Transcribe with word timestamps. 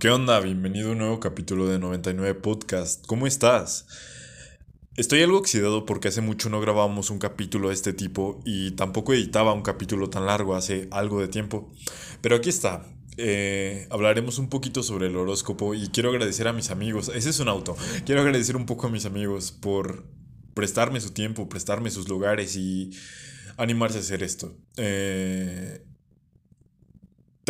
¿Qué 0.00 0.08
onda? 0.08 0.40
Bienvenido 0.40 0.88
a 0.88 0.92
un 0.92 0.98
nuevo 0.98 1.20
capítulo 1.20 1.68
de 1.68 1.78
99 1.78 2.34
Podcast. 2.36 3.04
¿Cómo 3.06 3.26
estás? 3.26 3.86
Estoy 4.96 5.20
algo 5.20 5.36
oxidado 5.36 5.84
porque 5.84 6.08
hace 6.08 6.22
mucho 6.22 6.48
no 6.48 6.58
grabábamos 6.58 7.10
un 7.10 7.18
capítulo 7.18 7.68
de 7.68 7.74
este 7.74 7.92
tipo 7.92 8.40
y 8.46 8.70
tampoco 8.70 9.12
editaba 9.12 9.52
un 9.52 9.60
capítulo 9.60 10.08
tan 10.08 10.24
largo 10.24 10.56
hace 10.56 10.88
algo 10.90 11.20
de 11.20 11.28
tiempo. 11.28 11.70
Pero 12.22 12.36
aquí 12.36 12.48
está. 12.48 12.86
Eh, 13.18 13.88
hablaremos 13.90 14.38
un 14.38 14.48
poquito 14.48 14.82
sobre 14.82 15.08
el 15.08 15.16
horóscopo 15.16 15.74
y 15.74 15.88
quiero 15.88 16.08
agradecer 16.08 16.48
a 16.48 16.54
mis 16.54 16.70
amigos. 16.70 17.12
Ese 17.14 17.28
es 17.28 17.38
un 17.38 17.48
auto. 17.48 17.76
Quiero 18.06 18.22
agradecer 18.22 18.56
un 18.56 18.64
poco 18.64 18.86
a 18.86 18.90
mis 18.90 19.04
amigos 19.04 19.52
por 19.52 20.06
prestarme 20.54 21.02
su 21.02 21.10
tiempo, 21.10 21.50
prestarme 21.50 21.90
sus 21.90 22.08
lugares 22.08 22.56
y 22.56 22.90
animarse 23.58 23.98
a 23.98 24.00
hacer 24.00 24.22
esto. 24.22 24.56
Eh, 24.78 25.84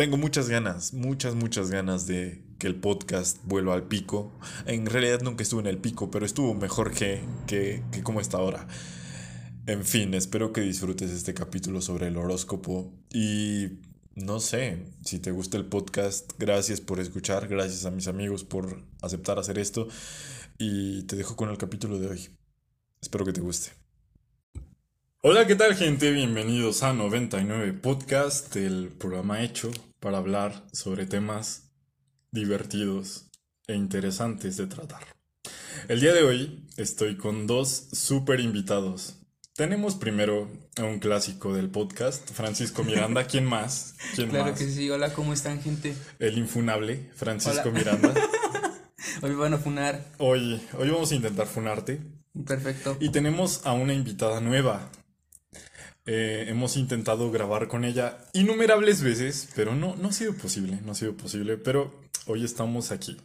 tengo 0.01 0.17
muchas 0.17 0.49
ganas, 0.49 0.95
muchas, 0.95 1.35
muchas 1.35 1.69
ganas 1.69 2.07
de 2.07 2.41
que 2.57 2.65
el 2.65 2.73
podcast 2.73 3.37
vuelva 3.43 3.75
al 3.75 3.83
pico. 3.83 4.31
En 4.65 4.87
realidad 4.87 5.21
nunca 5.21 5.43
estuvo 5.43 5.59
en 5.59 5.67
el 5.67 5.77
pico, 5.77 6.09
pero 6.09 6.25
estuvo 6.25 6.55
mejor 6.55 6.91
que, 6.91 7.21
que, 7.45 7.83
que 7.91 8.01
como 8.01 8.19
está 8.19 8.39
ahora. 8.39 8.67
En 9.67 9.85
fin, 9.85 10.15
espero 10.15 10.53
que 10.53 10.61
disfrutes 10.61 11.11
este 11.11 11.35
capítulo 11.35 11.81
sobre 11.81 12.07
el 12.07 12.17
horóscopo 12.17 12.91
y 13.13 13.73
no 14.15 14.39
sé, 14.39 14.87
si 15.05 15.19
te 15.19 15.29
gusta 15.29 15.57
el 15.57 15.65
podcast, 15.65 16.31
gracias 16.39 16.81
por 16.81 16.99
escuchar, 16.99 17.47
gracias 17.47 17.85
a 17.85 17.91
mis 17.91 18.07
amigos 18.07 18.43
por 18.43 18.81
aceptar 19.03 19.37
hacer 19.37 19.59
esto 19.59 19.87
y 20.57 21.03
te 21.03 21.15
dejo 21.15 21.35
con 21.35 21.51
el 21.51 21.59
capítulo 21.59 21.99
de 21.99 22.07
hoy. 22.07 22.29
Espero 23.03 23.23
que 23.23 23.33
te 23.33 23.41
guste. 23.41 23.69
Hola, 25.21 25.45
¿qué 25.45 25.55
tal 25.55 25.75
gente? 25.75 26.09
Bienvenidos 26.09 26.81
a 26.81 26.91
99 26.91 27.73
Podcast, 27.73 28.55
el 28.55 28.87
programa 28.97 29.43
hecho 29.43 29.69
para 30.01 30.17
hablar 30.17 30.65
sobre 30.73 31.05
temas 31.05 31.71
divertidos 32.31 33.27
e 33.67 33.75
interesantes 33.75 34.57
de 34.57 34.67
tratar. 34.67 35.03
El 35.87 36.01
día 36.01 36.13
de 36.13 36.23
hoy 36.23 36.67
estoy 36.75 37.15
con 37.15 37.47
dos 37.47 37.87
super 37.93 38.39
invitados. 38.39 39.17
Tenemos 39.55 39.95
primero 39.95 40.49
a 40.77 40.83
un 40.85 40.99
clásico 40.99 41.53
del 41.53 41.69
podcast, 41.69 42.29
Francisco 42.31 42.83
Miranda. 42.83 43.25
¿Quién 43.27 43.45
más? 43.45 43.95
¿Quién 44.15 44.29
Claro 44.29 44.51
más? 44.51 44.59
que 44.59 44.67
sí, 44.69 44.89
hola, 44.89 45.13
¿cómo 45.13 45.33
están, 45.33 45.61
gente? 45.61 45.93
El 46.19 46.37
infunable, 46.37 47.11
Francisco 47.15 47.69
Hola. 47.69 47.77
Miranda. 47.77 48.13
Hoy 49.21 49.35
van 49.35 49.53
a 49.53 49.57
funar. 49.57 50.03
Hoy, 50.17 50.59
hoy 50.79 50.89
vamos 50.89 51.11
a 51.11 51.15
intentar 51.15 51.45
funarte. 51.45 52.01
Perfecto. 52.45 52.97
Y 52.99 53.09
tenemos 53.09 53.61
a 53.65 53.73
una 53.73 53.93
invitada 53.93 54.39
nueva. 54.39 54.89
Eh, 56.13 56.49
hemos 56.49 56.75
intentado 56.75 57.31
grabar 57.31 57.69
con 57.69 57.85
ella 57.85 58.17
innumerables 58.33 59.01
veces, 59.01 59.47
pero 59.55 59.75
no, 59.75 59.95
no 59.95 60.09
ha 60.09 60.11
sido 60.11 60.33
posible, 60.33 60.77
no 60.83 60.91
ha 60.91 60.95
sido 60.95 61.15
posible. 61.15 61.55
Pero 61.55 62.01
hoy 62.25 62.43
estamos 62.43 62.91
aquí. 62.91 63.15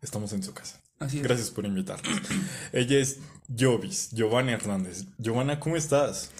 Estamos 0.00 0.32
en 0.32 0.42
su 0.42 0.54
casa. 0.54 0.80
Así 0.98 1.18
es. 1.18 1.24
Gracias 1.24 1.50
por 1.50 1.66
invitarnos. 1.66 2.22
ella 2.72 2.98
es 2.98 3.18
Jovis, 3.54 4.12
Giovanna 4.12 4.52
Hernández. 4.52 5.04
Giovanna, 5.18 5.60
¿cómo 5.60 5.76
estás? 5.76 6.30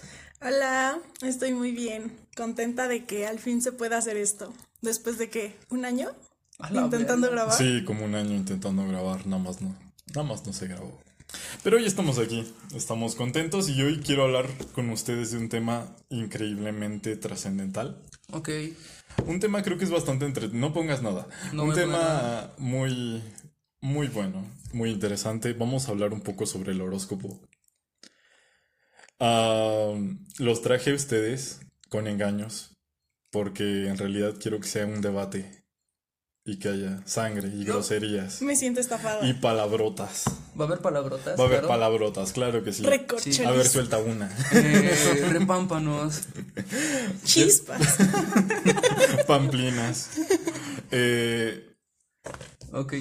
Hola, 0.40 0.98
estoy 1.20 1.52
muy 1.52 1.72
bien. 1.72 2.16
Contenta 2.34 2.88
de 2.88 3.04
que 3.04 3.26
al 3.26 3.38
fin 3.38 3.60
se 3.60 3.72
pueda 3.72 3.98
hacer 3.98 4.16
esto. 4.16 4.54
Después 4.80 5.18
de 5.18 5.28
que, 5.28 5.58
¿un 5.68 5.84
año? 5.84 6.08
Intentando 6.70 7.30
grabar. 7.30 7.54
Sí, 7.54 7.84
como 7.84 8.06
un 8.06 8.14
año 8.14 8.34
intentando 8.34 8.88
grabar, 8.88 9.26
nada 9.26 9.42
más 9.42 9.60
no, 9.60 9.76
nada 10.14 10.22
más 10.26 10.46
no 10.46 10.54
se 10.54 10.68
grabó. 10.68 10.98
Pero 11.62 11.78
hoy 11.78 11.86
estamos 11.86 12.18
aquí, 12.18 12.44
estamos 12.74 13.14
contentos 13.14 13.68
y 13.68 13.82
hoy 13.82 13.98
quiero 13.98 14.24
hablar 14.24 14.46
con 14.72 14.90
ustedes 14.90 15.32
de 15.32 15.38
un 15.38 15.48
tema 15.48 15.96
increíblemente 16.08 17.16
trascendental. 17.16 18.00
Ok. 18.32 18.50
Un 19.26 19.40
tema 19.40 19.62
creo 19.62 19.78
que 19.78 19.84
es 19.84 19.90
bastante 19.90 20.26
entre... 20.26 20.48
No 20.48 20.72
pongas 20.72 21.02
nada. 21.02 21.26
No 21.52 21.64
un 21.64 21.74
tema 21.74 22.52
muy, 22.58 23.22
muy 23.80 24.08
bueno, 24.08 24.46
muy 24.72 24.90
interesante. 24.90 25.52
Vamos 25.54 25.88
a 25.88 25.92
hablar 25.92 26.12
un 26.12 26.20
poco 26.20 26.46
sobre 26.46 26.72
el 26.72 26.80
horóscopo. 26.80 27.40
Los 30.38 30.62
traje 30.62 30.92
a 30.92 30.94
ustedes 30.94 31.60
con 31.88 32.06
engaños 32.06 32.76
porque 33.30 33.88
en 33.88 33.98
realidad 33.98 34.34
quiero 34.40 34.60
que 34.60 34.68
sea 34.68 34.86
un 34.86 35.00
debate 35.00 35.65
y 36.46 36.58
que 36.58 36.68
haya 36.68 37.02
sangre 37.06 37.48
y 37.48 37.64
groserías 37.64 38.40
Me 38.40 38.54
siento 38.56 38.80
estafada. 38.80 39.26
y 39.28 39.34
palabrotas. 39.34 40.24
Va 40.58 40.64
a 40.64 40.68
haber 40.68 40.78
palabrotas. 40.78 41.38
Va 41.38 41.42
a 41.42 41.46
haber 41.46 41.58
claro. 41.58 41.68
palabrotas, 41.68 42.32
claro 42.32 42.62
que 42.64 42.72
sí. 42.72 42.84
Recorcholis. 42.84 43.40
A 43.40 43.50
ver, 43.50 43.66
suelta 43.66 43.98
una. 43.98 44.30
Eh, 44.52 45.28
repámpanos. 45.30 46.22
Chispas. 47.24 47.96
Pamplinas. 49.26 50.10
Eh, 50.90 51.72
Ok. 52.72 52.94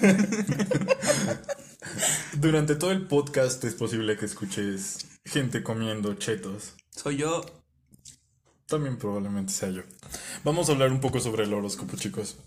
Durante 2.38 2.74
todo 2.76 2.92
el 2.92 3.06
podcast 3.06 3.64
es 3.64 3.74
posible 3.74 4.16
que 4.16 4.26
escuches 4.26 5.06
gente 5.24 5.62
comiendo 5.62 6.14
chetos. 6.14 6.74
Soy 6.90 7.16
yo. 7.18 7.44
También 8.72 8.96
probablemente 8.96 9.52
sea 9.52 9.68
yo. 9.68 9.82
Vamos 10.44 10.70
a 10.70 10.72
hablar 10.72 10.90
un 10.92 11.00
poco 11.02 11.20
sobre 11.20 11.44
el 11.44 11.52
horóscopo, 11.52 11.94
chicos. 11.98 12.38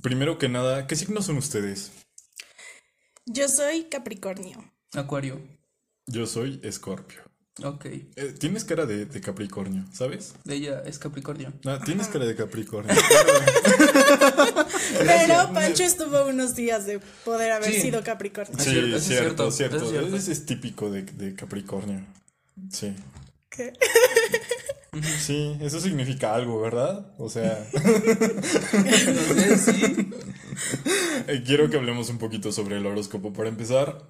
Primero 0.00 0.38
que 0.38 0.48
nada, 0.48 0.86
¿qué 0.86 0.94
signos 0.94 1.26
son 1.26 1.38
ustedes? 1.38 1.90
Yo 3.26 3.48
soy 3.48 3.86
Capricornio. 3.90 4.62
Acuario. 4.94 5.40
Yo 6.06 6.24
soy 6.28 6.60
Escorpio. 6.62 7.20
Ok. 7.64 7.86
Eh, 7.86 8.32
tienes 8.38 8.64
cara 8.64 8.86
de, 8.86 9.06
de 9.06 9.20
Capricornio, 9.20 9.86
¿sabes? 9.92 10.36
Ella 10.48 10.84
es 10.86 11.00
Capricornio. 11.00 11.52
Ah, 11.66 11.80
tienes 11.84 12.06
cara 12.06 12.24
de 12.24 12.36
Capricornio. 12.36 12.94
Pero 14.98 15.52
Pancho 15.52 15.82
estuvo 15.82 16.26
unos 16.26 16.54
días 16.54 16.86
de 16.86 17.00
poder 17.24 17.50
haber 17.50 17.72
Sí. 17.72 17.80
sido 17.80 18.04
Capricornio. 18.04 18.56
Sí, 18.60 18.70
es 18.94 19.02
cierto, 19.02 19.50
cierto, 19.50 19.52
cierto. 19.80 19.84
es 19.84 19.90
cierto. 19.90 20.16
Ese 20.16 20.30
es 20.30 20.46
típico 20.46 20.92
de, 20.92 21.02
de 21.02 21.34
Capricornio. 21.34 22.06
Sí. 22.70 22.94
¿Qué? 23.50 23.72
Sí, 25.18 25.56
eso 25.60 25.80
significa 25.80 26.34
algo, 26.34 26.60
¿verdad? 26.60 27.12
O 27.18 27.28
sea, 27.28 27.66
sí. 29.58 30.10
eh, 31.26 31.42
quiero 31.44 31.68
que 31.68 31.76
hablemos 31.76 32.08
un 32.08 32.18
poquito 32.18 32.52
sobre 32.52 32.78
el 32.78 32.86
horóscopo. 32.86 33.32
Para 33.32 33.50
empezar, 33.50 34.06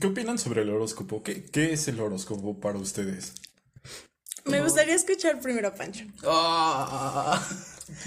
¿qué 0.00 0.06
opinan 0.06 0.38
sobre 0.38 0.62
el 0.62 0.70
horóscopo? 0.70 1.22
¿Qué, 1.22 1.44
qué 1.44 1.72
es 1.72 1.88
el 1.88 2.00
horóscopo 2.00 2.60
para 2.60 2.78
ustedes? 2.78 3.32
Me 4.44 4.60
gustaría 4.60 4.94
escuchar 4.94 5.40
primero 5.40 5.68
a 5.68 5.74
Pancho. 5.74 6.04
Ah, 6.24 7.42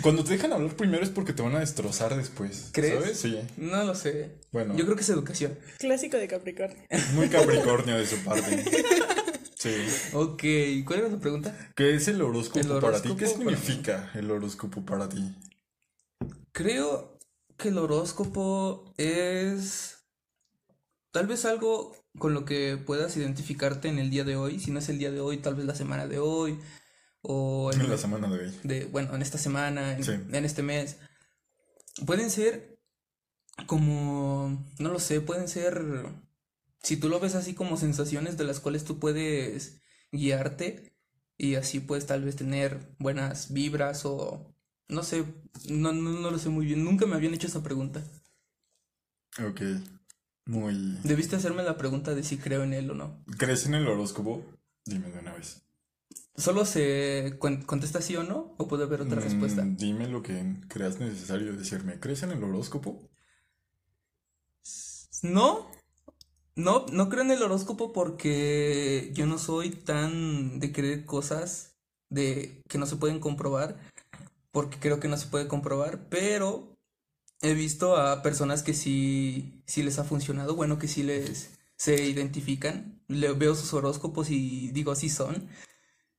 Cuando 0.02 0.24
te 0.24 0.34
dejan 0.34 0.53
hablar 0.53 0.75
primero 0.75 1.03
es 1.03 1.09
porque 1.09 1.34
te 1.34 1.41
van 1.41 1.56
a 1.56 1.59
destrozar 1.59 2.16
después. 2.16 2.69
¿Crees? 2.74 2.94
¿Sabes? 2.94 3.19
Sí. 3.19 3.40
no 3.57 3.84
lo 3.84 3.96
sé. 3.96 4.36
Bueno. 4.52 4.75
Yo 4.75 4.86
creo 4.86 4.96
que 4.96 5.02
es 5.02 5.09
educación. 5.09 5.57
Clásico 5.80 6.18
de 6.18 6.28
Capricornio. 6.28 6.78
Muy 7.13 7.28
Capricornio 7.30 7.97
de 7.97 8.06
su 8.06 8.18
parte. 8.18 8.63
Sí. 9.67 10.16
Ok. 10.16 10.44
¿Cuál 10.85 11.00
era 11.00 11.09
tu 11.09 11.19
pregunta? 11.19 11.72
¿Qué 11.75 11.95
es 11.95 12.07
el 12.07 12.22
horóscopo, 12.22 12.59
El 12.75 12.81
para 12.81 13.01
ti? 13.01 13.16
¿Qué 13.16 13.28
significa 13.28 14.11
el 14.16 14.29
horóscopo 14.31 14.85
para 14.85 15.07
ti? 15.09 15.35
Creo 16.51 17.19
que 17.57 17.69
el 17.69 17.77
horóscopo 17.77 18.94
es 18.97 20.06
tal 21.11 21.27
vez 21.27 21.45
algo 21.45 21.95
con 22.17 22.33
lo 22.33 22.45
que 22.45 22.77
puedas 22.77 23.16
identificarte 23.17 23.89
en 23.89 24.00
el 24.00 24.09
día 24.09 24.23
de 24.23 24.35
hoy. 24.35 24.59
Si 24.59 24.72
no 24.72 24.79
es 24.79 24.89
el 24.89 24.97
día 25.00 25.11
de 25.11 25.19
hoy, 25.19 25.38
tal 25.38 25.56
vez 25.56 25.66
la 25.66 25.75
semana 25.75 26.07
de 26.07 26.19
hoy. 26.19 26.59
O 27.22 27.72
en, 27.73 27.81
En 27.81 27.89
la 27.89 27.97
semana 27.97 28.27
de 28.29 28.39
hoy. 28.45 28.59
de, 28.63 28.85
bueno, 28.85 29.13
en 29.16 29.22
esta 29.22 29.38
semana, 29.38 29.94
en, 29.97 30.03
Sí. 30.03 30.11
en 30.11 30.45
este 30.45 30.63
mes. 30.63 30.97
Pueden 32.06 32.29
ser 32.29 32.79
como, 33.66 34.66
no 34.79 34.89
lo 34.89 35.00
sé, 35.00 35.19
pueden 35.22 35.47
ser, 35.47 35.83
si 36.88 36.96
tú 36.96 37.09
lo 37.09 37.20
ves 37.20 37.36
así 37.36 37.53
como 37.53 37.75
sensaciones 37.75 38.38
de 38.38 38.46
las 38.46 38.62
cuales 38.62 38.86
tú 38.86 38.98
puedes 38.98 39.81
guiarte 40.14 40.96
y 41.38 41.56
así 41.56 41.81
puedes 41.81 42.06
tal 42.06 42.24
vez 42.24 42.38
tener 42.38 42.96
buenas 42.98 43.52
vibras 43.52 44.06
o, 44.06 44.56
no 44.88 45.03
sé, 45.03 45.25
no, 45.70 45.92
no, 45.92 46.12
no 46.12 46.31
lo 46.31 46.40
sé 46.40 46.48
muy 46.48 46.66
bien, 46.66 46.86
nunca 46.86 47.06
me 47.06 47.16
habían 47.16 47.34
hecho 47.34 47.48
esa 47.48 47.62
pregunta. 47.62 48.01
Ok. 49.39 49.62
Muy... 50.45 50.98
Debiste 51.04 51.36
hacerme 51.36 51.63
la 51.63 51.78
pregunta 51.78 52.16
de 52.16 52.24
si 52.24 52.38
creo 52.38 52.63
en 52.63 52.74
él 52.74 52.90
o 52.92 52.94
no. 52.94 53.18
¿Crees 53.38 53.66
en 53.66 53.75
el 53.75 53.86
horóscopo? 53.88 54.45
Dime 54.86 55.12
de 55.12 55.19
una 55.19 55.33
vez. 55.33 55.62
¿Solo 56.38 56.63
se 56.66 57.36
con- 57.38 57.63
contesta 57.63 58.00
sí 58.01 58.16
o 58.16 58.24
no? 58.24 58.56
¿O 58.57 58.69
puede 58.69 58.83
haber 58.83 59.01
otra 59.01 59.19
respuesta? 59.19 59.63
Mm, 59.63 59.75
dime 59.75 60.07
lo 60.07 60.22
que 60.24 60.56
creas 60.69 61.00
necesario 61.00 61.54
decirme. 61.54 62.00
¿Crees 62.00 62.24
en 62.24 62.31
el 62.31 62.42
horóscopo? 62.44 63.10
No, 65.24 65.69
no, 66.57 66.86
no 66.92 67.07
creo 67.07 67.24
en 67.24 67.31
el 67.31 67.42
horóscopo 67.42 67.94
porque 67.94 69.12
yo 69.13 69.25
no 69.25 69.38
soy 69.38 69.69
tan 69.69 70.59
de 70.59 70.74
creer 70.74 71.06
cosas 71.06 71.77
de 72.09 72.62
que 72.68 72.77
no 72.77 72.86
se 72.86 72.98
pueden 72.98 73.19
comprobar, 73.19 73.80
porque 74.51 74.77
creo 74.80 75.00
que 75.00 75.07
no 75.07 75.18
se 75.18 75.27
puede 75.27 75.48
comprobar, 75.48 76.09
pero 76.09 76.75
he 77.42 77.54
visto 77.54 77.95
a 77.95 78.21
personas 78.24 78.63
que 78.63 78.74
sí, 78.74 79.63
sí 79.65 79.83
les 79.83 80.00
ha 80.00 80.04
funcionado, 80.04 80.56
bueno, 80.56 80.80
que 80.80 80.88
sí 80.88 81.04
les 81.04 81.57
se 81.77 82.06
identifican, 82.06 83.01
le 83.07 83.31
veo 83.33 83.56
sus 83.56 83.74
horóscopos 83.74 84.31
y 84.31 84.71
digo 84.71 84.95
sí 84.95 85.09
son, 85.09 85.48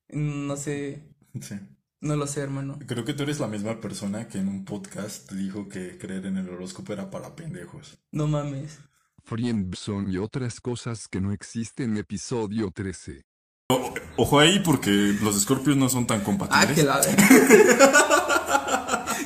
no 0.08 0.56
sé, 0.56 1.02
Sí. 1.40 1.56
No 2.00 2.14
lo 2.14 2.26
sé, 2.26 2.40
hermano. 2.40 2.78
Creo 2.86 3.04
que 3.04 3.12
tú 3.12 3.24
eres 3.24 3.40
la 3.40 3.48
misma 3.48 3.80
persona 3.80 4.28
que 4.28 4.38
en 4.38 4.48
un 4.48 4.64
podcast 4.64 5.32
dijo 5.32 5.68
que 5.68 5.98
creer 5.98 6.26
en 6.26 6.36
el 6.36 6.48
horóscopo 6.48 6.92
era 6.92 7.10
para 7.10 7.34
pendejos. 7.34 7.98
No 8.12 8.28
mames. 8.28 8.78
Friendson 9.28 10.10
y 10.10 10.16
otras 10.16 10.60
cosas 10.60 11.06
que 11.08 11.20
no 11.20 11.32
existen. 11.32 11.96
Episodio 11.98 12.70
13. 12.74 13.22
Ojo 14.16 14.40
ahí 14.40 14.60
porque 14.60 14.90
los 15.22 15.36
escorpios 15.36 15.76
no 15.76 15.88
son 15.90 16.06
tan 16.06 16.20
Ah, 16.20 16.24
compatibles. 16.24 16.74
que 16.74 16.82
la 16.84 17.00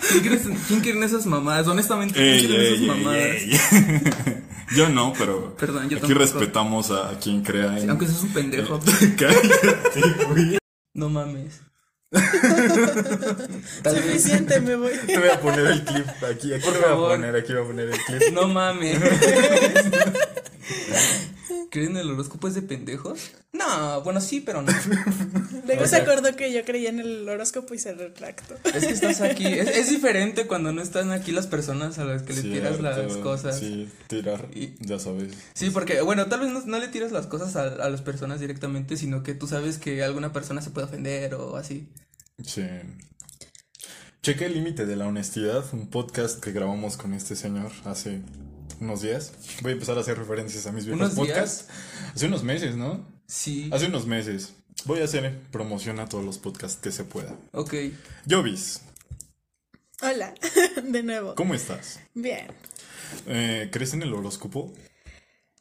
¿Quién 0.09 0.21
quiere, 0.21 0.41
quién 0.69 0.81
quieren 0.81 1.03
esas 1.05 1.25
mamadas? 1.27 1.69
Honestamente, 1.69 2.15
¿quién 2.15 2.27
Ey, 2.27 2.47
quieren 2.47 2.67
esas 2.67 2.81
ey, 2.81 2.87
mamadas? 2.87 3.17
ey, 3.25 3.53
ey. 3.53 4.43
Yo 4.77 4.89
no, 4.89 5.13
pero 5.17 5.55
Perdón, 5.57 5.89
yo 5.91 5.99
aquí 5.99 6.07
tampoco. 6.09 6.19
respetamos 6.19 6.91
a, 6.91 7.11
a 7.11 7.19
quien 7.19 7.43
crea 7.43 7.79
en... 7.79 7.91
Aunque 7.91 8.07
seas 8.07 8.23
un 8.23 8.33
pendejo. 8.33 8.81
Cállate, 9.19 10.01
güey. 10.29 10.59
No 10.95 11.09
mames. 11.11 11.61
Tal 13.83 13.95
vez. 13.95 14.05
Suficiente, 14.05 14.61
me 14.61 14.77
voy. 14.77 14.93
Te 15.07 15.19
voy 15.19 15.29
a 15.31 15.41
poner 15.41 15.67
el 15.67 15.83
clip 15.85 16.07
aquí, 16.31 16.53
aquí 16.53 16.63
Por 16.65 16.75
voy 16.75 16.83
a 16.83 16.87
favor. 16.89 17.11
poner, 17.13 17.35
aquí 17.37 17.53
voy 17.55 17.63
a 17.63 17.67
poner 17.67 17.89
el 17.89 17.97
clip. 17.99 18.33
No 18.35 18.49
mames. 18.49 18.99
¿Creen 21.73 21.97
el 21.97 22.11
horóscopo 22.11 22.49
es 22.49 22.55
de 22.55 22.61
pendejos? 22.61 23.31
No, 23.55 24.03
bueno, 24.03 24.21
sí, 24.21 24.43
pero 24.43 24.61
no. 24.61 24.71
Luego 25.67 25.87
se 25.87 25.97
acordó 25.97 26.37
que 26.37 26.53
yo 26.53 26.67
creía 26.67 26.91
en 26.91 27.01
el 27.01 27.27
horóscopo 27.27 27.73
y 27.73 27.79
se 27.79 27.95
retractó. 27.95 28.57
Es 28.75 28.85
que 28.87 28.93
estás 28.93 29.23
aquí. 29.23 29.47
Es, 29.47 29.69
es 29.71 29.89
diferente 29.91 30.47
cuando 30.47 30.71
no 30.73 30.83
están 30.83 31.13
aquí 31.13 31.33
las 31.33 31.47
personas 31.47 31.99
a 31.99 32.05
las 32.05 32.25
que 32.25 32.35
le 32.35 32.43
tiras 32.43 32.79
las 32.81 33.17
cosas. 33.17 33.59
Sí. 33.59 33.89
Sí, 33.89 33.91
tirar, 34.07 34.49
Y- 34.55 34.75
ya 34.81 34.99
sabes. 34.99 35.33
porque, 35.73 36.03
bueno, 36.03 36.27
tal 36.27 36.41
vez 36.41 36.51
no, 36.51 36.61
no 36.61 36.79
le 36.79 36.89
tiras 36.89 37.11
las 37.11 37.27
cosas 37.27 37.57
a, 37.57 37.63
a 37.63 37.89
las 37.89 38.03
personas 38.03 38.39
directamente, 38.39 38.99
sino 38.99 39.23
que 39.23 39.33
tú 39.33 39.47
sabes 39.47 39.79
que 39.79 40.03
alguna 40.05 40.31
persona 40.31 40.61
se 40.61 40.69
puede 40.73 40.89
ofender 40.89 41.35
o 41.37 41.57
así. 41.57 41.89
Sí. 42.45 42.67
Cheque 44.23 44.45
el 44.45 44.53
límite 44.53 44.85
de 44.85 44.97
la 44.97 45.07
honestidad, 45.07 45.65
un 45.73 45.89
podcast 45.89 46.39
que 46.39 46.53
grabamos 46.53 46.99
con 46.99 47.15
este 47.15 47.35
señor 47.35 47.73
hace 47.87 48.21
unos 48.83 49.03
días. 49.03 49.33
Voy 49.63 49.71
a 49.71 49.75
empezar 49.75 49.97
a 49.97 50.01
hacer 50.01 50.19
referencias 50.19 50.67
a 50.67 50.73
mis 50.73 50.85
viejos 50.85 51.01
¿Unos 51.01 51.15
podcasts. 51.15 51.69
Hace 52.15 52.27
unos 52.27 52.43
meses, 52.43 52.77
¿no? 52.77 53.07
Sí. 53.27 53.71
Hace 53.73 53.87
unos 53.87 54.07
meses. 54.07 54.55
Voy 54.85 55.01
a 55.01 55.05
hacer 55.05 55.39
promoción 55.51 56.01
a 56.01 56.09
todos 56.09 56.25
los 56.25 56.39
podcasts 56.39 56.81
que 56.81 56.91
se 56.91 57.05
pueda. 57.05 57.37
Ok. 57.53 57.75
Jovis, 58.29 58.81
Hola, 60.05 60.35
de 60.83 61.03
nuevo. 61.05 61.37
¿cómo 61.37 61.55
estás? 61.55 62.01
Bien. 62.13 62.49
Eh, 63.29 63.69
¿Crees 63.71 63.95
en 63.95 64.03
el 64.03 64.13
horóscopo? 64.13 64.73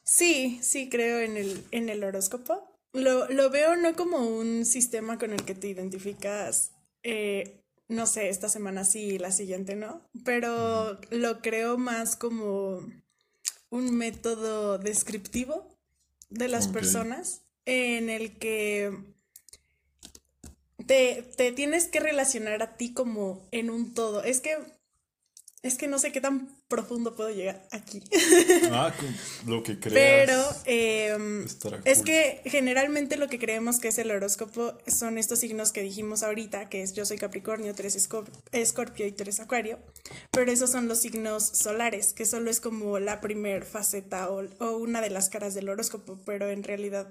Sí, 0.02 0.58
sí 0.62 0.88
creo 0.88 1.20
en 1.20 1.36
el, 1.36 1.64
en 1.70 1.88
el 1.88 2.02
horóscopo. 2.02 2.76
Lo, 2.92 3.28
lo 3.28 3.50
veo 3.50 3.76
no 3.76 3.94
como 3.94 4.18
un 4.18 4.66
sistema 4.66 5.16
con 5.16 5.32
el 5.32 5.44
que 5.44 5.54
te 5.54 5.68
identificas, 5.68 6.72
eh, 7.04 7.62
no 7.86 8.06
sé, 8.06 8.30
esta 8.30 8.48
semana 8.48 8.84
sí 8.84 9.00
y 9.02 9.18
la 9.18 9.30
siguiente 9.30 9.76
no, 9.76 10.02
pero 10.24 10.98
lo 11.10 11.40
creo 11.40 11.78
más 11.78 12.16
como 12.16 12.80
un 13.72 13.96
método 13.96 14.76
descriptivo 14.76 15.66
de 16.28 16.46
las 16.46 16.68
personas 16.68 17.40
en 17.64 18.10
el 18.10 18.38
que 18.38 18.92
te, 20.86 21.22
te 21.36 21.52
tienes 21.52 21.86
que 21.86 21.98
relacionar 21.98 22.62
a 22.62 22.76
ti 22.76 22.92
como 22.92 23.48
en 23.50 23.70
un 23.70 23.94
todo. 23.94 24.22
Es 24.22 24.42
que, 24.42 24.58
es 25.62 25.76
que 25.76 25.86
no 25.86 25.98
sé 25.98 26.10
qué 26.12 26.20
tan 26.20 26.48
profundo 26.68 27.14
puedo 27.14 27.30
llegar 27.30 27.66
aquí. 27.70 28.02
Ah, 28.74 28.92
lo 29.46 29.62
que 29.62 29.78
creas. 29.78 29.92
Pero 29.94 30.42
em, 30.64 31.44
es 31.84 31.98
cool. 31.98 32.04
que 32.06 32.40
generalmente 32.46 33.16
lo 33.16 33.28
que 33.28 33.38
creemos 33.38 33.78
que 33.78 33.88
es 33.88 33.98
el 33.98 34.10
horóscopo 34.10 34.72
son 34.86 35.18
estos 35.18 35.40
signos 35.40 35.72
que 35.72 35.82
dijimos 35.82 36.22
ahorita, 36.22 36.68
que 36.68 36.82
es 36.82 36.94
yo 36.94 37.04
soy 37.04 37.18
Capricornio, 37.18 37.74
Escor- 37.74 38.28
Escorpio 38.52 39.06
y 39.06 39.12
tú 39.12 39.22
eres 39.24 39.40
Acuario, 39.40 39.78
pero 40.30 40.50
esos 40.50 40.70
son 40.70 40.88
los 40.88 41.00
signos 41.00 41.44
solares, 41.46 42.12
que 42.14 42.24
solo 42.24 42.50
es 42.50 42.60
como 42.60 42.98
la 42.98 43.20
primer 43.20 43.64
faceta 43.64 44.30
o, 44.30 44.42
o 44.58 44.76
una 44.78 45.00
de 45.00 45.10
las 45.10 45.28
caras 45.28 45.54
del 45.54 45.68
horóscopo, 45.68 46.18
pero 46.24 46.48
en 46.48 46.62
realidad 46.62 47.08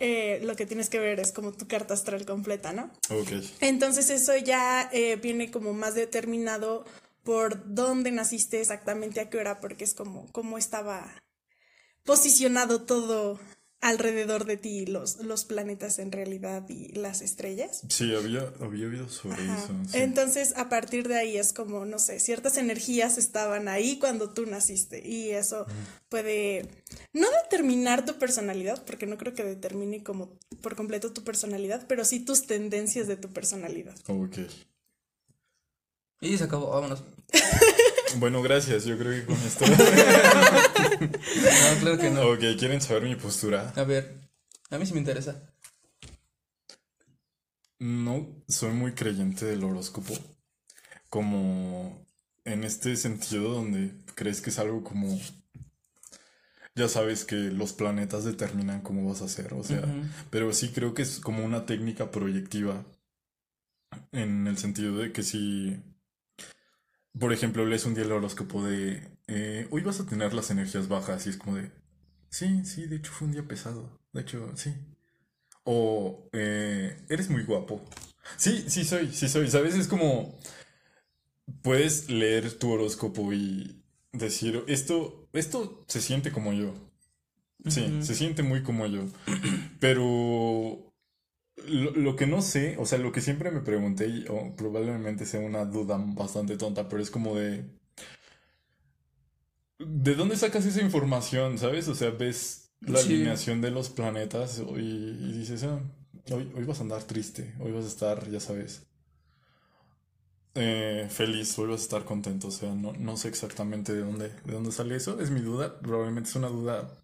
eh, 0.00 0.40
lo 0.42 0.56
que 0.56 0.66
tienes 0.66 0.90
que 0.90 0.98
ver 0.98 1.20
es 1.20 1.32
como 1.32 1.52
tu 1.52 1.66
carta 1.68 1.94
astral 1.94 2.26
completa, 2.26 2.72
¿no? 2.72 2.90
Ok. 3.10 3.30
Entonces 3.60 4.10
eso 4.10 4.36
ya 4.36 4.90
eh, 4.92 5.16
viene 5.16 5.50
como 5.50 5.72
más 5.72 5.94
determinado 5.94 6.84
por 7.24 7.74
dónde 7.74 8.10
naciste 8.10 8.60
exactamente 8.60 9.20
a 9.20 9.30
qué 9.30 9.38
hora, 9.38 9.60
porque 9.60 9.84
es 9.84 9.94
como 9.94 10.30
cómo 10.32 10.58
estaba 10.58 11.22
posicionado 12.04 12.82
todo 12.82 13.38
alrededor 13.80 14.44
de 14.44 14.56
ti, 14.56 14.86
los, 14.86 15.18
los 15.18 15.44
planetas 15.44 15.98
en 15.98 16.10
realidad 16.10 16.68
y 16.68 16.92
las 16.94 17.20
estrellas. 17.20 17.82
Sí, 17.88 18.12
había, 18.14 18.52
había 18.60 18.88
oído 18.88 19.08
sobre 19.08 19.42
Ajá. 19.42 19.64
eso. 19.64 19.74
sí. 19.88 19.98
Entonces, 19.98 20.54
a 20.56 20.68
partir 20.68 21.06
de 21.06 21.16
ahí 21.16 21.36
es 21.36 21.52
como, 21.52 21.84
no 21.84 21.98
sé, 21.98 22.18
ciertas 22.18 22.56
energías 22.56 23.18
estaban 23.18 23.68
ahí 23.68 23.98
cuando 23.98 24.30
tú 24.30 24.46
naciste 24.46 25.06
y 25.06 25.30
eso 25.30 25.66
puede 26.08 26.68
no 27.12 27.28
determinar 27.42 28.04
tu 28.04 28.18
personalidad, 28.18 28.84
porque 28.84 29.06
no 29.06 29.16
creo 29.16 29.34
que 29.34 29.44
determine 29.44 30.02
como 30.02 30.38
por 30.60 30.74
completo 30.74 31.12
tu 31.12 31.22
personalidad, 31.22 31.86
pero 31.86 32.04
sí 32.04 32.20
tus 32.20 32.46
tendencias 32.46 33.06
de 33.06 33.16
tu 33.16 33.32
personalidad. 33.32 33.96
Ok. 34.08 34.38
Y 36.20 36.36
se 36.36 36.44
acabó, 36.44 36.70
vámonos. 36.70 37.02
Bueno, 38.16 38.42
gracias. 38.42 38.84
Yo 38.84 38.98
creo 38.98 39.12
que 39.12 39.26
con 39.26 39.36
esto. 39.36 39.64
No, 40.98 41.80
claro 41.80 41.98
que 41.98 42.10
no. 42.10 42.22
ok, 42.30 42.40
¿quieren 42.58 42.80
saber 42.80 43.04
mi 43.04 43.14
postura? 43.14 43.72
A 43.76 43.84
ver, 43.84 44.20
a 44.70 44.78
mí 44.78 44.86
sí 44.86 44.92
me 44.92 44.98
interesa. 45.00 45.52
No 47.78 48.42
soy 48.48 48.72
muy 48.72 48.92
creyente 48.94 49.44
del 49.44 49.62
horóscopo. 49.64 50.14
Como 51.08 52.04
en 52.44 52.64
este 52.64 52.96
sentido 52.96 53.50
donde 53.52 53.92
crees 54.14 54.40
que 54.40 54.50
es 54.50 54.58
algo 54.58 54.82
como. 54.82 55.18
Ya 56.74 56.88
sabes 56.88 57.24
que 57.24 57.36
los 57.36 57.72
planetas 57.72 58.24
determinan 58.24 58.80
cómo 58.82 59.08
vas 59.08 59.20
a 59.22 59.28
ser, 59.28 59.52
o 59.54 59.62
sea. 59.62 59.82
Pero 60.30 60.52
sí 60.52 60.70
creo 60.70 60.94
que 60.94 61.02
es 61.02 61.20
como 61.20 61.44
una 61.44 61.66
técnica 61.66 62.10
proyectiva. 62.10 62.84
En 64.12 64.46
el 64.46 64.58
sentido 64.58 64.96
de 64.96 65.12
que 65.12 65.22
si. 65.22 65.76
Por 67.18 67.32
ejemplo, 67.32 67.64
lees 67.66 67.84
un 67.84 67.94
día 67.94 68.04
el 68.04 68.12
horóscopo 68.12 68.64
de. 68.64 69.02
eh, 69.26 69.66
hoy 69.70 69.82
vas 69.82 70.00
a 70.00 70.06
tener 70.06 70.34
las 70.34 70.50
energías 70.50 70.88
bajas 70.88 71.26
y 71.26 71.30
es 71.30 71.36
como 71.36 71.56
de. 71.56 71.70
Sí, 72.30 72.64
sí, 72.64 72.86
de 72.86 72.96
hecho 72.96 73.12
fue 73.12 73.26
un 73.26 73.32
día 73.32 73.46
pesado. 73.46 73.98
De 74.12 74.20
hecho, 74.20 74.52
sí. 74.56 74.74
O 75.64 76.28
eh, 76.32 77.04
eres 77.08 77.30
muy 77.30 77.44
guapo. 77.44 77.82
Sí, 78.36 78.64
sí 78.68 78.84
soy, 78.84 79.10
sí 79.12 79.28
soy. 79.28 79.48
¿Sabes? 79.50 79.74
Es 79.74 79.88
como 79.88 80.38
puedes 81.62 82.10
leer 82.10 82.52
tu 82.58 82.70
horóscopo 82.72 83.32
y 83.32 83.82
decir, 84.12 84.64
esto, 84.66 85.28
esto 85.32 85.84
se 85.88 86.00
siente 86.00 86.32
como 86.32 86.52
yo. 86.52 86.74
Sí, 87.66 88.02
se 88.02 88.14
siente 88.14 88.42
muy 88.42 88.62
como 88.62 88.86
yo. 88.86 89.04
Pero 89.80 90.87
lo, 91.66 91.90
lo 91.92 92.16
que 92.16 92.26
no 92.26 92.42
sé, 92.42 92.76
o 92.78 92.86
sea, 92.86 92.98
lo 92.98 93.12
que 93.12 93.20
siempre 93.20 93.50
me 93.50 93.60
pregunté, 93.60 94.06
y 94.08 94.24
probablemente 94.56 95.26
sea 95.26 95.40
una 95.40 95.64
duda 95.64 95.96
bastante 95.98 96.56
tonta, 96.56 96.88
pero 96.88 97.02
es 97.02 97.10
como 97.10 97.36
de... 97.36 97.64
¿De 99.78 100.14
dónde 100.14 100.36
sacas 100.36 100.66
esa 100.66 100.82
información? 100.82 101.58
¿Sabes? 101.58 101.88
O 101.88 101.94
sea, 101.94 102.10
ves 102.10 102.70
la 102.84 103.00
Sí. 103.00 103.00
alineación 103.00 103.60
de 103.60 103.70
los 103.70 103.90
planetas 103.90 104.58
y, 104.76 104.80
y 104.80 105.32
dices, 105.32 105.62
ah, 105.64 105.80
hoy, 106.32 106.50
hoy 106.56 106.64
vas 106.64 106.78
a 106.80 106.82
andar 106.82 107.02
triste, 107.04 107.54
hoy 107.60 107.72
vas 107.72 107.84
a 107.84 107.88
estar, 107.88 108.28
ya 108.30 108.40
sabes, 108.40 108.82
eh, 110.54 111.06
feliz, 111.10 111.58
hoy 111.58 111.68
vas 111.68 111.80
a 111.80 111.84
estar 111.84 112.04
contento. 112.04 112.48
O 112.48 112.50
sea, 112.50 112.74
no, 112.74 112.92
no 112.92 113.16
sé 113.16 113.28
exactamente 113.28 113.92
de 113.94 114.00
dónde, 114.02 114.28
de 114.30 114.52
dónde 114.52 114.72
sale 114.72 114.96
eso. 114.96 115.20
Es 115.20 115.30
mi 115.30 115.40
duda. 115.40 115.80
Probablemente 115.80 116.30
es 116.30 116.36
una 116.36 116.48
duda 116.48 117.02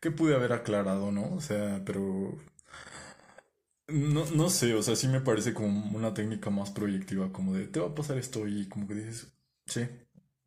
que 0.00 0.10
pude 0.10 0.34
haber 0.34 0.52
aclarado, 0.52 1.12
¿no? 1.12 1.34
O 1.34 1.40
sea, 1.40 1.82
pero... 1.86 2.36
No, 3.86 4.24
no 4.30 4.48
sé, 4.48 4.74
o 4.74 4.82
sea, 4.82 4.96
sí 4.96 5.08
me 5.08 5.20
parece 5.20 5.52
como 5.52 5.94
una 5.96 6.14
técnica 6.14 6.48
más 6.50 6.70
proyectiva, 6.70 7.30
como 7.32 7.52
de, 7.54 7.66
te 7.66 7.80
va 7.80 7.88
a 7.88 7.94
pasar 7.94 8.16
esto 8.16 8.46
y 8.48 8.66
como 8.68 8.88
que 8.88 8.94
dices, 8.94 9.28
sí, 9.66 9.86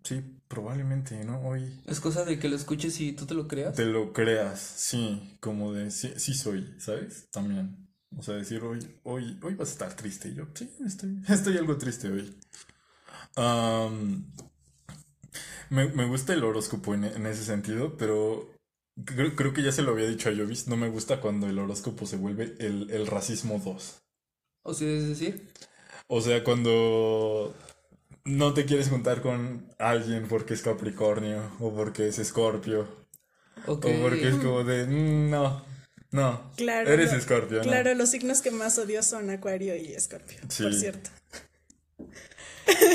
sí, 0.03 0.23
probablemente, 0.47 1.23
¿no? 1.23 1.39
Hoy 1.41 1.79
Es 1.85 1.99
cosa 1.99 2.25
de 2.25 2.39
que 2.39 2.49
lo 2.49 2.55
escuches 2.55 2.99
y 2.99 3.13
tú 3.13 3.27
te 3.27 3.35
lo 3.35 3.47
creas. 3.47 3.75
te 3.75 3.85
lo 3.85 4.11
creas, 4.11 4.59
sí, 4.59 5.37
como 5.39 5.71
de, 5.71 5.91
sí, 5.91 6.13
sí 6.17 6.33
soy, 6.33 6.75
¿sabes? 6.79 7.29
También. 7.31 7.87
O 8.17 8.23
sea, 8.23 8.35
decir 8.35 8.63
hoy, 8.63 8.79
hoy, 9.03 9.37
hoy 9.43 9.53
vas 9.55 9.69
a 9.69 9.71
estar 9.73 9.95
triste. 9.95 10.29
Y 10.29 10.35
yo, 10.35 10.47
sí, 10.55 10.71
estoy, 10.85 11.21
estoy 11.27 11.57
algo 11.57 11.77
triste 11.77 12.09
hoy. 12.09 12.35
Me, 15.69 15.87
me 15.89 16.05
gusta 16.05 16.33
el 16.33 16.43
horóscopo 16.43 16.93
en, 16.93 17.03
en 17.05 17.25
ese 17.25 17.43
sentido, 17.43 17.97
pero 17.97 18.49
creo, 19.05 19.35
creo 19.35 19.53
que 19.53 19.63
ya 19.63 19.71
se 19.71 19.81
lo 19.81 19.91
había 19.91 20.07
dicho 20.07 20.29
a 20.29 20.35
Jovis. 20.35 20.67
No 20.67 20.77
me 20.77 20.89
gusta 20.89 21.19
cuando 21.21 21.47
el 21.47 21.59
horóscopo 21.59 22.05
se 22.05 22.17
vuelve 22.17 22.55
el, 22.59 22.89
el 22.91 23.07
racismo 23.07 23.61
2. 23.63 24.01
O 24.63 24.73
sea, 24.73 24.87
es 24.89 25.07
decir, 25.07 25.47
O 26.07 26.21
sea, 26.21 26.43
cuando 26.43 27.53
no 28.25 28.53
te 28.53 28.65
quieres 28.65 28.89
juntar 28.89 29.21
con 29.21 29.67
alguien 29.79 30.27
porque 30.27 30.53
es 30.53 30.61
Capricornio 30.61 31.51
o 31.59 31.73
porque 31.73 32.07
es 32.07 32.19
Escorpio 32.19 32.87
o 33.65 33.79
porque 33.79 34.29
es 34.29 34.35
como 34.35 34.63
de, 34.63 34.85
"Mm, 34.85 35.29
no. 35.29 35.65
No. 36.11 36.51
Claro. 36.55 36.89
Eres 36.89 37.11
Escorpio, 37.11 37.57
¿no? 37.57 37.63
Claro, 37.63 37.93
los 37.93 38.09
signos 38.11 38.41
que 38.41 38.51
más 38.51 38.77
odio 38.79 39.03
son 39.03 39.29
Acuario 39.29 39.75
y 39.75 39.91
Escorpio, 39.93 40.37
por 40.41 40.51
Sí. 40.51 40.71
cierto. 40.73 41.09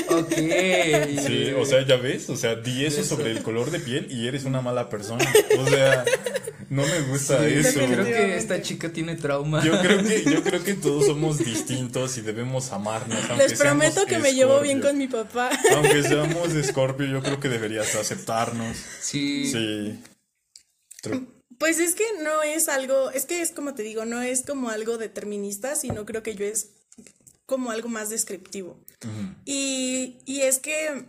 Ok. 0.09 0.33
Sí, 1.25 1.51
o 1.57 1.65
sea, 1.65 1.85
ya 1.85 1.95
ves, 1.97 2.29
o 2.29 2.35
sea, 2.35 2.55
di 2.55 2.85
eso 2.85 3.01
Eso. 3.01 3.15
sobre 3.15 3.31
el 3.31 3.41
color 3.41 3.71
de 3.71 3.79
piel 3.79 4.07
y 4.11 4.27
eres 4.27 4.43
una 4.45 4.61
mala 4.61 4.89
persona. 4.89 5.25
O 5.59 5.67
sea, 5.67 6.05
no 6.69 6.83
me 6.85 7.01
gusta 7.01 7.39
Sí, 7.47 7.53
eso. 7.55 7.79
Creo 7.79 8.05
que 8.05 8.37
esta 8.37 8.61
chica 8.61 8.91
tiene 8.91 9.15
trauma. 9.15 9.63
Yo 9.63 9.79
creo 9.81 10.03
que, 10.03 10.23
yo 10.23 10.43
creo 10.43 10.63
que 10.63 10.73
todos 10.73 11.05
somos 11.05 11.39
distintos 11.39 12.17
y 12.17 12.21
debemos 12.21 12.71
amarnos. 12.71 13.19
aunque 13.29 13.47
Les 13.47 13.59
prometo 13.59 13.93
seamos 13.93 14.09
que 14.09 14.19
me 14.19 14.33
llevo 14.33 14.59
bien 14.61 14.81
con 14.81 14.97
mi 14.97 15.07
papá. 15.07 15.49
Aunque 15.75 16.03
seamos 16.03 16.49
Scorpio, 16.63 17.05
yo 17.07 17.21
creo 17.21 17.39
que 17.39 17.49
deberías 17.49 17.95
aceptarnos. 17.95 18.77
Sí. 19.01 19.51
Sí. 19.51 19.99
True. 21.01 21.27
Pues 21.59 21.79
es 21.79 21.95
que 21.95 22.03
no 22.23 22.43
es 22.43 22.67
algo, 22.67 23.11
es 23.11 23.25
que 23.25 23.41
es 23.41 23.51
como 23.51 23.73
te 23.73 23.83
digo, 23.83 24.05
no 24.05 24.21
es 24.21 24.41
como 24.41 24.69
algo 24.69 24.97
determinista, 24.97 25.75
sino 25.75 26.05
creo 26.05 26.23
que 26.23 26.35
yo 26.35 26.45
es 26.45 26.71
como 27.45 27.71
algo 27.71 27.89
más 27.89 28.09
descriptivo. 28.09 28.79
y, 29.45 30.19
y 30.25 30.41
es 30.41 30.59
que 30.59 31.07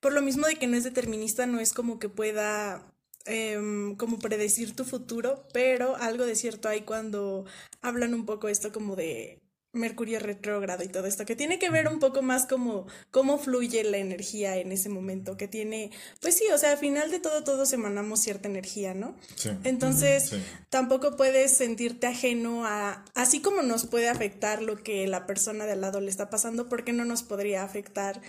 por 0.00 0.12
lo 0.12 0.20
mismo 0.20 0.46
de 0.46 0.56
que 0.56 0.66
no 0.66 0.76
es 0.76 0.84
determinista, 0.84 1.46
no 1.46 1.60
es 1.60 1.72
como 1.72 1.98
que 1.98 2.10
pueda 2.10 2.92
em, 3.24 3.96
como 3.96 4.18
predecir 4.18 4.76
tu 4.76 4.84
futuro, 4.84 5.48
pero 5.54 5.96
algo 5.96 6.26
de 6.26 6.36
cierto 6.36 6.68
hay 6.68 6.82
cuando 6.82 7.46
hablan 7.80 8.12
un 8.12 8.26
poco 8.26 8.48
esto 8.48 8.70
como 8.70 8.96
de 8.96 9.40
Mercurio 9.74 10.18
retrógrado 10.20 10.82
y 10.84 10.88
todo 10.88 11.06
esto, 11.06 11.24
que 11.26 11.36
tiene 11.36 11.58
que 11.58 11.70
ver 11.70 11.88
un 11.88 11.98
poco 11.98 12.22
más 12.22 12.46
como 12.46 12.86
cómo 13.10 13.38
fluye 13.38 13.84
la 13.84 13.98
energía 13.98 14.56
en 14.56 14.72
ese 14.72 14.88
momento, 14.88 15.36
que 15.36 15.48
tiene, 15.48 15.90
pues 16.20 16.36
sí, 16.36 16.44
o 16.52 16.58
sea, 16.58 16.72
al 16.72 16.78
final 16.78 17.10
de 17.10 17.18
todo 17.20 17.44
todos 17.44 17.72
emanamos 17.72 18.20
cierta 18.20 18.48
energía, 18.48 18.94
¿no? 18.94 19.16
Sí. 19.36 19.50
Entonces, 19.64 20.30
Sí. 20.30 20.42
tampoco 20.70 21.16
puedes 21.16 21.56
sentirte 21.56 22.06
ajeno 22.06 22.64
a, 22.66 23.04
así 23.14 23.40
como 23.40 23.62
nos 23.62 23.86
puede 23.86 24.08
afectar 24.08 24.62
lo 24.62 24.76
que 24.82 25.06
la 25.06 25.26
persona 25.26 25.66
de 25.66 25.72
al 25.72 25.80
lado 25.80 26.00
le 26.00 26.10
está 26.10 26.30
pasando, 26.30 26.68
¿por 26.68 26.84
qué 26.84 26.92
no 26.92 27.04
nos 27.04 27.22
podría 27.22 27.62
afectar 27.64 28.20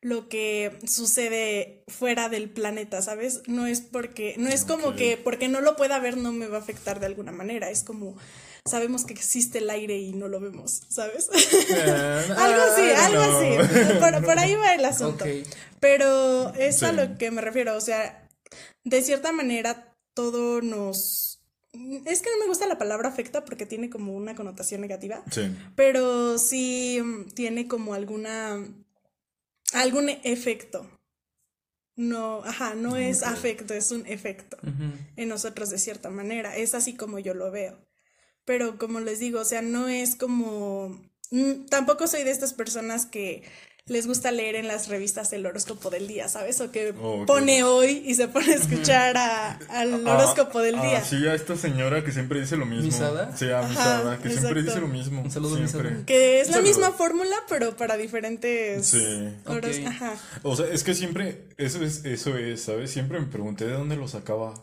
lo 0.00 0.28
que 0.28 0.78
sucede 0.86 1.82
fuera 1.88 2.28
del 2.28 2.50
planeta, 2.50 3.00
¿sabes? 3.00 3.40
No 3.46 3.66
es 3.66 3.80
porque, 3.80 4.34
no 4.36 4.50
es 4.50 4.66
como 4.66 4.94
que 4.94 5.16
porque 5.16 5.48
no 5.48 5.62
lo 5.62 5.76
pueda 5.76 5.98
ver 5.98 6.18
no 6.18 6.30
me 6.30 6.46
va 6.46 6.58
a 6.58 6.60
afectar 6.60 7.00
de 7.00 7.06
alguna 7.06 7.32
manera, 7.32 7.70
es 7.70 7.84
como 7.84 8.14
sabemos 8.66 9.04
que 9.04 9.12
existe 9.12 9.58
el 9.58 9.68
aire 9.70 9.98
y 9.98 10.12
no 10.14 10.28
lo 10.28 10.40
vemos, 10.40 10.82
¿sabes? 10.88 11.28
algo 12.36 12.62
así, 12.62 12.82
Ah, 12.96 13.06
algo 13.06 13.22
no. 13.26 13.38
así. 13.38 13.98
Por, 14.00 14.24
por 14.24 14.38
ahí 14.38 14.54
va 14.54 14.74
el 14.74 14.84
asunto. 14.84 15.24
Pero 15.80 16.52
es 16.54 16.82
a 16.82 16.92
lo 16.92 17.18
que 17.18 17.30
me 17.30 17.42
refiero, 17.42 17.76
o 17.76 17.80
sea, 17.80 18.26
de 18.84 19.02
cierta 19.02 19.32
manera 19.32 19.94
todo 20.14 20.62
nos... 20.62 21.42
Es 22.06 22.22
que 22.22 22.30
no 22.30 22.38
me 22.38 22.46
gusta 22.46 22.66
la 22.68 22.78
palabra 22.78 23.08
afecta 23.08 23.44
porque 23.44 23.66
tiene 23.66 23.90
como 23.90 24.14
una 24.14 24.34
connotación 24.36 24.80
negativa, 24.80 25.22
Sí. 25.30 25.54
pero 25.74 26.38
sí 26.38 27.02
tiene 27.34 27.66
como 27.68 27.92
alguna... 27.94 28.64
algún 29.72 30.08
efecto. 30.08 30.88
No, 31.96 32.42
ajá, 32.44 32.74
no 32.74 32.96
es 32.96 33.22
afecto, 33.22 33.74
es 33.74 33.90
un 33.92 34.06
efecto 34.06 34.56
en 35.16 35.28
nosotros 35.28 35.70
de 35.70 35.78
cierta 35.78 36.10
manera. 36.10 36.56
Es 36.56 36.74
así 36.74 36.94
como 36.96 37.18
yo 37.18 37.34
lo 37.34 37.50
veo. 37.50 37.78
Pero 38.44 38.78
como 38.78 39.00
les 39.00 39.18
digo, 39.18 39.40
o 39.40 39.44
sea, 39.44 39.62
no 39.62 39.88
es 39.88 40.16
como... 40.16 41.00
mm, 41.30 41.66
Tampoco 41.70 42.06
soy 42.06 42.24
de 42.24 42.30
estas 42.30 42.52
personas 42.54 43.06
que 43.06 43.42
les 43.86 44.06
gusta 44.06 44.30
leer 44.32 44.54
en 44.54 44.66
las 44.66 44.88
revistas 44.88 45.30
el 45.34 45.44
horóscopo 45.44 45.90
del 45.90 46.08
día, 46.08 46.26
¿sabes? 46.28 46.58
O 46.62 46.70
que 46.72 46.94
Oh, 47.02 47.26
pone 47.26 47.64
hoy 47.64 48.02
y 48.06 48.14
se 48.14 48.28
pone 48.28 48.52
a 48.52 48.56
escuchar 48.56 49.14
a- 49.18 49.58
al 49.68 50.06
horóscopo 50.08 50.60
del 50.62 50.76
Ah, 50.76 50.82
día. 50.86 50.98
ah, 51.00 51.04
sí, 51.04 51.26
a 51.26 51.34
esta 51.34 51.54
señora 51.54 52.02
que 52.02 52.10
siempre 52.10 52.40
dice 52.40 52.56
lo 52.56 52.64
mismo. 52.64 52.84
¿Misada? 52.86 53.36
Sí, 53.36 53.50
a 53.50 53.58
Ajá, 53.58 53.68
Misada, 53.68 54.18
que 54.20 54.30
siempre 54.30 54.62
dice 54.62 54.80
lo 54.80 54.88
mismo. 54.88 55.20
Un 55.20 55.30
saludo, 55.30 55.56
siempre. 55.56 55.82
Misada. 55.90 56.06
Que 56.06 56.40
es 56.40 56.48
la 56.50 56.62
misma 56.62 56.92
fórmula, 56.92 57.36
pero 57.46 57.76
para 57.76 57.98
diferentes 57.98 58.86
Sí. 58.86 59.04
horos- 59.44 59.76
Ok. 59.78 59.86
Ajá. 59.86 60.14
O 60.44 60.56
sea, 60.56 60.66
es 60.66 60.82
que 60.82 60.94
siempre, 60.94 61.48
eso 61.58 61.82
es, 61.84 62.06
eso 62.06 62.38
es, 62.38 62.62
¿sabes? 62.62 62.90
Siempre 62.90 63.20
me 63.20 63.26
pregunté 63.26 63.66
de 63.66 63.72
dónde 63.74 63.96
lo 63.96 64.08
sacaba. 64.08 64.54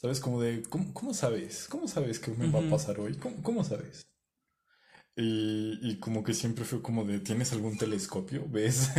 ¿Sabes? 0.00 0.20
Como 0.20 0.40
de, 0.40 0.62
¿cómo, 0.62 0.94
cómo 0.94 1.12
sabes? 1.12 1.66
¿Cómo 1.68 1.88
sabes 1.88 2.18
que 2.20 2.30
me 2.30 2.48
va 2.48 2.60
a 2.60 2.66
pasar 2.66 2.98
hoy? 3.00 3.16
¿Cómo, 3.18 3.42
cómo 3.42 3.64
sabes? 3.64 4.08
Y, 5.16 5.78
y 5.82 5.98
como 5.98 6.22
que 6.24 6.32
siempre 6.34 6.64
fue 6.64 6.80
como 6.82 7.04
de, 7.04 7.18
¿tienes 7.20 7.52
algún 7.52 7.76
telescopio? 7.76 8.44
¿Ves? 8.48 8.90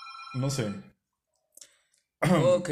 no 0.34 0.50
sé. 0.50 0.74
Ok. 2.56 2.70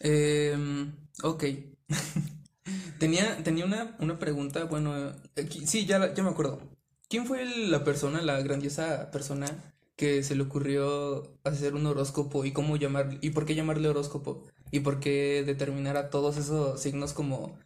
Em, 0.00 0.92
ok. 1.22 1.44
tenía 2.98 3.42
tenía 3.42 3.64
una, 3.64 3.96
una 4.00 4.18
pregunta, 4.18 4.64
bueno, 4.64 5.12
aquí- 5.36 5.66
sí, 5.66 5.86
ya, 5.86 6.14
ya 6.14 6.22
me 6.22 6.30
acuerdo. 6.30 6.60
¿Quién 7.08 7.26
fue 7.26 7.44
la 7.44 7.84
persona, 7.84 8.22
la 8.22 8.40
grandiosa 8.42 9.10
persona 9.10 9.74
que 10.00 10.22
se 10.22 10.34
le 10.34 10.42
ocurrió 10.44 11.36
hacer 11.44 11.74
un 11.74 11.84
horóscopo 11.84 12.46
y 12.46 12.52
cómo 12.52 12.78
llamar, 12.78 13.18
y 13.20 13.30
por 13.30 13.44
qué 13.44 13.54
llamarle 13.54 13.86
horóscopo? 13.90 14.46
¿Y 14.70 14.80
por 14.80 14.98
qué 14.98 15.42
determinar 15.44 15.98
a 15.98 16.08
todos 16.08 16.38
esos 16.38 16.80
signos 16.80 17.12
como 17.12 17.58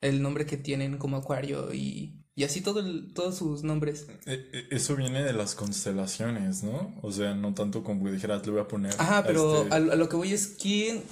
el 0.00 0.22
nombre 0.22 0.46
que 0.46 0.56
tienen 0.56 0.96
como 0.96 1.18
Acuario 1.18 1.74
y, 1.74 2.14
y 2.34 2.44
así 2.44 2.62
todo 2.62 2.80
el- 2.80 3.12
todos 3.12 3.36
sus 3.36 3.62
nombres? 3.62 4.06
E- 4.26 4.32
e- 4.54 4.68
Eso 4.74 4.96
viene 4.96 5.22
de 5.22 5.34
las 5.34 5.54
constelaciones, 5.54 6.62
¿no? 6.62 6.94
O 7.02 7.12
sea, 7.12 7.34
no 7.34 7.52
tanto 7.52 7.84
como 7.84 8.04
que 8.04 8.12
dijeras, 8.12 8.44
le 8.46 8.52
voy 8.52 8.60
a 8.62 8.68
poner. 8.68 8.94
Ajá, 8.98 9.22
pero 9.26 9.62
este- 9.64 9.74
a, 9.74 9.76
a 9.76 9.80
lo 9.96 10.08
que 10.08 10.16
voy 10.16 10.32
es 10.32 10.46
quién, 10.60 11.02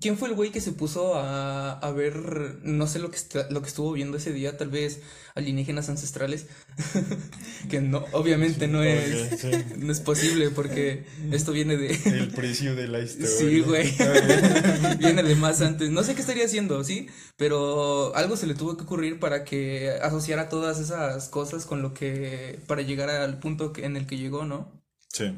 quién 0.00 0.18
fue 0.18 0.28
el 0.28 0.34
güey 0.34 0.50
que 0.50 0.60
se 0.60 0.72
puso 0.72 1.14
a, 1.16 1.72
a 1.78 1.90
ver, 1.92 2.58
no 2.62 2.86
sé 2.86 2.98
lo 2.98 3.10
que 3.10 3.16
está- 3.16 3.48
lo 3.50 3.62
que 3.62 3.68
estuvo 3.68 3.92
viendo 3.92 4.16
ese 4.18 4.32
día, 4.32 4.56
tal 4.56 4.68
vez 4.68 5.00
alienígenas 5.34 5.88
ancestrales, 5.88 6.46
que 7.70 7.80
no, 7.80 8.04
obviamente 8.12 8.68
no 8.68 8.82
es, 8.82 9.40
sí. 9.40 9.50
no 9.78 9.90
es 9.92 10.00
posible 10.00 10.50
porque 10.50 11.06
esto 11.30 11.52
viene 11.52 11.76
de, 11.76 11.94
El 12.04 12.28
precio 12.28 12.74
de 12.74 12.88
la 12.88 12.98
historia. 13.02 13.28
sí, 13.28 13.60
güey, 13.60 13.94
viene 14.98 15.22
de 15.22 15.34
más 15.36 15.60
antes, 15.62 15.90
no 15.90 16.02
sé 16.02 16.14
qué 16.14 16.20
estaría 16.20 16.44
haciendo, 16.44 16.82
sí, 16.84 17.08
pero 17.36 18.14
algo 18.14 18.36
se 18.36 18.46
le 18.46 18.54
tuvo 18.54 18.76
que 18.76 18.82
ocurrir 18.84 19.18
para 19.20 19.44
que 19.44 19.90
asociara 20.02 20.48
todas 20.48 20.78
esas 20.80 21.28
cosas 21.28 21.64
con 21.66 21.82
lo 21.82 21.94
que, 21.94 22.60
para 22.66 22.82
llegar 22.82 23.10
al 23.10 23.38
punto 23.38 23.72
que- 23.72 23.84
en 23.86 23.96
el 23.96 24.06
que 24.06 24.18
llegó, 24.18 24.44
¿no? 24.44 24.82
Sí. 25.08 25.32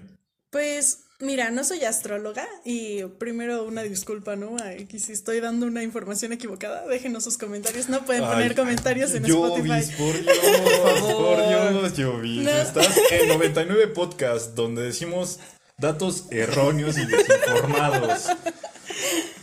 Pues 0.51 1.05
mira, 1.21 1.51
no 1.51 1.65
soy 1.65 1.85
astróloga 1.85 2.47
y 2.65 3.05
primero 3.19 3.65
una 3.65 3.83
disculpa, 3.83 4.37
¿no? 4.37 4.57
Ay, 4.63 4.89
si 4.99 5.13
estoy 5.13 5.41
dando 5.41 5.67
una 5.67 5.83
información 5.83 6.33
equivocada, 6.33 6.87
déjenos 6.87 7.25
sus 7.25 7.39
comentarios. 7.39 7.89
No 7.89 8.05
pueden 8.05 8.25
Ay, 8.25 8.31
poner 8.33 8.55
comentarios 8.55 9.15
en 9.15 9.31
Jovis, 9.31 9.91
Spotify. 9.91 9.97
por 9.97 10.23
Dios, 10.23 11.01
por. 11.13 11.49
Dios, 11.49 11.93
Jovis. 11.97 12.43
No. 12.45 12.51
Estás 12.51 12.99
en 13.11 13.29
99 13.29 13.89
Podcast, 13.89 14.55
donde 14.55 14.83
decimos 14.83 15.39
datos 15.79 16.27
erróneos 16.31 16.99
y 16.99 17.07
desinformados. 17.07 18.27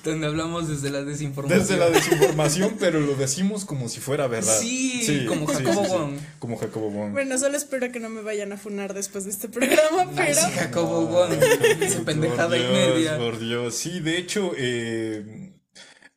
Donde 0.07 0.27
hablamos 0.27 0.69
desde 0.69 0.89
la 0.89 1.03
desinformación. 1.03 1.59
Desde 1.59 1.77
la 1.77 1.89
desinformación, 1.89 2.75
pero 2.79 2.99
lo 3.01 3.15
decimos 3.15 3.65
como 3.65 3.89
si 3.89 3.99
fuera 3.99 4.27
verdad. 4.27 4.57
Sí, 4.59 5.25
como 5.27 5.45
Jacobo 5.47 5.83
Wong. 5.83 6.13
Como 6.39 6.57
Jacobo 6.57 6.89
Wong. 6.89 7.11
Bueno, 7.11 7.37
solo 7.37 7.57
espero 7.57 7.91
que 7.91 7.99
no 7.99 8.09
me 8.09 8.21
vayan 8.21 8.53
a 8.53 8.57
funar 8.57 8.93
después 8.93 9.25
de 9.25 9.31
este 9.31 9.49
programa, 9.49 10.03
Ay, 10.15 10.15
pero 10.15 10.35
sí, 10.35 10.51
Jacobo 10.55 11.07
Wong. 11.07 11.33
Esa 11.81 12.03
pendejada 12.03 12.49
por 12.49 12.57
y 12.57 12.63
media. 12.63 13.17
Por 13.17 13.37
Dios, 13.37 13.75
sí, 13.75 13.99
de 13.99 14.17
hecho, 14.17 14.53
eh, 14.55 15.36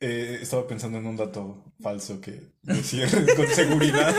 eh, 0.01 0.39
estaba 0.41 0.67
pensando 0.67 0.97
en 0.97 1.05
un 1.05 1.15
dato 1.15 1.63
falso 1.79 2.19
que 2.19 2.53
decir 2.63 3.07
con 3.37 3.47
seguridad. 3.47 4.13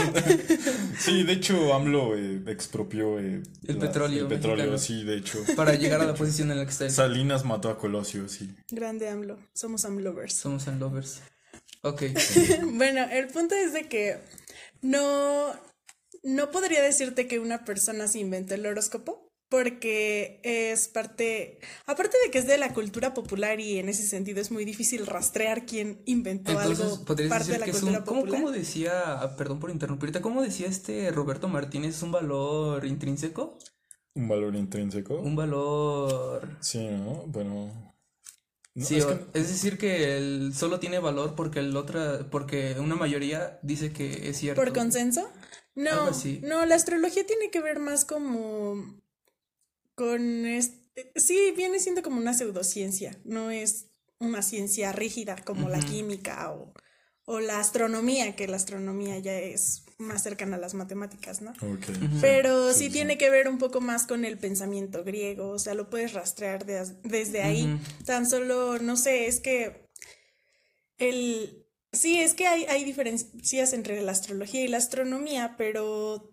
sí, 0.98 1.24
de 1.24 1.32
hecho, 1.32 1.74
AMLO 1.74 2.16
eh, 2.16 2.42
expropió 2.46 3.18
eh, 3.18 3.42
El 3.66 3.78
petróleo 3.78 4.22
El 4.22 4.28
petróleo, 4.28 4.70
mexicano. 4.70 4.78
sí, 4.78 5.04
de 5.04 5.16
hecho. 5.16 5.44
Para 5.56 5.74
llegar 5.74 6.00
a 6.00 6.04
la 6.04 6.14
posición 6.14 6.50
en 6.52 6.58
la 6.58 6.64
que 6.64 6.70
está 6.70 6.84
él. 6.86 6.92
Salinas 6.92 7.44
mató 7.44 7.68
a 7.68 7.78
Colosio, 7.78 8.28
sí. 8.28 8.54
grande 8.70 9.08
AMLO, 9.08 9.38
somos 9.54 9.84
AMLovers. 9.84 10.34
Somos 10.34 10.68
and 10.68 10.80
lovers. 10.80 11.20
Ok. 11.82 12.02
Bueno, 12.74 13.04
el 13.10 13.26
punto 13.28 13.54
es 13.56 13.72
de 13.72 13.88
que 13.88 14.18
no, 14.82 15.52
no 16.22 16.50
podría 16.50 16.80
decirte 16.82 17.26
que 17.26 17.40
una 17.40 17.64
persona 17.64 18.06
se 18.06 18.20
inventó 18.20 18.54
el 18.54 18.66
horóscopo, 18.66 19.31
porque 19.52 20.40
es 20.44 20.88
parte, 20.88 21.58
aparte 21.84 22.16
de 22.24 22.30
que 22.30 22.38
es 22.38 22.46
de 22.46 22.56
la 22.56 22.72
cultura 22.72 23.12
popular 23.12 23.60
y 23.60 23.78
en 23.78 23.90
ese 23.90 24.06
sentido 24.06 24.40
es 24.40 24.50
muy 24.50 24.64
difícil 24.64 25.06
rastrear 25.06 25.66
quién 25.66 26.00
inventó 26.06 26.52
Entonces, 26.52 26.80
algo 26.80 27.04
podrías 27.04 27.28
parte 27.28 27.44
decir 27.48 27.52
de 27.52 27.58
la 27.58 27.64
que 27.66 27.70
es 27.72 27.76
cultura 27.76 27.98
un. 27.98 28.04
¿cómo, 28.06 28.20
popular. 28.22 28.40
cómo 28.40 28.50
decía, 28.50 29.20
ah, 29.20 29.36
perdón 29.36 29.60
por 29.60 29.70
interrumpirte, 29.70 30.22
cómo 30.22 30.40
decía 30.40 30.68
este 30.68 31.10
Roberto 31.10 31.48
Martínez? 31.48 31.96
¿Es 31.96 32.02
un 32.02 32.12
valor 32.12 32.86
intrínseco? 32.86 33.58
Un 34.14 34.26
valor 34.26 34.56
intrínseco. 34.56 35.16
Un 35.20 35.36
valor. 35.36 36.56
Sí, 36.60 36.88
¿no? 36.88 37.24
Bueno. 37.26 37.92
no, 38.74 38.84
Sí, 38.86 38.96
es 38.96 39.04
o- 39.04 39.08
que- 39.32 39.38
es 39.38 39.48
decir 39.48 39.76
que 39.76 40.16
el 40.16 40.54
solo 40.54 40.80
tiene 40.80 40.98
valor 40.98 41.34
porque 41.34 41.58
el 41.58 41.76
otra, 41.76 42.26
porque 42.30 42.74
una 42.80 42.94
mayoría 42.96 43.58
dice 43.62 43.92
que 43.92 44.30
es 44.30 44.38
cierto. 44.38 44.62
¿Por 44.62 44.72
consenso? 44.72 45.30
No, 45.74 46.10
no, 46.42 46.64
la 46.64 46.74
astrología 46.74 47.26
tiene 47.26 47.50
que 47.50 47.60
ver 47.60 47.80
más 47.80 48.06
como 48.06 49.02
con 49.94 50.46
este, 50.46 51.12
sí, 51.16 51.52
viene 51.56 51.78
siendo 51.80 52.02
como 52.02 52.16
una 52.18 52.34
pseudociencia, 52.34 53.18
no 53.24 53.50
es 53.50 53.86
una 54.18 54.42
ciencia 54.42 54.92
rígida 54.92 55.36
como 55.36 55.68
la 55.68 55.80
química 55.80 56.52
o, 56.52 56.72
o 57.24 57.40
la 57.40 57.58
astronomía, 57.58 58.36
que 58.36 58.46
la 58.46 58.56
astronomía 58.56 59.18
ya 59.18 59.38
es 59.38 59.84
más 59.98 60.22
cercana 60.22 60.56
a 60.56 60.60
las 60.60 60.74
matemáticas, 60.74 61.42
¿no? 61.42 61.50
Ok. 61.50 61.86
Pero 62.20 62.72
sí, 62.72 62.86
sí. 62.86 62.90
tiene 62.90 63.18
que 63.18 63.30
ver 63.30 63.48
un 63.48 63.58
poco 63.58 63.80
más 63.80 64.06
con 64.06 64.24
el 64.24 64.38
pensamiento 64.38 65.02
griego, 65.04 65.50
o 65.50 65.58
sea, 65.58 65.74
lo 65.74 65.90
puedes 65.90 66.12
rastrear 66.12 66.64
de- 66.66 66.96
desde 67.04 67.42
ahí. 67.42 67.78
Tan 68.04 68.28
solo, 68.28 68.78
no 68.78 68.96
sé, 68.96 69.26
es 69.26 69.40
que 69.40 69.88
el... 70.98 71.66
Sí, 71.92 72.18
es 72.18 72.32
que 72.32 72.46
hay, 72.46 72.64
hay 72.64 72.84
diferencias 72.84 73.72
entre 73.74 74.00
la 74.00 74.12
astrología 74.12 74.62
y 74.64 74.68
la 74.68 74.78
astronomía, 74.78 75.56
pero 75.58 76.31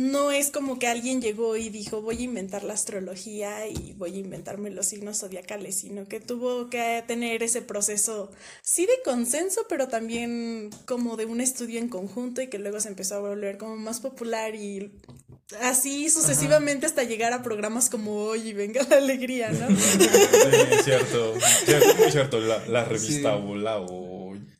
no 0.00 0.32
es 0.32 0.50
como 0.50 0.78
que 0.78 0.86
alguien 0.86 1.20
llegó 1.20 1.58
y 1.58 1.68
dijo 1.68 2.00
voy 2.00 2.16
a 2.16 2.22
inventar 2.22 2.64
la 2.64 2.72
astrología 2.72 3.68
y 3.68 3.92
voy 3.98 4.14
a 4.14 4.18
inventarme 4.18 4.70
los 4.70 4.86
signos 4.86 5.18
zodiacales, 5.18 5.76
sino 5.76 6.08
que 6.08 6.20
tuvo 6.20 6.70
que 6.70 7.04
tener 7.06 7.42
ese 7.42 7.60
proceso, 7.60 8.30
sí 8.62 8.86
de 8.86 9.02
consenso, 9.04 9.66
pero 9.68 9.88
también 9.88 10.70
como 10.86 11.18
de 11.18 11.26
un 11.26 11.42
estudio 11.42 11.78
en 11.78 11.90
conjunto 11.90 12.40
y 12.40 12.48
que 12.48 12.58
luego 12.58 12.80
se 12.80 12.88
empezó 12.88 13.16
a 13.16 13.20
volver 13.20 13.58
como 13.58 13.76
más 13.76 14.00
popular 14.00 14.54
y 14.54 14.90
así 15.60 16.08
sucesivamente 16.08 16.86
hasta 16.86 17.02
llegar 17.02 17.34
a 17.34 17.42
programas 17.42 17.90
como 17.90 18.24
hoy 18.24 18.48
y 18.48 18.52
venga 18.54 18.82
la 18.88 18.96
alegría, 18.96 19.50
¿no? 19.50 19.68
Sí, 19.76 20.82
cierto. 20.82 21.34
Cierto, 21.66 21.94
muy 21.96 22.10
cierto. 22.10 22.40
La, 22.40 22.66
la 22.66 22.84
revista 22.84 23.36
Sí. 23.36 23.42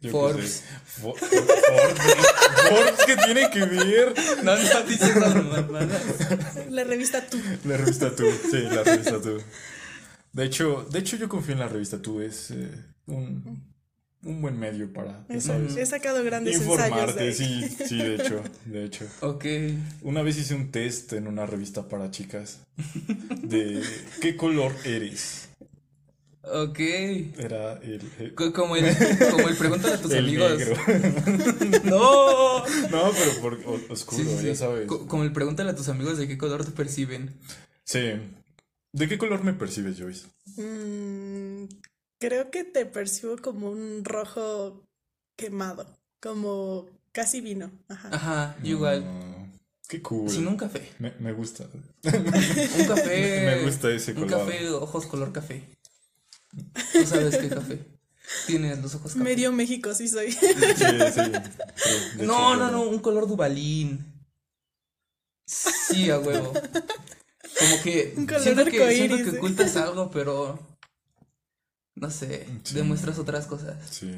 Yo 0.00 0.10
Forbes. 0.10 0.50
sé. 0.50 1.02
Fo- 1.02 1.14
Forbes. 1.16 2.26
Forbes, 2.68 3.04
¿qué 3.06 3.16
tiene 3.16 3.50
que 3.50 3.64
ver? 3.64 4.14
No, 4.44 4.56
no 4.56 4.82
dices 4.88 5.16
nada, 5.16 5.42
mamá. 5.42 5.88
La 6.70 6.84
revista 6.84 7.26
Tú. 7.26 7.38
La 7.64 7.76
revista 7.76 8.14
Tú. 8.14 8.24
Sí, 8.50 8.58
la 8.70 8.82
revista 8.82 9.20
Tú. 9.20 9.38
De 10.32 10.44
hecho, 10.44 10.86
de 10.90 10.98
hecho 11.00 11.16
yo 11.16 11.28
confío 11.28 11.54
en 11.54 11.60
la 11.60 11.68
revista 11.68 12.00
Tú. 12.00 12.20
Es 12.20 12.50
eh, 12.52 12.70
un, 13.06 13.64
un 14.22 14.42
buen 14.42 14.58
medio 14.58 14.92
para 14.92 15.24
ya 15.28 15.40
sabes, 15.40 15.76
He 15.76 15.84
sacado 15.86 16.22
grandes 16.22 16.56
ensayos. 16.56 16.76
de 16.78 16.84
informarte. 16.86 17.32
Sí, 17.34 17.68
sí, 17.88 17.96
de 17.98 18.14
hecho. 18.16 18.42
De 18.66 18.84
hecho. 18.84 19.06
Ok. 19.20 19.44
Una 20.02 20.22
vez 20.22 20.36
hice 20.38 20.54
un 20.54 20.70
test 20.70 21.12
en 21.14 21.26
una 21.26 21.46
revista 21.46 21.88
para 21.88 22.10
chicas 22.10 22.60
de 23.42 23.82
qué 24.20 24.36
color 24.36 24.72
eres. 24.84 25.48
Ok. 26.42 26.78
Era 26.78 27.74
el, 27.82 28.00
el- 28.18 28.34
Co- 28.34 28.52
Como 28.52 28.76
el, 28.76 28.84
como 29.30 29.48
el 29.48 29.56
pregúntale 29.56 29.94
a 29.94 30.00
tus 30.00 30.12
el 30.12 30.24
amigos. 30.24 30.58
negro. 30.58 30.76
No. 31.84 32.64
No, 32.66 33.12
pero 33.12 33.40
por 33.42 33.54
o- 33.66 33.92
oscuro, 33.92 34.22
Sí, 34.22 34.28
sí, 34.28 34.38
sí. 34.40 34.46
ya 34.46 34.54
sabes. 34.54 34.86
Co- 34.86 35.06
Como 35.06 35.22
el 35.24 35.32
pregúntale 35.32 35.70
a 35.70 35.74
tus 35.76 35.88
amigos 35.88 36.18
de 36.18 36.26
qué 36.28 36.38
color 36.38 36.64
te 36.64 36.70
perciben. 36.72 37.34
Sí. 37.84 38.12
¿De 38.92 39.08
qué 39.08 39.18
color 39.18 39.44
me 39.44 39.52
percibes, 39.52 39.98
Joyce? 40.00 40.26
Mm, 40.56 41.66
creo 42.18 42.50
que 42.50 42.64
te 42.64 42.86
percibo 42.86 43.36
como 43.38 43.70
un 43.70 44.04
rojo 44.04 44.82
quemado, 45.36 45.86
como 46.20 46.86
casi 47.12 47.40
vino. 47.40 47.70
Ajá. 47.88 48.08
Ajá, 48.12 48.56
yo 48.62 48.70
igual. 48.70 49.04
Qué 49.88 50.00
cool. 50.02 50.30
Sin 50.30 50.46
un 50.46 50.56
café. 50.56 50.88
me, 50.98 51.12
me 51.20 51.32
gusta. 51.32 51.64
Un 52.04 52.86
café. 52.86 53.44
Me 53.44 53.64
gusta 53.64 53.90
ese 53.90 54.12
Un 54.12 54.22
color. 54.28 54.46
café, 54.46 54.68
ojos 54.70 55.06
color 55.06 55.32
café. 55.32 55.64
Tú 56.92 57.06
sabes 57.06 57.36
qué 57.36 57.48
café. 57.48 57.78
Tienes 58.46 58.78
los 58.80 58.94
ojos 58.94 59.12
café. 59.12 59.24
Medio 59.24 59.52
México 59.52 59.92
sí 59.94 60.08
soy. 60.08 60.32
Sí, 60.32 60.38
sí. 60.38 61.32
No, 62.24 62.56
no, 62.56 62.70
no, 62.70 62.82
un 62.82 62.98
color 63.00 63.26
dubalín. 63.26 64.06
Sí, 65.46 66.10
a 66.10 66.18
huevo. 66.18 66.52
Como 66.52 67.82
que 67.82 68.14
Un 68.16 68.26
color 68.26 68.42
siento 68.42 68.64
que, 68.66 68.94
siento 68.94 69.16
que 69.16 69.22
¿eh? 69.22 69.38
ocultas 69.38 69.76
algo, 69.76 70.10
pero 70.10 70.58
no 71.96 72.08
sé, 72.10 72.46
Sí. 72.62 72.74
demuestras 72.74 73.18
otras 73.18 73.46
cosas. 73.46 73.76
Sí. 73.90 74.14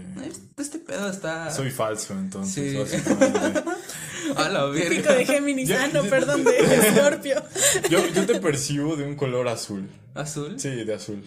Este 0.58 0.78
pedo 0.78 1.08
está 1.08 1.50
Soy 1.50 1.70
falso, 1.70 2.12
entonces. 2.12 2.90
Sí. 2.90 2.96
a 4.36 4.48
la 4.50 4.70
Típico 4.72 5.08
verga. 5.08 5.14
de 5.14 5.26
Géminis. 5.26 5.68
Ya- 5.68 5.84
Ah, 5.84 5.88
no, 5.92 6.02
perdón, 6.04 6.44
de 6.44 6.58
Escorpio. 6.58 7.42
Yo, 7.90 8.06
yo 8.08 8.26
te 8.26 8.38
percibo 8.40 8.94
de 8.96 9.04
un 9.04 9.16
color 9.16 9.48
azul. 9.48 9.88
Azul. 10.14 10.60
Sí, 10.60 10.68
de 10.84 10.94
azul. 10.94 11.24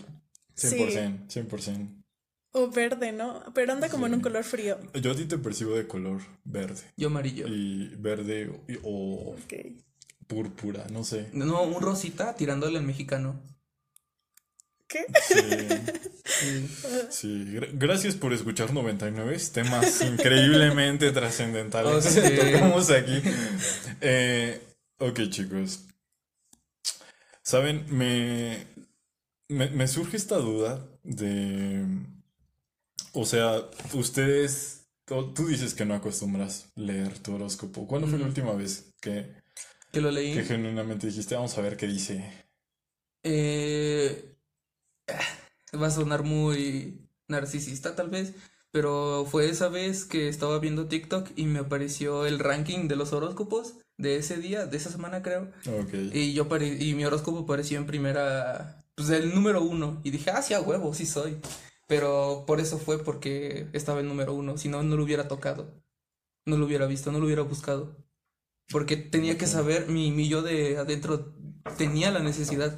100%, 0.56 1.28
100%. 1.28 2.04
O 2.52 2.70
verde, 2.70 3.12
¿no? 3.12 3.44
Pero 3.54 3.74
anda 3.74 3.90
como 3.90 4.06
en 4.08 4.14
un 4.14 4.20
Sí. 4.20 4.24
color 4.24 4.44
frío. 4.46 4.80
Yo 5.02 5.12
a 5.12 5.16
ti 5.16 5.26
te 5.26 5.38
percibo 5.38 5.76
de 5.76 5.88
color 5.88 6.22
verde. 6.46 6.82
Yo 6.96 7.08
amarillo. 7.08 7.48
Y 7.50 7.94
verde 7.98 8.50
o, 8.84 8.90
o 8.90 9.32
Ok. 9.34 9.54
púrpura, 10.28 10.88
no 10.92 11.04
sé. 11.04 11.30
No, 11.34 11.64
un 11.64 11.82
rosita 11.82 12.34
tirándole 12.36 12.78
al 12.78 12.86
mexicano. 12.86 13.42
¿Qué? 14.88 15.06
Sí, 15.28 15.36
Sí. 16.26 16.68
sí. 17.12 17.46
Gra- 17.54 17.70
Gracias 17.74 18.16
por 18.16 18.34
escuchar 18.34 18.74
99 18.74 19.38
temas 19.54 20.02
increíblemente 20.02 21.12
trascendentales 21.12 21.92
Oh, 21.94 22.02
sí. 22.02 22.22
que 22.22 22.30
tocamos 22.54 22.90
aquí. 22.90 23.22
Eh, 24.02 24.62
ok, 25.00 25.20
chicos. 25.30 25.82
Saben, 27.44 27.86
me, 27.96 28.66
me, 29.50 29.70
me 29.70 29.88
surge 29.88 30.18
esta 30.18 30.38
duda 30.38 30.88
de... 31.04 31.86
O 33.14 33.26
sea, 33.26 33.70
ustedes... 33.94 34.88
Tú 35.06 35.34
tú 35.36 35.46
dices 35.48 35.76
que 35.76 35.86
no 35.86 35.94
acostumbras 35.94 36.72
leer 36.76 37.20
tu 37.20 37.36
horóscopo. 37.36 37.86
¿Cuándo 37.88 38.08
fue 38.08 38.18
la 38.18 38.26
última 38.26 38.54
vez 38.54 38.92
que, 39.00 39.36
Que 39.92 40.02
lo 40.02 40.10
leí. 40.10 40.34
que 40.34 40.44
genuinamente 40.44 41.06
dijiste, 41.08 41.36
vamos 41.36 41.56
a 41.58 41.62
ver 41.62 41.78
qué 41.78 41.86
dice? 41.86 42.48
Eh, 43.24 44.36
va 45.80 45.88
a 45.88 45.92
sonar 45.92 46.24
muy 46.24 47.08
narcisista 47.28 47.96
tal 47.96 48.10
vez, 48.10 48.34
pero 48.72 49.28
fue 49.30 49.48
esa 49.50 49.70
vez 49.70 50.06
que 50.06 50.28
estaba 50.28 50.58
viendo 50.60 50.88
TikTok 50.88 51.30
y 51.36 51.46
me 51.46 51.60
apareció 51.60 52.26
el 52.26 52.40
ranking 52.40 52.88
de 52.88 52.96
los 52.96 53.14
horóscopos 53.14 53.76
de 53.98 54.18
ese 54.18 54.38
día, 54.38 54.66
de 54.66 54.78
esa 54.78 54.92
semana 54.92 55.22
creo, 55.22 55.52
Ok. 55.82 55.94
y 56.14 56.34
yo 56.34 56.48
y 56.60 56.94
mi 56.96 57.06
horóscopo 57.06 57.40
apareció 57.40 57.78
en 57.78 57.86
primera, 57.86 58.85
pues 58.96 59.10
el 59.10 59.34
número 59.34 59.62
uno, 59.62 60.02
y 60.04 60.12
dije, 60.12 60.32
ah, 60.32 60.42
sí, 60.42 60.54
a 60.54 60.62
huevo, 60.62 60.94
sí 60.94 61.06
soy, 61.06 61.38
pero 61.88 62.46
por 62.48 62.60
eso 62.60 62.78
fue 62.78 63.04
porque 63.04 63.68
estaba 63.74 64.00
el 64.00 64.08
número 64.08 64.34
uno, 64.34 64.58
si 64.58 64.70
no, 64.70 64.84
no 64.84 64.96
lo 64.96 65.04
hubiera 65.04 65.28
tocado, 65.28 65.82
no 66.46 66.58
lo 66.58 66.66
hubiera 66.66 66.86
visto, 66.88 67.12
no 67.12 67.20
lo 67.20 67.26
hubiera 67.26 67.44
buscado, 67.44 67.98
porque 68.70 68.98
tenía 68.98 69.38
que 69.38 69.48
saber, 69.48 69.88
mi, 69.88 70.12
mi 70.12 70.28
yo 70.28 70.42
de 70.42 70.78
adentro 70.78 71.34
tenía 71.78 72.12
la 72.12 72.20
necesidad 72.20 72.78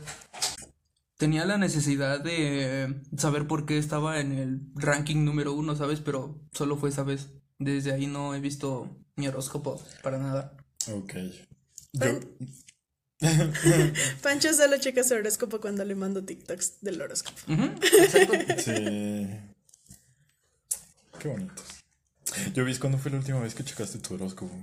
tenía 1.18 1.46
la 1.46 1.58
necesidad 1.58 2.20
de 2.22 3.02
saber 3.18 3.48
por 3.48 3.66
qué 3.66 3.78
estaba 3.78 4.20
en 4.20 4.32
el 4.34 4.62
ranking 4.76 5.26
número 5.26 5.54
uno, 5.54 5.76
¿sabes? 5.76 6.00
Pero 6.00 6.40
solo 6.54 6.78
fue 6.78 6.90
esa 6.90 7.04
vez. 7.04 7.30
Desde 7.60 7.92
ahí 7.92 8.06
no 8.06 8.36
he 8.36 8.40
visto 8.40 8.96
mi 9.16 9.28
horóscopo 9.28 9.82
para 10.04 10.20
nada. 10.20 10.56
Ok. 10.92 11.16
Yo, 11.94 12.20
Pancho 14.22 14.54
solo 14.54 14.78
checa 14.78 15.04
su 15.04 15.16
horóscopo 15.16 15.60
cuando 15.60 15.84
le 15.84 15.96
mando 15.96 16.24
TikToks 16.24 16.82
del 16.82 17.02
horóscopo. 17.02 17.38
Exacto. 17.48 18.36
Sí. 18.58 19.28
Qué 21.20 21.28
bonitos. 21.28 21.66
Yo 22.54 22.66
vi 22.66 22.76
cuándo 22.76 22.98
fue 22.98 23.12
la 23.12 23.18
última 23.18 23.40
vez 23.40 23.56
que 23.56 23.64
checaste 23.64 23.98
tu 24.00 24.14
horóscopo. 24.14 24.54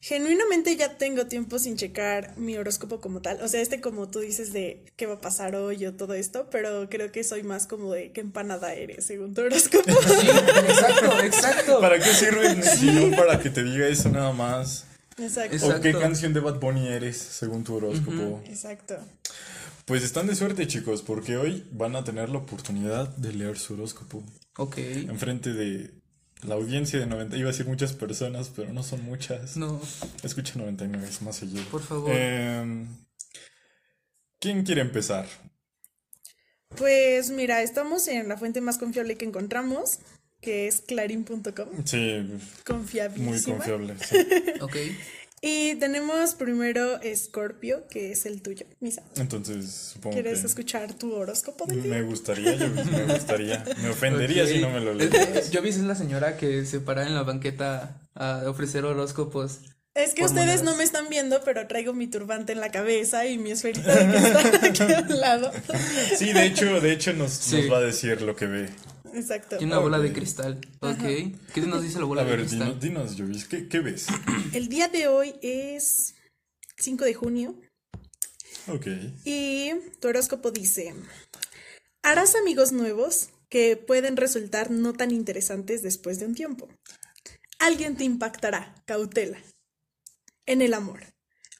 Genuinamente 0.00 0.76
ya 0.76 0.98
tengo 0.98 1.26
tiempo 1.26 1.58
sin 1.58 1.76
checar 1.76 2.36
mi 2.36 2.56
horóscopo 2.56 3.00
como 3.00 3.22
tal. 3.22 3.40
O 3.40 3.48
sea, 3.48 3.60
este 3.60 3.80
como 3.80 4.08
tú 4.08 4.20
dices 4.20 4.52
de 4.52 4.84
qué 4.96 5.06
va 5.06 5.14
a 5.14 5.20
pasar 5.20 5.56
hoy 5.56 5.86
o 5.86 5.94
todo 5.94 6.14
esto, 6.14 6.48
pero 6.50 6.88
creo 6.90 7.10
que 7.10 7.24
soy 7.24 7.42
más 7.42 7.66
como 7.66 7.92
de 7.92 8.12
qué 8.12 8.20
empanada 8.20 8.74
eres 8.74 9.06
según 9.06 9.34
tu 9.34 9.40
horóscopo. 9.40 9.90
Sí, 9.90 10.28
exacto, 10.28 11.22
exacto. 11.22 11.80
¿Para 11.80 11.98
qué 11.98 12.12
sirve 12.12 12.62
si 12.62 12.86
no 12.86 13.16
para 13.16 13.40
que 13.40 13.48
te 13.48 13.64
diga 13.64 13.88
eso 13.88 14.10
nada 14.10 14.32
más? 14.32 14.84
Exacto. 15.18 15.54
Exacto. 15.56 15.78
¿O 15.78 15.80
qué 15.80 15.92
canción 15.92 16.32
de 16.32 16.40
Bad 16.40 16.60
Bunny 16.60 16.88
eres 16.88 17.16
según 17.16 17.64
tu 17.64 17.74
horóscopo? 17.76 18.42
Exacto. 18.46 18.98
Pues 19.86 20.02
están 20.02 20.26
de 20.26 20.34
suerte, 20.34 20.66
chicos, 20.66 21.02
porque 21.02 21.36
hoy 21.36 21.66
van 21.72 21.94
a 21.96 22.04
tener 22.04 22.28
la 22.28 22.38
oportunidad 22.38 23.08
de 23.16 23.32
leer 23.32 23.58
su 23.58 23.74
horóscopo 23.74 24.22
Ok. 24.58 24.78
enfrente 24.78 25.52
de 25.52 25.92
la 26.42 26.56
audiencia 26.56 26.98
de 26.98 27.06
90. 27.06 27.36
Iba 27.36 27.48
a 27.48 27.52
decir 27.52 27.66
muchas 27.66 27.92
personas, 27.92 28.50
pero 28.54 28.72
no 28.72 28.82
son 28.82 29.04
muchas. 29.04 29.56
No, 29.56 29.80
Escucha 30.22 30.54
99, 30.56 31.06
es 31.08 31.22
más 31.22 31.42
allá. 31.42 31.62
por 31.70 31.82
favor. 31.82 32.10
Em, 32.12 32.88
¿Quién 34.40 34.64
quiere 34.64 34.80
empezar? 34.82 35.26
Pues 36.76 37.30
mira, 37.30 37.62
estamos 37.62 38.06
en 38.08 38.28
la 38.28 38.36
fuente 38.36 38.60
más 38.60 38.76
confiable 38.78 39.16
que 39.16 39.24
encontramos, 39.24 40.00
que 40.46 40.68
es 40.68 40.80
clarin.com. 40.80 41.68
Sí, 41.84 42.24
Confiabilísima. 42.64 43.30
muy 43.56 43.58
confiable. 43.58 43.94
sí. 44.08 44.16
Ok. 44.60 44.76
Y 45.42 45.74
tenemos 45.76 46.34
primero 46.34 46.98
Scorpio, 47.14 47.86
que 47.88 48.12
es 48.12 48.26
el 48.26 48.40
tuyo, 48.42 48.64
Misa. 48.80 49.02
Entonces, 49.16 49.70
supongo 49.92 50.14
¿Quieres 50.14 50.40
que 50.40 50.46
escuchar 50.46 50.94
tu 50.94 51.12
horóscopo 51.14 51.66
día? 51.66 51.82
me 51.82 52.02
gustaría, 52.02 52.54
yo, 52.54 52.68
me 52.68 53.02
gustaría. 53.14 53.64
Me 53.82 53.90
ofendería 53.90 54.44
Ok. 54.44 54.48
si 54.48 54.58
no 54.60 54.70
me 54.70 54.80
lo 54.80 54.94
lees. 54.94 55.50
Yo 55.50 55.62
vi 55.62 55.68
es 55.70 55.78
la 55.78 55.94
señora 55.96 56.36
que 56.36 56.64
se 56.64 56.78
para 56.80 57.06
en 57.06 57.14
la 57.14 57.22
banqueta 57.24 58.00
a 58.14 58.44
ofrecer 58.48 58.84
horóscopos. 58.84 59.58
Es 59.94 60.14
que 60.14 60.24
ustedes 60.24 60.46
monedas. 60.46 60.62
no 60.62 60.76
me 60.76 60.84
están 60.84 61.08
viendo, 61.10 61.42
pero 61.44 61.66
traigo 61.66 61.92
mi 61.92 62.06
turbante 62.06 62.52
en 62.52 62.60
la 62.60 62.70
cabeza 62.70 63.26
y 63.26 63.38
mi 63.38 63.50
esferita 63.50 63.94
de 63.94 64.12
cristal 64.12 64.60
aquí 64.62 64.82
a 64.92 65.00
un 65.08 65.20
lado. 65.20 65.52
Sí, 66.16 66.32
de 66.32 66.44
hecho, 66.46 66.80
de 66.80 66.92
hecho 66.92 67.12
nos, 67.12 67.32
Sí. 67.32 67.56
nos 67.62 67.72
va 67.72 67.78
a 67.78 67.82
decir 67.82 68.20
lo 68.22 68.36
que 68.36 68.46
ve. 68.46 68.68
Exacto. 69.16 69.56
Tiene 69.58 69.72
una 69.72 69.80
bola 69.82 69.98
de 69.98 70.12
cristal. 70.12 70.60
Ok. 70.80 71.02
¿Qué 71.54 71.60
nos 71.62 71.82
dice 71.82 71.98
la 71.98 72.04
bola 72.04 72.22
A 72.22 72.24
de 72.24 72.30
ver, 72.32 72.40
cristal? 72.40 72.78
dinos, 72.78 73.14
dinos, 73.14 73.16
Jovis, 73.18 73.44
¿qué, 73.46 73.68
qué 73.68 73.80
ves? 73.80 74.06
El 74.52 74.68
día 74.68 74.88
de 74.88 75.08
hoy 75.08 75.34
es 75.42 76.14
5 76.78 77.04
de 77.04 77.14
junio 77.14 77.58
Ok. 78.68 78.86
y 79.24 79.70
tu 80.00 80.08
horóscopo 80.08 80.50
dice, 80.50 80.94
harás 82.02 82.34
amigos 82.34 82.72
nuevos 82.72 83.30
que 83.48 83.76
pueden 83.76 84.16
resultar 84.16 84.70
no 84.70 84.92
tan 84.92 85.10
interesantes 85.12 85.82
después 85.82 86.18
de 86.18 86.26
un 86.26 86.34
tiempo. 86.34 86.68
Alguien 87.58 87.96
te 87.96 88.04
impactará, 88.04 88.74
cautela. 88.86 89.38
En 90.44 90.60
el 90.62 90.74
amor. 90.74 91.00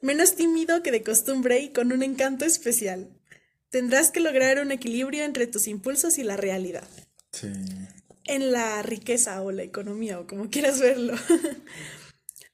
Menos 0.03 0.35
tímido 0.37 0.83
que 0.83 0.90
de 0.90 1.03
costumbre 1.03 1.61
y 1.61 1.73
con 1.73 1.90
un 1.90 2.03
encanto 2.03 2.45
especial. 2.45 3.09
Tendrás 3.71 4.11
que 4.11 4.21
lograr 4.21 4.59
un 4.61 4.71
equilibrio 4.73 5.25
entre 5.25 5.47
tus 5.47 5.66
impulsos 5.69 6.19
y 6.19 6.23
la 6.23 6.37
realidad. 6.37 6.87
Sí. 7.38 7.53
en 8.25 8.51
la 8.53 8.83
riqueza 8.83 9.40
o 9.42 9.53
la 9.53 9.62
economía 9.62 10.18
o 10.18 10.27
como 10.27 10.49
quieras 10.51 10.81
verlo. 10.81 11.14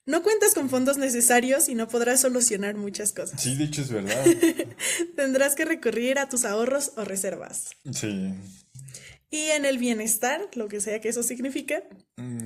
No 0.04 0.24
cuentas 0.24 0.52
con 0.52 0.68
fondos 0.68 0.98
necesarios 0.98 1.68
y 1.68 1.76
no 1.76 1.86
podrás 1.86 2.22
solucionar 2.22 2.74
muchas 2.74 3.12
cosas. 3.12 3.40
Sí, 3.40 3.54
de 3.54 3.64
hecho 3.66 3.82
es 3.82 3.90
verdad. 3.92 4.24
Tendrás 5.16 5.54
que 5.54 5.64
recurrir 5.64 6.18
a 6.18 6.28
tus 6.28 6.44
ahorros 6.44 6.90
o 6.96 7.04
reservas. 7.04 7.70
Sí. 7.92 8.34
Y 9.30 9.42
en 9.50 9.64
el 9.64 9.78
bienestar, 9.78 10.50
lo 10.54 10.66
que 10.66 10.80
sea 10.80 11.00
que 11.00 11.08
eso 11.08 11.22
signifique, 11.22 11.84
Mm, 12.16 12.44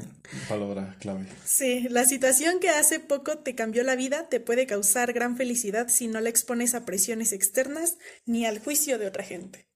palabra 0.49 0.97
clave. 1.01 1.27
sí, 1.47 1.87
la 1.89 2.05
situación 2.05 2.61
que 2.61 2.69
hace 2.69 3.01
poco 3.01 3.39
te 3.39 3.55
cambió 3.55 3.83
la 3.85 3.97
vida 3.97 4.29
te 4.29 4.39
puede 4.39 4.67
causar 4.67 5.13
gran 5.15 5.37
felicidad 5.39 5.89
si 5.89 6.09
no 6.09 6.21
la 6.21 6.29
expones 6.29 6.75
a 6.75 6.85
presiones 6.85 7.33
externas 7.33 7.97
ni 8.27 8.45
al 8.45 8.59
juicio 8.59 8.99
de 8.99 9.07
otra 9.07 9.25
gente. 9.25 9.67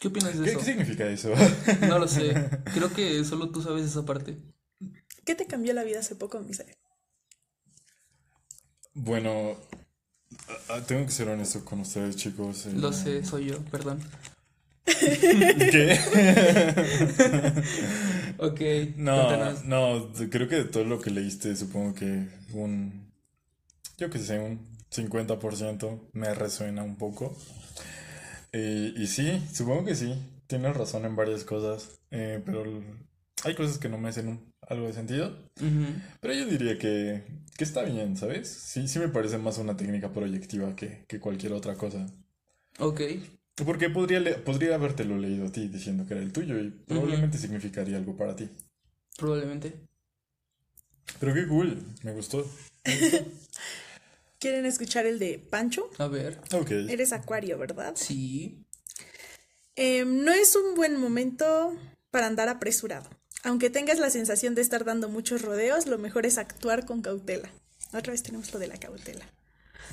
¿Qué 0.00 0.08
opinas 0.08 0.36
de 0.38 0.44
¿Qué, 0.44 0.50
eso? 0.50 0.58
qué 0.58 0.64
significa 0.64 1.06
eso? 1.06 1.32
No 1.78 1.98
lo 1.98 2.08
sé. 2.08 2.42
Creo 2.72 2.92
que 2.92 3.24
solo 3.24 3.50
tú 3.52 3.62
sabes 3.62 3.84
esa 3.86 4.04
parte. 4.04 4.38
¿Qué 5.24 5.34
te 5.34 5.46
cambió 5.46 5.72
la 5.74 5.84
vida 5.84 6.00
hace 6.00 6.16
poco, 6.16 6.40
Misael? 6.40 6.76
bueno, 8.94 9.56
tengo 10.86 11.04
que 11.06 11.12
ser 11.12 11.28
honesto 11.28 11.64
con 11.64 11.80
ustedes, 11.80 12.16
chicos. 12.16 12.66
eh, 12.66 12.72
Lo 12.72 12.92
sé, 12.92 13.24
soy 13.24 13.46
yo, 13.46 13.64
perdón. 13.66 14.00
¿Qué? 15.70 15.98
Ok. 18.38 18.60
No, 18.96 19.12
cuéntanos. 19.12 19.64
no, 19.64 20.12
creo 20.30 20.48
que 20.48 20.56
de 20.56 20.64
todo 20.64 20.84
lo 20.84 21.00
que 21.00 21.10
leíste, 21.10 21.54
supongo 21.56 21.94
que 21.94 22.28
un, 22.52 23.10
yo 23.98 24.10
que 24.10 24.20
sé, 24.20 24.40
un 24.40 24.60
50% 24.90 26.10
me 26.14 26.34
resuena 26.34 26.84
un 26.84 26.96
poco. 26.96 27.36
Eh, 28.52 28.92
y 28.96 29.06
sí, 29.06 29.40
supongo 29.52 29.84
que 29.84 29.94
sí, 29.94 30.14
tienes 30.46 30.76
razón 30.76 31.04
en 31.04 31.16
varias 31.16 31.44
cosas, 31.44 32.00
eh, 32.10 32.42
pero 32.44 32.64
hay 33.44 33.54
cosas 33.54 33.78
que 33.78 33.88
no 33.88 33.98
me 33.98 34.08
hacen 34.08 34.28
un- 34.28 34.52
algo 34.68 34.86
de 34.86 34.92
sentido. 34.92 35.36
Pero 36.20 36.34
yo 36.34 36.46
diría 36.46 36.78
que, 36.78 37.22
que 37.56 37.64
está 37.64 37.82
bien, 37.82 38.16
¿sabes? 38.16 38.48
Sí, 38.48 38.88
sí 38.88 38.98
me 38.98 39.08
parece 39.08 39.38
más 39.38 39.58
una 39.58 39.76
técnica 39.76 40.12
proyectiva 40.12 40.74
que, 40.76 41.04
que 41.08 41.20
cualquier 41.20 41.52
otra 41.52 41.74
cosa. 41.76 42.06
Ok. 42.78 43.00
Porque 43.64 43.90
podría, 43.90 44.20
le- 44.20 44.34
podría 44.34 44.74
habértelo 44.74 45.18
leído 45.18 45.46
a 45.46 45.52
ti 45.52 45.68
diciendo 45.68 46.06
que 46.06 46.14
era 46.14 46.22
el 46.22 46.32
tuyo 46.32 46.58
y 46.58 46.70
probablemente 46.70 47.38
significaría 47.38 47.96
algo 47.98 48.16
para 48.16 48.34
ti. 48.34 48.48
Probablemente. 49.18 49.74
Pero 51.18 51.34
qué 51.34 51.46
cool, 51.46 51.82
me 52.02 52.12
gustó. 52.12 52.44
¿Quieren 54.40 54.64
escuchar 54.64 55.04
el 55.04 55.18
de 55.18 55.38
Pancho? 55.38 55.90
A 55.98 56.08
ver. 56.08 56.40
Ok. 56.54 56.70
Eres 56.70 57.12
acuario, 57.12 57.58
¿verdad? 57.58 57.92
Sí. 57.94 58.64
Em, 59.76 60.24
no 60.24 60.32
es 60.32 60.56
un 60.56 60.74
buen 60.74 60.96
momento 60.96 61.76
para 62.10 62.26
andar 62.26 62.48
apresurado. 62.48 63.08
Aunque 63.42 63.68
tengas 63.68 63.98
la 63.98 64.08
sensación 64.08 64.54
de 64.54 64.62
estar 64.62 64.86
dando 64.86 65.10
muchos 65.10 65.42
rodeos, 65.42 65.86
lo 65.86 65.98
mejor 65.98 66.24
es 66.24 66.38
actuar 66.38 66.86
con 66.86 67.02
cautela. 67.02 67.50
Otra 67.92 68.12
vez 68.12 68.22
tenemos 68.22 68.50
lo 68.52 68.58
de 68.58 68.68
la 68.68 68.78
cautela. 68.78 69.26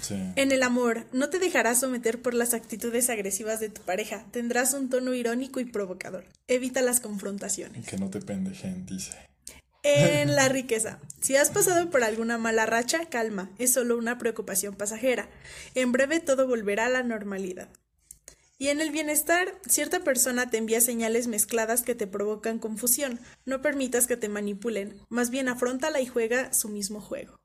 Sí. 0.01 0.15
En 0.37 0.53
el 0.53 0.63
amor, 0.63 1.07
no 1.11 1.29
te 1.29 1.39
dejarás 1.39 1.81
someter 1.81 2.21
por 2.21 2.33
las 2.33 2.53
actitudes 2.53 3.09
agresivas 3.09 3.59
de 3.59 3.67
tu 3.67 3.81
pareja. 3.81 4.25
Tendrás 4.31 4.73
un 4.73 4.89
tono 4.89 5.13
irónico 5.13 5.59
y 5.59 5.65
provocador. 5.65 6.25
Evita 6.47 6.81
las 6.81 7.01
confrontaciones. 7.01 7.85
Que 7.85 7.97
no 7.97 8.09
te 8.09 8.21
pendejen, 8.21 8.85
dice. 8.85 9.17
En 9.95 10.35
la 10.35 10.49
riqueza. 10.49 10.99
Si 11.21 11.35
has 11.35 11.49
pasado 11.49 11.89
por 11.89 12.03
alguna 12.03 12.37
mala 12.37 12.65
racha, 12.65 13.05
calma. 13.09 13.49
Es 13.57 13.73
solo 13.73 13.97
una 13.97 14.17
preocupación 14.17 14.75
pasajera. 14.75 15.29
En 15.75 15.91
breve 15.91 16.19
todo 16.19 16.47
volverá 16.47 16.85
a 16.85 16.89
la 16.89 17.03
normalidad. 17.03 17.69
Y 18.59 18.69
en 18.69 18.81
el 18.81 18.91
bienestar, 18.91 19.53
cierta 19.67 19.99
persona 19.99 20.49
te 20.49 20.57
envía 20.57 20.81
señales 20.81 21.27
mezcladas 21.27 21.83
que 21.83 21.93
te 21.95 22.07
provocan 22.07 22.57
confusión. 22.59 23.19
No 23.45 23.61
permitas 23.61 24.07
que 24.07 24.17
te 24.17 24.29
manipulen. 24.29 24.99
Más 25.09 25.29
bien 25.29 25.47
afrontala 25.47 26.01
y 26.01 26.07
juega 26.07 26.51
su 26.53 26.69
mismo 26.69 26.99
juego. 26.99 27.35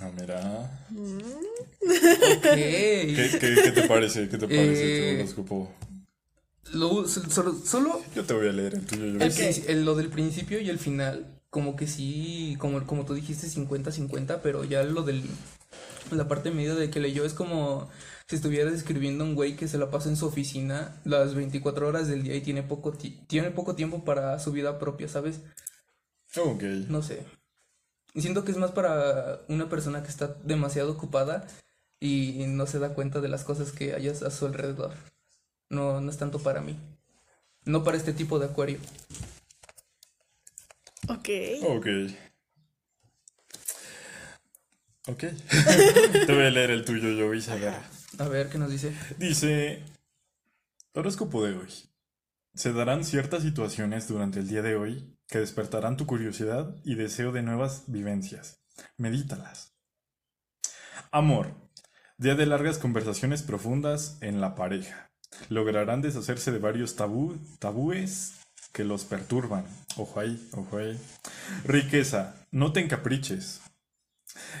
Ah, 0.00 0.10
mira. 0.18 0.86
Ok. 0.92 2.42
¿Qué, 2.42 3.30
qué, 3.40 3.54
qué 3.62 3.72
te 3.72 3.82
parece? 3.88 4.28
¿Qué 4.28 4.36
te 4.38 4.46
parece 4.46 4.82
Eh, 4.84 5.14
tu 5.14 5.20
horóscopo? 5.20 5.72
Lo- 6.72 7.06
solo, 7.06 7.54
solo 7.64 8.02
Yo 8.14 8.24
te 8.24 8.32
voy 8.34 8.48
a 8.48 8.52
leer 8.52 8.74
el 8.74 8.86
tuyo. 8.86 9.06
Yo 9.18 9.44
el- 9.68 9.84
lo 9.84 9.94
del 9.94 10.08
principio 10.08 10.60
y 10.60 10.70
el 10.70 10.78
final, 10.78 11.31
como 11.52 11.76
que 11.76 11.86
sí, 11.86 12.56
como, 12.58 12.82
como 12.86 13.04
tú 13.04 13.12
dijiste, 13.12 13.46
50-50, 13.46 14.40
pero 14.42 14.64
ya 14.64 14.82
lo 14.84 15.02
del. 15.02 15.22
La 16.10 16.26
parte 16.26 16.50
media 16.50 16.74
de 16.74 16.88
que 16.90 16.98
leyó 16.98 17.26
es 17.26 17.34
como 17.34 17.90
si 18.26 18.36
estuviera 18.36 18.70
describiendo 18.70 19.22
un 19.24 19.34
güey 19.34 19.54
que 19.54 19.68
se 19.68 19.76
la 19.76 19.90
pasa 19.90 20.08
en 20.08 20.16
su 20.16 20.26
oficina 20.26 20.98
las 21.04 21.34
24 21.34 21.86
horas 21.86 22.08
del 22.08 22.22
día 22.22 22.34
y 22.36 22.40
tiene 22.40 22.62
poco, 22.62 22.92
ti- 22.92 23.20
tiene 23.26 23.50
poco 23.50 23.74
tiempo 23.74 24.02
para 24.02 24.38
su 24.38 24.50
vida 24.52 24.78
propia, 24.78 25.08
¿sabes? 25.08 25.40
Ok. 26.38 26.62
No 26.88 27.02
sé. 27.02 27.26
Y 28.14 28.22
Siento 28.22 28.44
que 28.44 28.52
es 28.52 28.56
más 28.58 28.70
para 28.72 29.42
una 29.48 29.68
persona 29.68 30.02
que 30.02 30.08
está 30.08 30.28
demasiado 30.44 30.90
ocupada 30.92 31.46
y 32.00 32.44
no 32.48 32.66
se 32.66 32.78
da 32.78 32.94
cuenta 32.94 33.20
de 33.20 33.28
las 33.28 33.44
cosas 33.44 33.72
que 33.72 33.94
hay 33.94 34.08
a 34.08 34.14
su 34.30 34.46
alrededor. 34.46 34.92
No, 35.68 36.00
no 36.00 36.10
es 36.10 36.16
tanto 36.16 36.38
para 36.38 36.62
mí. 36.62 36.78
No 37.66 37.84
para 37.84 37.98
este 37.98 38.14
tipo 38.14 38.38
de 38.38 38.46
acuario. 38.46 38.78
Ok. 41.08 41.28
Ok. 41.64 41.86
Ok. 45.08 45.18
te 46.26 46.32
voy 46.32 46.44
a 46.44 46.50
leer 46.50 46.70
el 46.70 46.84
tuyo, 46.84 47.10
yo 47.10 47.28
ver. 47.28 47.74
A 48.18 48.28
ver 48.28 48.48
qué 48.48 48.58
nos 48.58 48.70
dice. 48.70 48.94
Dice, 49.18 49.82
horóscopo 50.94 51.44
de 51.44 51.56
hoy. 51.56 51.68
Se 52.54 52.72
darán 52.72 53.04
ciertas 53.04 53.42
situaciones 53.42 54.06
durante 54.06 54.38
el 54.38 54.48
día 54.48 54.62
de 54.62 54.76
hoy 54.76 55.16
que 55.26 55.38
despertarán 55.38 55.96
tu 55.96 56.06
curiosidad 56.06 56.76
y 56.84 56.94
deseo 56.94 57.32
de 57.32 57.42
nuevas 57.42 57.84
vivencias. 57.86 58.60
Medítalas. 58.96 59.74
Amor. 61.10 61.54
Día 62.18 62.36
de 62.36 62.46
largas 62.46 62.78
conversaciones 62.78 63.42
profundas 63.42 64.18
en 64.20 64.40
la 64.40 64.54
pareja. 64.54 65.10
Lograrán 65.48 66.02
deshacerse 66.02 66.52
de 66.52 66.58
varios 66.58 66.94
tabú, 66.94 67.38
tabúes 67.58 68.41
que 68.72 68.84
los 68.84 69.04
perturban. 69.04 69.64
Ojo 69.96 70.20
ahí, 70.20 70.48
ojo 70.52 70.78
ahí. 70.78 70.98
Riqueza. 71.64 72.34
No 72.50 72.72
te 72.72 72.80
encapriches. 72.80 73.60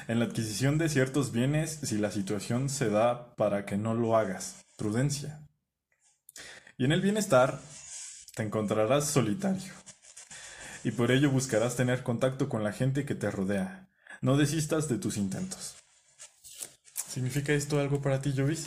En 0.06 0.18
la 0.18 0.26
adquisición 0.26 0.78
de 0.78 0.88
ciertos 0.88 1.32
bienes, 1.32 1.80
si 1.82 1.96
la 1.96 2.10
situación 2.10 2.68
se 2.68 2.90
da 2.90 3.34
para 3.36 3.64
que 3.64 3.76
no 3.76 3.94
lo 3.94 4.16
hagas, 4.16 4.56
prudencia. 4.76 5.40
Y 6.76 6.84
en 6.84 6.92
el 6.92 7.00
bienestar, 7.00 7.60
te 8.34 8.42
encontrarás 8.42 9.08
solitario. 9.08 9.72
Y 10.84 10.90
por 10.90 11.10
ello 11.10 11.30
buscarás 11.30 11.76
tener 11.76 12.02
contacto 12.02 12.48
con 12.48 12.64
la 12.64 12.72
gente 12.72 13.04
que 13.04 13.14
te 13.14 13.30
rodea. 13.30 13.88
No 14.20 14.36
desistas 14.36 14.88
de 14.88 14.98
tus 14.98 15.16
intentos. 15.16 15.76
¿Significa 17.08 17.52
esto 17.52 17.78
algo 17.78 18.00
para 18.00 18.20
ti, 18.20 18.34
Jovis? 18.36 18.64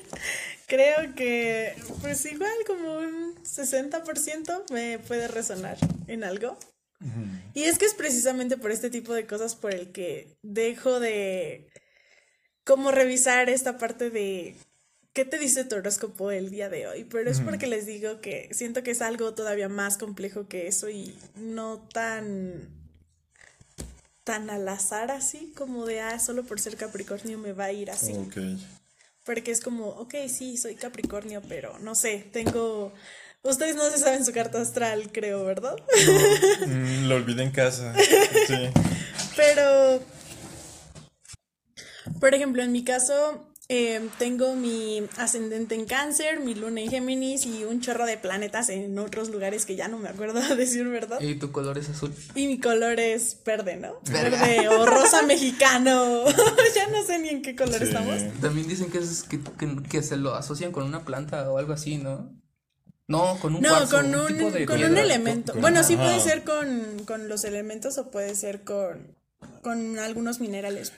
Creo 0.66 1.14
que, 1.14 1.74
pues 2.00 2.24
igual 2.26 2.52
como 2.66 2.98
un 2.98 3.31
60% 3.44 4.70
me 4.70 4.98
puede 4.98 5.28
resonar 5.28 5.76
en 6.06 6.24
algo. 6.24 6.58
Y 7.52 7.64
es 7.64 7.78
que 7.78 7.84
es 7.84 7.94
precisamente 7.94 8.56
por 8.56 8.70
este 8.70 8.88
tipo 8.88 9.12
de 9.12 9.26
cosas 9.26 9.56
por 9.56 9.74
el 9.74 9.90
que 9.90 10.36
dejo 10.42 11.00
de 11.00 11.68
como 12.64 12.92
revisar 12.92 13.50
esta 13.50 13.76
parte 13.76 14.08
de 14.08 14.54
qué 15.12 15.24
te 15.24 15.38
dice 15.38 15.64
tu 15.64 15.74
horóscopo 15.74 16.30
el 16.30 16.50
día 16.50 16.68
de 16.68 16.86
hoy, 16.86 17.04
pero 17.04 17.28
es 17.28 17.40
porque 17.40 17.66
les 17.66 17.86
digo 17.86 18.20
que 18.20 18.48
siento 18.52 18.84
que 18.84 18.92
es 18.92 19.02
algo 19.02 19.34
todavía 19.34 19.68
más 19.68 19.98
complejo 19.98 20.46
que 20.46 20.68
eso 20.68 20.88
y 20.90 21.18
no 21.34 21.80
tan 21.92 22.68
tan 24.22 24.48
al 24.50 24.68
azar 24.68 25.10
así 25.10 25.52
como 25.56 25.84
de 25.86 26.00
ah 26.00 26.20
solo 26.20 26.44
por 26.44 26.60
ser 26.60 26.76
Capricornio 26.76 27.36
me 27.36 27.52
va 27.52 27.64
a 27.64 27.72
ir 27.72 27.90
así. 27.90 28.14
Porque 29.24 29.52
es 29.52 29.60
como, 29.60 29.88
ok, 29.88 30.14
sí, 30.28 30.56
soy 30.56 30.74
Capricornio, 30.74 31.42
pero 31.48 31.78
no 31.78 31.94
sé, 31.94 32.28
tengo... 32.32 32.92
Ustedes 33.44 33.74
no 33.74 33.90
se 33.90 33.98
saben 33.98 34.24
su 34.24 34.32
carta 34.32 34.60
astral, 34.60 35.10
creo, 35.12 35.44
¿verdad? 35.44 35.76
Mm, 36.66 37.08
lo 37.08 37.16
olvidé 37.16 37.42
en 37.42 37.50
casa. 37.50 37.92
Sí. 38.46 38.54
Pero, 39.36 40.00
por 42.20 42.34
ejemplo, 42.34 42.62
en 42.62 42.72
mi 42.72 42.84
caso, 42.84 43.48
Eh, 43.68 44.00
tengo 44.18 44.54
mi 44.54 45.02
ascendente 45.16 45.74
en 45.74 45.86
cáncer, 45.86 46.40
mi 46.40 46.54
luna 46.54 46.82
en 46.82 46.90
Géminis 46.90 47.46
y 47.46 47.64
un 47.64 47.80
chorro 47.80 48.04
de 48.04 48.18
planetas 48.18 48.68
en 48.68 48.98
otros 48.98 49.30
lugares 49.30 49.64
que 49.64 49.76
ya 49.76 49.88
no 49.88 49.96
me 49.98 50.10
acuerdo 50.10 50.40
a 50.40 50.54
decir 50.56 50.86
verdad. 50.88 51.18
Y 51.22 51.36
tu 51.36 51.52
color 51.52 51.78
es 51.78 51.88
azul. 51.88 52.12
Y 52.34 52.48
mi 52.48 52.60
color 52.60 53.00
es 53.00 53.38
verde, 53.46 53.76
¿no? 53.76 53.94
Verga. 54.10 54.42
Verde 54.42 54.68
o 54.68 54.84
rosa 54.84 55.22
mexicano. 55.26 56.24
ya 56.74 56.86
no 56.88 57.02
sé 57.06 57.18
ni 57.20 57.30
en 57.30 57.40
qué 57.40 57.56
color 57.56 57.78
Sí. 57.78 57.84
estamos. 57.84 58.16
También 58.42 58.68
dicen 58.68 58.90
que, 58.90 58.98
es, 58.98 59.22
que, 59.22 59.40
que, 59.40 59.82
que 59.88 60.02
se 60.02 60.16
lo 60.18 60.34
asocian 60.34 60.70
con 60.70 60.82
una 60.84 61.04
planta 61.06 61.50
o 61.50 61.56
algo 61.56 61.72
así, 61.72 61.96
¿no? 61.96 62.30
No, 63.12 63.38
con 63.40 63.54
un 63.54 63.62
No, 63.62 63.68
cuarzo, 63.68 63.96
con 63.96 64.14
un, 64.14 64.26
tipo 64.26 64.50
de 64.50 64.66
con 64.66 64.82
un 64.82 64.96
elemento. 64.98 65.52
con- 65.52 65.60
bueno, 65.60 65.84
sí 65.84 65.96
puede 65.96 66.18
ser 66.20 66.42
con, 66.44 67.04
con 67.04 67.28
los 67.28 67.44
elementos 67.44 67.96
o 67.98 68.10
puede 68.10 68.34
ser 68.34 68.64
con, 68.64 69.14
con 69.62 69.98
algunos 69.98 70.40
minerales. 70.40 70.92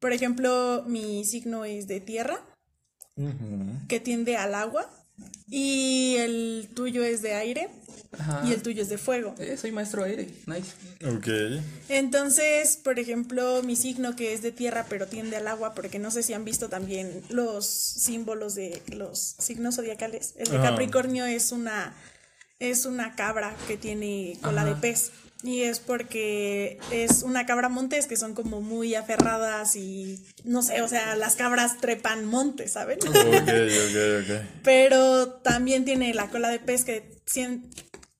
Por 0.00 0.12
ejemplo, 0.12 0.84
mi 0.86 1.24
signo 1.24 1.64
es 1.64 1.86
de 1.86 2.00
tierra, 2.00 2.40
que 3.88 4.00
tiende 4.00 4.36
al 4.36 4.54
agua. 4.54 4.90
Y 5.48 6.16
el 6.18 6.70
tuyo 6.74 7.04
es 7.04 7.20
de 7.22 7.34
aire 7.34 7.68
Ajá. 8.18 8.42
y 8.46 8.52
el 8.52 8.62
tuyo 8.62 8.82
es 8.82 8.88
de 8.88 8.98
fuego. 8.98 9.34
Eh, 9.38 9.56
soy 9.56 9.72
maestro 9.72 10.04
aire, 10.04 10.28
nice. 10.46 10.72
Ok. 11.06 11.62
Entonces, 11.88 12.76
por 12.76 12.98
ejemplo, 12.98 13.62
mi 13.62 13.76
signo 13.76 14.16
que 14.16 14.32
es 14.32 14.42
de 14.42 14.52
tierra 14.52 14.86
pero 14.88 15.06
tiende 15.06 15.36
al 15.36 15.48
agua, 15.48 15.74
porque 15.74 15.98
no 15.98 16.10
sé 16.10 16.22
si 16.22 16.32
han 16.34 16.44
visto 16.44 16.68
también 16.68 17.22
los 17.30 17.66
símbolos 17.66 18.54
de 18.54 18.82
los 18.88 19.36
signos 19.38 19.76
zodiacales. 19.76 20.34
El 20.36 20.48
de 20.50 20.58
Ajá. 20.58 20.70
Capricornio 20.70 21.24
es 21.24 21.52
una 21.52 21.94
es 22.58 22.86
una 22.86 23.16
cabra 23.16 23.56
que 23.66 23.76
tiene 23.76 24.38
cola 24.40 24.64
de 24.64 24.74
pez. 24.76 25.10
Y 25.44 25.62
es 25.62 25.80
porque 25.80 26.78
es 26.92 27.24
una 27.24 27.46
cabra 27.46 27.68
montes 27.68 28.06
que 28.06 28.16
son 28.16 28.32
como 28.32 28.60
muy 28.60 28.94
aferradas 28.94 29.74
y 29.74 30.24
no 30.44 30.62
sé, 30.62 30.82
o 30.82 30.86
sea, 30.88 31.16
las 31.16 31.34
cabras 31.34 31.78
trepan 31.80 32.24
montes, 32.26 32.74
¿saben? 32.74 33.00
Ok, 33.00 33.16
ok, 33.16 33.48
ok. 34.20 34.46
Pero 34.62 35.28
también 35.42 35.84
tiene 35.84 36.14
la 36.14 36.30
cola 36.30 36.48
de 36.48 36.60
pez 36.60 36.84
que 36.84 37.10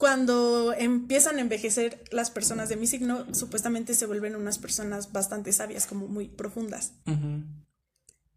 cuando 0.02 0.74
empiezan 0.76 1.36
a 1.36 1.42
envejecer 1.42 2.02
las 2.10 2.32
personas 2.32 2.68
de 2.68 2.74
mi 2.74 2.88
signo, 2.88 3.24
supuestamente 3.32 3.94
se 3.94 4.06
vuelven 4.06 4.34
unas 4.34 4.58
personas 4.58 5.12
bastante 5.12 5.52
sabias, 5.52 5.86
como 5.86 6.08
muy 6.08 6.26
profundas. 6.26 6.94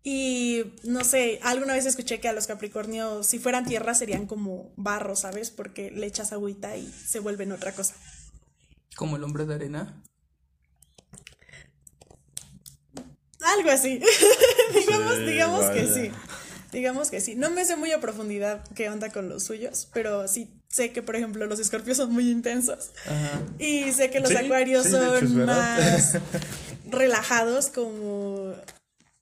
Y 0.04 0.64
no 0.84 1.04
sé, 1.04 1.40
alguna 1.42 1.74
vez 1.74 1.88
escuché 1.88 2.20
que 2.20 2.28
a 2.28 2.34
los 2.34 2.46
Capricornios, 2.46 3.26
si 3.26 3.40
fueran 3.40 3.66
tierra, 3.66 3.96
serían 3.96 4.28
como 4.28 4.74
barro, 4.76 5.16
¿sabes? 5.16 5.50
Porque 5.50 5.90
le 5.90 6.06
echas 6.06 6.34
agüita 6.34 6.78
y 6.78 6.88
se 6.88 7.18
vuelven 7.18 7.52
otra 7.52 7.72
cosa. 7.72 7.96
Como 8.96 9.16
el 9.16 9.24
hombre 9.24 9.48
de 9.48 9.56
arena. 9.56 10.04
Algo 13.42 13.72
así. 13.72 14.00
digamos, 14.76 15.16
Sí, 15.16 15.26
digamos 15.26 15.66
que 15.72 15.88
sí. 15.88 16.12
Digamos 16.72 17.10
que 17.10 17.22
sí. 17.22 17.34
No 17.34 17.50
me 17.50 17.66
sé 17.66 17.76
muy 17.76 17.92
a 17.92 18.00
profundidad 18.00 18.64
qué 18.76 18.88
onda 18.92 19.10
con 19.10 19.30
los 19.30 19.46
suyos, 19.46 19.90
pero 19.94 20.28
sí 20.28 20.62
sé 20.76 20.92
que, 20.92 21.02
por 21.02 21.16
ejemplo, 21.16 21.46
los 21.46 21.60
escorpios 21.60 21.98
son 21.98 22.12
muy 22.12 22.30
intensos. 22.30 22.92
Ajá. 23.06 23.42
Y 23.60 23.92
sé 23.94 24.10
que 24.10 24.20
los 24.20 24.30
Sí, 24.30 24.36
acuarios 24.36 24.84
sí, 24.86 24.92
son 24.92 25.46
más 25.46 26.18
relajados, 26.90 27.68
como. 27.68 28.54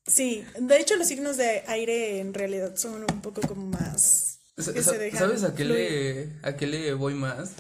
Sí, 0.08 0.44
de 0.60 0.80
hecho, 0.80 0.96
los 0.96 1.08
signos 1.08 1.38
de 1.38 1.64
aire 1.68 2.20
en 2.20 2.34
realidad 2.34 2.76
son 2.76 3.06
un 3.10 3.22
poco 3.22 3.42
como 3.42 3.68
más. 3.68 4.40
Que 4.56 4.84
se 4.84 4.98
dejan 4.98 5.20
¿Sabes 5.20 5.44
a 5.44 5.56
qué, 5.56 5.64
fluir. 5.66 5.80
le, 5.80 6.30
a 6.44 6.56
qué 6.56 6.68
le 6.68 6.94
voy 6.94 7.14
más? 7.14 7.52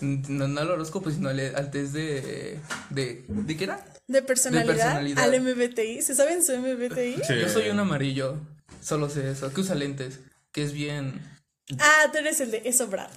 No, 0.00 0.46
no 0.48 0.60
al 0.60 0.70
horóscopo, 0.70 1.10
sino 1.10 1.28
al, 1.28 1.40
al 1.40 1.70
test 1.70 1.92
de, 1.92 2.58
de... 2.90 3.24
¿De 3.28 3.56
qué 3.56 3.64
era? 3.64 3.84
De 4.06 4.22
personalidad, 4.22 4.74
personalidad. 4.74 5.24
al 5.24 5.40
MBTI. 5.42 6.00
¿Se 6.02 6.14
saben 6.14 6.42
su 6.44 6.56
MBTI? 6.56 7.16
Sí. 7.26 7.34
Yo 7.40 7.48
soy 7.48 7.68
un 7.68 7.78
amarillo. 7.80 8.36
Solo 8.80 9.10
sé 9.10 9.30
eso. 9.30 9.52
Que 9.52 9.60
usa 9.60 9.74
lentes. 9.74 10.20
Que 10.52 10.62
es 10.62 10.72
bien... 10.72 11.20
Ah, 11.78 12.06
tú 12.10 12.18
eres 12.18 12.40
el 12.40 12.50
de 12.50 12.62
eso, 12.64 12.86
Brad. 12.86 13.10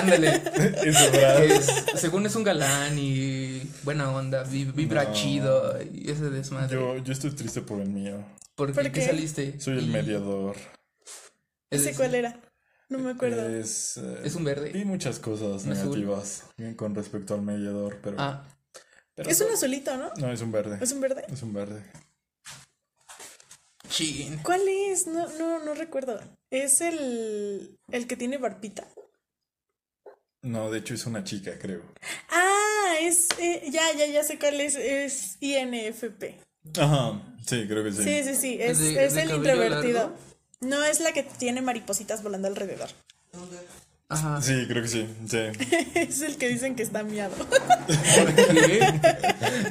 Ándale. 0.00 0.28
Eso, 0.82 1.10
¿verdad? 1.12 1.44
Es- 1.44 1.84
según 1.96 2.24
es 2.24 2.34
un 2.34 2.42
galán 2.42 2.98
y 2.98 3.62
buena 3.82 4.10
onda, 4.10 4.44
vi- 4.44 4.64
vibra 4.64 5.04
No. 5.04 5.12
chido 5.12 5.78
y 5.82 6.10
ese 6.10 6.30
desmadre. 6.30 6.72
Yo, 6.74 6.96
yo 6.98 7.12
estoy 7.12 7.32
triste 7.32 7.60
por 7.60 7.80
el 7.82 7.88
mío. 7.90 8.24
¿Por 8.54 8.68
qué, 8.68 8.74
¿Por 8.74 8.82
¿Qué 8.84 8.92
qué? 8.92 9.06
saliste? 9.06 9.60
Soy 9.60 9.76
el 9.78 9.84
Y 9.84 9.92
mediador. 9.92 10.56
es- 11.70 11.82
¿Ese 11.82 11.94
cuál 11.94 12.14
era? 12.14 12.40
No 12.88 12.98
me 12.98 13.10
acuerdo. 13.10 13.46
Es, 13.46 13.98
eh, 13.98 14.20
Es 14.24 14.34
un 14.36 14.44
verde. 14.44 14.70
Vi 14.70 14.84
muchas 14.86 15.18
cosas 15.18 15.66
azul. 15.66 15.74
negativas 15.74 16.44
con 16.76 16.94
respecto 16.94 17.34
al 17.34 17.42
mediador, 17.42 17.98
pero. 18.02 18.16
Ah, 18.18 18.42
pero 19.14 19.28
es 19.28 19.38
un 19.42 19.50
azulito, 19.52 19.94
¿no? 19.98 20.10
No, 20.16 20.32
es 20.32 20.40
un 20.40 20.50
verde. 20.50 20.78
¿Es 20.80 20.92
un 20.92 21.00
verde? 21.02 21.24
Es 21.30 21.42
un 21.42 21.52
verde. 21.52 21.82
chin. 23.88 24.38
¿Cuál 24.42 24.62
es? 24.68 25.06
No, 25.06 25.26
no, 25.38 25.62
no 25.64 25.74
recuerdo. 25.74 26.18
¿Es 26.56 26.80
el, 26.80 27.78
el 27.90 28.06
que 28.06 28.16
tiene 28.16 28.38
barbita? 28.38 28.88
No, 30.42 30.70
de 30.70 30.78
hecho 30.78 30.94
es 30.94 31.04
una 31.06 31.22
chica, 31.22 31.52
creo. 31.60 31.82
Ah, 32.30 32.94
es. 33.00 33.28
eh, 33.38 33.64
ya, 33.70 33.92
ya, 33.92 34.06
ya 34.06 34.24
sé 34.24 34.38
cuál 34.38 34.60
es. 34.60 34.74
Es 34.76 35.36
INFP. 35.40 36.40
Ajá, 36.78 37.20
sí, 37.46 37.66
creo 37.68 37.84
que 37.84 37.92
sí. 37.92 38.02
Sí, 38.02 38.22
sí, 38.24 38.34
sí. 38.34 38.58
Es, 38.60 38.78
¿Es 38.80 38.94
de- 38.94 39.04
es 39.06 39.14
de 39.14 39.22
el 39.22 39.30
introvertido. 39.32 39.98
largo? 40.00 40.16
No, 40.60 40.82
es 40.82 41.00
la 41.00 41.12
que 41.12 41.24
tiene 41.24 41.60
maripositas 41.60 42.22
volando 42.22 42.48
alrededor. 42.48 42.88
Ajá. 44.08 44.40
Sí, 44.40 44.66
creo 44.68 44.82
que 44.82 44.88
sí. 44.88 45.06
Sí. 45.28 45.38
es 45.96 46.20
el 46.22 46.36
que 46.36 46.48
dicen 46.48 46.76
que 46.76 46.82
está 46.84 47.02
miado. 47.02 47.34
¿Por 47.36 48.34
qué? 48.34 48.78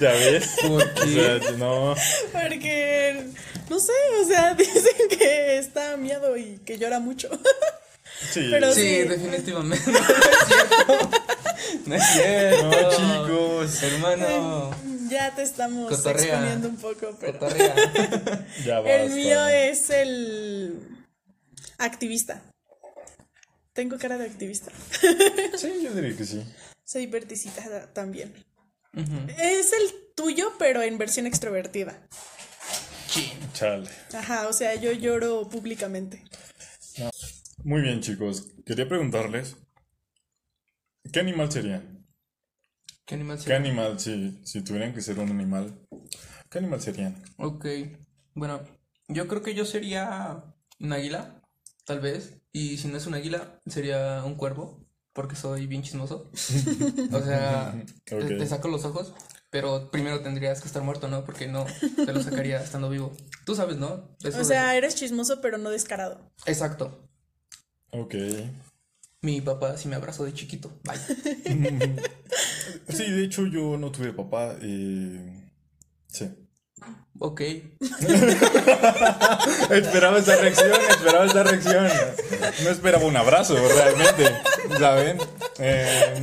¿Ya 0.01 0.11
ves? 0.11 0.49
¿Por 0.61 0.81
O 0.83 1.07
sea, 1.07 1.39
no. 1.57 1.95
Porque. 2.33 3.27
No 3.69 3.79
sé, 3.79 3.93
o 4.21 4.27
sea, 4.27 4.53
dicen 4.55 5.07
que 5.09 5.57
está 5.57 5.95
miado 5.97 6.35
y 6.37 6.59
que 6.65 6.77
llora 6.77 6.99
mucho. 6.99 7.29
Sí. 8.31 8.47
Pero 8.51 8.73
Sí, 8.73 8.81
sí. 8.81 9.03
definitivamente. 9.07 9.91
No, 9.91 9.99
no 9.99 10.05
es 10.35 10.47
cierto. 10.47 11.09
No 11.85 11.95
es 11.95 12.03
cierto. 12.13 12.69
No, 12.69 13.25
chicos. 13.27 13.83
Hermano. 13.83 14.71
ya 15.09 15.33
te 15.33 15.43
estamos 15.43 15.89
Cotorrea. 15.95 16.25
exponiendo 16.25 16.67
un 16.69 16.77
poco, 16.77 17.17
pero. 17.19 17.39
Cotorrea. 17.39 17.75
Ya 18.65 18.79
basta. 18.81 18.95
El 18.95 19.11
mío 19.11 19.47
es 19.47 19.89
el 19.89 20.79
activista. 21.77 22.41
Tengo 23.75 23.97
cara 23.99 24.17
de 24.17 24.25
activista. 24.25 24.71
Sí, 25.57 25.81
yo 25.83 25.93
diría 25.93 26.15
que 26.17 26.25
sí. 26.25 26.41
Soy 26.85 27.07
verticita 27.07 27.93
también. 27.93 28.33
Es 29.37 29.73
el 29.73 30.13
tuyo, 30.15 30.53
pero 30.57 30.81
en 30.81 30.97
versión 30.97 31.27
extrovertida. 31.27 32.07
Chale. 33.53 33.89
Ajá, 34.13 34.47
o 34.47 34.53
sea, 34.53 34.75
yo 34.75 34.91
lloro 34.93 35.47
públicamente. 35.49 36.23
Muy 37.63 37.81
bien, 37.81 38.01
chicos. 38.01 38.53
Quería 38.65 38.87
preguntarles. 38.87 39.57
¿Qué 41.11 41.19
animal 41.19 41.51
serían? 41.51 42.05
¿Qué 43.05 43.15
animal 43.15 43.37
¿Qué 43.37 43.43
sería? 43.43 43.57
animal, 43.57 43.99
si, 43.99 44.39
si 44.43 44.61
tuvieran 44.63 44.93
que 44.93 45.01
ser 45.01 45.19
un 45.19 45.29
animal? 45.31 45.85
¿Qué 46.49 46.59
animal 46.59 46.81
serían? 46.81 47.21
Ok. 47.37 47.65
Bueno, 48.33 48.61
yo 49.07 49.27
creo 49.27 49.41
que 49.41 49.53
yo 49.53 49.65
sería 49.65 50.43
un 50.79 50.93
águila, 50.93 51.41
tal 51.85 51.99
vez. 52.01 52.33
Y 52.51 52.77
si 52.77 52.87
no 52.87 52.97
es 52.97 53.05
un 53.05 53.13
águila, 53.15 53.61
sería 53.65 54.23
un 54.25 54.35
cuervo, 54.35 54.85
porque 55.13 55.35
soy 55.35 55.67
bien 55.67 55.83
chismoso. 55.83 56.29
O 57.13 57.21
sea, 57.21 57.81
te- 58.05 58.47
saco 58.47 58.67
los 58.67 58.83
ojos, 58.85 59.13
pero 59.49 59.89
primero 59.91 60.21
tendrías 60.21 60.59
que 60.61 60.67
estar 60.67 60.83
muerto, 60.83 61.07
¿no? 61.07 61.23
Porque 61.25 61.47
no 61.47 61.65
te 62.05 62.11
lo 62.13 62.21
sacaría 62.21 62.61
estando 62.61 62.89
vivo. 62.89 63.15
Tú 63.45 63.55
sabes, 63.55 63.77
¿no? 63.77 64.15
Eso 64.23 64.37
O 64.37 64.39
de- 64.39 64.45
sea, 64.45 64.75
eres 64.75 64.95
chismoso, 64.95 65.39
pero 65.41 65.57
no 65.57 65.69
descarado. 65.69 66.31
Exacto. 66.45 67.07
Ok. 67.91 68.15
Mi 69.21 69.41
papá 69.41 69.77
sí 69.77 69.87
me 69.87 69.95
abrazó 69.95 70.23
de 70.25 70.33
chiquito. 70.33 70.71
Vaya. 70.83 71.05
Sí, 72.89 73.09
de 73.11 73.23
hecho 73.23 73.45
yo 73.47 73.77
no 73.77 73.91
tuve 73.91 74.11
papá. 74.13 74.55
Y... 74.61 75.19
Sí. 76.07 76.29
Ok. 77.17 77.41
Esperaba 79.71 80.19
esa 80.19 80.35
reacción, 80.35 80.71
esperaba 80.89 81.25
esa 81.25 81.43
reacción. 81.43 81.87
No 82.63 82.69
esperaba 82.69 83.05
un 83.05 83.15
abrazo, 83.15 83.55
realmente. 83.55 84.25
¿Saben? 84.77 85.17
Eh, 85.59 86.13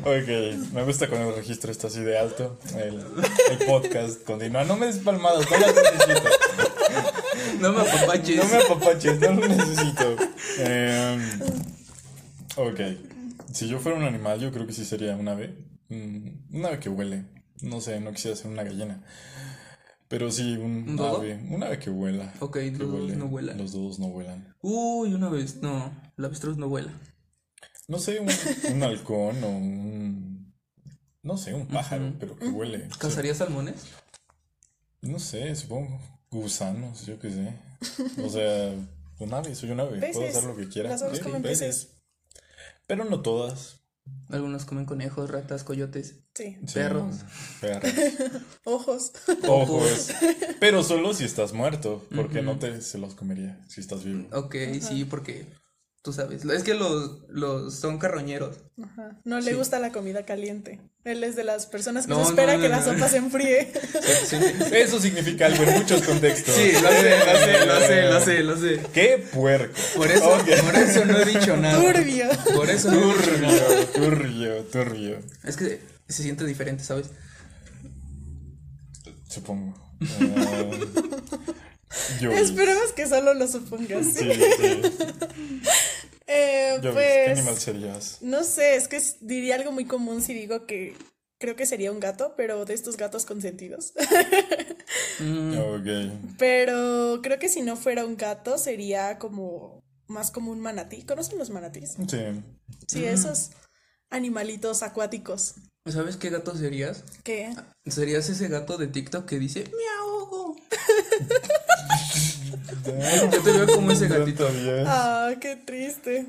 ok, 0.02 0.28
me 0.72 0.84
gusta 0.84 1.08
cuando 1.08 1.30
el 1.30 1.36
registro 1.36 1.72
está 1.72 1.88
así 1.88 2.00
de 2.00 2.18
alto. 2.18 2.58
El, 2.76 3.02
el 3.50 3.58
podcast 3.66 4.22
continúa. 4.24 4.64
No 4.64 4.76
me 4.76 4.86
des 4.86 4.98
palmadas, 4.98 5.44
no 5.50 5.58
las 5.58 5.74
necesito. 5.74 6.28
No 7.60 7.72
me 7.72 7.80
apapaches. 7.80 8.36
No 8.36 8.44
me 8.44 8.56
apapaches, 8.64 9.18
no 9.20 9.32
lo 9.32 9.48
necesito. 9.48 10.16
Eh, 10.58 11.18
ok, 12.56 12.80
si 13.52 13.68
yo 13.68 13.78
fuera 13.80 13.98
un 13.98 14.04
animal, 14.04 14.38
yo 14.40 14.52
creo 14.52 14.66
que 14.66 14.72
sí 14.72 14.84
sería 14.84 15.16
un 15.16 15.26
ave. 15.28 15.54
Mm, 15.88 16.56
Un 16.56 16.66
ave 16.66 16.78
que 16.78 16.88
huele. 16.88 17.24
No 17.62 17.80
sé, 17.80 18.00
no 18.00 18.12
quisiera 18.12 18.36
ser 18.36 18.50
una 18.50 18.62
gallina. 18.64 19.02
Pero 20.08 20.30
sí, 20.30 20.56
un, 20.56 20.88
¿Un 20.88 20.96
dodo? 20.96 21.16
ave. 21.18 21.34
Un 21.50 21.62
ave 21.62 21.78
que 21.78 21.90
vuela. 21.90 22.32
Ok, 22.40 22.54
que 22.54 22.70
los 22.72 22.90
dos 22.90 23.00
huele. 23.02 23.16
no 23.16 23.28
vuelan. 23.28 23.58
Los 23.58 23.72
dos 23.72 23.98
no 23.98 24.08
vuelan. 24.08 24.54
Uy, 24.60 25.14
una 25.14 25.28
vez. 25.28 25.56
No, 25.62 25.92
la 26.16 26.26
avestruz 26.26 26.56
no 26.56 26.68
vuela. 26.68 26.92
No 27.88 27.98
sé, 27.98 28.20
un, 28.20 28.28
un 28.72 28.82
halcón 28.82 29.42
o 29.44 29.48
un. 29.48 30.54
No 31.22 31.36
sé, 31.38 31.54
un 31.54 31.66
pájaro, 31.66 32.14
pero 32.20 32.36
que 32.36 32.48
huele. 32.48 32.88
¿Cazarías 32.98 33.38
salmones? 33.38 33.86
No 35.00 35.18
sé, 35.18 35.54
supongo. 35.56 36.00
Gusanos, 36.30 37.06
yo 37.06 37.18
qué 37.18 37.30
sé. 37.30 37.54
O 38.22 38.28
sea, 38.28 38.74
un 39.20 39.34
ave, 39.34 39.54
soy 39.54 39.70
un 39.70 39.80
ave. 39.80 40.00
Puedo 40.12 40.28
hacer 40.28 40.44
lo 40.44 40.56
que 40.56 40.68
quiera. 40.68 40.90
Las 40.90 41.02
aves 41.02 41.18
Sí, 41.18 41.24
comen 41.24 41.42
peces. 41.42 41.90
Pero 42.86 43.04
no 43.04 43.22
todas. 43.22 43.80
Algunos 44.28 44.64
comen 44.64 44.84
conejos, 44.84 45.30
ratas, 45.30 45.64
coyotes. 45.64 46.24
Sí. 46.34 46.56
Sí, 46.66 46.74
Perros. 46.74 47.16
Perros. 47.60 47.92
Ojos. 48.64 49.12
Ojos. 49.46 50.10
Pero 50.60 50.82
solo 50.82 51.14
si 51.14 51.24
estás 51.24 51.52
muerto. 51.52 52.04
Porque 52.14 52.42
no 52.42 52.58
te 52.58 52.80
se 52.80 52.98
los 52.98 53.14
comería 53.14 53.64
si 53.68 53.80
estás 53.80 54.04
vivo. 54.04 54.26
Ok, 54.32 54.56
sí, 54.80 55.04
porque 55.04 55.46
tú 56.04 56.12
sabes. 56.12 56.44
Es 56.44 56.62
que 56.62 56.74
los, 56.74 57.22
los 57.30 57.74
son 57.74 57.98
carroñeros. 57.98 58.58
Ajá. 58.80 59.18
No 59.24 59.40
le 59.40 59.52
Sí. 59.52 59.56
gusta 59.56 59.78
la 59.78 59.90
comida 59.90 60.26
caliente. 60.26 60.78
Él 61.02 61.24
es 61.24 61.34
de 61.34 61.44
las 61.44 61.64
personas 61.66 62.06
que 62.06 62.10
No, 62.12 62.22
se 62.22 62.30
espera 62.30 62.54
no, 62.56 62.60
que 62.62 62.68
no, 62.68 62.76
la 62.76 62.80
no. 62.84 62.92
sopa 62.92 63.08
se 63.08 63.16
enfríe. 63.16 63.72
Sí, 64.28 64.36
Eso 64.72 65.00
significa 65.00 65.46
algo 65.46 65.62
en 65.64 65.72
muchos 65.78 66.02
contextos. 66.02 66.54
Sí, 66.54 66.72
lo 66.72 66.90
sé, 66.90 67.18
lo 67.18 67.38
sé, 67.38 67.66
lo 67.66 67.80
sé, 67.80 68.02
lo 68.02 68.20
sé, 68.20 68.42
lo 68.42 68.56
sé. 68.58 68.80
¡Qué 68.92 69.26
puerco! 69.32 69.74
Por 69.96 70.10
eso, 70.10 70.28
Ok. 70.34 70.44
por 70.62 70.76
eso 70.76 71.04
no 71.06 71.18
he 71.18 71.24
dicho 71.24 71.56
nada. 71.56 71.80
Turbio. 71.80 72.26
Por 72.54 72.68
eso. 72.70 72.90
Turbio, 72.90 73.86
turbio, 73.94 74.62
turbio. 74.64 75.18
Es 75.42 75.56
que 75.56 75.80
se 76.06 76.22
siente 76.22 76.44
diferente, 76.44 76.84
¿sabes? 76.84 77.06
Supongo. 79.28 79.74
Yo. 82.20 82.32
Esperemos 82.32 82.90
que 82.92 83.06
solo 83.06 83.34
lo 83.34 83.46
supongas. 83.46 84.04
Sí, 84.06 84.28
sí. 84.32 84.82
Eh, 86.34 86.78
Yo, 86.82 86.92
¿Qué 86.94 87.26
animal 87.30 87.54
pues, 87.54 87.62
serías? 87.62 88.18
no 88.20 88.42
sé, 88.44 88.74
es 88.76 88.88
que 88.88 89.00
diría 89.20 89.54
algo 89.54 89.70
muy 89.72 89.84
común 89.84 90.20
si 90.20 90.34
digo 90.34 90.66
que 90.66 90.96
creo 91.38 91.54
que 91.56 91.66
sería 91.66 91.92
un 91.92 92.00
gato, 92.00 92.34
pero 92.36 92.64
de 92.64 92.74
estos 92.74 92.96
gatos 92.96 93.24
consentidos. 93.24 93.92
Mm, 95.20 95.56
Ok. 95.58 96.36
Pero 96.38 97.20
creo 97.22 97.38
que 97.38 97.48
si 97.48 97.62
no 97.62 97.76
fuera 97.76 98.04
un 98.04 98.16
gato 98.16 98.58
sería 98.58 99.18
como 99.18 99.82
más 100.08 100.30
como 100.30 100.50
un 100.50 100.60
manatí. 100.60 101.02
¿Conocen 101.02 101.38
los 101.38 101.50
manatís? 101.50 101.96
Sí. 102.08 102.42
Sí, 102.88 103.04
esos 103.04 103.50
animalitos 104.10 104.82
acuáticos. 104.82 105.54
¿Sabes 105.86 106.16
qué 106.16 106.30
gato 106.30 106.56
serías? 106.56 107.04
que 107.22 107.54
Serías 107.86 108.28
ese 108.28 108.48
gato 108.48 108.76
de 108.78 108.88
TikTok 108.88 109.24
que 109.26 109.38
dice, 109.38 109.64
me 109.64 109.88
ahogo. 110.00 110.56
Yo 112.86 113.42
te 113.42 113.52
veo 113.52 113.66
como 113.74 113.90
ese 113.92 114.08
gatito. 114.08 114.48
Ah, 114.86 115.32
qué 115.40 115.56
triste. 115.56 116.26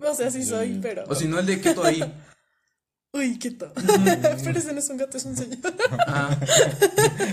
O 0.00 0.14
sea, 0.14 0.30
sí 0.30 0.44
soy, 0.44 0.78
pero. 0.82 1.04
O 1.08 1.14
si 1.14 1.26
no, 1.26 1.38
el 1.38 1.46
de 1.46 1.60
quieto 1.60 1.84
ahí. 1.84 2.02
Uy, 3.12 3.38
quieto. 3.38 3.72
pero 4.44 4.58
ese 4.58 4.72
no 4.72 4.78
es 4.80 4.88
un 4.90 4.98
gato, 4.98 5.16
es 5.16 5.24
un 5.24 5.36
señor. 5.36 5.58
Ah, 6.06 6.36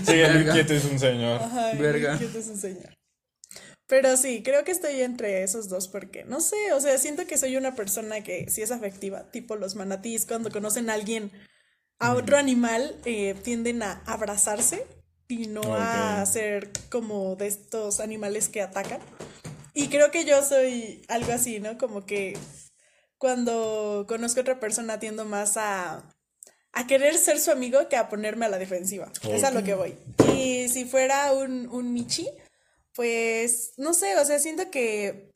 Sí, 0.06 0.12
el 0.12 0.32
Verga. 0.34 0.52
quieto 0.54 0.72
es 0.74 0.84
un 0.84 0.98
señor. 0.98 1.42
Ajá, 1.42 1.72
el 1.72 1.78
Verga. 1.78 2.16
quieto 2.18 2.38
es 2.38 2.46
un 2.48 2.56
señor. 2.58 2.96
Pero 3.86 4.16
sí, 4.16 4.42
creo 4.42 4.64
que 4.64 4.72
estoy 4.72 5.02
entre 5.02 5.42
esos 5.44 5.68
dos 5.68 5.86
porque, 5.88 6.24
no 6.24 6.40
sé, 6.40 6.56
o 6.72 6.80
sea, 6.80 6.96
siento 6.98 7.26
que 7.26 7.36
soy 7.38 7.56
una 7.56 7.76
persona 7.76 8.20
que 8.22 8.50
sí 8.50 8.62
es 8.62 8.72
afectiva, 8.72 9.30
tipo 9.30 9.54
los 9.54 9.76
manatís, 9.76 10.26
cuando 10.26 10.50
conocen 10.50 10.90
a 10.90 10.94
alguien, 10.94 11.30
a 12.00 12.14
otro 12.14 12.36
animal, 12.36 12.96
eh, 13.04 13.34
tienden 13.44 13.82
a 13.84 14.02
abrazarse 14.06 14.84
y 15.28 15.48
no 15.48 15.62
a 15.74 16.24
ser 16.26 16.70
como 16.90 17.36
de 17.36 17.48
estos 17.48 18.00
animales 18.00 18.48
que 18.48 18.62
atacan. 18.62 19.00
Y 19.74 19.88
creo 19.88 20.10
que 20.10 20.24
yo 20.24 20.42
soy 20.42 21.02
algo 21.08 21.32
así, 21.32 21.60
¿no? 21.60 21.76
Como 21.78 22.06
que 22.06 22.36
cuando 23.18 24.06
conozco 24.08 24.40
a 24.40 24.42
otra 24.42 24.60
persona 24.60 24.98
tiendo 24.98 25.24
más 25.24 25.56
a, 25.56 26.14
a 26.72 26.86
querer 26.86 27.16
ser 27.18 27.40
su 27.40 27.50
amigo 27.50 27.88
que 27.88 27.96
a 27.96 28.08
ponerme 28.08 28.46
a 28.46 28.50
la 28.50 28.58
defensiva. 28.58 29.10
Es 29.28 29.44
a 29.44 29.50
lo 29.50 29.62
que 29.64 29.74
voy. 29.74 29.98
Y 30.34 30.68
si 30.68 30.84
fuera 30.84 31.32
un, 31.32 31.68
un 31.68 31.92
Michi, 31.92 32.28
pues 32.94 33.74
no 33.76 33.92
sé, 33.94 34.16
o 34.18 34.24
sea, 34.24 34.38
siento 34.38 34.70
que 34.70 35.30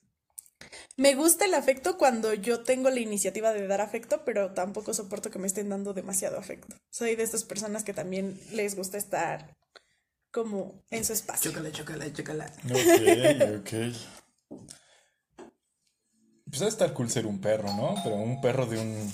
me 0.96 1.14
gusta 1.14 1.44
el 1.44 1.54
afecto 1.54 1.96
cuando 1.96 2.34
yo 2.34 2.62
tengo 2.62 2.90
la 2.90 3.00
iniciativa 3.00 3.52
de 3.52 3.66
dar 3.66 3.80
afecto, 3.80 4.22
pero 4.24 4.52
tampoco 4.52 4.94
soporto 4.94 5.30
que 5.30 5.38
me 5.38 5.46
estén 5.46 5.68
dando 5.68 5.94
demasiado 5.94 6.38
afecto. 6.38 6.76
Soy 6.90 7.16
de 7.16 7.22
estas 7.22 7.44
personas 7.44 7.84
que 7.84 7.94
también 7.94 8.38
les 8.52 8.76
gusta 8.76 8.98
estar 8.98 9.56
como 10.30 10.84
en 10.90 11.04
su 11.04 11.12
espacio. 11.12 11.50
chócala, 11.50 11.72
chócala, 11.72 12.12
chócala. 12.12 12.52
Ok, 12.64 13.60
ok. 13.60 14.60
Pues 16.46 16.58
debe 16.58 16.70
estar 16.70 16.92
cool 16.92 17.10
ser 17.10 17.26
un 17.26 17.40
perro, 17.40 17.68
¿no? 17.74 17.94
Pero 18.02 18.16
un 18.16 18.40
perro 18.40 18.66
de 18.66 18.78
un. 18.78 19.12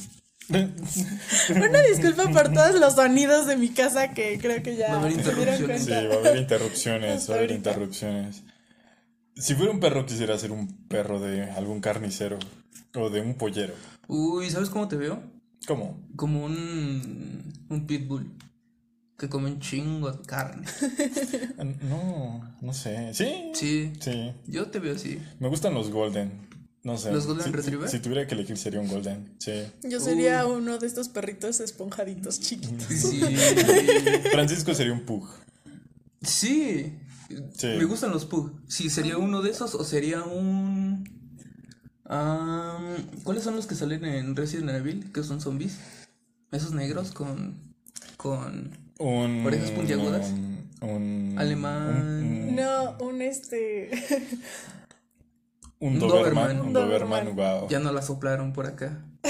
Una 0.48 1.82
disculpa 1.82 2.30
por 2.30 2.52
todos 2.52 2.78
los 2.78 2.94
sonidos 2.94 3.46
de 3.46 3.56
mi 3.56 3.70
casa 3.70 4.14
que 4.14 4.38
creo 4.38 4.62
que 4.62 4.76
ya 4.76 4.90
Va 4.90 4.94
a 4.94 5.00
haber 5.00 5.24
se 5.24 5.34
dieron 5.34 5.54
interrupciones. 5.54 5.84
Sí, 5.84 6.06
va 6.06 6.14
a 6.14 6.18
haber 6.18 6.36
interrupciones, 6.36 7.30
va 7.30 7.34
a 7.34 7.38
haber 7.38 7.50
interrupciones. 7.50 8.42
Si 9.34 9.54
fuera 9.54 9.72
un 9.72 9.80
perro, 9.80 10.06
quisiera 10.06 10.38
ser 10.38 10.52
un 10.52 10.86
perro 10.86 11.18
de 11.20 11.50
algún 11.50 11.80
carnicero 11.80 12.38
o 12.94 13.10
de 13.10 13.20
un 13.20 13.34
pollero. 13.34 13.74
Uy, 14.06 14.48
¿sabes 14.50 14.70
cómo 14.70 14.86
te 14.86 14.96
veo? 14.96 15.20
¿Cómo? 15.66 16.00
Como 16.14 16.44
un, 16.44 17.52
un 17.68 17.86
pitbull 17.86 18.32
que 19.18 19.28
come 19.28 19.50
un 19.50 19.60
chingo 19.60 20.10
de 20.12 20.22
carne. 20.26 20.66
Ah, 21.58 21.64
No, 21.88 22.54
no 22.60 22.72
sé. 22.74 23.12
¿Sí? 23.14 23.50
Sí, 23.54 23.92
Sí. 24.00 24.32
yo 24.46 24.66
te 24.68 24.78
veo 24.78 24.94
así. 24.96 25.18
Me 25.40 25.48
gustan 25.48 25.74
los 25.74 25.90
golden. 25.90 26.46
No 26.82 26.96
sé. 26.98 27.10
¿Los 27.12 27.26
golden 27.26 27.46
Si- 27.46 27.50
retriever? 27.52 27.88
Si 27.88 27.98
tuviera 27.98 28.26
que 28.28 28.34
elegir, 28.34 28.56
sería 28.56 28.78
un 28.80 28.88
golden. 28.88 29.34
Sí. 29.38 29.52
Yo 29.82 29.98
sería 30.00 30.46
uno 30.46 30.78
de 30.78 30.86
estos 30.86 31.08
perritos 31.08 31.58
esponjaditos 31.60 32.38
chiquitos. 32.40 32.86
Sí, 32.86 33.20
Francisco 34.32 34.72
sería 34.74 34.92
un 34.92 35.00
pug. 35.04 35.26
sí. 36.22 36.92
Sí. 37.56 37.66
Me 37.76 37.84
gustan 37.86 38.12
los 38.12 38.24
pug. 38.24 38.52
Sí, 38.68 38.88
sería 38.88 39.18
uno 39.18 39.42
de 39.42 39.50
esos 39.50 39.74
o 39.74 39.82
sería 39.82 40.22
un... 40.22 41.10
Am, 42.04 42.94
¿Cuáles 43.24 43.42
son 43.42 43.56
los 43.56 43.66
que 43.66 43.74
salen 43.74 44.04
en 44.04 44.36
Resident 44.36 44.70
Evil? 44.70 45.10
Que 45.12 45.24
son 45.24 45.40
zombies. 45.40 45.76
Esos 46.52 46.70
negros 46.72 47.10
con... 47.10 47.74
Con... 48.16 48.70
Un. 48.98 49.44
¿Orejas 49.46 49.70
puntiagudas? 49.70 50.30
Un. 50.30 50.70
un- 50.80 51.34
Alemán. 51.38 51.88
Un, 51.88 52.48
un, 52.48 52.56
No, 52.56 52.96
un 53.00 53.22
este. 53.22 53.90
un 55.80 55.98
Doberman. 55.98 56.60
Un 56.60 56.72
Doberman, 56.72 57.34
wow. 57.36 57.68
Ya 57.68 57.78
no 57.78 57.92
la 57.92 58.02
soplaron 58.02 58.52
por 58.52 58.66
acá. 58.66 59.04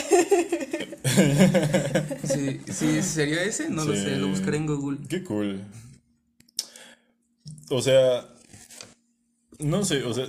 Sí, 2.24 2.60
sí, 2.70 3.02
¿sería 3.02 3.42
ese? 3.42 3.70
No 3.70 3.84
lo 3.84 3.94
sé, 3.94 4.16
lo 4.16 4.28
buscaré 4.28 4.58
en 4.58 4.66
Google. 4.66 4.98
Qué 5.08 5.22
cool. 5.24 5.62
O 7.70 7.80
sea. 7.80 8.26
No 9.58 9.84
sé, 9.84 10.02
o 10.02 10.12
sea. 10.12 10.26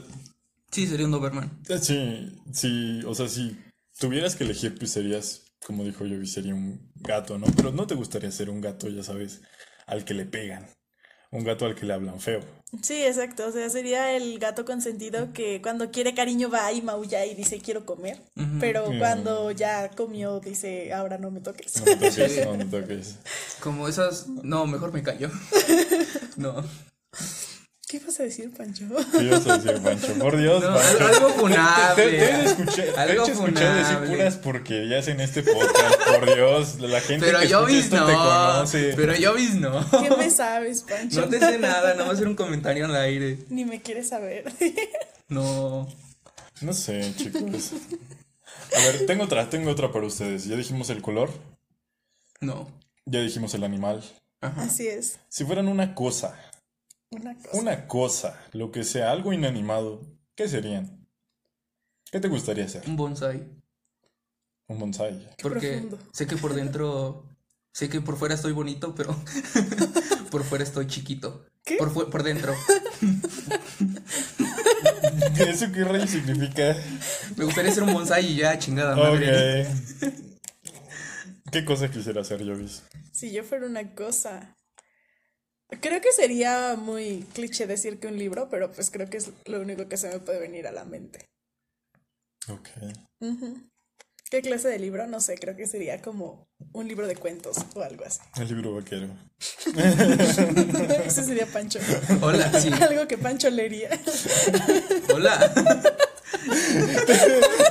Sí, 0.72 0.88
sería 0.88 1.06
un 1.06 1.12
Doberman. 1.12 1.52
Sí, 1.82 2.40
sí, 2.54 3.02
o 3.06 3.14
sea, 3.16 3.28
si 3.28 3.58
tuvieras 4.00 4.36
que 4.36 4.44
elegir, 4.46 4.78
pues 4.78 4.92
serías, 4.92 5.42
como 5.66 5.84
dijo 5.84 6.06
yo, 6.06 6.24
sería 6.26 6.54
un 6.54 6.92
gato, 6.96 7.38
¿no? 7.38 7.48
Pero 7.56 7.72
no 7.72 7.88
te 7.88 7.96
gustaría 7.96 8.32
ser 8.32 8.50
un 8.50 8.62
gato, 8.62 8.88
ya 8.90 9.04
sabes, 9.04 9.42
al 9.86 10.06
que 10.06 10.14
le 10.14 10.26
pegan. 10.26 10.68
Un 11.30 11.44
gato 11.44 11.66
al 11.66 11.76
que 11.76 11.86
le 11.86 11.94
hablan 11.94 12.22
feo. 12.22 12.40
Sí, 12.82 13.04
exacto. 13.04 13.48
O 13.48 13.52
sea, 13.52 13.70
sería 13.70 14.16
el 14.16 14.40
gato 14.40 14.64
consentido 14.64 15.34
que 15.34 15.62
cuando 15.62 15.92
quiere 15.92 16.14
cariño 16.14 16.50
va 16.50 16.72
y 16.72 16.82
maulla 16.82 17.26
y 17.26 17.36
dice 17.36 17.60
quiero 17.60 17.86
comer. 17.86 18.18
Pero 18.62 18.86
cuando 18.98 19.52
ya 19.52 19.90
comió 19.90 20.40
dice 20.40 20.94
ahora 20.94 21.18
no 21.18 21.30
me 21.32 21.42
toques. 21.42 21.80
No 21.80 21.86
me 21.86 21.96
toques, 21.96 22.46
no 22.46 22.56
me 22.56 22.66
toques. 22.66 23.18
Como 23.62 23.88
esas. 23.88 24.28
No, 24.28 24.66
mejor 24.68 24.94
me 24.94 25.04
callo. 25.04 25.30
No. 26.38 26.64
¿Qué 27.88 28.00
vas 28.00 28.20
a 28.20 28.24
decir, 28.24 28.52
Pancho? 28.54 28.84
¿Qué 29.14 29.24
ibas 29.24 29.48
a 29.48 29.58
decir, 29.58 29.82
Pancho? 29.82 30.14
Por 30.20 30.36
Dios, 30.38 30.62
No, 30.62 30.74
Pancho. 30.76 31.06
algo- 31.06 31.08
algo 31.08 31.28
Te, 31.28 31.34
funable. 31.40 32.04
te, 32.04 32.10
te 32.10 32.18
he 32.26 32.44
escuché- 32.44 32.76
te 32.84 32.90
he 32.90 32.96
Algo 32.98 33.24
hecho 33.24 33.32
escuchar 33.32 33.76
decir 33.78 34.10
puras 34.10 34.36
porquerías 34.36 35.08
en 35.08 35.22
este 35.22 35.42
podcast, 35.44 35.96
por 36.06 36.26
Dios. 36.36 36.80
La 36.82 37.00
gente 37.00 37.26
Pero 37.26 37.40
que 37.40 37.48
yo 37.48 37.60
escucha 37.68 37.80
esto 37.80 37.96
no. 37.98 38.06
te 38.08 38.14
conoce. 38.14 38.94
Pero 38.94 39.16
yo 39.16 39.34
vis 39.36 39.56
no. 39.56 39.90
¿Qué 40.02 40.10
me 40.18 40.30
sabes, 40.30 40.82
Pancho? 40.84 41.22
No 41.22 41.30
te 41.30 41.40
sé 41.40 41.58
nada, 41.60 41.94
no 41.94 42.04
voy 42.04 42.12
a 42.12 42.14
hacer 42.16 42.28
un 42.28 42.36
comentario 42.36 42.86
al 42.86 42.96
aire. 42.98 43.40
Ni 43.50 43.64
me 43.64 43.82
quieres 43.82 44.10
saber. 44.10 44.44
No. 45.30 45.88
No 46.62 46.74
sé, 46.74 47.14
chicos. 47.16 47.72
A 48.76 48.80
ver, 48.80 49.06
tengo 49.06 49.24
otra, 49.24 49.50
tengo 49.50 49.72
otra 49.72 49.94
para 49.94 50.06
ustedes. 50.06 50.44
Ya 50.46 50.56
dijimos 50.58 50.90
el 50.90 51.02
color, 51.02 51.30
No. 52.42 52.68
ya 53.06 53.22
dijimos 53.22 53.54
el 53.54 53.64
animal. 53.64 54.04
Así 54.42 54.88
es. 54.88 55.20
Si 55.30 55.46
fueran 55.46 55.68
una 55.68 55.96
cosa, 55.96 56.38
Una 57.12 57.36
cosa. 57.36 57.58
una 57.58 57.88
cosa, 57.88 58.40
lo 58.52 58.72
que 58.72 58.84
sea, 58.84 59.12
algo 59.12 59.32
inanimado, 59.34 60.02
¿qué 60.36 60.48
serían? 60.50 61.08
¿Qué 62.12 62.20
te 62.20 62.28
gustaría 62.28 62.68
ser? 62.68 62.84
Un 62.88 62.96
bonsai. 62.98 63.48
Un 64.68 64.80
bonsai. 64.80 65.28
Porque 65.42 65.72
profundo. 65.80 66.00
sé 66.12 66.28
que 66.28 66.38
por 66.38 66.54
dentro. 66.54 67.24
Sé 67.74 67.90
que 67.90 68.02
por 68.02 68.18
fuera 68.18 68.34
estoy 68.36 68.52
bonito, 68.54 68.94
pero 68.96 69.16
por 70.32 70.44
fuera 70.44 70.64
estoy 70.64 70.88
chiquito. 70.88 71.46
¿Qué? 71.64 71.76
Por, 71.78 71.94
fu- 71.94 72.10
por 72.10 72.24
dentro. 72.24 72.54
¿Eso 75.40 75.72
qué 75.72 75.84
rey 75.84 76.08
significa? 76.08 76.76
Me 77.36 77.46
gustaría 77.46 77.72
ser 77.72 77.84
un 77.84 77.94
bonsai 77.94 78.26
y 78.26 78.36
ya, 78.38 78.58
chingada 78.58 78.96
madre. 78.96 79.68
¿Qué 81.52 81.64
cosa 81.64 81.90
quisiera 81.92 82.22
hacer, 82.22 82.44
Jovis? 82.46 82.84
Si 83.12 83.32
yo 83.32 83.44
fuera 83.44 83.68
una 83.68 83.94
cosa. 83.96 84.57
Creo 85.82 86.02
que 86.02 86.14
sería 86.14 86.76
muy 86.76 87.26
cliché 87.34 87.68
decir 87.68 88.00
que 88.00 88.08
un 88.08 88.18
libro, 88.18 88.48
pero 88.50 88.72
pues 88.72 88.90
creo 88.90 89.10
que 89.10 89.18
es 89.18 89.32
lo 89.46 89.60
único 89.60 89.88
que 89.90 89.98
se 89.98 90.08
me 90.10 90.20
puede 90.20 90.40
venir 90.40 90.66
a 90.68 90.72
la 90.72 90.86
mente. 90.86 91.28
Ok. 92.50 92.70
¿Qué 94.30 94.42
clase 94.42 94.68
de 94.68 94.80
libro? 94.80 95.08
No 95.08 95.22
sé, 95.22 95.38
creo 95.38 95.56
que 95.56 95.68
sería 95.68 96.02
como 96.02 96.48
un 96.74 96.88
libro 96.88 97.08
de 97.08 97.16
cuentos 97.16 97.58
o 97.76 97.82
algo 97.82 98.04
así. 98.06 98.20
El 98.38 98.48
libro 98.50 98.76
vaquero. 98.76 99.08
Ese 101.06 101.24
sería 101.24 101.46
Pancho. 101.46 101.80
Hola, 102.22 102.52
sí. 102.62 102.70
Algo 102.82 103.08
que 103.08 103.18
Pancho 103.18 103.50
leería. 103.50 103.90
Hola. 105.14 105.54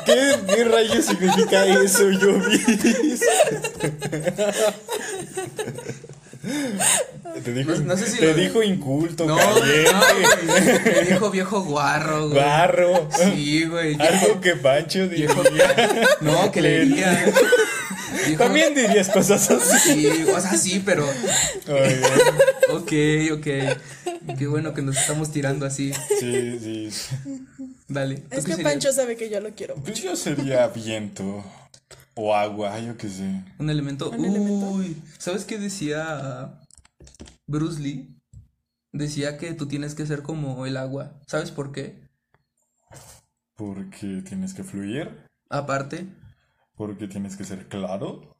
¿Qué, 0.06 0.38
qué 0.46 0.64
rayos 0.64 1.04
significa 1.04 1.66
eso, 1.66 2.10
Yovis? 2.10 3.20
Te 7.44 7.52
dijo, 7.52 7.72
No- 7.72 7.78
no 7.80 7.96
sé 7.96 8.06
si 8.10 8.18
te 8.18 8.26
lo- 8.28 8.34
dijo 8.34 8.62
inculto, 8.62 9.26
No, 9.26 9.36
caliente, 9.36 9.92
no, 9.92 11.00
me 11.00 11.02
dijo 11.08 11.30
viejo 11.30 11.62
guarro, 11.62 12.28
güey. 12.28 12.40
barro. 12.40 13.08
Sí, 13.10 13.64
güey. 13.64 13.94
Algo 14.00 14.40
que 14.40 14.56
Pancho 14.56 15.08
diría. 15.08 15.26
Viejo 15.28 15.42
No, 16.20 16.50
que 16.50 16.60
le 16.62 16.80
diría. 16.84 17.24
También 18.38 18.74
dirías 18.74 19.08
cosas 19.10 19.50
así. 19.50 19.78
Sí, 19.92 20.24
o 20.34 20.40
sea, 20.40 20.52
sí, 20.56 20.82
pero. 20.84 21.06
Ay, 21.68 22.00
Ok, 22.70 22.92
ok. 23.38 24.36
Qué 24.38 24.46
bueno 24.48 24.74
que 24.74 24.82
nos 24.82 24.96
estamos 24.96 25.30
tirando 25.30 25.66
así. 25.66 25.92
sí, 26.18 26.58
sí. 26.58 26.90
Dale. 27.88 28.16
¿tú 28.16 28.38
Es 28.38 28.44
que? 28.44 28.56
Pancho 28.58 28.92
sabe 28.92 29.16
que 29.16 29.30
yo 29.30 29.40
lo 29.40 29.50
quiero. 29.50 29.74
Pues 29.76 30.02
yo 30.02 30.16
sería 30.16 30.66
viento. 30.68 31.44
O 32.14 32.34
agua, 32.34 32.78
yo 32.80 32.96
qué 32.96 33.08
sé. 33.08 33.24
Un 33.58 33.68
elemento. 33.70 34.10
¿Un 34.10 34.24
elemento? 34.24 34.66
Uy, 34.70 34.96
¿sabes 35.18 35.44
qué 35.44 35.58
decía 35.58 36.48
Bruce 37.46 37.80
Lee? 37.80 38.12
Decía 38.92 39.36
que 39.38 39.52
tú 39.54 39.66
tienes 39.68 39.94
que 39.94 40.06
ser 40.06 40.22
como 40.22 40.66
el 40.66 40.76
agua. 40.76 41.20
¿Sabes 41.26 41.50
por 41.50 41.72
qué? 41.72 42.08
Porque 43.56 44.22
tienes 44.26 44.54
que 44.54 44.64
fluir. 44.64 45.24
Aparte, 45.48 46.06
Porque 46.76 47.08
tienes 47.08 47.36
que 47.36 47.44
ser 47.44 47.68
claro. 47.68 48.36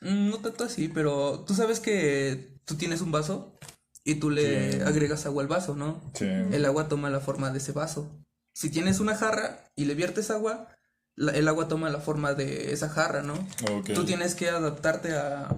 mm, 0.00 0.30
no 0.30 0.38
tanto 0.38 0.64
así, 0.64 0.88
pero 0.88 1.40
tú 1.40 1.54
sabes 1.54 1.80
que 1.80 2.60
tú 2.64 2.76
tienes 2.76 3.00
un 3.00 3.10
vaso 3.10 3.58
y 4.04 4.16
tú 4.16 4.30
le 4.30 4.72
Sí. 4.72 4.80
agregas 4.80 5.26
agua 5.26 5.42
al 5.42 5.48
vaso, 5.48 5.74
¿no? 5.74 6.00
Sí. 6.14 6.26
El 6.26 6.64
agua 6.64 6.88
toma 6.88 7.10
la 7.10 7.20
forma 7.20 7.50
de 7.50 7.58
ese 7.58 7.72
vaso. 7.72 8.16
Si 8.52 8.70
tienes 8.70 9.00
una 9.00 9.16
jarra 9.16 9.64
y 9.74 9.84
le 9.86 9.94
viertes 9.94 10.30
agua, 10.30 10.68
la- 11.16 11.32
el 11.32 11.48
agua 11.48 11.66
toma 11.68 11.90
la 11.90 12.00
forma 12.00 12.34
de 12.34 12.72
esa 12.72 12.88
jarra, 12.88 13.22
¿no? 13.22 13.34
Ok. 13.72 13.92
Tú 13.94 14.04
tienes 14.04 14.34
que 14.34 14.48
adaptarte 14.48 15.14
a 15.16 15.48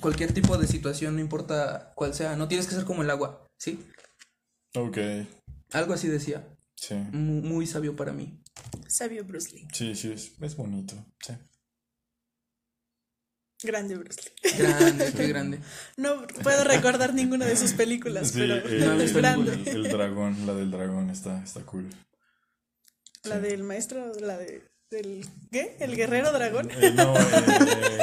cualquier 0.00 0.32
tipo 0.32 0.56
de 0.58 0.66
situación, 0.66 1.14
no 1.16 1.20
importa 1.20 1.92
cuál 1.94 2.14
sea. 2.14 2.36
No 2.36 2.48
tienes 2.48 2.66
que 2.66 2.74
ser 2.74 2.84
como 2.84 3.02
el 3.02 3.10
agua, 3.10 3.46
¿sí? 3.58 3.84
Ok. 4.74 4.98
Algo 5.72 5.94
así 5.94 6.08
decía. 6.08 6.46
Sí. 6.76 6.94
Mu- 6.94 7.42
Muy, 7.42 7.66
sabio 7.66 7.96
para 7.96 8.12
mí. 8.12 8.42
Sabio 8.86 9.24
Bruce 9.24 9.52
Lee. 9.54 9.68
Sí, 9.72 9.94
sí, 9.94 10.12
es, 10.12 10.32
es 10.40 10.56
bonito. 10.56 10.94
Sí. 11.20 11.32
Grande 13.62 13.96
Bruce 13.96 14.20
Lee. 14.42 14.50
Grande, 14.56 15.12
qué 15.16 15.26
grande. 15.26 15.58
No 15.96 16.26
puedo 16.44 16.62
recordar 16.64 17.12
ninguna 17.14 17.44
de 17.46 17.56
sus 17.56 17.72
películas, 17.72 18.28
Sí, 18.30 18.38
pero 18.38 18.54
eh, 18.56 18.78
no, 18.80 18.92
el, 18.92 19.00
es 19.00 19.12
grande. 19.12 19.52
el- 19.52 19.68
el 19.86 19.92
dragón, 19.92 20.46
la 20.46 20.54
del 20.54 20.70
dragón 20.70 21.10
está, 21.10 21.42
está 21.42 21.62
cool. 21.62 21.90
La 23.24 23.36
Sí. 23.36 23.42
del 23.42 23.64
maestro, 23.64 24.12
la 24.20 24.38
de 24.38 24.62
del 24.90 25.26
¿qué? 25.52 25.76
¿El 25.80 25.96
guerrero 25.96 26.32
dragón? 26.32 26.70
Eh, 26.70 26.92
no, 26.94 27.14
eh, 27.16 27.20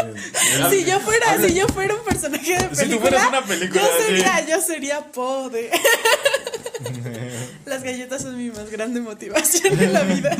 el- 0.05 0.69
Si 0.69 0.85
yo 0.85 0.99
fuera, 0.99 1.37
si 1.45 1.53
yo 1.55 1.67
fuera 1.67 1.95
un 1.95 2.03
personaje 2.05 2.53
de 2.53 2.57
película, 2.69 2.83
Si 2.83 2.89
tú 2.89 2.99
fueras 2.99 3.27
una 3.29 3.43
película, 3.45 3.81
yo 3.81 3.87
sí. 3.97 4.03
sería, 4.07 4.45
yo 4.47 4.61
sería 4.61 5.11
Po 5.11 5.49
de 5.49 5.71
Las 7.65 7.83
galletas 7.83 8.21
son 8.21 8.37
mi 8.37 8.49
más 8.51 8.69
grande 8.69 9.01
motivación 9.01 9.79
en 9.81 9.93
la 9.93 10.03
vida. 10.03 10.35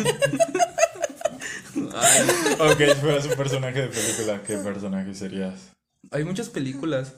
Ay, 1.96 2.28
ok, 2.60 2.78
si 2.78 3.02
fueras 3.02 3.26
un 3.26 3.36
personaje 3.36 3.82
de 3.82 3.88
película, 3.88 4.44
¿qué 4.44 4.58
personaje 4.58 5.14
serías? 5.16 5.54
hay 6.12 6.24
muchas 6.24 6.50
películas. 6.50 7.14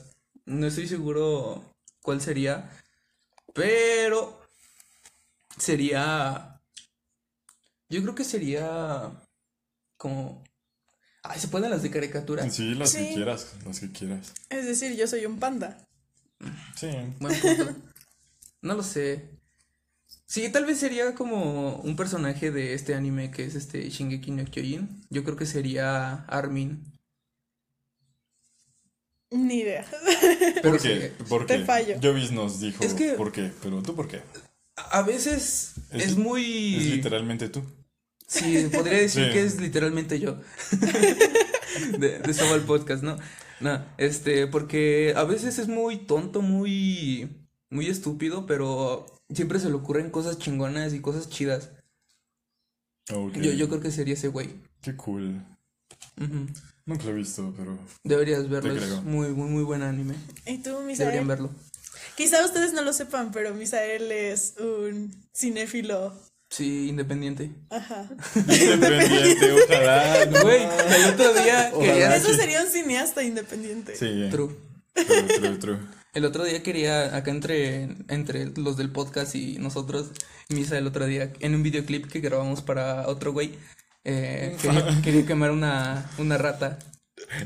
No 0.46 0.66
estoy 0.66 0.88
seguro 0.88 1.62
cuál 2.02 2.20
sería. 2.22 2.70
Pero 3.54 4.40
sería. 5.58 6.57
Yo 7.88 8.02
creo 8.02 8.14
que 8.14 8.24
sería 8.24 9.10
como. 9.96 10.44
Ay, 11.22 11.40
se 11.40 11.48
pueden 11.48 11.70
las 11.70 11.82
de 11.82 11.90
caricatura. 11.90 12.48
Sí, 12.50 12.74
las 12.74 12.94
que 12.94 13.12
quieras, 13.14 13.54
las 13.66 13.80
que 13.80 13.90
quieras. 13.92 14.32
Es 14.50 14.66
decir, 14.66 14.96
yo 14.96 15.06
soy 15.06 15.26
un 15.26 15.38
panda. 15.38 15.86
Sí. 16.76 16.88
Buen 17.20 17.40
punto. 17.40 17.74
No 18.62 18.74
lo 18.74 18.82
sé. 18.82 19.30
Sí, 20.26 20.48
tal 20.50 20.64
vez 20.66 20.78
sería 20.78 21.14
como 21.14 21.76
un 21.76 21.96
personaje 21.96 22.50
de 22.50 22.74
este 22.74 22.94
anime 22.94 23.30
que 23.30 23.44
es 23.44 23.54
este 23.54 23.88
Shingeki 23.88 24.30
no 24.30 24.44
Kyojin. 24.44 25.02
Yo 25.10 25.24
creo 25.24 25.36
que 25.36 25.46
sería 25.46 26.24
Armin. 26.26 26.84
Ni 29.30 29.60
idea. 29.60 29.84
¿Por 30.62 30.80
qué? 30.80 31.12
¿Por 31.28 31.46
Te 31.46 31.58
qué? 31.58 31.64
fallo. 31.64 31.98
Jovis 32.02 32.30
nos 32.32 32.60
dijo 32.60 32.82
Es 32.82 32.94
que- 32.94 33.12
por 33.12 33.30
qué, 33.32 33.52
pero 33.62 33.82
tú 33.82 33.94
por 33.94 34.08
qué. 34.08 34.22
a 34.76 35.02
veces 35.02 35.74
Es- 35.90 36.04
es, 36.08 36.16
muy... 36.16 36.76
Es 36.76 36.84
literalmente 36.96 37.48
tú. 37.48 37.62
Sí, 38.28 38.68
podría 38.72 38.98
decir 38.98 39.24
Sí. 39.26 39.32
que 39.32 39.42
es 39.42 39.60
literalmente 39.60 40.20
yo. 40.20 40.38
de, 41.98 42.18
de 42.18 42.34
Saba 42.34 42.54
el 42.54 42.62
podcast, 42.62 43.02
¿no? 43.02 43.16
No, 43.60 43.84
este, 43.96 44.46
porque 44.46 45.14
a 45.16 45.24
veces 45.24 45.58
es 45.58 45.66
muy 45.66 45.96
tonto, 45.96 46.42
muy, 46.42 47.48
muy 47.70 47.88
estúpido, 47.88 48.46
pero 48.46 49.06
siempre 49.34 49.58
se 49.58 49.68
le 49.68 49.74
ocurren 49.74 50.10
cosas 50.10 50.38
chingonas 50.38 50.92
y 50.94 51.00
cosas 51.00 51.28
chidas. 51.28 51.70
Yo, 53.08 53.30
yo 53.32 53.68
creo 53.68 53.80
que 53.80 53.90
sería 53.90 54.14
ese 54.14 54.28
güey. 54.28 54.50
Qué 54.82 54.94
cool. 54.94 55.42
Nunca 56.84 57.04
lo 57.04 57.10
he 57.10 57.14
visto, 57.14 57.52
pero. 57.56 57.78
Deberías 58.04 58.48
verlo, 58.48 58.74
es 58.76 59.02
muy, 59.02 59.28
muy, 59.30 59.48
muy 59.48 59.62
buen 59.62 59.82
anime. 59.82 60.14
¿Y 60.46 60.58
tú, 60.58 60.70
Deberían 60.70 60.86
Misael? 60.86 61.26
verlo. 61.26 61.50
Quizá 62.16 62.44
ustedes 62.44 62.72
no 62.74 62.82
lo 62.82 62.92
sepan, 62.92 63.32
pero 63.32 63.54
Misael 63.54 64.10
es 64.12 64.54
un 64.60 65.14
cinéfilo. 65.34 66.14
Sí, 66.50 66.88
independiente. 66.88 67.50
Ajá. 67.70 68.08
Independiente, 68.36 69.52
ojalá. 69.52 70.26
no. 70.26 70.42
Güey, 70.42 70.62
el 70.62 71.10
otro 71.12 71.34
día 71.34 71.70
quería... 71.78 72.16
Eso 72.16 72.32
sería 72.34 72.62
un 72.62 72.68
cineasta 72.68 73.22
independiente. 73.22 73.94
Sí. 73.96 74.28
True. 74.30 74.56
True, 74.94 75.22
true, 75.38 75.56
true. 75.58 75.78
El 76.14 76.24
otro 76.24 76.44
día 76.44 76.62
quería, 76.62 77.14
acá 77.14 77.30
entre, 77.30 77.82
entre 78.08 78.46
los 78.56 78.76
del 78.76 78.90
podcast 78.90 79.34
y 79.34 79.58
nosotros, 79.58 80.10
Misa 80.48 80.78
el 80.78 80.86
otro 80.86 81.06
día, 81.06 81.32
en 81.40 81.54
un 81.54 81.62
videoclip 81.62 82.10
que 82.10 82.20
grabamos 82.20 82.62
para 82.62 83.06
otro 83.08 83.32
güey, 83.32 83.52
eh, 84.04 84.56
quería, 84.60 85.02
quería 85.02 85.26
quemar 85.26 85.50
una, 85.50 86.10
una 86.18 86.38
rata. 86.38 86.78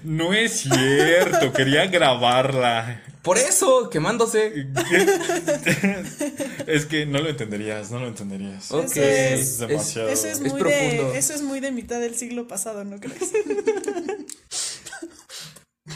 No 0.04 0.32
es 0.32 0.60
cierto, 0.60 1.52
quería 1.52 1.86
grabarla. 1.86 3.02
Por 3.22 3.38
eso, 3.38 3.88
quemándose. 3.90 4.66
es 6.66 6.86
que 6.86 7.06
no 7.06 7.18
lo 7.20 7.28
entenderías, 7.28 7.90
no 7.90 8.00
lo 8.00 8.08
entenderías. 8.08 8.70
Ok. 8.72 8.84
Eso 8.84 9.00
es- 9.02 9.40
Es 9.40 9.58
demasiado. 9.58 10.08
Eso 10.08 10.26
es 10.26 10.34
Es 10.34 10.40
muy 10.40 10.60
profundo. 10.60 11.12
de 11.12 11.18
eso 11.18 11.32
es 11.34 11.42
muy 11.42 11.60
de 11.60 11.70
mitad 11.72 12.00
del 12.00 12.14
siglo 12.16 12.48
pasado, 12.48 12.84
¿no 12.84 12.98
crees? 13.00 13.32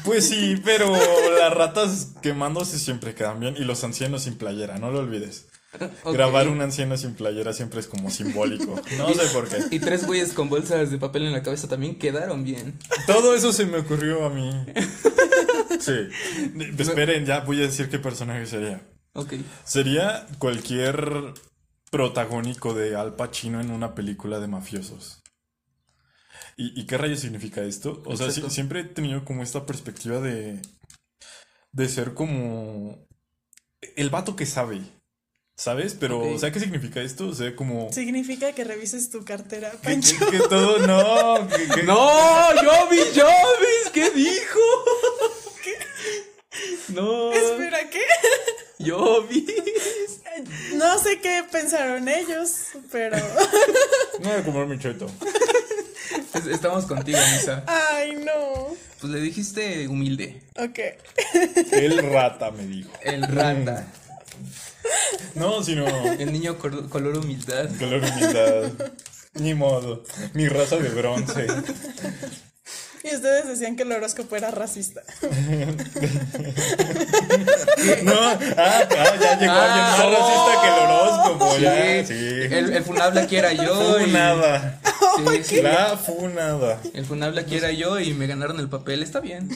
Pues 0.04 0.28
sí, 0.28 0.60
pero 0.64 0.92
las 1.38 1.52
ratas 1.54 2.08
quemándose 2.22 2.78
siempre 2.78 3.14
quedan 3.14 3.40
bien 3.40 3.56
y 3.56 3.60
los 3.64 3.82
ancianos 3.84 4.22
sin 4.24 4.36
playera, 4.36 4.78
no 4.78 4.90
lo 4.90 4.98
olvides. 5.00 5.45
Grabar 6.04 6.48
un 6.48 6.60
anciano 6.60 6.96
sin 6.96 7.14
playera 7.14 7.52
siempre 7.52 7.80
es 7.80 7.86
como 7.86 8.10
simbólico. 8.10 8.80
No 8.98 9.12
sé 9.12 9.26
por 9.32 9.48
qué. 9.48 9.58
Y 9.70 9.78
tres 9.80 10.06
güeyes 10.06 10.32
con 10.32 10.48
bolsas 10.48 10.90
de 10.90 10.98
papel 10.98 11.26
en 11.26 11.32
la 11.32 11.42
cabeza 11.42 11.68
también 11.68 11.98
quedaron 11.98 12.44
bien. 12.44 12.78
Todo 13.06 13.34
eso 13.34 13.52
se 13.52 13.66
me 13.66 13.78
ocurrió 13.78 14.26
a 14.26 14.30
mí. 14.30 14.50
Sí. 15.78 16.08
Esperen, 16.78 17.26
ya 17.26 17.40
voy 17.40 17.58
a 17.58 17.66
decir 17.66 17.90
qué 17.90 17.98
personaje 17.98 18.46
sería. 18.46 18.80
Ok. 19.12 19.34
Sería 19.64 20.26
cualquier 20.38 21.34
protagónico 21.90 22.72
de 22.72 22.96
Al 22.96 23.14
Pacino 23.14 23.60
en 23.60 23.70
una 23.70 23.94
película 23.94 24.40
de 24.40 24.48
mafiosos. 24.48 25.22
¿Y, 26.56 26.80
y 26.80 26.86
qué 26.86 26.96
rayos 26.96 27.20
significa 27.20 27.62
esto? 27.62 28.02
O 28.06 28.16
sea, 28.16 28.30
siempre 28.30 28.80
he 28.80 28.84
tenido 28.84 29.24
como 29.24 29.42
esta 29.42 29.66
perspectiva 29.66 30.20
de, 30.20 30.62
de 31.72 31.88
ser 31.88 32.14
como 32.14 33.06
el 33.96 34.10
vato 34.10 34.34
que 34.34 34.46
sabe, 34.46 34.80
¿sabes? 35.56 35.96
Pero, 35.98 36.20
Ok. 36.20 36.34
o 36.34 36.38
sea, 36.38 36.52
¿qué 36.52 36.60
significa 36.60 37.00
esto? 37.00 37.28
O 37.28 37.34
sea, 37.34 37.54
como... 37.56 37.92
Significa 37.92 38.52
que 38.52 38.64
revises 38.64 39.10
tu 39.10 39.24
cartera, 39.24 39.70
Que, 39.70 39.78
Pancho. 39.78 40.16
que- 40.30 40.38
que 40.38 40.48
todo, 40.48 40.78
no, 40.86 41.48
que- 41.48 41.68
que- 41.74 41.82
¡No! 41.82 41.96
¡Jovi, 41.96 42.98
Jovis! 43.14 43.90
¿Qué 43.92 44.10
dijo? 44.10 44.60
No. 46.88 47.32
Espera, 47.32 47.78
¿qué? 47.90 48.02
Jovis. 48.90 49.44
No 50.74 50.98
sé 50.98 51.20
qué 51.20 51.42
pensaron 51.50 52.08
ellos, 52.08 52.50
pero 52.92 53.16
No 54.20 54.28
voy 54.30 54.38
a 54.38 54.44
comer 54.44 54.66
mi 54.66 54.78
cheto. 54.78 55.06
Es- 56.34 56.46
Estamos 56.46 56.86
contigo, 56.86 57.18
Misa. 57.34 57.64
Ay, 57.66 58.14
no. 58.24 58.74
Pues 59.00 59.12
le 59.12 59.20
dijiste 59.20 59.88
humilde. 59.88 60.42
Ok. 60.58 60.78
El 61.72 61.98
rata 62.12 62.50
me 62.50 62.66
dijo. 62.66 62.90
El 63.02 63.22
rata. 63.22 63.86
No, 65.34 65.62
sino 65.62 65.86
El 66.18 66.32
niño 66.32 66.58
color 66.58 67.18
humildad. 67.18 67.68
color 67.78 68.02
humildad. 68.02 68.70
Ni 69.34 69.54
modo. 69.54 70.02
Mi 70.34 70.48
raza 70.48 70.76
de 70.76 70.88
bronce. 70.88 71.46
Y 73.04 73.14
ustedes 73.14 73.46
decían 73.46 73.76
que 73.76 73.82
el 73.84 73.92
horóscopo 73.92 74.34
era 74.34 74.50
racista. 74.50 75.02
No, 78.02 78.12
ah, 78.12 78.38
ah, 78.56 79.14
ya 79.20 79.38
llegó 79.38 79.52
alguien 79.52 79.84
más 79.84 80.00
Ah, 80.00 80.10
racista 80.10 80.52
que 80.62 80.68
el 80.68 80.74
horóscopo. 80.90 81.54
Sí, 81.56 81.62
ya, 81.62 82.04
sí. 82.06 82.54
El, 82.54 82.72
el 82.76 82.84
funable 82.84 83.20
aquí 83.20 83.36
era 83.36 83.52
yo. 83.52 84.00
y- 84.00 84.04
Funada. 84.06 84.80
Sí, 85.16 85.44
sí. 85.44 85.62
La 85.62 85.96
funada. 85.96 86.80
El 86.94 87.04
funable 87.04 87.40
aquí 87.40 87.56
era 87.56 87.72
yo 87.72 87.98
y 88.00 88.12
me 88.14 88.26
ganaron 88.26 88.58
el 88.60 88.68
papel. 88.68 89.02
Está 89.02 89.20
bien. 89.20 89.48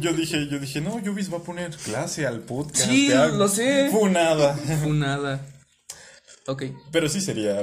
Yo 0.00 0.12
dije, 0.12 0.48
yo 0.48 0.58
dije, 0.58 0.80
no, 0.80 1.00
Yubis 1.02 1.32
va 1.32 1.38
a 1.38 1.42
poner 1.42 1.70
clase 1.76 2.26
al 2.26 2.40
podcast. 2.40 2.88
Sí, 2.90 3.08
lo 3.08 3.48
sé. 3.48 3.88
Funada. 3.90 4.54
Funada. 4.56 5.44
Ok. 6.46 6.62
Pero 6.92 7.08
sí 7.08 7.20
sería 7.20 7.58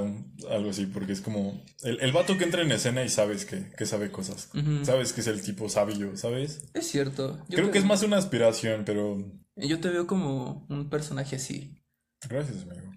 algo 0.49 0.70
así, 0.70 0.86
porque 0.86 1.14
es 1.14 1.22
como 1.22 1.60
el, 1.82 1.99
el 2.01 2.12
vato 2.12 2.38
que 2.38 2.43
entra 2.43 2.62
en 2.62 2.72
escena 2.72 3.03
y 3.03 3.10
sabes 3.10 3.45
que, 3.45 3.72
que 3.76 3.86
sabe 3.86 4.12
cosas. 4.12 4.49
Sabes 4.84 5.12
que 5.14 5.22
es 5.22 5.28
el 5.28 5.41
tipo 5.41 5.70
sabio, 5.70 6.16
¿sabes? 6.18 6.62
Es 6.74 6.88
cierto. 6.88 7.39
Yo 7.49 7.58
Creo 7.58 7.72
que 7.72 7.80
es 7.80 7.86
más 7.86 8.03
una 8.03 8.18
aspiración, 8.18 8.84
pero 8.86 9.18
Yo 9.56 9.80
te 9.80 9.89
veo 9.89 10.06
como 10.06 10.66
un 10.70 10.89
personaje 10.89 11.38
así. 11.38 11.82
gracias, 12.30 12.62
amigo. 12.64 12.91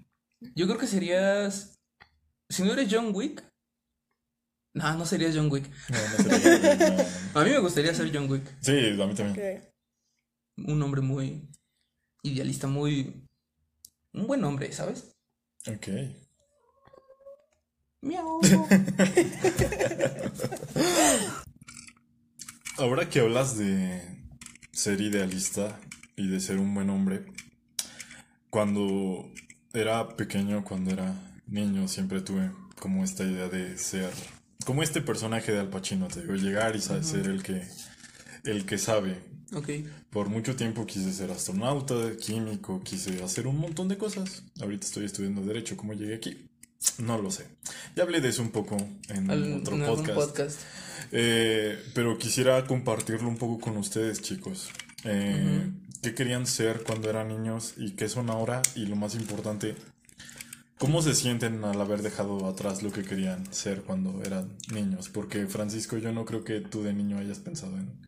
Yo 0.55 0.67
creo 0.67 0.79
que 0.79 0.87
serías. 0.87 1.79
Si 2.51 2.63
no 2.63 2.73
eres 2.75 2.89
John 2.91 3.13
Wick. 3.15 3.43
No, 4.75 4.95
no 4.97 5.05
serías 5.07 5.35
John 5.35 5.51
Wick. 5.51 5.69
No, 5.89 5.97
no 5.99 6.17
sería- 6.39 6.77
no, 6.77 6.97
no. 6.97 7.41
A 7.41 7.45
mí 7.45 7.51
me 7.51 7.59
gustaría 7.59 7.95
ser 7.95 8.11
John 8.15 8.31
Wick. 8.31 8.45
Sí, 8.61 8.73
a 9.01 9.07
mí 9.07 9.15
también. 9.15 9.63
Un 10.57 10.83
hombre 10.83 11.01
muy 11.01 11.49
idealista, 12.23 12.67
muy. 12.67 13.25
Un 14.13 14.27
buen 14.27 14.43
hombre, 14.45 14.73
¿sabes? 14.73 15.15
Ok. 15.67 15.89
Miau. 18.03 18.41
Ahora 22.79 23.09
que 23.09 23.21
hablas 23.21 23.57
de 23.59 24.03
ser 24.73 25.01
idealista 25.01 25.81
y 26.17 26.29
de 26.29 26.39
ser 26.41 26.59
un 26.59 26.75
buen 26.75 26.91
hombre, 26.91 27.25
cuando 28.51 29.29
era 29.73 30.09
pequeño, 30.17 30.65
cuando 30.65 30.93
era 30.93 31.15
niño, 31.47 31.89
siempre 31.89 32.21
tuve 32.21 32.53
como 32.79 33.03
esta 33.03 33.25
idea 33.25 33.49
de 33.49 33.77
ser 33.79 34.11
como 34.69 34.83
este 34.83 35.01
personaje 35.01 35.51
de 35.51 35.61
Al 35.61 35.69
Pacino, 35.71 36.09
te 36.09 36.21
digo, 36.21 36.35
llegar 36.35 36.77
y 36.77 36.81
sa- 36.83 37.03
ser 37.03 37.27
el 37.27 37.43
que 37.43 37.63
el 38.45 38.67
que 38.67 38.77
sabe. 38.77 39.17
Por 40.11 40.29
mucho 40.29 40.57
tiempo 40.57 40.85
quise 40.85 41.11
ser 41.11 41.31
astronauta, 41.31 41.95
químico, 42.21 42.83
quise 42.85 43.25
hacer 43.25 43.47
un 43.47 43.57
montón 43.59 43.89
de 43.89 43.97
cosas. 43.97 44.43
Ahorita 44.61 44.85
estoy 44.85 45.07
estudiando 45.07 45.41
derecho, 45.41 45.75
¿cómo 45.79 45.95
llegué 45.95 46.17
aquí? 46.17 46.37
No 46.99 47.17
lo 47.17 47.31
sé. 47.31 47.47
Ya 47.97 48.03
hablé 48.03 48.21
de 48.21 48.29
eso 48.29 48.43
un 48.43 48.51
poco 48.51 48.77
en 49.09 49.31
Al- 49.31 49.55
otro 49.63 49.75
en 49.77 49.83
algún 49.85 50.05
podcast. 50.05 50.19
podcast. 50.21 50.61
Eh, 51.13 51.83
pero 51.95 52.19
quisiera 52.19 52.67
compartirlo 52.67 53.27
un 53.27 53.39
poco 53.39 53.59
con 53.59 53.79
ustedes, 53.79 54.21
chicos. 54.21 54.69
Eh, 55.05 55.71
¿Qué 56.03 56.15
querían 56.15 56.47
ser 56.47 56.83
cuando 56.85 57.09
eran 57.09 57.29
niños 57.29 57.73
y 57.79 57.93
qué 57.93 58.09
son 58.11 58.29
ahora? 58.29 58.61
Y 58.77 58.85
lo 58.85 58.97
más 58.97 59.15
importante, 59.15 59.75
¿cómo 60.79 61.03
se 61.03 61.15
sienten 61.15 61.65
al 61.65 61.81
haber 61.81 62.03
dejado 62.03 62.47
atrás 62.47 62.83
lo 62.83 62.93
que 62.93 63.03
querían 63.03 63.53
ser 63.53 63.83
cuando 63.83 64.23
eran 64.25 64.57
niños? 64.73 65.09
Porque 65.09 65.47
Francisco, 65.47 65.99
yo 65.99 66.13
no 66.13 66.25
creo 66.25 66.45
que 66.45 66.61
tú 66.61 66.83
de 66.83 66.93
niño 66.93 67.19
hayas 67.19 67.39
pensado 67.41 67.77
en 67.77 68.07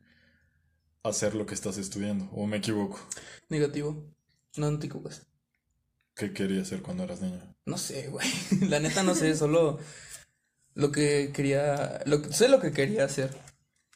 hacer 1.02 1.34
lo 1.34 1.46
que 1.46 1.54
estás 1.54 1.78
estudiando, 1.78 2.28
o 2.32 2.46
me 2.46 2.58
equivoco. 2.58 3.00
Negativo. 3.48 4.04
No, 4.56 4.70
no 4.70 4.78
te 4.78 4.86
equivocas. 4.86 5.26
¿Qué 6.14 6.32
querías 6.32 6.68
ser 6.68 6.82
cuando 6.82 7.04
eras 7.04 7.20
niño? 7.20 7.40
No 7.66 7.78
sé, 7.78 8.08
güey. 8.08 8.26
La 8.68 8.80
neta 8.80 9.02
no 9.02 9.14
sé, 9.14 9.36
solo 9.36 9.78
lo 10.74 10.92
que 10.92 11.30
quería, 11.32 12.00
lo 12.06 12.22
que, 12.22 12.32
sé 12.32 12.48
lo 12.48 12.60
que 12.60 12.72
quería 12.72 13.04
hacer. 13.04 13.30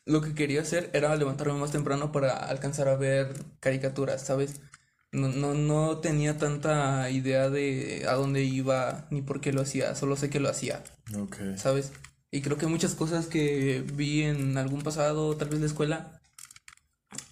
Lo 0.06 0.20
que 0.20 0.34
quería 0.34 0.60
hacer 0.60 0.90
era 0.92 1.16
levantarme 1.16 1.54
más 1.54 1.72
temprano 1.72 2.12
para 2.12 2.34
alcanzar 2.34 2.88
a 2.88 2.96
ver 2.96 3.42
caricaturas, 3.60 4.22
¿sabes? 4.22 4.60
No, 5.14 5.28
no, 5.28 5.54
no 5.54 5.98
tenía 6.00 6.38
tanta 6.38 7.08
idea 7.08 7.48
de 7.48 8.04
a 8.08 8.14
dónde 8.14 8.42
iba 8.42 9.06
ni 9.10 9.22
por 9.22 9.40
qué 9.40 9.52
lo 9.52 9.62
hacía, 9.62 9.94
solo 9.94 10.16
sé 10.16 10.28
que 10.28 10.40
lo 10.40 10.48
hacía, 10.50 10.82
Ok. 11.16 11.36
¿sabes? 11.56 11.92
Y 12.32 12.42
creo 12.42 12.58
que 12.58 12.66
muchas 12.66 12.94
cosas 12.96 13.26
que 13.28 13.84
vi 13.94 14.22
en 14.22 14.58
algún 14.58 14.82
pasado, 14.82 15.36
tal 15.36 15.48
vez 15.50 15.60
de 15.60 15.66
escuela, 15.66 16.20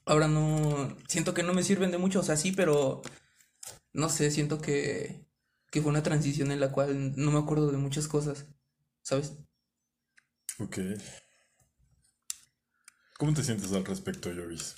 ahora 0.05 0.29
no, 0.29 0.97
siento 1.09 1.35
que 1.35 1.43
no 1.43 1.55
me 1.55 1.65
sirven 1.65 1.91
de 1.91 1.99
mucho, 1.99 2.21
o 2.21 2.23
sea, 2.23 2.37
sí, 2.37 2.53
pero 2.53 3.03
no 3.93 4.09
sé, 4.09 4.31
siento 4.31 4.61
que, 4.61 5.27
que 5.73 5.83
fue 5.83 5.91
una 5.91 6.05
transición 6.05 6.53
en 6.53 6.61
la 6.61 6.71
cual 6.71 7.15
no 7.17 7.33
me 7.33 7.39
acuerdo 7.41 7.73
de 7.73 7.79
muchas 7.79 8.07
cosas, 8.07 8.47
¿sabes? 9.03 9.33
Ok. 10.61 10.79
¿Cómo 13.19 13.35
te 13.35 13.43
sientes 13.43 13.73
al 13.73 13.85
respecto, 13.85 14.31
Jovis? 14.35 14.77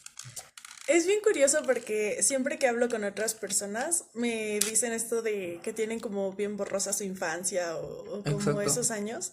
Es 0.87 1.07
bien 1.07 1.20
curioso 1.22 1.62
porque 1.64 2.22
siempre 2.22 2.59
que 2.59 2.66
hablo 2.68 2.89
con 2.91 3.05
otras 3.05 3.35
personas 3.35 4.05
me 4.12 4.59
dicen 4.61 4.93
esto 4.93 5.22
de 5.22 5.61
que 5.62 5.72
tienen 5.72 5.99
como 5.99 6.32
bien 6.32 6.57
borrosa 6.59 6.93
su 6.93 7.05
infancia 7.05 7.76
o, 7.76 8.18
o 8.18 8.22
como 8.22 8.37
Exacto. 8.39 8.61
esos 8.61 8.91
años. 8.91 9.32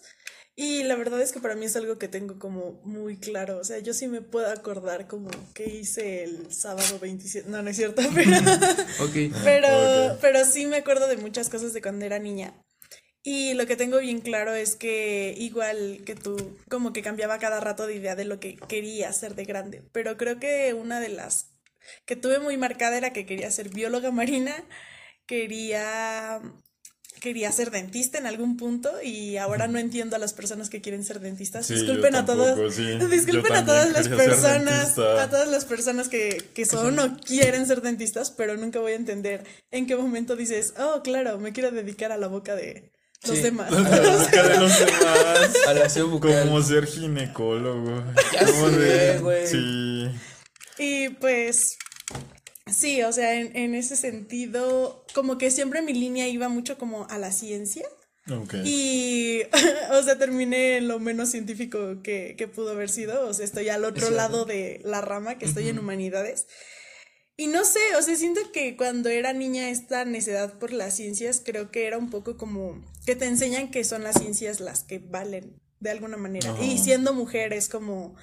Y 0.54 0.82
la 0.82 0.96
verdad 0.96 1.20
es 1.22 1.32
que 1.32 1.40
para 1.40 1.54
mí 1.54 1.64
es 1.64 1.76
algo 1.76 1.96
que 1.98 2.08
tengo 2.08 2.38
como 2.38 2.80
muy 2.84 3.16
claro. 3.16 3.58
O 3.58 3.64
sea, 3.64 3.78
yo 3.78 3.94
sí 3.94 4.06
me 4.06 4.20
puedo 4.20 4.48
acordar 4.50 5.06
como 5.08 5.30
que 5.54 5.64
hice 5.64 6.24
el 6.24 6.52
sábado 6.52 6.98
27. 7.00 7.48
No, 7.48 7.62
no 7.62 7.70
es 7.70 7.76
cierto, 7.76 8.02
pero, 8.14 8.36
Ok, 9.00 9.34
pero, 9.44 10.12
Ok. 10.12 10.18
pero 10.20 10.44
sí 10.44 10.66
me 10.66 10.76
acuerdo 10.76 11.08
de 11.08 11.16
muchas 11.16 11.48
cosas 11.48 11.72
de 11.72 11.80
cuando 11.80 12.04
era 12.04 12.18
niña. 12.18 12.52
Y 13.24 13.54
lo 13.54 13.66
que 13.66 13.76
tengo 13.76 13.98
bien 13.98 14.20
claro 14.20 14.54
es 14.54 14.74
que 14.74 15.34
igual 15.38 16.00
que 16.04 16.16
tú, 16.16 16.58
como 16.68 16.92
que 16.92 17.02
cambiaba 17.02 17.38
cada 17.38 17.60
rato 17.60 17.86
de 17.86 17.94
idea 17.94 18.16
de 18.16 18.24
lo 18.24 18.40
que 18.40 18.56
quería 18.56 19.08
hacer 19.08 19.36
de 19.36 19.44
grande. 19.44 19.82
Pero 19.92 20.16
creo 20.16 20.40
que 20.40 20.74
una 20.74 20.98
de 20.98 21.08
las 21.08 21.46
que 22.04 22.16
tuve 22.16 22.40
muy 22.40 22.56
marcada 22.56 22.96
era 22.96 23.12
que 23.12 23.26
quería 23.26 23.50
ser 23.50 23.68
bióloga 23.68 24.10
marina, 24.10 24.54
quería 25.26 26.40
quería 27.20 27.52
ser 27.52 27.70
dentista 27.70 28.18
en 28.18 28.26
algún 28.26 28.56
punto 28.56 28.90
y 29.00 29.36
ahora 29.36 29.68
no 29.68 29.78
entiendo 29.78 30.16
a 30.16 30.18
las 30.18 30.32
personas 30.32 30.68
que 30.68 30.80
quieren 30.80 31.04
ser 31.04 31.20
dentistas. 31.20 31.66
Sí, 31.66 31.74
disculpen 31.74 32.16
a 32.16 32.26
todas, 32.26 32.74
sí. 32.74 32.98
Disculpen 33.08 33.52
a 33.52 33.64
todas 33.64 33.92
las 33.92 34.06
ser 34.06 34.16
personas, 34.16 34.98
a 34.98 35.30
todas 35.30 35.46
las 35.48 35.64
personas 35.64 36.08
que, 36.08 36.42
que 36.52 36.64
son 36.66 36.98
o 36.98 37.16
quieren 37.18 37.64
ser 37.66 37.80
dentistas, 37.80 38.32
pero 38.32 38.56
nunca 38.56 38.80
voy 38.80 38.92
a 38.92 38.96
entender 38.96 39.44
en 39.70 39.86
qué 39.86 39.94
momento 39.94 40.34
dices, 40.34 40.74
oh, 40.76 41.02
claro, 41.02 41.38
me 41.38 41.52
quiero 41.52 41.70
dedicar 41.70 42.10
a 42.10 42.16
la 42.16 42.26
boca 42.26 42.56
de 42.56 42.90
los 43.26 43.36
Sí. 43.36 43.42
demás. 43.42 43.70
La 43.70 43.78
boca 43.80 44.42
de 44.48 44.58
los 44.58 44.78
demás. 44.78 45.50
al 45.66 45.82
aseo 45.82 46.08
bucal. 46.08 46.44
Como 46.48 46.62
ser 46.62 46.86
ginecólogo. 46.86 48.04
Ya 48.32 48.46
Como 48.46 48.70
sé, 48.70 49.18
güey. 49.20 49.46
Sí. 49.46 50.10
Y 50.78 51.08
pues 51.10 51.76
sí, 52.66 53.02
o 53.02 53.12
sea, 53.12 53.34
en, 53.34 53.54
en 53.56 53.74
ese 53.74 53.96
sentido, 53.96 55.04
como 55.14 55.38
que 55.38 55.50
siempre 55.50 55.82
mi 55.82 55.92
línea 55.92 56.28
iba 56.28 56.48
mucho 56.48 56.78
como 56.78 57.06
a 57.10 57.18
la 57.18 57.30
ciencia. 57.32 57.86
Ok. 58.30 58.54
Y, 58.64 59.42
o 59.92 60.02
sea, 60.02 60.16
terminé 60.18 60.76
en 60.78 60.88
lo 60.88 60.98
menos 61.00 61.30
científico 61.30 62.02
que, 62.02 62.34
que 62.38 62.48
pudo 62.48 62.70
haber 62.70 62.88
sido. 62.88 63.26
O 63.28 63.34
sea, 63.34 63.44
estoy 63.44 63.68
al 63.68 63.84
otro 63.84 64.06
Exacto. 64.08 64.16
lado 64.16 64.44
de 64.44 64.80
la 64.84 65.00
rama, 65.00 65.38
que 65.38 65.44
estoy 65.44 65.68
en 65.68 65.78
humanidades. 65.78 66.46
Y 67.42 67.48
no 67.48 67.64
sé, 67.64 67.80
o 67.98 68.02
sea, 68.02 68.14
siento 68.14 68.40
que 68.52 68.76
cuando 68.76 69.08
era 69.08 69.32
niña 69.32 69.68
esta 69.68 70.04
necedad 70.04 70.60
por 70.60 70.72
las 70.72 70.94
ciencias, 70.94 71.42
creo 71.44 71.72
que 71.72 71.88
era 71.88 71.98
un 71.98 72.08
poco 72.08 72.36
como 72.36 72.80
que 73.04 73.16
te 73.16 73.26
enseñan 73.26 73.72
que 73.72 73.82
son 73.82 74.04
las 74.04 74.20
ciencias 74.20 74.60
las 74.60 74.84
que 74.84 75.00
valen 75.00 75.60
de 75.80 75.90
alguna 75.90 76.16
manera. 76.16 76.54
Y 76.62 76.78
siendo 76.78 77.12
mujer 77.12 77.52
es 77.52 77.68
como, 77.68 78.14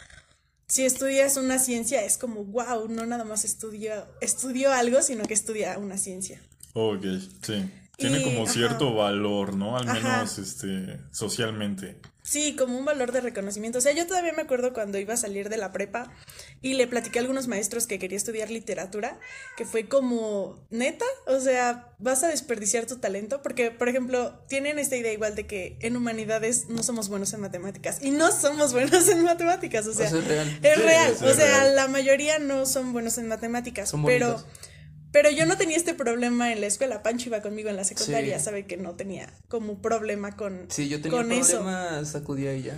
si 0.70 0.86
estudias 0.86 1.36
una 1.36 1.60
ciencia 1.60 2.02
es 2.06 2.18
como, 2.18 2.46
wow, 2.46 2.88
no 2.88 3.06
nada 3.06 3.26
más 3.26 3.44
estudio, 3.44 3.92
estudio 4.22 4.72
algo, 4.72 5.02
sino 5.02 5.26
que 5.26 5.34
estudia 5.34 5.78
una 5.80 5.98
ciencia. 5.98 6.42
Ok, 6.72 7.04
sí. 7.42 7.70
Tiene 7.98 8.22
Y, 8.22 8.24
como 8.24 8.44
ajá. 8.44 8.54
cierto 8.54 8.94
valor, 8.94 9.54
¿no? 9.54 9.78
Al 9.78 9.90
Ajá. 9.90 10.00
menos 10.00 10.38
este 10.38 10.98
socialmente. 11.12 12.00
Sí, 12.30 12.56
como 12.56 12.78
un 12.78 12.86
valor 12.86 13.12
de 13.12 13.22
reconocimiento. 13.22 13.80
O 13.80 13.82
sea, 13.82 13.92
yo 13.92 14.06
todavía 14.06 14.34
me 14.34 14.44
acuerdo 14.44 14.72
cuando 14.72 15.00
iba 15.00 15.16
a 15.16 15.18
salir 15.18 15.50
de 15.50 15.58
la 15.58 15.72
prepa 15.72 16.12
y 16.62 16.76
le 16.76 16.86
platiqué 16.86 17.18
a 17.18 17.22
algunos 17.24 17.48
maestros 17.48 17.88
que 17.88 17.98
quería 17.98 18.18
estudiar 18.18 18.52
literatura, 18.52 19.20
que 19.58 19.66
fue 19.66 19.88
como, 19.88 20.64
neta, 20.70 21.06
o 21.26 21.40
sea, 21.40 21.96
vas 21.98 22.22
a 22.24 22.28
desperdiciar 22.28 22.86
tu 22.86 22.98
talento, 23.00 23.42
porque, 23.42 23.72
por 23.72 23.90
ejemplo, 23.90 24.44
tienen 24.48 24.78
esta 24.78 24.96
idea 24.96 25.12
igual 25.12 25.34
de 25.36 25.48
que 25.48 25.78
en 25.82 25.98
humanidades 25.98 26.70
no 26.70 26.84
somos 26.84 27.10
buenos 27.10 27.34
en 27.34 27.42
matemáticas 27.42 27.98
y 28.00 28.12
no 28.12 28.32
somos 28.32 28.74
buenos 28.74 29.08
en 29.10 29.24
matemáticas, 29.24 29.88
o 29.88 29.94
sea, 29.94 30.06
O 30.06 30.10
sea, 30.12 30.20
es 30.20 30.28
real. 30.28 30.60
es 30.62 30.76
Sí, 30.76 30.82
real, 30.84 31.16
sí, 31.18 31.26
o 31.26 31.34
sea, 31.34 31.46
real. 31.64 31.76
la 31.76 31.88
mayoría 31.88 32.38
no 32.38 32.68
son 32.68 32.94
buenos 32.94 33.18
en 33.18 33.28
matemáticas, 33.28 33.90
Son 33.90 34.06
pero... 34.06 34.34
bonitos. 34.34 34.48
Pero 35.12 35.32
yo 35.32 35.46
no 35.48 35.58
tenía 35.58 35.76
este 35.76 35.94
problema 35.96 36.52
en 36.52 36.62
la 36.62 36.68
escuela. 36.68 37.02
Pancho 37.02 37.30
iba 37.30 37.42
conmigo 37.42 37.70
en 37.70 37.76
la 37.78 37.84
secundaria, 37.84 38.38
Sí. 38.38 38.46
sabe 38.46 38.66
que 38.68 38.78
no 38.78 38.94
tenía 38.96 39.28
como 39.48 39.82
problema 39.82 40.36
con, 40.36 40.66
Sí, 40.70 40.88
yo 40.88 41.02
tenía 41.02 41.18
con 41.18 41.32
eso. 41.32 41.58
problemas, 41.64 42.10
sacudía 42.12 42.54
y 42.56 42.64
ya. 42.64 42.78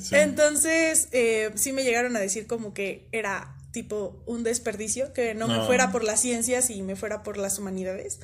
Sí. 0.00 0.14
Entonces, 0.14 1.08
eh, 1.12 1.50
sí 1.54 1.72
me 1.72 1.84
llegaron 1.84 2.16
a 2.16 2.20
decir 2.20 2.46
como 2.46 2.74
que 2.74 3.08
era 3.12 3.56
tipo 3.72 4.22
un 4.26 4.44
desperdicio, 4.44 5.12
que 5.14 5.34
no 5.34 5.48
me 5.48 5.64
fuera 5.64 5.90
por 5.90 6.04
las 6.04 6.20
ciencias 6.20 6.68
y 6.70 6.82
me 6.82 6.94
fuera 6.96 7.22
por 7.22 7.38
las 7.38 7.58
humanidades, 7.58 8.20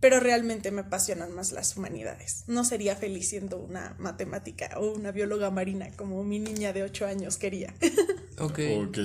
pero 0.00 0.18
realmente 0.18 0.72
me 0.72 0.80
apasionan 0.82 1.32
más 1.34 1.52
las 1.52 1.76
humanidades. 1.76 2.42
No 2.48 2.64
sería 2.64 2.96
feliz 2.96 3.28
siendo 3.28 3.58
una 3.58 3.94
matemática 3.98 4.70
o 4.76 4.90
una 4.92 5.12
bióloga 5.12 5.50
marina 5.50 5.90
como 5.96 6.24
mi 6.24 6.40
niña 6.40 6.72
de 6.72 6.82
8 6.82 7.06
años 7.06 7.36
quería. 7.36 7.74
Ok. 8.40 8.60
Ok. 8.86 8.98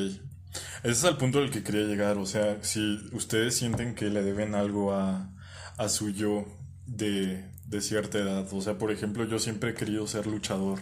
Ese 0.83 0.91
es 0.91 1.03
el 1.03 1.17
punto 1.17 1.39
al 1.39 1.49
que 1.49 1.63
quería 1.63 1.83
llegar. 1.83 2.17
O 2.17 2.25
sea, 2.25 2.63
si 2.63 2.99
ustedes 3.11 3.55
sienten 3.55 3.95
que 3.95 4.05
le 4.05 4.23
deben 4.23 4.55
algo 4.55 4.93
a, 4.93 5.29
a 5.77 5.89
su 5.89 6.09
yo 6.11 6.45
de, 6.85 7.45
de 7.65 7.81
cierta 7.81 8.19
edad. 8.19 8.47
O 8.51 8.61
sea, 8.61 8.77
por 8.77 8.91
ejemplo, 8.91 9.25
yo 9.25 9.39
siempre 9.39 9.71
he 9.71 9.73
querido 9.73 10.07
ser 10.07 10.27
luchador. 10.27 10.79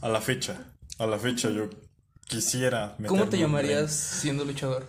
A 0.00 0.08
la 0.08 0.20
fecha. 0.20 0.66
A 0.98 1.06
la 1.06 1.18
fecha 1.18 1.50
yo 1.50 1.70
quisiera 2.26 2.96
¿Cómo 3.06 3.28
te 3.28 3.38
llamarías 3.38 3.92
siendo 3.92 4.44
luchador? 4.44 4.86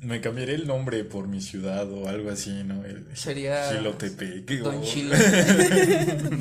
Me 0.00 0.20
cambiaré 0.20 0.54
el 0.54 0.66
nombre 0.66 1.02
por 1.02 1.26
mi 1.26 1.40
ciudad 1.40 1.90
o 1.90 2.08
algo 2.08 2.30
así, 2.30 2.62
¿no? 2.64 2.84
El 2.84 3.04
Sería. 3.16 3.72
Don 3.72 4.82
Chilo. 4.82 5.16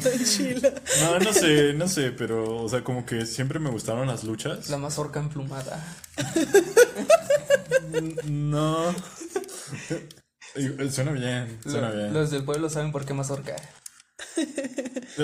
Tan 0.03 0.23
chilo. 0.23 0.71
No, 1.01 1.19
no 1.19 1.33
sé, 1.33 1.73
no 1.73 1.87
sé, 1.87 2.11
pero, 2.11 2.63
o 2.63 2.69
sea, 2.69 2.83
como 2.83 3.05
que 3.05 3.25
siempre 3.25 3.59
me 3.59 3.71
gustaron 3.71 4.07
las 4.07 4.23
luchas. 4.23 4.69
La 4.69 4.77
mazorca 4.77 5.19
emplumada. 5.19 5.83
No. 8.25 8.93
Suena 10.91 11.11
bien, 11.11 11.59
suena 11.63 11.91
bien. 11.91 12.13
Los 12.13 12.31
del 12.31 12.43
pueblo 12.43 12.69
saben 12.69 12.91
por 12.91 13.05
qué 13.05 13.13
mazorca. 13.13 13.55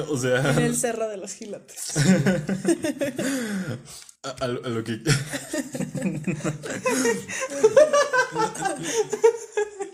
O 0.09 0.17
sea, 0.17 0.51
En 0.51 0.59
el 0.59 0.75
cerro 0.75 1.09
de 1.09 1.17
los 1.17 1.33
gilotes. 1.33 1.93
a, 4.23 4.29
a 4.43 4.47
lo 4.47 4.65
a 4.65 4.69
lo 4.69 4.83
que. 4.83 4.99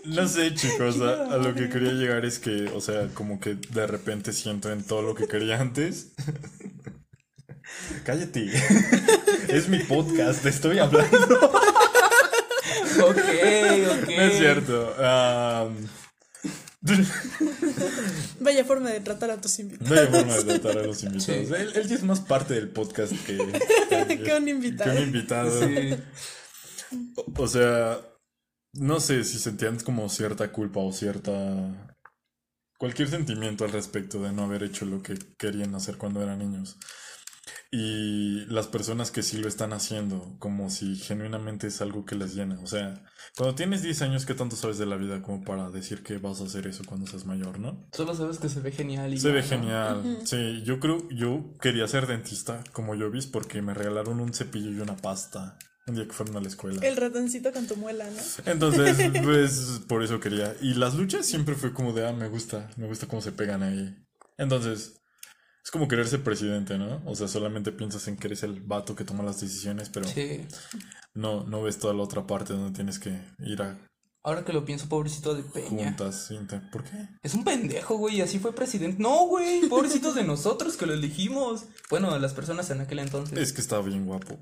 No 0.04 0.26
sé, 0.26 0.54
chicos, 0.54 1.00
a, 1.00 1.34
a 1.34 1.36
lo 1.36 1.54
que 1.54 1.68
quería 1.68 1.92
llegar 1.92 2.24
es 2.24 2.40
que, 2.40 2.68
o 2.74 2.80
sea, 2.80 3.08
como 3.14 3.38
que 3.38 3.54
de 3.54 3.86
repente 3.86 4.32
siento 4.32 4.72
en 4.72 4.82
todo 4.82 5.02
lo 5.02 5.14
que 5.14 5.28
quería 5.28 5.60
antes. 5.60 6.08
Cállate. 8.04 8.50
Es 9.48 9.68
mi 9.68 9.80
podcast, 9.80 10.42
te 10.42 10.48
estoy 10.48 10.78
hablando. 10.78 11.18
Ok, 13.02 13.18
ok. 13.18 14.08
No 14.16 14.22
es 14.22 14.38
cierto. 14.38 14.94
Am, 15.02 15.74
Vaya 18.40 18.64
forma 18.64 18.90
de 18.90 19.00
tratar 19.00 19.30
a 19.30 19.40
tus 19.40 19.58
invitados. 19.58 19.90
no 19.90 20.00
hay 20.00 20.06
forma 20.06 20.34
de 20.34 20.44
tratar 20.44 20.78
a 20.82 20.86
los 20.86 21.02
invitados. 21.02 21.48
Sí. 21.48 21.54
Él, 21.54 21.72
él 21.74 21.88
ya 21.88 21.94
es 21.94 22.02
más 22.02 22.20
parte 22.20 22.54
del 22.54 22.70
podcast 22.70 23.12
que, 23.26 23.36
Que 24.24 24.34
un 24.34 24.48
invitado. 24.48 24.90
que 24.90 24.96
un 24.96 25.02
invitado. 25.04 25.60
Sí. 25.60 25.96
O 27.36 27.46
sea, 27.46 28.00
no 28.74 29.00
sé 29.00 29.24
si 29.24 29.38
sentían 29.38 29.78
como 29.80 30.08
cierta 30.08 30.50
culpa 30.52 30.80
o 30.80 30.92
cierta... 30.92 31.32
Cualquier 32.78 33.08
sentimiento 33.08 33.66
al 33.66 33.72
respecto 33.72 34.22
de 34.22 34.32
no 34.32 34.44
haber 34.44 34.62
hecho 34.62 34.86
lo 34.86 35.02
que 35.02 35.18
querían 35.38 35.74
hacer 35.74 35.98
cuando 35.98 36.22
eran 36.22 36.38
niños. 36.38 36.78
Y 37.72 38.46
las 38.46 38.66
personas 38.66 39.12
que 39.12 39.22
sí 39.22 39.38
lo 39.38 39.46
están 39.46 39.72
haciendo, 39.72 40.34
como 40.40 40.70
si 40.70 40.96
genuinamente 40.96 41.68
es 41.68 41.80
algo 41.80 42.04
que 42.04 42.16
les 42.16 42.34
llena. 42.34 42.58
O 42.60 42.66
sea, 42.66 43.04
cuando 43.36 43.54
tienes 43.54 43.82
10 43.82 44.02
años, 44.02 44.26
¿qué 44.26 44.34
tanto 44.34 44.56
sabes 44.56 44.78
de 44.78 44.86
la 44.86 44.96
vida 44.96 45.22
como 45.22 45.44
para 45.44 45.70
decir 45.70 46.02
que 46.02 46.18
vas 46.18 46.40
a 46.40 46.44
hacer 46.44 46.66
eso 46.66 46.82
cuando 46.84 47.06
seas 47.06 47.26
mayor, 47.26 47.60
no? 47.60 47.86
Solo 47.92 48.14
sabes 48.14 48.38
que 48.38 48.48
se 48.48 48.58
ve 48.60 48.72
genial. 48.72 49.14
Y 49.14 49.18
Se 49.20 49.28
ya, 49.28 49.34
ve 49.34 49.42
¿no? 49.42 49.46
genial. 49.48 50.18
Sí, 50.24 50.62
yo 50.64 50.80
creo, 50.80 51.08
yo 51.10 51.56
quería 51.60 51.86
ser 51.86 52.08
dentista 52.08 52.64
como 52.72 52.96
yo 52.96 53.08
vi 53.10 53.20
porque 53.26 53.62
me 53.62 53.72
regalaron 53.72 54.18
un 54.20 54.34
cepillo 54.34 54.70
y 54.72 54.80
una 54.80 54.96
pasta 54.96 55.56
un 55.86 55.94
día 55.94 56.06
que 56.06 56.12
fueron 56.12 56.36
a 56.36 56.40
la 56.40 56.48
escuela. 56.48 56.80
El 56.84 56.96
ratoncito 56.96 57.52
con 57.52 57.66
tu 57.66 57.76
muela, 57.76 58.04
¿no? 58.10 58.50
Entonces, 58.50 58.96
pues 59.24 59.80
por 59.86 60.02
eso 60.02 60.18
quería. 60.18 60.54
Y 60.60 60.74
las 60.74 60.94
luchas 60.94 61.26
siempre 61.26 61.54
fue 61.54 61.72
como 61.72 61.92
de, 61.92 62.06
ah, 62.08 62.12
me 62.12 62.28
gusta, 62.28 62.68
me 62.76 62.86
gusta 62.86 63.06
cómo 63.06 63.22
se 63.22 63.32
pegan 63.32 63.62
ahí. 63.62 63.96
Entonces, 64.38 64.99
es 65.64 65.70
como 65.70 65.88
querer 65.88 66.06
ser 66.08 66.22
presidente, 66.22 66.78
¿no? 66.78 67.02
O 67.06 67.14
sea, 67.14 67.28
solamente 67.28 67.72
piensas 67.72 68.06
en 68.08 68.16
que 68.16 68.28
eres 68.28 68.42
el 68.42 68.60
vato 68.60 68.94
que 68.96 69.04
toma 69.04 69.22
las 69.22 69.40
decisiones, 69.40 69.88
pero 69.90 70.06
Sí. 70.06 70.46
no, 71.14 71.44
no 71.44 71.62
ves 71.62 71.78
toda 71.78 71.94
la 71.94 72.02
otra 72.02 72.26
parte 72.26 72.52
donde 72.54 72.72
tienes 72.74 72.98
que 72.98 73.20
ir 73.40 73.62
a 73.62 73.78
Ahora 74.22 74.44
que 74.44 74.52
lo 74.52 74.66
pienso, 74.66 74.86
pobrecito 74.86 75.34
de 75.34 75.42
Peña. 75.42 75.68
juntas. 75.86 76.30
¿Por 76.70 76.84
qué? 76.84 77.08
Es 77.22 77.32
un 77.32 77.42
pendejo, 77.42 77.96
güey, 77.96 78.16
y 78.16 78.20
así 78.20 78.38
fue 78.38 78.54
presidente. 78.54 79.02
No, 79.02 79.26
güey, 79.26 79.66
pobrecitos 79.66 80.14
de 80.14 80.24
nosotros 80.24 80.76
que 80.76 80.84
lo 80.84 80.92
elegimos. 80.92 81.64
Bueno, 81.88 82.18
las 82.18 82.34
personas 82.34 82.68
en 82.68 82.82
aquel 82.82 82.98
entonces. 82.98 83.38
Es 83.38 83.54
que 83.54 83.62
estaba 83.62 83.80
bien 83.82 84.04
guapo. 84.04 84.38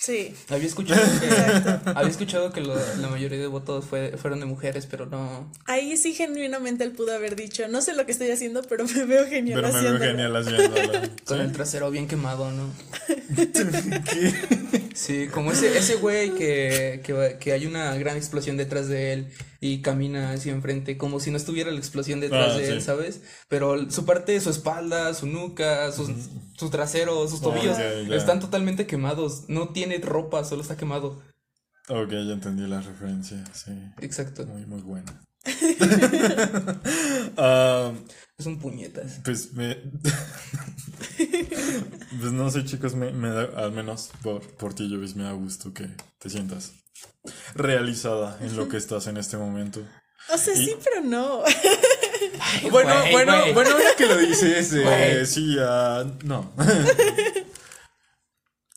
Sí. 0.00 0.32
Había 0.48 0.66
escuchado 0.68 1.02
que, 1.20 1.90
había 1.90 2.08
escuchado 2.08 2.52
que 2.52 2.60
lo- 2.60 2.76
la 3.00 3.08
mayoría 3.08 3.36
de 3.38 3.48
votos 3.48 3.84
fue, 3.84 4.16
fueron 4.16 4.38
de 4.38 4.46
mujeres, 4.46 4.86
pero 4.86 5.06
no. 5.06 5.50
Ahí 5.66 5.96
sí 5.96 6.14
genuinamente 6.14 6.84
él 6.84 6.92
pudo 6.92 7.12
haber 7.14 7.34
dicho, 7.34 7.66
no 7.66 7.82
sé 7.82 7.94
lo 7.94 8.06
que 8.06 8.12
estoy 8.12 8.30
haciendo, 8.30 8.62
pero 8.62 8.84
me 8.86 9.04
veo 9.04 9.26
genial 9.26 9.60
Pero 9.60 9.72
me 9.74 9.80
veo 9.82 9.94
haciéndolo". 9.96 10.10
genial 10.10 10.36
haciéndolo. 10.36 11.08
Con 11.24 11.40
el 11.40 11.50
trasero 11.52 11.90
bien 11.90 12.06
quemado, 12.06 12.50
¿no? 12.52 12.72
Sí, 14.94 15.28
como 15.28 15.52
ese, 15.52 15.78
ese 15.78 15.94
güey 15.96 16.34
que, 16.34 17.00
que, 17.04 17.36
que 17.38 17.52
hay 17.52 17.66
una 17.66 17.94
gran 17.96 18.16
explosión 18.16 18.56
detrás 18.56 18.88
de 18.88 19.12
él 19.12 19.28
y 19.60 19.82
camina 19.82 20.32
hacia 20.32 20.52
enfrente, 20.52 20.96
como 20.96 21.18
si 21.20 21.30
no 21.30 21.36
estuviera 21.36 21.70
la 21.70 21.78
explosión 21.78 22.20
detrás 22.20 22.52
Ah, 22.54 22.58
de 22.58 22.68
él, 22.68 22.80
sí. 22.80 22.86
¿sabes? 22.86 23.22
Pero 23.48 23.90
su 23.90 24.04
parte, 24.04 24.40
su 24.40 24.50
espalda, 24.50 25.12
su 25.14 25.26
nuca, 25.26 25.90
sus, 25.92 26.10
su 26.56 26.70
trasero, 26.70 27.26
sus 27.28 27.40
Ah, 27.40 27.44
tobillos 27.44 27.78
están 28.12 28.38
totalmente 28.40 28.86
quemados. 28.86 29.44
No 29.48 29.70
tiene 29.70 29.98
ropa, 29.98 30.44
solo 30.44 30.62
está 30.62 30.76
quemado. 30.76 31.20
Ok, 31.88 32.10
ya 32.10 32.32
entendí 32.34 32.66
la 32.66 32.80
referencia, 32.82 33.42
sí. 33.52 33.72
Exacto. 34.00 34.46
Muy, 34.46 34.64
muy 34.66 34.82
buena. 34.82 35.20
Ah, 37.36 37.92
Es 38.38 38.46
un 38.46 38.58
puñetas. 38.58 39.20
pues 39.24 39.52
me. 39.54 39.76
pues 41.16 42.32
no 42.32 42.50
sé, 42.50 42.64
chicos, 42.64 42.94
me, 42.94 43.12
me 43.12 43.28
da, 43.30 43.44
al 43.56 43.72
menos 43.72 44.10
por, 44.22 44.42
por 44.56 44.74
ti, 44.74 44.88
Jovis, 44.92 45.16
me 45.16 45.24
da 45.24 45.32
gusto 45.32 45.72
que 45.72 45.88
te 46.18 46.30
sientas 46.30 46.72
realizada 47.54 48.38
en 48.40 48.56
lo 48.56 48.68
que 48.68 48.76
estás 48.76 49.06
en 49.06 49.16
este 49.16 49.36
momento. 49.36 49.80
O 50.32 50.38
sea, 50.38 50.54
sí, 50.54 50.76
pero 50.84 51.02
no. 51.02 51.42
Bueno, 52.70 52.94
bueno, 53.12 53.32
bueno, 53.54 53.70
ahora 53.70 53.90
que 53.96 54.06
lo 54.06 54.16
dices, 54.16 54.72
eh, 54.72 55.24
sí, 55.26 55.56
ah, 55.60 56.04
no. 56.24 56.52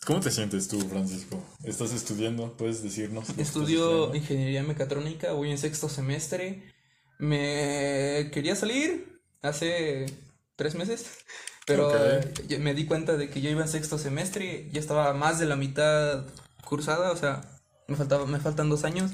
¿Cómo 0.06 0.20
te 0.20 0.32
sientes 0.32 0.68
tú, 0.68 0.80
Francisco? 0.90 1.44
¿Estás 1.64 1.94
estudiando? 1.94 2.58
¿Puedes 2.58 2.82
decirnos? 2.82 3.30
Estudio 3.38 4.16
ingeniería 4.16 4.64
mecatrónica, 4.64 5.34
voy 5.34 5.52
en 5.52 5.58
sexto 5.58 5.90
semestre. 5.90 6.64
Me 7.20 8.32
quería 8.34 8.56
salir 8.56 9.22
hace 9.44 10.06
tres 10.56 10.76
meses, 10.76 11.06
pero 11.68 11.92
me 12.60 12.74
di 12.74 12.86
cuenta 12.86 13.16
de 13.16 13.30
que 13.30 13.42
yo 13.42 13.50
iba 13.50 13.62
en 13.62 13.70
sexto 13.70 13.98
semestre, 13.98 14.70
ya 14.72 14.80
estaba 14.80 15.14
más 15.14 15.40
de 15.40 15.46
la 15.46 15.56
mitad 15.56 16.26
cursada, 16.66 17.12
o 17.12 17.18
sea, 17.18 17.42
me 17.88 17.96
faltaba, 17.96 18.26
me 18.26 18.40
faltan 18.40 18.70
dos 18.70 18.84
años. 18.84 19.12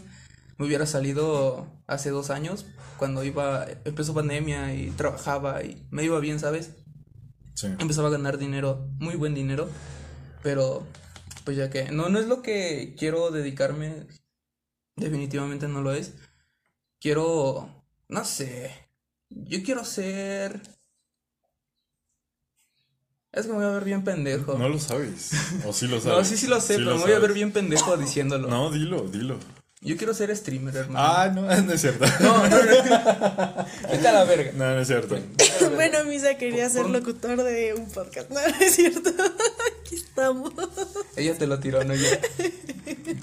Me 0.58 0.66
hubiera 0.66 0.88
salido 0.88 1.68
hace 1.86 2.10
dos 2.10 2.32
años, 2.32 2.66
cuando 2.98 3.24
iba, 3.24 3.68
empezó 3.86 4.16
pandemia 4.16 4.74
y 4.74 4.90
trabajaba 4.90 5.64
y 5.64 5.86
me 5.92 6.04
iba 6.04 6.20
bien, 6.20 6.40
¿sabes? 6.40 6.72
Sí. 7.54 7.68
empezaba 7.80 8.08
a 8.08 8.12
ganar 8.12 8.38
dinero, 8.38 8.88
muy 9.00 9.16
buen 9.16 9.34
dinero, 9.34 9.68
pero 10.44 10.86
pues 11.44 11.58
ya 11.58 11.70
que 11.70 11.92
no, 11.92 12.10
no 12.10 12.20
es 12.20 12.28
lo 12.28 12.42
que 12.42 12.96
quiero 12.98 13.32
dedicarme, 13.32 14.08
definitivamente 14.96 15.68
no 15.68 15.82
lo 15.82 15.94
es. 15.94 16.14
Quiero, 17.00 17.70
no 18.10 18.26
sé, 18.26 18.72
yo 19.30 19.64
quiero 19.64 19.86
ser... 19.86 20.62
Es 23.38 23.46
que 23.46 23.52
me 23.52 23.58
voy 23.60 23.66
a 23.66 23.70
ver 23.70 23.84
bien 23.84 24.04
pendejo. 24.04 24.58
No 24.58 24.68
lo 24.68 24.80
sabes. 24.80 25.30
O 25.66 25.72
sí 25.74 25.88
lo 25.88 26.02
sabes. 26.02 26.18
No, 26.18 26.26
sí, 26.26 26.38
sí 26.38 26.48
lo 26.48 26.60
sé, 26.60 26.76
pero 26.78 26.96
me 26.96 27.02
voy 27.04 27.12
a 27.12 27.20
ver 27.20 27.34
bien 27.34 27.52
pendejo 27.52 27.96
diciéndolo. 27.98 28.48
No, 28.48 28.72
dilo, 28.72 29.02
dilo. 29.04 29.38
Yo 29.80 29.96
quiero 29.96 30.14
ser 30.16 30.36
streamer, 30.36 30.76
hermano. 30.76 31.00
Ah, 31.08 31.28
no, 31.34 31.42
no 31.62 31.72
es 31.74 31.82
cierto. 31.82 32.04
No, 32.20 32.48
no, 32.48 32.50
no. 32.50 33.66
Vete 33.92 34.08
a 34.08 34.12
la 34.12 34.24
verga. 34.24 34.52
No, 34.56 34.74
no 34.74 34.82
es 34.82 34.88
cierto. 34.88 35.20
bueno, 35.76 36.04
Misa 36.06 36.36
quería 36.38 36.68
ser 36.70 36.90
locutor 36.90 37.44
de 37.44 37.76
un 37.76 37.88
podcast. 37.92 38.30
No, 38.32 38.42
no 38.42 38.56
es 38.60 38.76
cierto. 38.76 39.12
Aquí 39.82 39.96
estamos. 39.96 40.52
Ella 41.16 41.38
te 41.38 41.46
lo 41.46 41.60
tiró, 41.60 41.84
no 41.84 41.94
yo. 41.94 42.08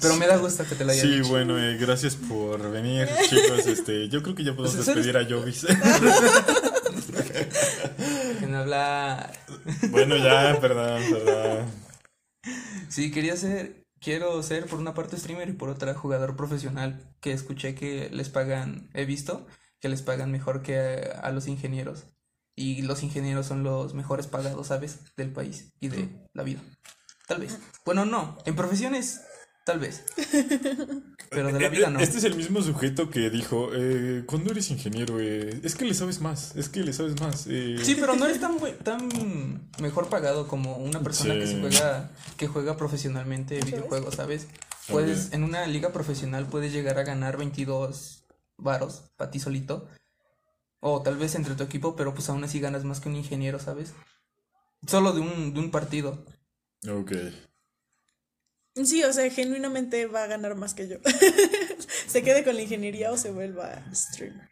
Pero 0.01 0.17
me 0.17 0.27
da 0.29 0.37
gusto 0.37 0.65
que 0.65 0.77
te 0.77 0.85
lo 0.85 0.93
haya 0.93 1.03
Sí, 1.03 1.09
dicho. 1.09 1.29
bueno, 1.29 1.59
eh, 1.59 1.77
gracias 1.77 2.15
por 2.15 2.71
venir, 2.71 3.09
chicos. 3.29 3.67
Este, 3.67 4.09
yo 4.09 4.23
creo 4.23 4.35
que 4.37 4.45
ya 4.45 4.55
podemos 4.55 4.77
Pues, 4.77 4.87
despedir 4.87 5.17
a 5.17 5.25
Jovis. 5.29 5.67
Dejen 8.33 8.55
hablar. 8.55 9.33
Bueno, 9.91 10.17
ya, 10.17 10.59
perdón, 10.61 11.03
perdón. 11.11 11.71
Sí, 12.89 13.11
quería 13.11 13.37
ser. 13.37 13.85
quiero 14.01 14.43
ser 14.43 14.67
por 14.67 14.79
una 14.79 14.95
parte 14.95 15.17
streamer 15.17 15.49
y 15.49 15.53
por 15.53 15.69
otra 15.69 15.95
jugador 15.95 16.37
profesional, 16.37 17.01
que 17.21 17.33
escuché 17.33 17.75
que 17.75 18.11
les 18.11 18.29
pagan, 18.29 18.91
he 18.95 19.05
visto, 19.05 19.47
que 19.81 19.89
les 19.89 20.03
pagan 20.03 20.31
mejor 20.31 20.63
que 20.63 20.79
a, 20.79 21.21
a 21.21 21.33
los 21.33 21.47
ingenieros. 21.47 22.05
Y 22.57 22.83
los 22.83 23.03
ingenieros 23.03 23.47
son 23.47 23.65
los 23.65 23.95
mejores 23.95 24.29
pagados, 24.29 24.69
¿sabes? 24.69 25.01
Del 25.17 25.33
país 25.33 25.73
y 25.81 25.89
de 25.89 26.09
la 26.33 26.45
vida. 26.45 26.61
Tal 27.27 27.41
vez. 27.41 27.59
Bueno, 27.85 28.05
no. 28.05 28.39
En 28.45 28.55
profesiones, 28.55 29.23
tal 29.65 29.81
vez. 29.81 30.05
Pero 31.31 31.53
de 31.53 31.61
la 31.61 31.69
vida 31.69 31.91
no. 31.91 31.99
Este 31.99 32.19
es 32.19 32.25
el 32.25 32.37
mismo 32.37 32.63
sujeto 32.63 33.11
que 33.11 33.31
dijo, 33.31 33.71
eh, 33.75 34.23
cuando 34.27 34.53
eres 34.53 34.71
ingeniero, 34.71 35.21
eh, 35.21 35.61
es 35.65 35.75
que 35.75 35.85
le 35.85 35.95
sabes 35.95 36.21
más, 36.21 36.55
es 36.55 36.69
que 36.69 36.81
le 36.85 36.93
sabes 36.93 37.21
más. 37.21 37.47
eh". 37.49 37.77
Sí, 37.83 37.97
pero 37.97 38.15
no 38.15 38.27
eres 38.27 38.41
tan, 38.41 38.57
tan 38.85 39.69
mejor 39.81 40.09
pagado 40.09 40.47
como 40.47 40.77
una 40.77 41.01
persona 41.01 41.35
que 41.35 41.47
se 41.47 41.61
juega, 41.61 42.13
que 42.37 42.47
juega 42.47 42.77
profesionalmente 42.77 43.61
videojuegos, 43.61 44.15
¿sabes? 44.15 44.47
Puedes, 44.89 45.33
en 45.33 45.43
una 45.43 45.67
liga 45.67 45.93
profesional 45.93 46.47
puedes 46.47 46.73
llegar 46.73 46.99
a 46.99 47.05
ganar 47.05 47.37
22 47.37 48.25
varos 48.59 49.11
para 49.17 49.31
ti 49.31 49.41
solito. 49.41 49.89
O 50.81 51.01
tal 51.01 51.17
vez 51.17 51.35
entre 51.35 51.55
tu 51.55 51.63
equipo, 51.63 51.97
pero 51.97 52.13
pues 52.13 52.29
aún 52.29 52.45
así 52.45 52.61
ganas 52.61 52.85
más 52.85 53.01
que 53.01 53.09
un 53.09 53.17
ingeniero, 53.17 53.59
¿sabes? 53.59 53.95
Solo 54.87 55.15
de 55.15 55.21
un, 55.21 55.55
de 55.55 55.61
un 55.61 55.71
partido. 55.71 56.27
Ok. 56.87 57.13
Sí, 58.83 59.05
o 59.05 59.13
sea, 59.13 59.31
genuinamente 59.31 60.07
va 60.07 60.25
a 60.25 60.27
ganar 60.27 60.55
más 60.57 60.75
que 60.75 60.89
yo. 60.89 60.97
se 62.09 62.23
quede 62.23 62.43
con 62.45 62.57
la 62.57 62.63
ingeniería 62.63 63.13
o 63.13 63.17
se 63.17 63.31
vuelva 63.31 63.83
streamer. 63.95 64.49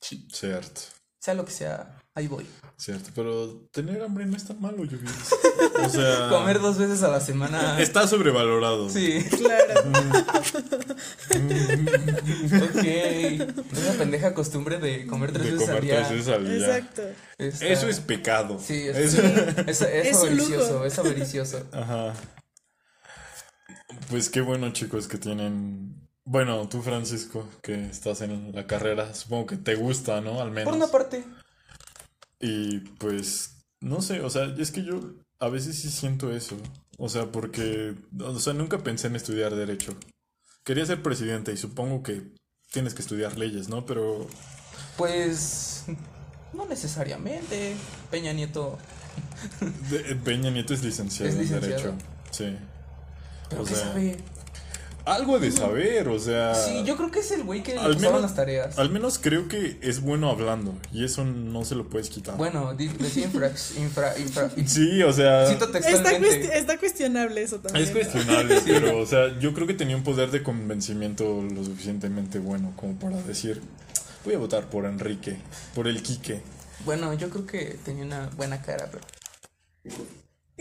sí. 0.00 0.26
Cierto, 0.32 0.80
Sea 1.20 1.34
lo 1.34 1.44
que 1.44 1.50
sea, 1.52 1.98
ahí 2.14 2.26
voy. 2.28 2.46
cierto. 2.76 3.10
Pero 3.14 3.66
tener 3.72 4.02
hambre 4.02 4.26
no 4.26 4.36
es 4.36 4.44
tan 4.44 4.60
malo, 4.60 4.84
yo 4.84 4.98
O 5.84 5.88
sea, 5.88 6.28
Comer 6.28 6.60
dos 6.60 6.78
veces 6.78 7.02
a 7.02 7.08
la 7.08 7.20
semana. 7.20 7.80
está 7.80 8.06
sobrevalorado. 8.06 8.88
Sí, 8.90 9.24
Claro. 9.38 9.74
ok. 11.32 12.84
Esa 12.84 13.92
pendeja 13.98 14.34
costumbre 14.34 14.78
de 14.78 15.06
comer 15.06 15.32
tres 15.32 15.44
De 15.46 15.52
veces 15.52 15.68
al 15.68 15.76
comer 15.76 15.82
día. 15.84 15.96
tres 16.08 16.10
veces 16.18 16.34
al 16.34 16.44
día. 16.48 16.76
Exacto. 16.78 17.02
Eso 17.38 17.88
es 17.88 18.00
pecado. 18.00 18.58
Sí, 18.58 18.86
es, 18.88 18.96
Eso- 18.96 19.22
es, 19.22 19.80
es 19.80 19.82
Es 19.82 20.16
avaricioso, 20.16 20.84
es 20.84 20.98
avaricioso. 20.98 21.66
Ajá. 21.72 22.14
Pues 24.10 24.28
qué 24.28 24.40
bueno, 24.40 24.72
chicos, 24.72 25.08
que 25.08 25.18
tienen. 25.18 26.08
Bueno, 26.24 26.68
tú, 26.68 26.82
Francisco, 26.82 27.48
que 27.62 27.86
estás 27.86 28.20
en 28.20 28.52
la 28.54 28.66
carrera, 28.66 29.14
supongo 29.14 29.46
que 29.46 29.56
te 29.56 29.74
gusta, 29.74 30.20
¿no? 30.20 30.40
Al 30.40 30.50
menos. 30.50 30.64
Por 30.64 30.74
una 30.74 30.88
parte, 30.88 31.24
Y 32.40 32.78
pues, 32.98 33.56
no 33.80 34.02
sé, 34.02 34.20
o 34.20 34.30
sea, 34.30 34.44
es 34.56 34.70
que 34.70 34.84
yo 34.84 35.00
a 35.38 35.48
veces 35.48 35.76
sí 35.78 35.90
siento 35.90 36.32
eso. 36.32 36.56
O 36.98 37.08
sea, 37.08 37.32
porque, 37.32 37.96
o 38.20 38.38
sea, 38.38 38.52
nunca 38.52 38.78
pensé 38.78 39.08
en 39.08 39.16
estudiar 39.16 39.54
derecho. 39.54 39.96
Quería 40.64 40.86
ser 40.86 41.02
presidente 41.02 41.52
y 41.52 41.56
supongo 41.56 42.02
que 42.02 42.22
tienes 42.70 42.94
que 42.94 43.02
estudiar 43.02 43.36
leyes, 43.36 43.68
¿no? 43.68 43.84
Pero, 43.84 44.28
pues 44.96 45.84
no 46.52 46.66
necesariamente. 46.66 47.74
Peña 48.10 48.32
Nieto, 48.32 48.78
Peña 50.24 50.50
Nieto 50.50 50.74
es 50.74 50.84
licenciado, 50.84 51.40
Es 51.40 51.50
en 51.50 51.60
derecho. 51.60 51.94
Sí. 52.30 52.56
Pero 53.52 53.62
O 53.62 53.66
qué 53.66 53.74
sea, 53.74 53.84
sabe. 53.84 54.16
Algo 55.04 55.40
de 55.40 55.50
saber, 55.50 56.06
o 56.08 56.18
sea. 56.20 56.54
Sí, 56.54 56.84
yo 56.84 56.96
creo 56.96 57.10
que 57.10 57.18
es 57.18 57.32
el 57.32 57.42
güey 57.42 57.64
que 57.64 57.74
le 57.74 57.80
al 57.80 57.98
menos- 57.98 58.22
las 58.22 58.36
tareas. 58.36 58.78
Al 58.78 58.88
menos 58.90 59.18
creo 59.18 59.48
que 59.48 59.76
es 59.82 60.00
bueno 60.00 60.30
hablando 60.30 60.74
y 60.92 61.04
eso 61.04 61.24
no 61.24 61.64
se 61.64 61.74
lo 61.74 61.88
puedes 61.88 62.08
quitar. 62.08 62.36
Bueno, 62.36 62.72
decía 62.74 63.24
infra, 63.24 63.48
infra, 63.78 64.16
infra. 64.16 64.50
Sí, 64.64 65.02
o 65.02 65.12
sea, 65.12 65.50
está 65.50 66.78
cuestionable 66.78 67.42
eso 67.42 67.58
también. 67.58 67.84
es 67.84 67.90
cuestionable, 67.90 68.60
pero 68.64 68.96
o 68.98 69.06
sea, 69.06 69.36
yo 69.40 69.52
creo 69.54 69.66
que 69.66 69.74
tenía 69.74 69.96
un 69.96 70.04
poder 70.04 70.30
de 70.30 70.44
convencimiento 70.44 71.42
lo 71.42 71.64
suficientemente 71.64 72.38
bueno 72.38 72.72
como 72.76 72.94
para 72.94 73.20
decir, 73.22 73.60
voy 74.24 74.34
a 74.34 74.38
votar 74.38 74.70
por 74.70 74.84
Enrique, 74.86 75.36
por 75.74 75.88
el 75.88 76.00
Quique. 76.04 76.42
Bueno, 76.84 77.12
yo 77.14 77.28
creo 77.28 77.44
que 77.44 77.76
tenía 77.84 78.04
una 78.04 78.30
buena 78.36 78.62
cara, 78.62 78.88
pero. 78.92 79.04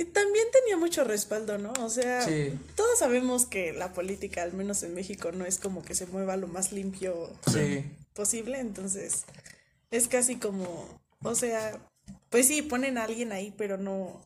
Y 0.02 0.06
también 0.06 0.46
tenía 0.52 0.78
mucho 0.78 1.04
respaldo, 1.04 1.60
¿no? 1.60 1.72
O 1.80 1.90
sea, 1.90 2.24
Sí. 2.26 2.58
todos 2.76 2.98
sabemos 2.98 3.46
que 3.46 3.72
la 3.72 3.94
política, 3.94 4.42
al 4.42 4.52
menos 4.54 4.82
en 4.82 4.96
México, 4.96 5.32
no 5.32 5.46
es 5.46 5.60
como 5.60 5.84
que 5.84 5.94
se 5.94 6.08
mueva 6.08 6.38
lo 6.38 6.48
más 6.48 6.72
limpio 6.72 7.30
Sí. 7.52 7.86
posible, 8.14 8.60
entonces 8.60 9.26
es 9.92 10.08
casi 10.08 10.38
como, 10.38 10.88
o 11.22 11.36
sea, 11.36 11.78
pues 12.32 12.48
sí, 12.48 12.64
ponen 12.64 12.98
a 12.98 13.04
alguien 13.04 13.32
ahí, 13.32 13.54
pero 13.56 13.78
no, 13.78 14.26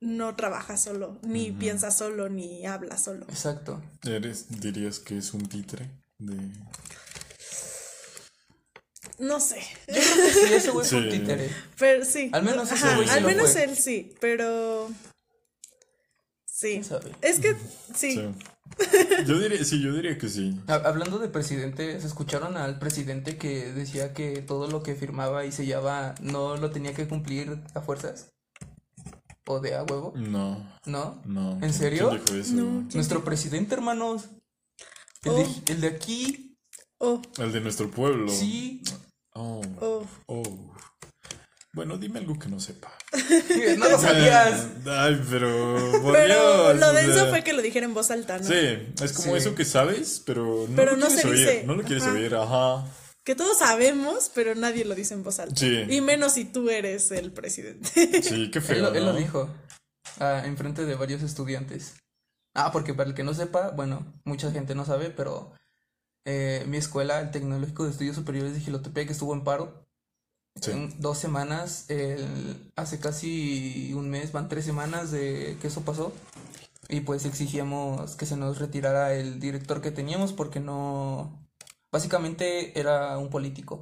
no 0.00 0.34
trabaja 0.34 0.76
solo, 0.76 1.16
ni 1.22 1.52
piensa 1.52 1.92
solo, 1.92 2.28
ni 2.28 2.66
habla 2.66 2.98
solo. 2.98 3.24
Exacto. 3.28 3.80
¿Eres, 4.04 4.46
dirías 4.60 4.98
que 4.98 5.16
es 5.18 5.32
un 5.32 5.48
títere 5.48 5.88
de... 6.18 6.34
No 9.18 9.40
sé, 9.40 9.60
Yo 9.88 9.94
creo 9.94 10.16
que 10.26 10.32
sí, 10.32 10.54
ese 10.54 10.70
güey 10.70 10.86
fue 10.86 10.98
un 10.98 11.10
Sí. 11.10 11.18
títere. 11.18 11.50
pero 11.78 12.04
sí. 12.04 12.30
Al 12.32 12.42
menos 12.44 12.70
ese 12.70 12.94
güey 12.94 13.08
sí 13.08 13.14
al 13.14 13.24
menos 13.24 13.52
fue. 13.52 13.64
él 13.64 13.76
sí, 13.76 14.14
pero 14.20 14.88
sí. 16.44 16.80
Es 17.22 17.40
que 17.40 17.54
sí. 17.94 18.12
Sí. 18.12 18.34
Yo 19.26 19.38
diría, 19.40 19.64
sí, 19.64 19.80
yo 19.82 19.92
diría 19.94 20.18
que 20.18 20.28
sí. 20.28 20.60
Ha- 20.68 20.74
Hablando 20.74 21.18
de 21.18 21.28
presidente, 21.28 22.00
¿se 22.00 22.06
escucharon 22.06 22.56
al 22.56 22.78
presidente 22.78 23.36
que 23.38 23.72
decía 23.72 24.12
que 24.12 24.42
todo 24.42 24.68
lo 24.68 24.82
que 24.82 24.94
firmaba 24.94 25.44
y 25.46 25.52
sellaba 25.52 26.14
no 26.20 26.56
lo 26.56 26.70
tenía 26.70 26.94
que 26.94 27.08
cumplir 27.08 27.58
a 27.74 27.80
fuerzas? 27.80 28.28
¿O 29.46 29.60
de 29.60 29.74
a 29.74 29.82
huevo? 29.84 30.12
No, 30.14 30.70
¿No? 30.84 31.22
no. 31.24 31.52
¿En 31.54 31.60
¿Quién- 31.60 31.72
serio? 31.72 32.10
quién 32.10 32.24
dijo 32.24 32.36
eso? 32.38 32.52
No. 32.54 32.88
Nuestro 32.92 33.24
presidente, 33.24 33.74
hermanos. 33.74 34.26
El, 35.24 35.30
Oh. 35.32 35.38
de, 35.38 35.72
el 35.72 35.80
de 35.80 35.86
aquí. 35.88 36.56
Oh, 36.98 37.22
El 37.38 37.52
de 37.52 37.60
nuestro 37.60 37.90
pueblo. 37.90 38.28
Sí. 38.30 38.82
Oh, 39.40 39.60
oh. 39.80 40.06
oh. 40.26 40.74
Bueno, 41.74 41.96
dime 41.96 42.18
algo 42.18 42.36
que 42.38 42.48
no 42.48 42.58
sepa. 42.58 42.90
No 43.78 43.88
lo 43.88 43.98
sabías. 43.98 44.66
Ay, 44.86 45.22
pero. 45.30 45.92
por 46.02 46.12
Pero 46.12 46.64
Dios, 46.72 46.80
lo 46.80 46.92
denso 46.92 47.14
sea, 47.14 47.26
fue 47.30 47.44
que 47.44 47.52
lo 47.52 47.62
dijera 47.62 47.86
en 47.86 47.94
voz 47.94 48.10
alta, 48.10 48.38
¿no? 48.38 48.44
Sí, 48.44 48.54
es 49.02 49.12
como 49.12 49.32
Sí. 49.32 49.38
eso 49.38 49.54
que 49.54 49.64
sabes, 49.64 50.22
pero 50.26 50.66
no 50.68 50.74
Pero 50.76 50.92
lo 50.92 50.96
no 50.96 51.06
quieres 51.06 51.20
se 51.22 51.28
oír. 51.28 51.38
dice. 51.38 51.62
No 51.64 51.74
lo 51.74 51.82
quieres 51.84 52.04
Ajá. 52.04 52.12
oír, 52.12 52.34
ajá. 52.34 52.84
Que 53.24 53.34
todos 53.36 53.58
sabemos, 53.58 54.30
pero 54.34 54.54
nadie 54.54 54.84
lo 54.84 54.94
dice 54.94 55.14
en 55.14 55.22
voz 55.22 55.38
alta. 55.38 55.54
Sí. 55.54 55.84
Y 55.88 56.00
menos 56.00 56.32
si 56.32 56.44
tú 56.46 56.68
eres 56.70 57.10
el 57.12 57.30
presidente. 57.32 57.88
Sí, 58.22 58.50
qué 58.50 58.58
Él, 58.58 58.64
feo. 58.64 58.92
él 58.94 59.04
lo 59.04 59.12
dijo. 59.14 59.48
ah, 60.18 60.42
en 60.44 60.56
frente 60.56 60.84
de 60.84 60.94
varios 60.96 61.22
estudiantes. 61.22 61.94
Ah, 62.56 62.72
porque 62.72 62.94
para 62.94 63.10
el 63.10 63.14
que 63.14 63.22
no 63.24 63.34
sepa, 63.34 63.70
bueno, 63.70 64.14
mucha 64.24 64.50
gente 64.50 64.74
no 64.74 64.84
sabe, 64.84 65.10
pero 65.10 65.52
eh, 66.24 66.64
mi 66.68 66.76
escuela, 66.76 67.20
el 67.20 67.30
Tecnológico 67.30 67.84
de 67.84 67.90
Estudios 67.90 68.16
Superiores 68.16 68.54
de 68.54 68.60
Gilotepec, 68.60 69.10
estuvo 69.10 69.34
en 69.34 69.44
paro. 69.44 69.86
Sí. 70.60 70.72
En 70.72 71.00
dos 71.00 71.18
semanas, 71.18 71.84
el- 71.88 72.72
hace 72.74 72.98
casi 72.98 73.92
un 73.94 74.10
mes, 74.10 74.32
van 74.32 74.48
tres 74.48 74.64
semanas 74.64 75.10
de 75.10 75.56
que 75.60 75.68
eso 75.68 75.82
pasó. 75.82 76.12
Y 76.88 77.00
pues 77.00 77.24
exigíamos 77.26 78.16
que 78.16 78.26
se 78.26 78.36
nos 78.36 78.58
retirara 78.58 79.14
el 79.14 79.40
director 79.40 79.80
que 79.80 79.90
teníamos 79.90 80.32
porque 80.32 80.58
no... 80.60 81.46
Básicamente 81.92 82.78
era 82.78 83.16
un 83.18 83.30
político. 83.30 83.80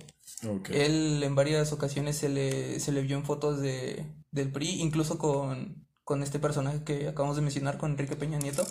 Él 0.74 1.22
en 1.22 1.34
varias 1.34 1.72
ocasiones 1.72 2.16
se 2.16 2.28
le, 2.28 2.78
se 2.78 2.92
le 2.92 3.02
vio 3.02 3.16
en 3.16 3.24
fotos 3.24 3.60
de, 3.60 4.04
del 4.30 4.52
PRI, 4.52 4.80
incluso 4.80 5.18
con, 5.18 5.86
con 6.04 6.22
este 6.22 6.38
personaje 6.38 6.84
que 6.84 7.08
acabamos 7.08 7.36
de 7.36 7.42
mencionar, 7.42 7.78
con 7.78 7.92
Enrique 7.92 8.16
Peña 8.16 8.38
Nieto. 8.38 8.66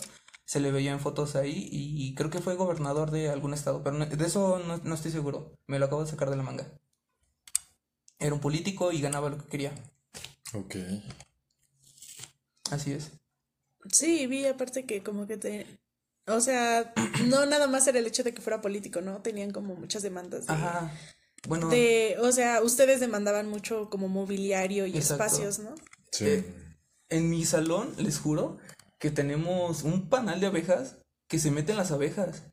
Se 0.45 0.59
le 0.59 0.71
veía 0.71 0.91
en 0.91 0.99
fotos 0.99 1.35
ahí 1.35 1.67
y 1.71 2.13
creo 2.15 2.29
que 2.29 2.39
fue 2.39 2.55
gobernador 2.55 3.09
de 3.11 3.29
algún 3.29 3.53
estado, 3.53 3.83
pero 3.83 3.97
no- 3.97 4.05
de 4.05 4.25
eso 4.25 4.59
no, 4.59 4.77
no 4.77 4.95
estoy 4.95 5.11
seguro. 5.11 5.57
Me 5.67 5.79
lo 5.79 5.85
acabo 5.87 6.03
de 6.03 6.09
sacar 6.11 6.29
de 6.29 6.35
la 6.37 6.43
manga. 6.43 6.67
Era 8.19 8.33
un 8.33 8.39
político 8.39 8.91
y 8.91 9.01
ganaba 9.01 9.29
lo 9.29 9.37
que 9.39 9.49
quería. 9.49 9.73
Ok. 10.53 10.75
Así 12.71 12.91
es. 12.91 13.11
Sí, 13.91 14.25
vi 14.27 14.45
aparte 14.45 14.85
que 14.85 15.03
como 15.03 15.27
que 15.27 15.37
te... 15.37 15.65
O 16.27 16.39
sea, 16.41 16.93
no 17.27 17.45
nada 17.45 17.67
más 17.67 17.87
era 17.87 17.99
el 17.99 18.07
hecho 18.07 18.23
de 18.23 18.33
que 18.33 18.41
fuera 18.41 18.61
político, 18.61 19.01
¿no? 19.01 19.21
Tenían 19.21 19.51
como 19.51 19.75
muchas 19.75 20.01
demandas 20.03 20.47
de... 20.47 20.53
Ajá. 20.53 20.91
Bueno, 21.47 21.69
de- 21.69 22.17
o 22.21 22.31
sea, 22.31 22.63
ustedes 22.63 22.99
demandaban 22.99 23.47
mucho 23.47 23.89
como 23.91 24.07
mobiliario 24.07 24.87
y 24.87 24.97
Exacto. 24.97 25.23
espacios, 25.25 25.59
¿no? 25.59 25.75
Sí. 26.11 26.25
Eh, 26.25 26.53
en 27.09 27.29
mi 27.29 27.45
salón, 27.45 27.93
les 27.97 28.17
juro, 28.19 28.57
que 28.99 29.11
tenemos 29.11 29.83
un 29.83 30.09
panal 30.09 30.39
de 30.39 30.47
abejas 30.47 30.97
que 31.27 31.39
se 31.39 31.51
meten 31.51 31.77
las 31.77 31.91
abejas. 31.91 32.43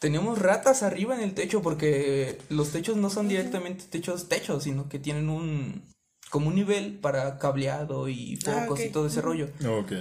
Teníamos 0.00 0.38
ratas 0.40 0.82
arriba 0.82 1.14
en 1.14 1.22
el 1.22 1.34
techo 1.34 1.62
porque 1.62 2.38
los 2.50 2.70
techos 2.72 2.96
no 2.96 3.08
son 3.08 3.28
directamente 3.28 3.84
techos 3.84 4.28
techos, 4.28 4.64
sino 4.64 4.88
que 4.88 4.98
tienen 4.98 5.28
un 5.30 5.82
como 6.30 6.48
un 6.48 6.54
nivel 6.56 6.98
para 6.98 7.38
cableado 7.38 8.08
y 8.08 8.38
Ah, 8.46 8.62
focos 8.64 8.80
y 8.80 8.86
ok. 8.88 8.92
todo 8.92 9.06
ese 9.06 9.20
rollo. 9.22 9.48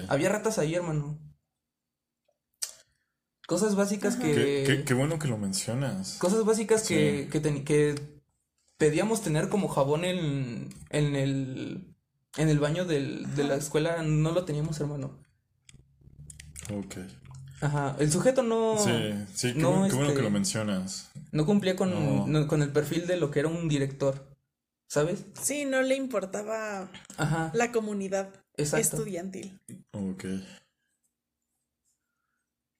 Había 0.09 0.29
ratas 0.29 0.57
ahí, 0.59 0.73
hermano. 0.75 1.17
Cosas 3.47 3.75
básicas 3.75 4.15
que 4.15 4.33
Qué, 4.33 4.63
qué- 4.65 4.83
qué 4.83 4.93
bueno 4.95 5.19
que 5.19 5.27
lo 5.27 5.37
mencionas. 5.37 6.17
Cosas 6.17 6.43
básicas 6.45 6.81
que, 6.87 7.23
Sí. 7.25 7.29
que, 7.29 7.39
ten- 7.39 7.63
que 7.63 7.93
pedíamos 8.77 9.21
tener 9.21 9.49
como 9.49 9.67
jabón 9.67 10.03
en, 10.03 10.69
en 10.89 11.15
el 11.15 11.91
en 12.37 12.49
el 12.49 12.59
baño 12.59 12.83
del- 12.83 13.33
de 13.35 13.45
la 13.45 13.55
escuela, 13.55 14.01
no 14.03 14.31
lo 14.31 14.43
teníamos, 14.43 14.77
hermano. 14.81 15.17
Ok. 16.73 16.95
Ajá, 17.61 17.95
el 17.99 18.11
sujeto 18.11 18.43
no, 18.43 18.77
Sí, 18.77 18.91
sí, 19.33 19.53
qué, 19.53 19.59
no, 19.59 19.71
bueno, 19.71 19.87
qué 19.87 19.93
bueno 19.95 20.07
que 20.09 20.13
este, 20.13 20.23
lo 20.23 20.29
mencionas. 20.29 21.11
no 21.31 21.45
cumplía 21.45 21.75
con, 21.75 21.89
No. 21.91 22.27
no- 22.27 22.47
con 22.47 22.61
el 22.61 22.69
perfil 22.71 23.07
de 23.07 23.17
lo 23.17 23.31
que 23.31 23.39
era 23.39 23.47
un 23.49 23.67
director, 23.69 24.27
¿sabes? 24.89 25.25
Sí, 25.41 25.65
no 25.65 25.81
le 25.81 25.95
importaba 25.95 26.89
Ajá, 27.17 27.51
la 27.53 27.71
comunidad 27.71 28.29
exacto. 28.57 28.97
estudiantil. 28.97 29.57
Ok. 29.93 30.25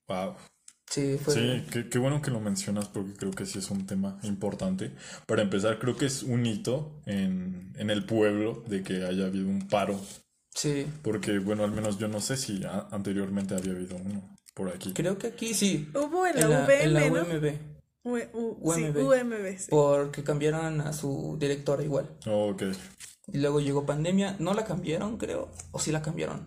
Wow. 0.08 0.34
Sí, 0.88 1.18
fue... 1.20 1.34
Sí, 1.34 1.66
qué, 1.72 1.88
qué 1.88 1.98
bueno 1.98 2.22
que 2.22 2.30
lo 2.30 2.38
mencionas 2.40 2.86
porque 2.88 3.14
creo 3.14 3.32
que 3.32 3.44
sí 3.44 3.58
es 3.58 3.70
un 3.70 3.86
tema 3.86 4.18
importante. 4.22 4.92
Para 5.26 5.42
empezar, 5.42 5.78
creo 5.80 5.96
que 5.96 6.06
es 6.06 6.22
un 6.22 6.46
hito 6.46 6.92
en, 7.06 7.72
en 7.76 7.90
el 7.90 8.04
pueblo 8.04 8.62
de 8.68 8.82
que 8.84 9.04
haya 9.04 9.26
habido 9.26 9.48
un 9.48 9.66
paro. 9.68 10.00
Sí. 10.56 10.86
Porque, 11.02 11.38
bueno, 11.38 11.62
al 11.62 11.70
menos 11.70 11.98
yo 11.98 12.08
no 12.08 12.20
sé 12.20 12.36
si 12.36 12.64
a- 12.64 12.88
anteriormente 12.90 13.54
había 13.54 13.72
habido 13.72 13.96
uno 13.96 14.36
por 14.54 14.68
aquí. 14.70 14.92
Creo 14.92 15.16
que 15.18 15.28
aquí 15.28 15.54
sí. 15.54 15.88
Hubo 15.94 16.26
en 16.26 16.34
la, 16.36 16.42
En 16.42 16.50
la, 16.50 16.64
UVM, 16.64 16.82
en 16.82 16.94
la 16.94 17.08
¿no? 17.08 17.22
UMB. 17.22 17.58
U- 18.02 18.58
U- 18.62 18.72
sí, 18.74 18.82
UMB. 18.84 18.96
UMB, 18.98 19.58
sí. 19.58 19.66
Porque 19.70 20.24
cambiaron 20.24 20.80
a 20.80 20.92
su 20.92 21.36
directora 21.38 21.82
igual. 21.84 22.08
Oh, 22.26 22.50
ok. 22.50 22.62
Y 23.32 23.38
luego 23.38 23.60
llegó 23.60 23.84
pandemia. 23.86 24.36
No 24.38 24.54
la 24.54 24.64
cambiaron, 24.64 25.16
creo. 25.18 25.50
O 25.72 25.78
sí 25.78 25.92
la 25.92 26.02
cambiaron. 26.02 26.46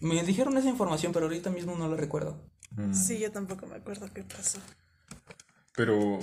Me 0.00 0.22
dijeron 0.24 0.56
esa 0.58 0.68
información, 0.68 1.12
pero 1.12 1.26
ahorita 1.26 1.50
mismo 1.50 1.74
no 1.76 1.88
la 1.88 1.96
recuerdo. 1.96 2.40
Mm. 2.72 2.92
Sí, 2.94 3.18
yo 3.18 3.32
tampoco 3.32 3.66
me 3.66 3.76
acuerdo 3.76 4.08
qué 4.12 4.22
pasó. 4.24 4.58
Pero, 5.74 6.18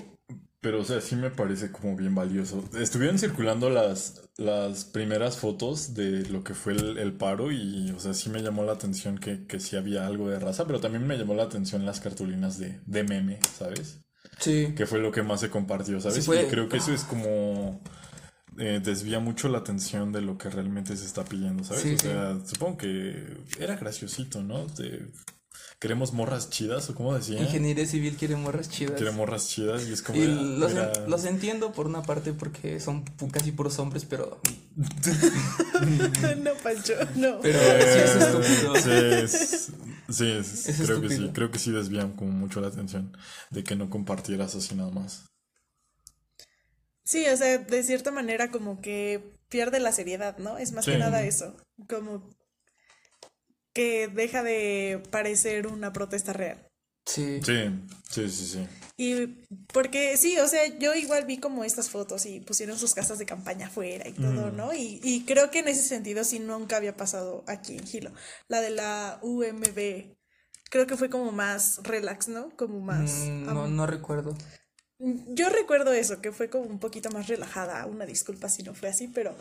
pero, 0.65 0.81
o 0.81 0.83
sea, 0.83 0.99
sí 0.99 1.15
me 1.15 1.29
parece 1.29 1.71
como 1.71 1.95
bien 1.95 2.15
valioso. 2.15 2.63
Estuvieron 2.75 3.19
circulando 3.19 3.69
las, 3.69 4.23
las 4.37 4.83
primeras 4.85 5.37
fotos 5.37 5.93
de 5.93 6.27
lo 6.29 6.43
que 6.43 6.55
fue 6.55 6.73
el, 6.73 6.97
el 6.97 7.13
paro 7.13 7.51
y, 7.51 7.91
o 7.91 7.99
sea, 7.99 8.15
sí 8.15 8.31
me 8.31 8.41
llamó 8.41 8.63
la 8.63 8.71
atención 8.73 9.19
que, 9.19 9.45
que 9.45 9.59
sí 9.59 9.75
había 9.75 10.07
algo 10.07 10.27
de 10.27 10.39
raza, 10.39 10.65
pero 10.65 10.79
también 10.79 11.05
me 11.05 11.17
llamó 11.19 11.35
la 11.35 11.43
atención 11.43 11.85
las 11.85 11.99
cartulinas 11.99 12.57
de, 12.57 12.79
de 12.87 13.03
meme, 13.03 13.39
¿sabes? 13.55 13.99
Sí. 14.39 14.73
Que 14.75 14.87
fue 14.87 14.97
lo 14.99 15.11
que 15.11 15.21
más 15.21 15.39
se 15.41 15.51
compartió, 15.51 16.01
¿sabes? 16.01 16.17
Sí, 16.17 16.21
fue- 16.23 16.43
Y 16.43 16.47
creo 16.47 16.67
que 16.67 16.77
eso 16.77 16.91
es 16.93 17.03
como... 17.03 17.79
eh, 18.57 18.81
desvía 18.83 19.19
mucho 19.19 19.49
la 19.49 19.59
atención 19.59 20.11
de 20.11 20.21
lo 20.21 20.37
que 20.37 20.49
realmente 20.49 20.97
se 20.97 21.05
está 21.05 21.23
pidiendo, 21.25 21.63
¿sabes? 21.63 21.83
Sí, 21.83 21.93
o 21.93 21.97
sí. 21.99 22.07
sea, 22.07 22.39
supongo 22.45 22.77
que 22.77 23.37
era 23.59 23.75
graciosito, 23.75 24.41
¿no? 24.43 24.65
De- 24.67 25.07
queremos 25.85 26.13
morras 26.13 26.49
chidas, 26.49 26.89
o 26.89 26.95
como 26.95 27.13
decía. 27.13 27.39
Ingeniería 27.39 27.85
civil 27.85 28.15
quiere 28.17 28.35
morras 28.35 28.69
chidas. 28.69 28.95
Quiere 28.95 29.11
morras 29.11 29.47
chidas 29.47 29.87
y 29.87 29.93
es 29.93 30.01
como... 30.01 30.17
Y 30.17 30.23
era- 30.23 30.33
los, 30.33 30.71
en- 30.71 30.77
era- 30.79 31.07
los 31.07 31.25
entiendo 31.25 31.71
por 31.73 31.85
una 31.85 32.01
parte 32.01 32.33
porque 32.33 32.79
son 32.79 33.03
casi 33.31 33.51
puros 33.51 33.77
hombres, 33.77 34.03
pero, 34.03 34.41
no, 36.37 36.53
Pancho, 36.63 36.93
no. 37.15 37.39
pero 37.41 37.59
sí 37.59 37.99
es 37.99 38.15
Eh, 38.15 38.19
estúpido. 38.19 38.75
Sí, 38.77 38.89
es- 39.23 39.71
sí, 40.09 40.31
es- 40.31 40.69
Es 40.69 40.81
creo 40.87 41.01
que 41.01 41.09
sí, 41.09 41.29
creo 41.33 41.51
que 41.51 41.59
sí 41.59 41.71
desvían 41.71 42.13
como 42.13 42.31
mucho 42.31 42.61
la 42.61 42.67
atención 42.69 43.15
de 43.51 43.63
que 43.63 43.75
no 43.75 43.89
compartieras 43.91 44.55
así 44.55 44.73
nada 44.73 44.89
más. 44.89 45.25
Sí, 47.03 47.25
o 47.27 47.37
sea, 47.37 47.59
de 47.59 47.83
cierta 47.83 48.09
manera 48.09 48.49
como 48.49 48.81
que 48.81 49.35
pierde 49.49 49.79
la 49.79 49.91
seriedad, 49.91 50.39
¿no? 50.39 50.57
Es 50.57 50.71
más 50.71 50.85
Sí. 50.85 50.91
que 50.93 50.97
nada 50.97 51.21
eso, 51.21 51.55
como 51.87 52.34
que 53.75 54.07
deja 54.07 54.41
de 54.41 55.03
parecer 55.11 55.67
una 55.67 55.93
protesta 55.93 56.33
real. 56.33 56.67
Sí. 57.05 57.39
Sí, 57.43 57.69
sí, 58.09 58.29
sí, 58.29 58.45
sí. 58.47 58.67
Y 58.97 59.27
porque 59.73 60.15
sí, 60.17 60.37
o 60.39 60.47
sea, 60.47 60.65
yo 60.79 60.95
igual 60.95 61.25
vi 61.25 61.37
como 61.37 61.63
estas 61.65 61.89
fotos 61.89 62.25
y 62.25 62.39
pusieron 62.39 62.79
sus 62.79 62.95
casas 62.95 63.19
de 63.19 63.25
campaña 63.25 63.67
afuera 63.67 64.07
y 64.07 64.13
todo, 64.13 64.51
Mm. 64.51 64.55
¿no? 64.55 64.73
Y, 64.73 65.01
y 65.03 65.25
creo 65.25 65.51
que 65.51 65.59
en 65.59 65.67
ese 65.67 65.83
sentido 65.83 66.23
sí 66.23 66.39
nunca 66.39 66.77
había 66.77 66.95
pasado 66.95 67.43
aquí 67.47 67.77
en 67.77 67.85
Gilo. 67.85 68.11
La 68.47 68.61
de 68.61 68.69
la 68.71 69.19
UMB, 69.21 70.15
creo 70.71 70.87
que 70.87 70.97
fue 70.97 71.09
como 71.09 71.31
más 71.33 71.79
relax, 71.83 72.29
¿no? 72.29 72.49
Como 72.55 72.79
más... 72.79 73.11
Mm, 73.27 73.43
no, 73.43 73.67
no 73.67 73.85
recuerdo. 73.85 74.35
Yo 74.97 75.49
recuerdo 75.49 75.91
eso, 75.91 76.21
que 76.21 76.31
fue 76.31 76.49
como 76.49 76.63
un 76.65 76.79
poquito 76.79 77.09
más 77.11 77.27
relajada. 77.27 77.85
Una 77.85 78.05
disculpa 78.05 78.47
si 78.47 78.63
no 78.63 78.73
fue 78.73 78.87
así, 78.87 79.09
pero. 79.09 79.35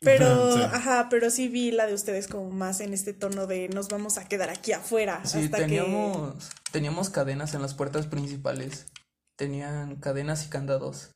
Pero, 0.00 0.56
Sí. 0.56 0.62
ajá, 0.62 1.08
pero 1.08 1.30
sí 1.30 1.48
vi 1.48 1.70
la 1.70 1.86
de 1.86 1.94
ustedes 1.94 2.28
como 2.28 2.50
más 2.50 2.80
en 2.80 2.92
este 2.92 3.12
tono 3.14 3.46
de 3.46 3.68
nos 3.68 3.88
vamos 3.88 4.18
a 4.18 4.28
quedar 4.28 4.50
aquí 4.50 4.72
afuera. 4.72 5.24
Sí, 5.24 5.44
hasta 5.44 5.58
teníamos, 5.58 6.50
teníamos 6.72 7.10
cadenas 7.10 7.54
en 7.54 7.62
las 7.62 7.74
puertas 7.74 8.06
principales. 8.06 8.86
Tenían 9.36 9.96
cadenas 9.96 10.44
y 10.46 10.48
candados. 10.50 11.10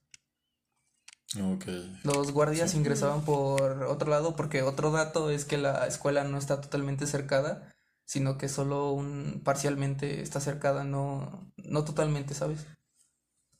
Ok. 1.37 1.67
Los 2.05 2.33
guardias 2.33 2.75
ingresaban 2.75 3.23
por 3.25 3.83
otro 3.85 4.09
lado 4.11 4.35
porque 4.35 4.63
otro 4.63 4.91
dato 4.91 5.31
es 5.31 5.45
que 5.45 5.59
la 5.59 5.87
escuela 5.87 6.25
no 6.25 6.39
está 6.39 6.61
totalmente 6.61 7.07
cercada, 7.07 7.75
sino 8.07 8.39
que 8.39 8.49
solo 8.49 8.93
un 8.93 9.43
parcialmente 9.45 10.23
está 10.23 10.41
cercada, 10.41 10.85
no, 10.85 11.53
no 11.59 11.85
totalmente, 11.85 12.35
¿sabes? 12.35 12.67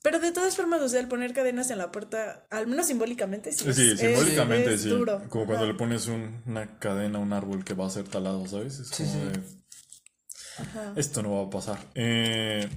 Pero 0.01 0.19
de 0.19 0.31
todas 0.31 0.55
formas, 0.55 0.81
o 0.81 0.87
sea, 0.87 1.01
el 1.01 1.07
poner 1.09 1.33
cadenas 1.33 1.69
en 1.71 1.77
la 1.77 1.91
puerta, 1.91 2.45
al 2.49 2.67
menos 2.67 2.87
simbólicamente, 2.87 3.51
sí. 3.51 3.73
Sí, 3.73 3.91
es- 3.91 3.99
simbólicamente 3.99 4.73
es 4.75 4.83
sí. 4.83 4.89
duro. 4.89 5.19
Como 5.29 5.45
cuando 5.45 5.65
Ajá, 5.65 5.73
le 5.73 5.77
pones 5.77 6.07
un- 6.07 6.41
una 6.45 6.79
cadena 6.79 7.19
a 7.19 7.21
un 7.21 7.33
árbol 7.33 7.65
que 7.65 7.73
va 7.73 7.85
a 7.85 7.89
ser 7.89 8.05
talado, 8.07 8.45
¿sabes? 8.47 8.79
Es 8.79 8.91
como 8.91 9.11
sí. 9.11 9.19
de, 9.19 9.41
ajá. 10.63 10.93
esto 10.95 11.21
no 11.21 11.33
va 11.33 11.47
a 11.47 11.49
pasar. 11.49 11.79
Eh, 11.95 12.69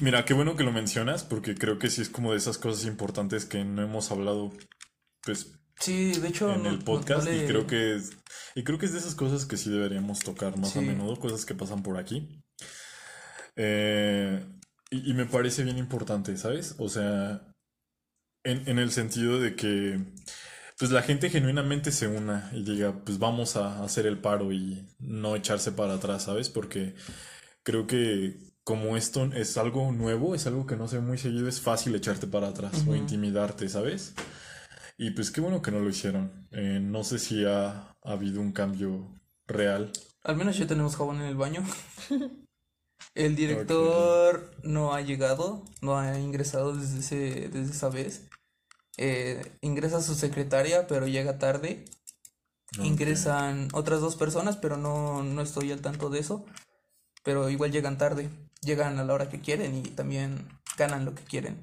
mira, 0.00 0.24
qué 0.24 0.32
bueno 0.32 0.56
que 0.56 0.62
lo 0.64 0.72
mencionas, 0.72 1.22
porque 1.22 1.54
creo 1.54 1.78
que 1.78 1.90
sí 1.90 2.00
es 2.00 2.08
como 2.08 2.32
de 2.32 2.38
esas 2.38 2.56
cosas 2.56 2.86
importantes 2.86 3.44
que 3.44 3.62
no 3.64 3.82
hemos 3.82 4.10
hablado, 4.10 4.50
pues, 5.22 5.52
Sí, 5.80 6.12
de 6.12 6.28
hecho, 6.28 6.52
en 6.54 6.62
no- 6.64 6.70
el 6.70 6.78
podcast 6.80 7.26
no 7.26 7.32
y 7.32 7.40
le- 7.40 7.46
creo 7.46 7.66
que 7.66 7.94
es, 7.96 8.10
y 8.54 8.64
creo 8.64 8.78
que 8.78 8.86
es 8.86 8.92
de 8.94 8.98
esas 9.00 9.14
cosas 9.14 9.44
que 9.46 9.56
sí 9.58 9.70
deberíamos 9.70 10.18
tocar 10.20 10.56
más 10.56 10.76
a 10.76 10.80
menudo, 10.80 11.14
cosas 11.20 11.44
que 11.44 11.54
pasan 11.54 11.82
por 11.82 11.98
aquí. 11.98 12.42
Eh, 13.54 14.44
y, 14.90 15.10
y 15.10 15.14
me 15.14 15.26
parece 15.26 15.64
bien 15.64 15.78
importante, 15.78 16.36
¿sabes? 16.36 16.74
O 16.78 16.88
sea, 16.88 17.52
en, 18.44 18.68
en 18.68 18.78
el 18.78 18.90
sentido 18.90 19.40
de 19.40 19.54
que 19.54 20.00
pues 20.78 20.92
la 20.92 21.02
gente 21.02 21.28
genuinamente 21.28 21.90
se 21.90 22.06
una 22.06 22.50
y 22.52 22.62
diga, 22.62 23.02
pues 23.04 23.18
vamos 23.18 23.56
a 23.56 23.82
hacer 23.82 24.06
el 24.06 24.20
paro 24.20 24.52
y 24.52 24.86
no 25.00 25.34
echarse 25.34 25.72
para 25.72 25.94
atrás, 25.94 26.24
¿sabes? 26.24 26.48
Porque 26.48 26.94
creo 27.64 27.86
que 27.86 28.36
como 28.62 28.96
esto 28.96 29.24
es 29.34 29.56
algo 29.58 29.90
nuevo, 29.90 30.34
es 30.34 30.46
algo 30.46 30.66
que 30.66 30.76
no 30.76 30.86
se 30.86 30.98
ve 30.98 31.02
muy 31.02 31.18
seguido, 31.18 31.48
es 31.48 31.60
fácil 31.60 31.94
echarte 31.94 32.28
para 32.28 32.48
atrás 32.48 32.84
o 32.86 32.94
intimidarte, 32.94 33.68
¿sabes? 33.68 34.14
Y 34.96 35.10
pues 35.12 35.30
qué 35.30 35.40
bueno 35.40 35.62
que 35.62 35.70
no 35.70 35.80
lo 35.80 35.88
hicieron. 35.88 36.48
Eh, 36.52 36.78
no 36.80 37.02
sé 37.02 37.18
si 37.18 37.44
ha, 37.44 37.96
ha 38.02 38.12
habido 38.12 38.40
un 38.40 38.52
cambio 38.52 39.20
real. 39.46 39.90
Al 40.22 40.36
menos 40.36 40.58
ya 40.58 40.66
tenemos 40.66 40.96
jabón 40.96 41.20
en 41.20 41.28
el 41.28 41.36
baño. 41.36 41.64
El 43.18 43.36
director 43.36 44.50
no 44.62 44.94
ha 44.94 45.00
llegado, 45.00 45.64
no 45.80 45.98
ha 45.98 46.18
ingresado 46.18 46.74
desde 46.74 47.00
ese, 47.00 47.48
desde 47.48 47.72
esa 47.72 47.88
vez. 47.88 48.22
Eh, 48.96 49.42
ingresa 49.60 50.00
su 50.02 50.14
secretaria, 50.14 50.86
pero 50.86 51.06
llega 51.06 51.38
tarde. 51.38 51.84
Ingresan 52.82 53.68
otras 53.72 54.00
dos 54.00 54.14
personas, 54.16 54.56
pero 54.56 54.76
no, 54.76 55.22
no 55.22 55.42
estoy 55.42 55.72
al 55.72 55.80
tanto 55.80 56.10
de 56.10 56.20
eso. 56.20 56.44
Pero 57.24 57.48
igual 57.50 57.72
llegan 57.72 57.98
tarde. 57.98 58.28
Llegan 58.62 58.98
a 58.98 59.04
la 59.04 59.14
hora 59.14 59.28
que 59.28 59.40
quieren 59.40 59.76
y 59.76 59.82
también 59.82 60.48
ganan 60.76 61.04
lo 61.04 61.14
que 61.14 61.22
quieren. 61.24 61.62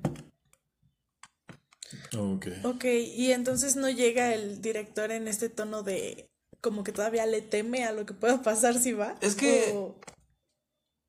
Ok. 2.18 2.48
Ok, 2.64 2.86
y 2.86 3.32
entonces 3.32 3.76
no 3.76 3.90
llega 3.90 4.34
el 4.34 4.62
director 4.62 5.12
en 5.12 5.28
este 5.28 5.50
tono 5.50 5.84
de 5.84 6.30
como 6.62 6.84
que 6.84 6.92
todavía 6.92 7.26
le 7.26 7.42
teme 7.42 7.86
a 7.86 7.92
lo 7.92 8.06
que 8.06 8.14
pueda 8.14 8.42
pasar 8.42 8.78
si 8.80 8.92
va. 8.94 9.16
Es 9.22 9.36
que- 9.36 9.72
O- 9.74 9.96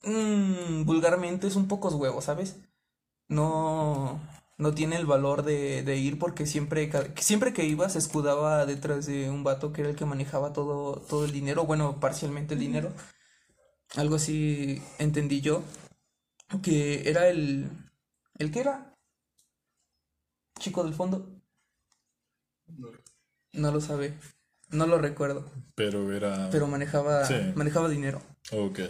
Mm, 0.06 0.84
vulgarmente 0.84 1.46
es 1.46 1.56
un 1.56 1.68
pocos 1.68 1.94
huevos, 1.94 2.24
¿sabes? 2.24 2.56
No, 3.28 4.20
no 4.56 4.72
tiene 4.74 4.96
el 4.96 5.06
valor 5.06 5.42
de, 5.42 5.82
de 5.82 5.96
ir 5.96 6.18
porque 6.18 6.46
siempre, 6.46 6.90
siempre 7.16 7.52
que 7.52 7.64
iba 7.64 7.88
se 7.88 7.98
escudaba 7.98 8.64
detrás 8.66 9.06
de 9.06 9.28
un 9.30 9.42
vato 9.44 9.72
que 9.72 9.80
era 9.82 9.90
el 9.90 9.96
que 9.96 10.04
manejaba 10.04 10.52
todo, 10.52 11.00
todo 11.00 11.24
el 11.24 11.32
dinero, 11.32 11.66
bueno, 11.66 11.98
parcialmente 12.00 12.54
el 12.54 12.60
dinero. 12.60 12.92
Algo 13.96 14.16
así 14.16 14.82
entendí 14.98 15.40
yo, 15.40 15.62
que 16.62 17.08
era 17.08 17.28
el... 17.28 17.68
¿El 18.38 18.50
que 18.50 18.60
era? 18.60 18.94
Chico 20.58 20.84
del 20.84 20.94
fondo. 20.94 21.26
No 23.52 23.72
lo 23.72 23.80
sabe, 23.80 24.14
no 24.70 24.86
lo 24.86 24.98
recuerdo, 24.98 25.44
Pero 25.74 26.12
era... 26.12 26.50
pero 26.50 26.66
manejaba, 26.66 27.24
Sí. 27.24 27.34
manejaba 27.54 27.88
dinero. 27.88 28.20
Ok. 28.52 28.80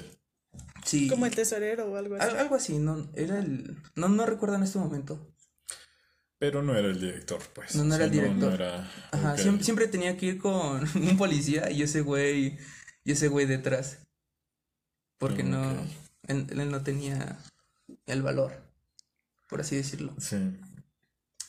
Sí. 0.85 1.09
como 1.09 1.27
el 1.27 1.35
tesorero 1.35 1.87
o 1.91 1.97
algo 1.97 2.15
así. 2.17 2.25
Al- 2.29 2.37
algo 2.39 2.55
así, 2.55 2.79
no, 2.79 3.11
era 3.15 3.39
el... 3.39 3.77
No, 3.97 4.09
no 4.09 4.25
recuerdo 4.27 4.57
en 4.57 4.63
este 4.63 4.79
momento. 4.79 5.33
Pero 6.39 6.63
no 6.63 6.77
era 6.77 6.89
el 6.89 7.01
director, 7.01 7.41
pues. 7.55 7.75
No, 7.75 7.85
no 7.85 7.95
O 7.95 7.97
era 7.97 8.05
el 8.05 8.11
director. 8.11 8.53
era- 8.53 8.91
Ajá, 9.11 9.37
siempre, 9.39 9.65
siempre 9.65 9.89
tenía 9.89 10.17
que 10.17 10.27
ir 10.27 10.39
con 10.39 10.85
un 10.97 11.17
policía 11.17 11.71
y 11.71 11.83
ese 11.83 12.03
güey, 12.03 12.59
y 13.05 13.13
ese 13.13 13.29
güey 13.29 13.47
detrás. 13.47 13.99
Porque 15.19 15.43
no, 15.43 15.73
Ok. 15.73 15.79
él, 16.29 16.47
él 16.51 16.71
no 16.71 16.83
tenía 16.83 17.39
el 18.05 18.23
valor, 18.23 18.53
por 19.49 19.61
así 19.63 19.77
decirlo. 19.77 20.15
Sí. 20.19 20.37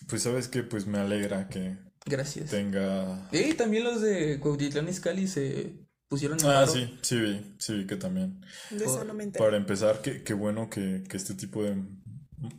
Pues 0.08 0.24
sabes 0.24 0.48
que 0.48 0.64
pues 0.64 0.88
me 0.88 1.00
alegra 1.00 1.50
que 1.50 1.78
Gracias. 2.06 2.50
tenga... 2.50 3.28
Y 3.34 3.54
también 3.56 3.84
los 3.84 4.02
de 4.02 4.40
Cuautitlán 4.40 4.88
Izcalli 4.88 5.28
se, 5.28 5.74
pusieron 6.08 6.38
Ah, 6.42 6.66
paro. 6.66 6.68
sí, 6.68 6.98
sí 7.02 7.20
vi, 7.20 7.56
sí 7.60 7.74
vi 7.74 7.88
que 7.88 7.96
también. 7.96 8.42
De 8.70 8.86
eso 8.86 8.98
Por- 8.98 9.06
no 9.06 9.14
me 9.14 9.24
entero. 9.24 9.44
Para 9.46 9.58
empezar, 9.58 10.02
qué, 10.02 10.24
qué 10.24 10.34
bueno 10.34 10.70
que, 10.70 11.04
que 11.10 11.18
este 11.18 11.34
tipo 11.36 11.64
de... 11.64 11.76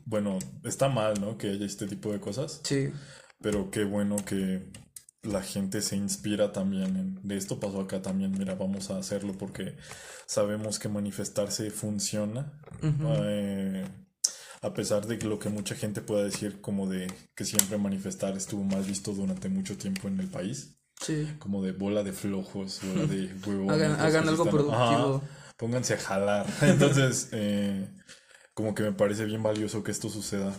Bueno, 0.04 0.38
está 0.64 0.88
mal, 0.88 1.20
¿no? 1.20 1.38
Que 1.38 1.50
haya 1.50 1.64
este 1.66 1.86
tipo 1.86 2.12
de 2.12 2.18
cosas, 2.20 2.60
Sí, 2.64 2.88
pero 3.40 3.70
qué 3.70 3.84
bueno 3.84 4.16
que 4.24 4.70
la 5.22 5.42
gente 5.42 5.82
se 5.82 5.96
inspira 5.96 6.52
también 6.52 6.96
en... 6.96 7.20
De 7.22 7.36
esto 7.36 7.60
pasó 7.60 7.80
acá 7.80 8.02
también, 8.02 8.32
mira, 8.32 8.54
vamos 8.56 8.90
a 8.90 8.98
hacerlo 8.98 9.34
porque 9.38 9.76
sabemos 10.26 10.78
que 10.78 10.88
manifestarse 10.88 11.70
funciona. 11.70 12.60
Eh, 12.82 13.84
a 14.62 14.74
pesar 14.74 15.06
de 15.06 15.18
que 15.18 15.26
lo 15.28 15.38
que 15.38 15.48
mucha 15.48 15.76
gente 15.76 16.00
pueda 16.00 16.24
decir 16.24 16.60
como 16.60 16.88
de 16.88 17.06
que 17.36 17.44
siempre 17.44 17.78
manifestar 17.78 18.36
estuvo 18.36 18.64
mal 18.64 18.82
visto 18.82 19.12
durante 19.12 19.48
mucho 19.48 19.76
tiempo 19.78 20.08
en 20.08 20.18
el 20.18 20.28
país. 20.28 20.77
Sí. 21.00 21.34
como 21.38 21.62
de 21.62 21.72
bola 21.72 22.02
de 22.02 22.12
flojos, 22.12 22.80
bola 22.82 23.06
de 23.06 23.32
huevones. 23.46 23.82
Hagan, 23.98 24.24
que 24.24 24.28
algo 24.30 24.44
están- 24.44 24.50
productivo. 24.50 25.16
Ajá, 25.24 25.54
pónganse 25.56 25.94
a 25.94 25.98
jalar. 25.98 26.46
Entonces, 26.62 27.28
eh, 27.32 27.88
como 28.54 28.74
que 28.74 28.82
me 28.82 28.92
parece 28.92 29.24
bien 29.24 29.42
valioso 29.42 29.82
que 29.82 29.90
esto 29.92 30.08
suceda. 30.08 30.52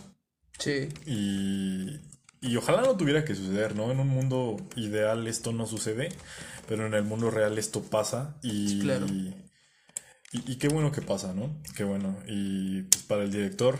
Sí, 0.58 0.88
Y, 1.06 2.00
y 2.42 2.56
ojalá 2.56 2.82
no 2.82 2.96
tuviera 2.96 3.24
que 3.24 3.34
suceder, 3.34 3.74
¿no? 3.74 3.90
En 3.90 3.98
un 4.00 4.08
mundo 4.08 4.56
ideal 4.76 5.26
esto 5.26 5.52
no 5.52 5.66
sucede, 5.66 6.10
pero 6.68 6.86
en 6.86 6.92
el 6.94 7.02
mundo 7.04 7.30
real 7.30 7.56
esto 7.58 7.82
pasa 7.82 8.36
y... 8.42 8.80
Claro. 8.80 9.06
Y, 9.06 9.34
y 10.52 10.56
qué 10.58 10.68
bueno 10.68 10.92
que 10.92 11.02
pasa, 11.02 11.32
¿no? 11.34 11.60
Qué 11.76 11.82
bueno. 11.84 12.16
Y 12.28 12.82
pues 12.82 13.02
para 13.04 13.22
el 13.24 13.32
director, 13.32 13.78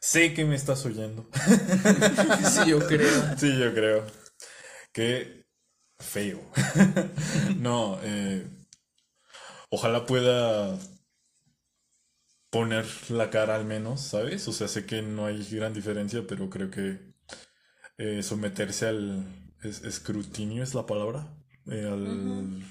sé 0.00 0.34
que 0.34 0.44
me 0.44 0.56
estás 0.56 0.84
oyendo. 0.86 1.28
sí, 2.50 2.70
yo 2.70 2.80
creo. 2.86 3.38
Sí, 3.38 3.56
yo 3.58 3.72
creo. 3.72 4.04
Qué 4.92 5.41
feo. 6.02 6.40
no, 7.58 7.98
eh, 8.02 8.46
ojalá 9.70 10.04
pueda 10.06 10.78
poner 12.50 12.84
la 13.10 13.30
cara 13.30 13.56
al 13.56 13.64
menos, 13.64 14.00
¿sabes? 14.02 14.46
O 14.48 14.52
sea, 14.52 14.68
sé 14.68 14.84
que 14.86 15.02
no 15.02 15.26
hay 15.26 15.42
gran 15.50 15.72
diferencia, 15.72 16.24
pero 16.26 16.50
creo 16.50 16.70
que 16.70 17.00
eh, 17.98 18.22
someterse 18.22 18.88
al 18.88 19.26
es- 19.62 19.82
escrutinio 19.84 20.62
es 20.62 20.74
la 20.74 20.86
palabra. 20.86 21.34
Eh, 21.66 21.86
al, 21.90 22.62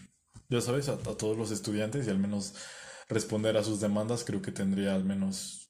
Ya 0.49 0.61
sabes, 0.61 0.89
a, 0.89 0.93
a 0.93 0.97
todos 1.17 1.37
los 1.37 1.51
estudiantes 1.51 2.07
y 2.07 2.09
al 2.11 2.19
menos 2.19 2.53
responder 3.09 3.57
a 3.57 3.63
sus 3.63 3.79
demandas, 3.81 4.23
creo 4.25 4.41
que 4.41 4.51
tendría 4.51 4.95
al 4.95 5.03
menos 5.05 5.60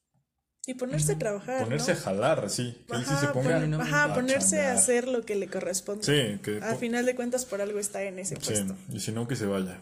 Y 0.71 0.73
ponerse 0.75 1.13
a 1.13 1.19
trabajar. 1.19 1.63
ponerse 1.63 1.93
¿no? 1.93 1.99
a 1.99 2.01
jalar, 2.01 2.49
sí. 2.49 2.77
Que 2.87 2.95
él 2.97 3.03
sí 3.03 3.09
se 3.09 3.13
Ajá, 3.25 3.33
ponga 3.33 3.59
pon- 3.59 3.73
ajá, 3.81 4.03
a 4.05 4.13
ponerse 4.15 4.61
a 4.61 4.73
hacer 4.73 5.07
lo 5.07 5.23
que 5.25 5.35
le 5.35 5.47
corresponde. 5.47 6.03
Sí, 6.03 6.39
que 6.41 6.59
A 6.63 6.75
final 6.75 7.05
de 7.05 7.15
cuentas, 7.15 7.45
por 7.45 7.61
algo 7.61 7.77
está 7.79 8.03
en 8.03 8.19
ese 8.19 8.35
Sí, 8.37 8.41
puesto. 8.45 8.75
y 8.89 8.99
si 8.99 9.11
no, 9.11 9.27
que 9.27 9.35
se 9.35 9.45
vaya. 9.45 9.79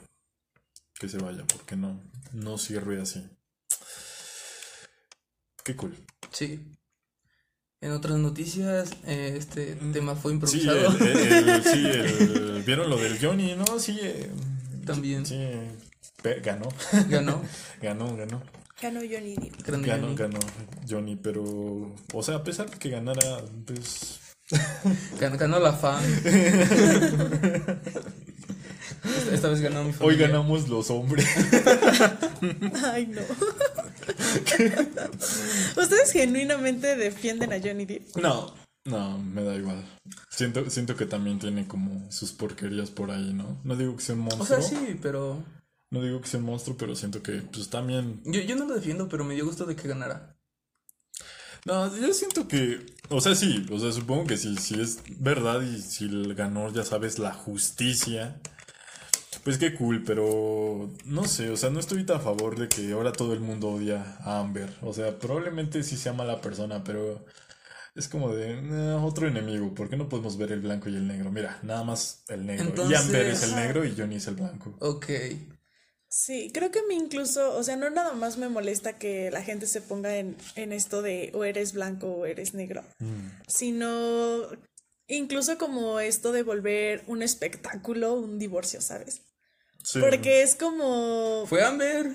Que 0.99 1.07
se 1.07 1.17
vaya, 1.17 1.43
porque 1.47 1.75
no, 1.75 2.01
no 2.33 2.57
sirve 2.57 2.99
así. 3.01 3.23
Qué 5.63 5.75
cool. 5.75 5.95
Sí. 6.31 6.59
En 7.81 7.91
otras 7.91 8.17
noticias, 8.17 8.91
eh, 9.05 9.35
este 9.37 9.75
tema 9.93 10.15
fue 10.15 10.31
Sí, 10.31 10.35
improvisado. 10.35 10.97
el, 10.97 11.07
el- 11.07 11.49
el- 11.49 11.63
sí, 11.63 11.85
el- 11.85 12.63
¿vieron 12.65 12.89
lo 12.89 12.97
del 12.97 13.17
Johnny? 13.23 13.55
No, 13.55 13.79
sí. 13.79 13.97
eh, 14.01 14.29
También. 14.85 15.25
Sí, 15.25 15.39
ganó, 16.43 16.67
Ganó. 17.07 17.41
ganó, 17.81 18.17
ganó. 18.17 18.43
Ganó 18.81 18.99
Johnny 19.01 19.35
Depp. 19.35 19.61
Ganó, 19.65 19.85
Johnny. 19.85 20.15
ganó 20.15 20.39
Johnny, 20.89 21.15
pero, 21.17 21.43
o 22.13 22.23
sea, 22.23 22.35
a 22.35 22.43
pesar 22.43 22.69
de 22.69 22.77
que 22.77 22.89
ganara, 22.89 23.21
pues, 23.65 24.19
Gan- 25.19 25.37
Ganó 25.37 25.59
la 25.59 25.73
fan. 25.73 26.01
esta, 29.03 29.31
esta 29.33 29.49
vez 29.49 29.61
ganó 29.61 29.83
mi 29.83 29.93
hoy 29.99 30.15
ganamos 30.17 30.67
los 30.69 30.89
hombres. 30.89 31.27
Ay, 32.91 33.07
no. 33.07 33.21
¿Ustedes 35.81 36.11
genuinamente 36.11 36.95
defienden 36.95 37.53
a 37.53 37.59
Johnny 37.59 37.85
Depp? 37.85 38.15
No, 38.17 38.53
no, 38.85 39.17
me 39.19 39.43
da 39.43 39.55
igual. 39.55 39.83
Siento, 40.29 40.69
siento 40.69 40.95
que 40.95 41.05
también 41.05 41.37
tiene 41.39 41.67
como 41.67 42.09
sus 42.11 42.31
porquerías 42.31 42.89
por 42.91 43.11
ahí, 43.11 43.33
¿no? 43.33 43.59
No 43.63 43.75
digo 43.75 43.95
que 43.97 44.03
sea 44.03 44.15
un 44.15 44.21
O 44.21 44.35
monstruo. 44.37 44.61
sea, 44.61 44.61
sí, 44.61 44.97
pero. 45.01 45.43
No 45.91 46.01
digo 46.03 46.21
que 46.21 46.27
sea 46.27 46.39
un 46.39 46.45
monstruo, 46.45 46.77
pero 46.77 46.95
siento 46.95 47.23
que, 47.23 47.41
pues 47.41 47.69
también. 47.69 48.21
Yo, 48.25 48.41
yo 48.41 48.55
no 48.55 48.65
lo 48.65 48.75
defiendo, 48.75 49.09
pero 49.09 49.23
me 49.23 49.33
dio 49.35 49.45
gusto 49.45 49.65
de 49.65 49.75
que 49.75 49.87
ganara. 49.87 50.35
No, 51.65 51.95
yo 51.97 52.13
siento 52.13 52.47
que. 52.47 52.85
O 53.09 53.21
sea, 53.21 53.35
sí, 53.35 53.65
o 53.71 53.79
sea, 53.79 53.91
supongo 53.91 54.25
que 54.27 54.37
sí, 54.37 54.55
si 54.57 54.79
es 54.79 54.99
verdad 55.19 55.61
y 55.61 55.81
si 55.81 56.05
el 56.05 56.35
ganó, 56.35 56.71
ya 56.71 56.83
sabes, 56.83 57.19
la 57.19 57.33
justicia. 57.33 58.39
Pues 59.43 59.57
qué 59.57 59.73
cool, 59.73 60.03
pero 60.03 60.91
no 61.05 61.23
sé, 61.25 61.49
o 61.49 61.57
sea, 61.57 61.69
no 61.69 61.79
estoy 61.79 62.05
tan 62.05 62.17
a 62.17 62.19
favor 62.19 62.59
de 62.59 62.67
que 62.67 62.91
ahora 62.91 63.11
todo 63.13 63.33
el 63.33 63.39
mundo 63.39 63.69
odia 63.69 64.17
a 64.19 64.39
Amber. 64.39 64.69
O 64.81 64.93
sea, 64.93 65.17
probablemente 65.17 65.81
sí 65.83 65.97
sea 65.97 66.13
mala 66.13 66.41
persona, 66.41 66.83
pero 66.83 67.25
es 67.95 68.07
como 68.09 68.33
de 68.33 68.51
"Eh, 68.51 68.93
otro 69.01 69.27
enemigo. 69.27 69.73
¿Por 69.73 69.89
qué 69.89 69.97
no 69.97 70.09
podemos 70.09 70.37
ver 70.37 70.51
el 70.51 70.59
blanco 70.61 70.89
y 70.89 70.95
el 70.95 71.07
negro? 71.07 71.31
Mira, 71.31 71.57
nada 71.63 71.83
más 71.83 72.23
el 72.27 72.45
negro. 72.45 72.73
y 72.89 72.93
Amber 72.93 73.27
es 73.27 73.43
el 73.43 73.55
negro 73.55 73.85
y 73.85 73.95
Johnny 73.97 74.15
es 74.17 74.27
el 74.27 74.35
blanco. 74.35 74.75
Ok. 74.81 75.07
Sí, 76.11 76.49
creo 76.51 76.71
que 76.71 76.79
a 76.79 76.83
mí 76.89 76.95
incluso, 76.95 77.55
o 77.55 77.61
sea, 77.61 77.75
no 77.75 77.91
nada 77.91 78.13
más 78.13 78.37
me 78.37 78.49
molesta 78.49 78.97
que 78.97 79.29
la 79.29 79.43
gente 79.43 79.67
se 79.67 79.79
ponga 79.79 80.17
en, 80.17 80.35
en 80.55 80.73
esto 80.73 81.03
de 81.03 81.31
o 81.35 81.43
eres 81.43 81.73
blanco 81.73 82.07
o 82.07 82.25
eres 82.25 82.55
negro, 82.55 82.83
sino 83.47 84.49
incluso 85.07 85.59
como 85.59 85.99
esto 85.99 86.31
de 86.31 86.41
volver 86.41 87.03
un 87.05 87.21
espectáculo, 87.21 88.15
un 88.15 88.39
divorcio, 88.39 88.81
¿sabes? 88.81 89.21
Sí. 89.83 89.99
Porque 89.99 90.41
es 90.41 90.55
como... 90.55 91.45
Fue 91.45 91.63
Amber. 91.63 92.11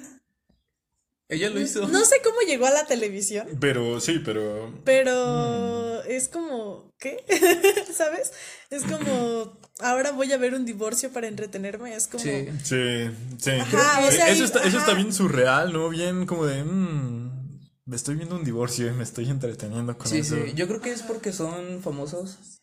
Ella 1.28 1.48
lo 1.50 1.58
hizo. 1.60 1.88
No 1.88 2.04
sé 2.04 2.16
cómo 2.22 2.40
llegó 2.46 2.66
a 2.66 2.70
la 2.70 2.86
televisión, 2.86 3.48
Pero 3.60 3.98
sí, 4.00 4.18
pero. 4.24 4.72
pero 4.84 6.02
Mm. 6.04 6.10
es 6.10 6.28
como, 6.28 6.92
¿qué? 6.98 7.24
¿Sabes? 7.94 8.32
Es 8.70 8.84
como, 8.84 9.58
ahora 9.80 10.12
voy 10.12 10.30
a 10.32 10.36
ver 10.36 10.52
un 10.54 10.66
divorcio 10.66 11.10
para 11.12 11.26
entretenerme, 11.28 11.94
es 11.94 12.06
como... 12.08 12.22
Sí. 12.22 12.46
Sí, 12.62 13.10
sí. 13.38 13.50
Ajá, 13.52 14.02
Eh, 14.04 14.08
o 14.08 14.12
sea, 14.12 14.28
eso, 14.28 14.44
está, 14.44 14.62
eso 14.64 14.78
está 14.78 14.92
bien 14.94 15.12
surreal, 15.14 15.72
¿no? 15.72 15.88
Bien 15.88 16.26
como 16.26 16.44
de. 16.44 16.62
mm, 16.62 17.60
me 17.86 17.96
estoy 17.96 18.16
viendo 18.16 18.36
un 18.36 18.44
divorcio 18.44 18.86
y 18.88 18.92
me 18.92 19.02
estoy 19.04 19.28
entreteniendo 19.30 19.96
con 19.96 20.06
Sí, 20.08 20.18
eso. 20.18 20.36
sí. 20.36 20.52
Yo 20.54 20.66
creo 20.68 20.80
que 20.82 20.90
es 20.92 21.02
porque 21.02 21.32
son 21.32 21.82
famosos. 21.82 22.60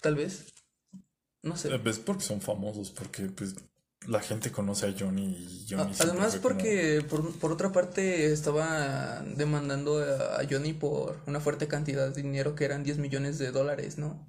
Tal 0.00 0.14
vez. 0.16 0.52
No 1.42 1.56
sé. 1.56 1.74
Eh, 1.74 1.78
Pues 1.78 1.98
porque 1.98 2.22
son 2.24 2.40
famosos, 2.40 2.90
porque 2.92 3.24
pues 3.26 3.54
la 4.08 4.20
gente 4.20 4.50
conoce 4.50 4.86
a 4.86 4.94
Johnny 4.98 5.26
y 5.36 5.66
Johnny 5.68 5.92
Además 6.00 6.30
como- 6.32 6.42
porque 6.42 7.04
por, 7.08 7.38
por 7.38 7.52
otra 7.52 7.72
parte 7.72 8.32
estaba 8.32 9.20
demandando 9.36 9.98
a 9.98 10.40
a 10.40 10.46
Johnny 10.50 10.72
por 10.72 11.20
una 11.26 11.40
fuerte 11.40 11.68
cantidad 11.68 12.08
de 12.10 12.22
dinero 12.22 12.54
que 12.54 12.64
eran 12.64 12.82
10 12.84 12.98
millones 12.98 13.38
de 13.38 13.50
dólares, 13.52 13.98
¿no? 13.98 14.28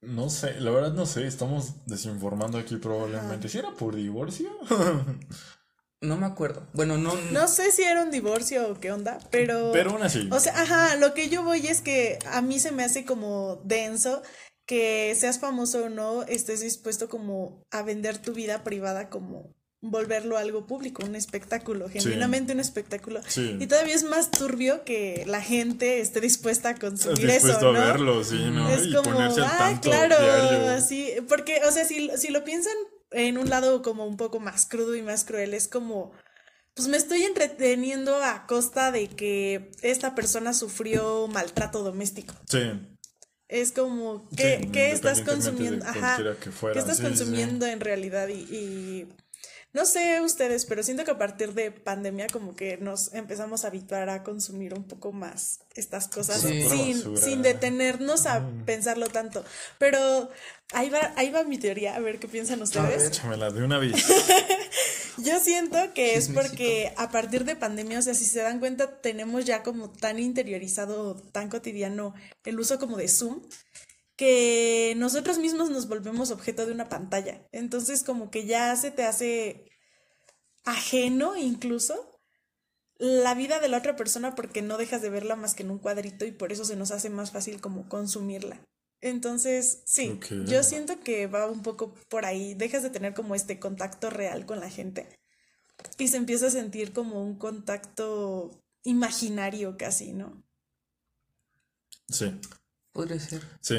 No 0.00 0.30
sé, 0.30 0.60
la 0.60 0.70
verdad 0.70 0.92
no 0.92 1.06
sé, 1.06 1.26
estamos 1.26 1.84
desinformando 1.86 2.58
aquí 2.58 2.76
probablemente. 2.76 3.48
¿Si 3.48 3.58
era 3.58 3.72
por 3.72 3.94
divorcio? 3.96 4.50
No 6.00 6.16
me 6.16 6.26
acuerdo. 6.26 6.64
Bueno, 6.74 6.96
no, 6.96 7.12
No 7.32 7.48
sé 7.48 7.72
si 7.72 7.82
era 7.82 8.04
un 8.04 8.12
divorcio 8.12 8.68
o 8.70 8.78
qué 8.78 8.92
onda, 8.92 9.18
pero... 9.32 9.72
Pero 9.72 9.90
aún 9.90 10.02
así. 10.04 10.28
O 10.30 10.38
sea, 10.38 10.60
ajá, 10.62 10.94
lo 10.94 11.12
que 11.12 11.28
yo 11.28 11.42
voy 11.42 11.66
es 11.66 11.80
que 11.80 12.20
a 12.30 12.40
mí 12.40 12.60
se 12.60 12.70
me 12.70 12.84
hace 12.84 13.04
como 13.04 13.60
denso 13.64 14.22
que 14.68 15.16
seas 15.18 15.40
famoso 15.40 15.86
o 15.86 15.88
no, 15.88 16.24
estés 16.24 16.60
dispuesto 16.60 17.08
como 17.08 17.64
a 17.70 17.82
vender 17.82 18.18
tu 18.18 18.34
vida 18.34 18.64
privada 18.64 19.08
como 19.08 19.56
volverlo 19.80 20.36
algo 20.36 20.66
público, 20.66 21.02
un 21.06 21.16
espectáculo, 21.16 21.88
genuinamente 21.88 22.52
un 22.52 22.60
espectáculo. 22.60 23.20
Sí. 23.26 23.56
Y 23.58 23.66
todavía 23.66 23.94
es 23.94 24.02
más 24.02 24.30
turbio 24.30 24.84
que 24.84 25.24
la 25.26 25.40
gente 25.40 26.00
esté 26.00 26.20
dispuesta 26.20 26.70
a 26.70 26.74
consumir 26.74 27.30
eso, 27.30 27.58
¿no? 27.62 27.80
a 27.80 27.86
verlo, 27.86 28.22
sí, 28.22 28.50
¿no? 28.50 28.68
Es 28.68 28.84
y 28.84 28.92
como, 28.92 29.14
ponerse 29.14 29.40
ah, 29.40 29.56
tanto 29.58 29.88
claro, 29.88 30.16
diario. 30.20 30.68
así, 30.68 31.14
porque, 31.28 31.62
o 31.66 31.72
sea, 31.72 31.86
si, 31.86 32.10
si 32.18 32.28
lo 32.28 32.44
piensan 32.44 32.74
en 33.12 33.38
un 33.38 33.48
lado 33.48 33.80
como 33.80 34.04
un 34.04 34.18
poco 34.18 34.38
más 34.38 34.66
crudo 34.66 34.94
y 34.96 35.02
más 35.02 35.24
cruel, 35.24 35.54
es 35.54 35.66
como, 35.66 36.12
pues 36.74 36.88
me 36.88 36.98
estoy 36.98 37.22
entreteniendo 37.22 38.22
a 38.22 38.46
costa 38.46 38.92
de 38.92 39.08
que 39.08 39.70
esta 39.80 40.14
persona 40.14 40.52
sufrió 40.52 41.26
maltrato 41.28 41.82
doméstico. 41.82 42.34
Sí. 42.50 42.97
Es 43.48 43.72
como, 43.72 44.28
¿qué, 44.36 44.60
Sí, 44.62 44.70
qué 44.70 44.92
estás 44.92 45.22
consumiendo? 45.22 45.84
Ajá, 45.86 46.16
cualquiera 46.16 46.36
que 46.38 46.50
fuera, 46.50 46.74
¿qué 46.74 46.80
estás 46.80 46.98
sí, 46.98 47.02
sí, 47.02 47.08
sí. 47.08 47.16
consumiendo 47.16 47.66
en 47.66 47.80
realidad? 47.80 48.28
Y, 48.28 48.34
y 48.34 49.08
no 49.74 49.84
sé 49.84 50.20
ustedes, 50.22 50.64
pero 50.64 50.82
siento 50.82 51.04
que 51.04 51.10
a 51.10 51.18
partir 51.18 51.52
de 51.52 51.70
pandemia 51.70 52.26
como 52.32 52.56
que 52.56 52.78
nos 52.78 53.12
empezamos 53.12 53.64
a 53.64 53.68
habituar 53.68 54.08
a 54.08 54.22
consumir 54.22 54.72
un 54.72 54.84
poco 54.84 55.12
más 55.12 55.60
estas 55.74 56.08
cosas 56.08 56.40
sin, 56.40 57.16
sin 57.16 57.42
detenernos 57.42 58.26
a 58.26 58.42
pensarlo 58.64 59.08
tanto. 59.08 59.44
Pero 59.78 60.30
ahí 60.72 60.88
va, 60.88 61.12
ahí 61.16 61.30
va 61.30 61.44
mi 61.44 61.58
teoría, 61.58 61.96
a 61.96 62.00
ver 62.00 62.18
qué 62.18 62.28
piensan 62.28 62.62
ustedes. 62.62 63.04
Échamela 63.04 63.50
de 63.50 63.62
una 63.62 63.78
vez. 63.78 63.92
Yo 65.18 65.40
siento 65.40 65.76
que 65.94 66.14
es 66.14 66.28
porque 66.28 66.92
a 66.96 67.10
partir 67.10 67.44
de 67.44 67.56
pandemia, 67.56 67.98
o 67.98 68.02
sea, 68.02 68.14
si 68.14 68.24
se 68.24 68.40
dan 68.40 68.60
cuenta, 68.60 69.00
tenemos 69.00 69.44
ya 69.44 69.62
como 69.62 69.90
tan 69.90 70.18
interiorizado, 70.18 71.16
tan 71.32 71.48
cotidiano 71.48 72.14
el 72.44 72.60
uso 72.60 72.78
como 72.78 72.96
de 72.96 73.08
Zoom, 73.08 73.42
que 74.16 74.94
nosotros 74.96 75.38
mismos 75.38 75.70
nos 75.70 75.88
volvemos 75.88 76.30
objeto 76.30 76.66
de 76.66 76.72
una 76.72 76.88
pantalla. 76.88 77.46
Entonces 77.52 78.02
como 78.02 78.30
que 78.30 78.46
ya 78.46 78.74
se 78.76 78.90
te 78.90 79.04
hace 79.04 79.70
ajeno 80.64 81.36
incluso 81.36 82.20
la 82.98 83.34
vida 83.34 83.60
de 83.60 83.68
la 83.68 83.78
otra 83.78 83.96
persona 83.96 84.34
porque 84.34 84.60
no 84.60 84.76
dejas 84.76 85.02
de 85.02 85.10
verla 85.10 85.36
más 85.36 85.54
que 85.54 85.62
en 85.62 85.70
un 85.70 85.78
cuadrito 85.78 86.24
y 86.26 86.32
por 86.32 86.52
eso 86.52 86.64
se 86.64 86.76
nos 86.76 86.90
hace 86.90 87.10
más 87.10 87.30
fácil 87.30 87.60
como 87.60 87.88
consumirla. 87.88 88.60
Entonces, 89.00 89.82
sí, 89.86 90.18
yo 90.46 90.62
siento 90.62 90.98
que 91.00 91.26
va 91.28 91.46
un 91.46 91.62
poco 91.62 91.94
por 92.08 92.24
ahí, 92.24 92.54
dejas 92.54 92.82
de 92.82 92.90
tener 92.90 93.14
como 93.14 93.34
este 93.34 93.60
contacto 93.60 94.10
real 94.10 94.44
con 94.44 94.58
la 94.58 94.70
gente 94.70 95.08
y 95.98 96.08
se 96.08 96.16
empieza 96.16 96.46
a 96.46 96.50
sentir 96.50 96.92
como 96.92 97.22
un 97.22 97.36
contacto 97.36 98.50
imaginario 98.84 99.76
casi, 99.76 100.12
¿no? 100.12 100.42
Sí. 102.08 102.40
Podría 102.92 103.20
ser. 103.20 103.42
Sí. 103.60 103.76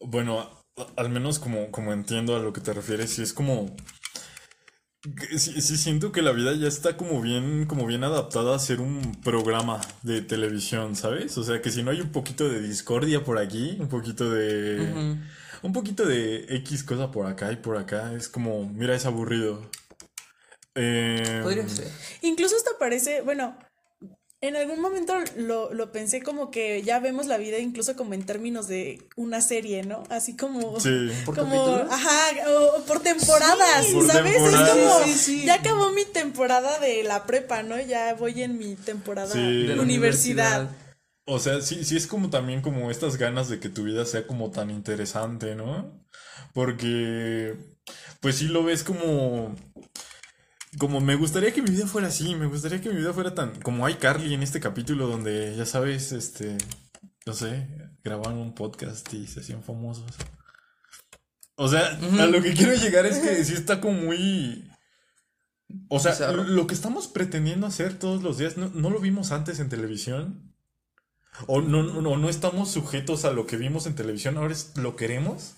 Bueno, 0.00 0.64
al 0.96 1.10
menos 1.10 1.38
como, 1.38 1.70
como 1.70 1.92
entiendo 1.92 2.34
a 2.34 2.40
lo 2.40 2.52
que 2.52 2.60
te 2.60 2.72
refieres, 2.72 3.10
sí 3.10 3.22
es 3.22 3.32
como. 3.32 3.74
Sí, 5.36 5.60
sí 5.60 5.76
siento 5.76 6.12
que 6.12 6.22
la 6.22 6.30
vida 6.30 6.54
ya 6.54 6.68
está 6.68 6.96
como 6.96 7.20
bien, 7.20 7.66
como 7.66 7.86
bien 7.86 8.04
adaptada 8.04 8.54
a 8.54 8.58
ser 8.60 8.80
un 8.80 9.20
programa 9.20 9.80
de 10.02 10.22
televisión, 10.22 10.94
¿sabes? 10.94 11.36
O 11.38 11.42
sea 11.42 11.60
que 11.60 11.72
si 11.72 11.82
no 11.82 11.90
hay 11.90 12.00
un 12.00 12.12
poquito 12.12 12.48
de 12.48 12.60
discordia 12.60 13.24
por 13.24 13.38
aquí, 13.38 13.76
un 13.80 13.88
poquito 13.88 14.30
de. 14.30 15.18
Un 15.62 15.72
poquito 15.72 16.06
de 16.06 16.46
X 16.56 16.84
cosa 16.84 17.10
por 17.10 17.26
acá 17.26 17.52
y 17.52 17.56
por 17.56 17.76
acá, 17.76 18.14
es 18.14 18.28
como, 18.28 18.68
mira, 18.68 18.94
es 18.94 19.06
aburrido. 19.06 19.68
Em, 20.74 21.42
Podría 21.42 21.68
ser. 21.68 21.88
Incluso 22.22 22.56
hasta 22.56 22.70
parece, 22.78 23.22
bueno, 23.22 23.56
en 24.42 24.56
algún 24.56 24.80
momento 24.80 25.14
lo, 25.36 25.72
lo 25.72 25.92
pensé 25.92 26.20
como 26.20 26.50
que 26.50 26.82
ya 26.82 26.98
vemos 26.98 27.26
la 27.26 27.38
vida 27.38 27.58
incluso 27.58 27.94
como 27.96 28.12
en 28.14 28.26
términos 28.26 28.66
de 28.66 29.00
una 29.16 29.40
serie, 29.40 29.84
¿no? 29.84 30.02
Así 30.10 30.36
como... 30.36 30.80
Sí. 30.80 31.10
¿Por 31.24 31.36
como, 31.36 31.64
capítulos? 31.64 31.92
ajá, 31.92 32.50
o, 32.50 32.78
o 32.78 32.84
por 32.84 33.00
temporadas, 33.00 33.86
Por 33.86 34.06
¿sabes? 34.06 34.32
temporadas. 34.34 34.68
Es 34.68 34.74
como, 34.74 35.04
Sí, 35.04 35.12
sí, 35.12 35.18
sí. 35.40 35.46
ya 35.46 35.54
acabó 35.54 35.90
mi 35.92 36.04
temporada 36.04 36.78
de 36.80 37.04
la 37.04 37.24
prepa, 37.24 37.62
¿no? 37.62 37.80
Ya 37.80 38.14
voy 38.14 38.42
en 38.42 38.58
mi 38.58 38.74
temporada 38.74 39.32
Sí. 39.32 39.66
De 39.66 39.76
la 39.76 39.82
universidad. 39.82 40.68
O 41.24 41.38
sea, 41.38 41.60
sí, 41.60 41.84
sí 41.84 41.96
es 41.96 42.08
como 42.08 42.28
también 42.28 42.62
como 42.62 42.90
estas 42.90 43.16
ganas 43.16 43.48
de 43.48 43.60
que 43.60 43.68
tu 43.68 43.84
vida 43.84 44.04
sea 44.04 44.26
como 44.26 44.50
tan 44.50 44.70
interesante, 44.70 45.54
¿no? 45.54 46.04
Porque, 46.52 47.54
pues 48.20 48.36
sí 48.38 48.46
lo 48.48 48.64
ves 48.64 48.82
como, 48.82 49.54
como 50.78 51.00
me 51.00 51.16
gustaría 51.16 51.52
que 51.52 51.62
mi 51.62 51.70
vida 51.70 51.86
fuera 51.86 52.08
así, 52.08 52.34
me 52.34 52.46
gustaría 52.46 52.80
que 52.80 52.88
mi 52.88 52.96
vida 52.96 53.12
fuera 53.12 53.34
tan, 53.34 53.60
como 53.60 53.84
hay 53.84 53.94
Carly 53.94 54.34
en 54.34 54.42
este 54.42 54.60
capítulo 54.60 55.06
donde, 55.06 55.54
ya 55.56 55.66
sabes, 55.66 56.12
este, 56.12 56.56
no 57.26 57.34
sé, 57.34 57.68
grabaron 58.02 58.38
un 58.38 58.54
podcast 58.54 59.12
y 59.12 59.26
se 59.26 59.40
hacían 59.40 59.62
famosos. 59.62 60.10
O 61.56 61.68
sea, 61.68 61.98
a 62.18 62.26
lo 62.26 62.42
que 62.42 62.54
quiero 62.54 62.74
llegar 62.74 63.06
es 63.06 63.18
que 63.18 63.44
sí 63.44 63.52
está 63.52 63.80
como 63.80 64.00
muy... 64.00 64.68
O 65.88 66.00
sea, 66.00 66.32
lo 66.32 66.66
que 66.66 66.74
estamos 66.74 67.08
pretendiendo 67.08 67.66
hacer 67.66 67.98
todos 67.98 68.22
los 68.22 68.38
días, 68.38 68.56
¿no, 68.56 68.70
no 68.74 68.90
lo 68.90 69.00
vimos 69.00 69.30
antes 69.30 69.58
en 69.58 69.68
televisión? 69.68 70.54
O 71.46 71.62
no, 71.62 71.82
no, 71.82 72.16
no 72.16 72.28
estamos 72.28 72.70
sujetos 72.70 73.24
a 73.24 73.32
lo 73.32 73.46
que 73.46 73.56
vimos 73.56 73.86
en 73.86 73.94
televisión, 73.94 74.36
ahora 74.36 74.52
es, 74.52 74.76
lo 74.76 74.96
queremos. 74.96 75.54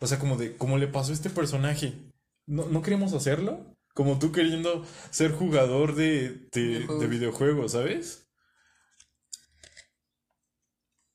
O 0.00 0.06
sea, 0.06 0.18
como 0.18 0.36
de, 0.36 0.56
como 0.56 0.76
le 0.76 0.86
pasó 0.86 1.12
a 1.12 1.14
este 1.14 1.30
personaje, 1.30 1.94
¿no, 2.46 2.66
no 2.66 2.82
queremos 2.82 3.12
hacerlo? 3.14 3.77
Como 3.94 4.18
tú 4.18 4.30
queriendo 4.32 4.86
ser 5.10 5.32
jugador 5.32 5.94
de, 5.94 6.48
de, 6.52 6.60
Videojuegos. 6.60 6.98
de 6.98 7.06
videojuegos, 7.08 7.72
¿sabes? 7.72 8.28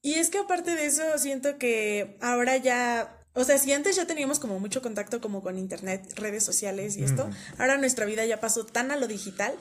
Y 0.01 0.15
es 0.15 0.29
que 0.29 0.39
aparte 0.39 0.75
de 0.75 0.85
eso, 0.85 1.03
siento 1.17 1.57
que 1.57 2.17
ahora 2.21 2.57
ya, 2.57 3.25
o 3.33 3.43
sea, 3.45 3.57
si 3.57 3.71
antes 3.71 3.95
ya 3.95 4.05
teníamos 4.05 4.37
como 4.39 4.59
mucho 4.59 4.81
contacto 4.81 5.21
como 5.21 5.41
con 5.41 5.57
internet, 5.57 6.11
redes 6.17 6.43
sociales 6.43 6.97
y 6.97 7.03
esto, 7.03 7.29
ahora 7.57 7.77
nuestra 7.77 8.05
vida 8.05 8.25
ya 8.25 8.41
pasó 8.41 8.65
tan 8.65 8.91
a 8.91 8.97
lo 8.97 9.07
digital 9.07 9.55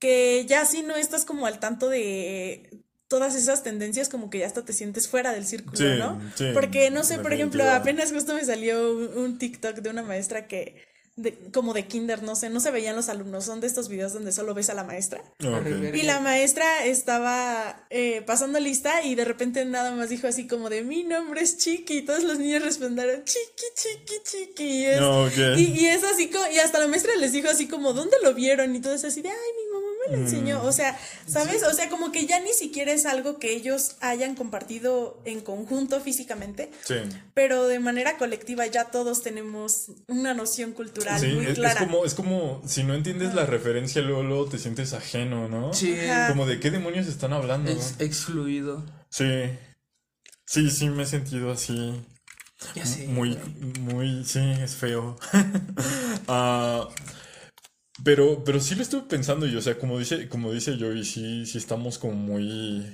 que 0.00 0.44
ya 0.46 0.64
si 0.64 0.82
no 0.82 0.96
estás 0.96 1.24
como 1.24 1.46
al 1.46 1.60
tanto 1.60 1.88
de 1.88 2.84
todas 3.06 3.36
esas 3.36 3.62
tendencias, 3.62 4.08
como 4.08 4.28
que 4.28 4.40
ya 4.40 4.46
hasta 4.46 4.64
te 4.64 4.72
sientes 4.72 5.06
fuera 5.08 5.32
del 5.32 5.46
círculo, 5.46 5.76
Sí, 5.76 5.84
¿no? 5.96 6.20
sí, 6.34 6.46
Porque, 6.52 6.90
no 6.90 7.04
sé, 7.04 7.18
por 7.20 7.32
ejemplo, 7.32 7.62
apenas 7.70 8.10
justo 8.10 8.34
me 8.34 8.44
salió 8.44 8.92
un, 8.92 9.16
un 9.16 9.38
TikTok 9.38 9.76
de 9.76 9.90
una 9.90 10.02
maestra 10.02 10.48
que, 10.48 10.84
de- 11.16 11.36
como 11.52 11.72
de 11.74 11.86
kinder, 11.86 12.22
no 12.22 12.36
sé, 12.36 12.50
no 12.50 12.60
se 12.60 12.70
veían 12.70 12.94
los 12.94 13.08
alumnos, 13.08 13.44
son 13.44 13.60
de 13.60 13.66
estos 13.66 13.88
videos 13.88 14.12
donde 14.12 14.32
solo 14.32 14.52
ves 14.54 14.68
a 14.70 14.74
la 14.74 14.84
maestra. 14.84 15.22
Ok. 15.44 15.94
Y 15.94 16.02
la 16.02 16.20
maestra 16.20 16.84
estaba 16.84 17.86
eh, 17.90 18.22
pasando 18.26 18.60
lista 18.60 19.02
y 19.02 19.14
de 19.14 19.24
repente 19.24 19.64
nada 19.64 19.92
más 19.92 20.08
dijo 20.10 20.26
así 20.26 20.46
como 20.46 20.68
de 20.68 20.82
mi 20.82 21.04
nombre 21.04 21.40
es 21.40 21.56
Chiqui 21.58 21.98
y 21.98 22.02
todos 22.02 22.22
los 22.24 22.38
niños 22.38 22.62
respondieron 22.62 23.24
Chiqui, 23.24 23.64
Chiqui, 23.74 24.14
Chiqui. 24.24 24.64
Y 24.64 24.84
es, 24.86 25.00
y, 25.58 25.80
y 25.80 25.86
es 25.86 26.04
así 26.04 26.28
como, 26.28 26.46
y 26.52 26.58
hasta 26.58 26.78
la 26.78 26.86
maestra 26.88 27.14
les 27.16 27.32
dijo 27.32 27.48
así 27.48 27.66
como, 27.68 27.92
¿dónde 27.92 28.16
lo 28.22 28.34
vieron? 28.34 28.74
Y 28.74 28.80
todos 28.80 29.04
así 29.04 29.22
de, 29.22 29.30
ay, 29.30 29.36
mi 29.36 29.72
mamá 29.72 29.85
me 30.10 30.16
lo 30.16 30.22
enseñó. 30.22 30.62
Mm. 30.62 30.66
O 30.66 30.72
sea, 30.72 30.98
¿sabes? 31.26 31.62
O 31.62 31.72
sea, 31.72 31.88
como 31.88 32.12
que 32.12 32.26
ya 32.26 32.40
ni 32.40 32.52
siquiera 32.52 32.92
es 32.92 33.06
algo 33.06 33.38
que 33.38 33.52
ellos 33.54 33.96
hayan 34.00 34.34
compartido 34.34 35.20
en 35.24 35.40
conjunto 35.40 36.00
físicamente, 36.00 36.70
Sí. 36.84 36.96
pero 37.34 37.66
de 37.68 37.78
manera 37.80 38.16
colectiva 38.18 38.66
ya 38.66 38.86
todos 38.86 39.22
tenemos 39.22 39.86
una 40.08 40.34
noción 40.34 40.72
cultural 40.72 41.20
Sí, 41.20 41.28
muy 41.28 41.44
es, 41.44 41.50
es 41.52 41.58
clara. 41.58 41.80
como, 41.80 42.04
es 42.04 42.14
como 42.14 42.62
si 42.66 42.82
no 42.84 42.94
entiendes 42.94 43.34
la 43.34 43.46
referencia, 43.46 44.02
luego, 44.02 44.22
luego 44.22 44.46
te 44.46 44.58
sientes 44.58 44.92
ajeno, 44.92 45.48
¿no? 45.48 45.72
Sí. 45.74 45.98
Ajá. 45.98 46.28
Como 46.28 46.46
de 46.46 46.60
qué 46.60 46.70
demonios 46.70 47.06
están 47.06 47.32
hablando. 47.32 47.70
Ex- 47.70 47.94
excluido. 47.98 48.84
Sí. 49.10 49.24
Sí, 50.44 50.70
sí, 50.70 50.88
me 50.90 51.02
he 51.02 51.06
sentido 51.06 51.50
así. 51.50 52.00
Ya 52.74 52.86
sé. 52.86 53.06
Muy, 53.08 53.36
muy, 53.80 54.24
sí, 54.24 54.40
es 54.62 54.76
feo. 54.76 55.18
Ah, 56.28 56.88
pero, 58.04 58.44
pero 58.44 58.60
sí 58.60 58.74
lo 58.74 58.82
estuve 58.82 59.02
pensando 59.02 59.46
y, 59.46 59.56
o 59.56 59.62
sea, 59.62 59.78
como 59.78 59.98
dice, 59.98 60.28
como 60.28 60.52
dice 60.52 60.76
Joey, 60.78 61.04
sí, 61.04 61.46
sí 61.46 61.58
estamos 61.58 61.98
como 61.98 62.14
muy, 62.14 62.86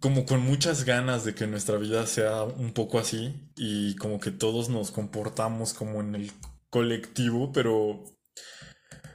como 0.00 0.26
con 0.26 0.40
muchas 0.40 0.84
ganas 0.84 1.24
de 1.24 1.34
que 1.34 1.46
nuestra 1.46 1.78
vida 1.78 2.06
sea 2.06 2.42
un 2.42 2.72
poco 2.72 2.98
así 2.98 3.34
y 3.56 3.94
como 3.96 4.18
que 4.18 4.32
todos 4.32 4.68
nos 4.68 4.90
comportamos 4.90 5.72
como 5.74 6.00
en 6.00 6.16
el 6.16 6.32
colectivo, 6.70 7.52
pero, 7.52 8.04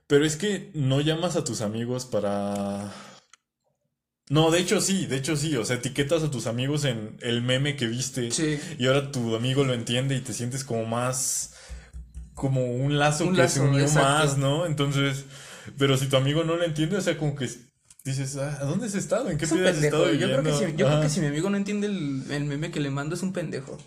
pero 0.07 0.25
es 0.25 0.37
que 0.37 0.71
no 0.73 1.01
llamas 1.01 1.35
a 1.35 1.43
tus 1.43 1.61
amigos 1.61 2.05
para... 2.05 2.93
No, 4.29 4.51
de 4.51 4.59
hecho 4.59 4.81
sí, 4.81 5.05
de 5.05 5.17
hecho 5.17 5.37
sí, 5.37 5.55
o 5.55 5.63
sea, 5.65 5.77
etiquetas 5.77 6.23
a 6.23 6.31
tus 6.31 6.47
amigos 6.47 6.83
en 6.85 7.17
el 7.21 7.41
meme 7.41 7.75
que 7.77 7.87
viste 7.87 8.31
Sí. 8.31 8.59
y 8.77 8.87
ahora 8.87 9.11
tu 9.11 9.35
amigo 9.35 9.63
lo 9.63 9.73
entiende 9.73 10.15
y 10.15 10.21
te 10.21 10.33
sientes 10.33 10.63
como 10.65 10.85
más, 10.85 11.53
como 12.37 12.63
un 12.65 12.97
lazo 12.99 13.25
Un 13.25 13.33
que 13.35 13.41
lazo, 13.41 13.55
se 13.55 13.59
unió 13.61 13.81
exacto. 13.81 14.07
más, 14.09 14.37
¿no? 14.37 14.65
Entonces, 14.67 15.25
pero 15.77 15.97
si 15.97 16.05
tu 16.07 16.15
amigo 16.15 16.43
no 16.43 16.55
lo 16.55 16.63
entiende, 16.63 16.95
o 16.95 17.01
sea, 17.01 17.17
como 17.17 17.35
que 17.35 17.49
dices, 18.05 18.37
ah, 18.37 18.59
¿a 18.61 18.65
dónde 18.65 18.85
has 18.85 18.93
estado? 18.95 19.29
¿En 19.29 19.37
qué 19.39 19.47
vida 19.47 19.71
has 19.71 19.83
estado 19.83 20.13
Yo 20.13 20.27
creo 20.27 20.43
que 20.43 20.53
si, 20.53 20.75
yo 20.77 20.85
creo 20.87 21.01
que 21.01 21.09
si 21.09 21.19
mi 21.19 21.25
amigo 21.27 21.49
no 21.49 21.57
entiende 21.57 21.87
el, 21.87 22.23
el 22.29 22.43
meme 22.45 22.69
que 22.71 22.79
le 22.79 22.91
mando 22.91 23.15
es 23.15 23.23
un 23.23 23.33
pendejo. 23.33 23.77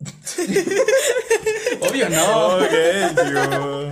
Obvio 1.80 2.10
no. 2.10 2.56
Ok, 2.58 2.70
digo, 3.24 3.90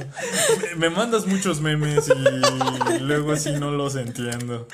me, 0.61 0.77
me 0.77 0.91
mandas 0.91 1.27
muchos 1.27 1.61
memes 1.61 2.09
y 2.09 2.99
luego 3.01 3.33
así 3.33 3.53
no 3.53 3.71
los 3.71 3.97
entiendo. 3.97 4.69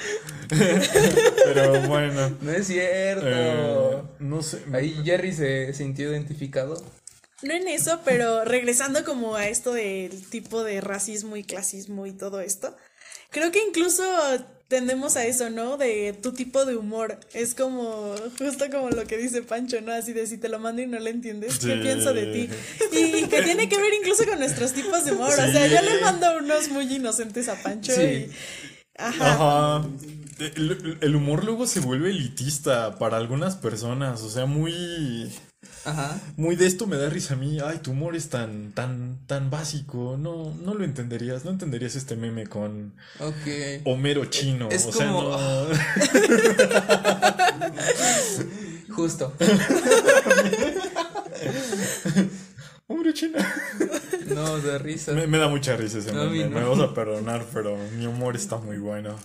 Pero 0.48 1.80
bueno, 1.82 2.30
No 2.40 2.50
es 2.50 2.66
cierto. 2.66 3.26
eh, 3.26 4.02
no 4.18 4.42
sé. 4.42 4.62
Ahí 4.72 5.00
Jerry 5.04 5.32
se 5.32 5.72
sintió 5.74 6.10
identificado. 6.10 6.82
No 7.42 7.54
en 7.54 7.68
eso, 7.68 8.00
pero 8.04 8.44
regresando 8.44 9.04
como 9.04 9.36
a 9.36 9.48
esto 9.48 9.72
del 9.72 10.28
tipo 10.28 10.64
de 10.64 10.80
racismo 10.80 11.36
y 11.36 11.44
clasismo 11.44 12.06
y 12.06 12.12
todo 12.12 12.40
esto, 12.40 12.76
creo 13.30 13.52
que 13.52 13.62
incluso 13.62 14.02
tendemos 14.66 15.16
a 15.16 15.24
eso, 15.24 15.48
¿no? 15.48 15.76
De 15.76 16.12
tu 16.20 16.32
tipo 16.32 16.64
de 16.64 16.76
humor. 16.76 17.20
Es 17.32 17.54
como, 17.54 18.14
justo 18.38 18.66
como 18.70 18.90
lo 18.90 19.06
que 19.06 19.16
dice 19.16 19.42
Pancho, 19.42 19.80
¿no? 19.80 19.92
Así 19.92 20.12
de 20.12 20.26
si 20.26 20.36
te 20.36 20.48
lo 20.48 20.58
mando 20.58 20.82
y 20.82 20.86
no 20.86 20.98
le 20.98 21.10
entiendes, 21.10 21.58
¿qué 21.58 21.74
Sí. 21.74 21.80
pienso 21.80 22.12
de 22.12 22.26
ti? 22.26 22.50
Y, 22.92 23.24
que 23.28 23.42
tiene 23.42 23.68
que 23.68 23.76
ver 23.80 23.94
incluso 23.94 24.26
con 24.26 24.38
nuestros 24.40 24.72
tipos 24.72 25.04
de 25.04 25.12
humor. 25.12 25.30
O 25.32 25.36
sea, 25.36 25.66
yo 25.66 25.80
le 25.80 26.00
mando 26.00 26.26
unos 26.38 26.68
muy 26.70 26.92
inocentes 26.92 27.48
a 27.48 27.54
Pancho 27.62 27.92
Sí. 27.94 28.02
y... 28.02 28.30
Ajá. 28.96 29.32
Ajá. 29.78 29.88
El, 30.40 30.98
el 31.00 31.16
humor 31.16 31.44
luego 31.44 31.66
se 31.66 31.80
vuelve 31.80 32.10
elitista 32.10 32.98
para 32.98 33.16
algunas 33.16 33.56
personas, 33.56 34.22
o 34.22 34.28
sea, 34.30 34.46
muy... 34.46 35.32
Ajá. 35.84 36.20
Muy 36.36 36.54
de 36.56 36.66
esto 36.66 36.86
me 36.86 36.96
da 36.96 37.08
risa 37.08 37.34
a 37.34 37.36
mí. 37.36 37.58
Ay, 37.64 37.78
tu 37.78 37.90
humor 37.92 38.14
es 38.14 38.28
tan, 38.28 38.72
tan, 38.72 39.18
tan 39.26 39.50
básico. 39.50 40.16
No, 40.18 40.54
no 40.62 40.74
lo 40.74 40.84
entenderías. 40.84 41.44
No 41.44 41.50
entenderías 41.50 41.96
este 41.96 42.14
meme 42.16 42.46
con 42.46 42.94
Ok. 43.20 43.82
Homero 43.84 44.24
chino. 44.26 44.68
Es 44.70 44.84
o 44.86 44.92
sea, 44.92 45.06
no. 45.06 45.36
Justo. 48.94 49.32
Homero 52.86 53.12
chino. 53.12 53.38
No, 54.26 54.58
de 54.58 54.78
risa. 54.78 55.12
Me, 55.12 55.26
me 55.26 55.38
da 55.38 55.48
mucha 55.48 55.76
risa 55.76 55.98
ese 55.98 56.12
No, 56.12 56.24
meme. 56.24 56.48
no. 56.48 56.60
Me 56.60 56.64
vas 56.64 56.80
a 56.80 56.94
perdonar, 56.94 57.44
pero 57.52 57.76
mi 57.96 58.06
humor 58.06 58.36
está 58.36 58.56
muy 58.56 58.78
bueno. 58.78 59.16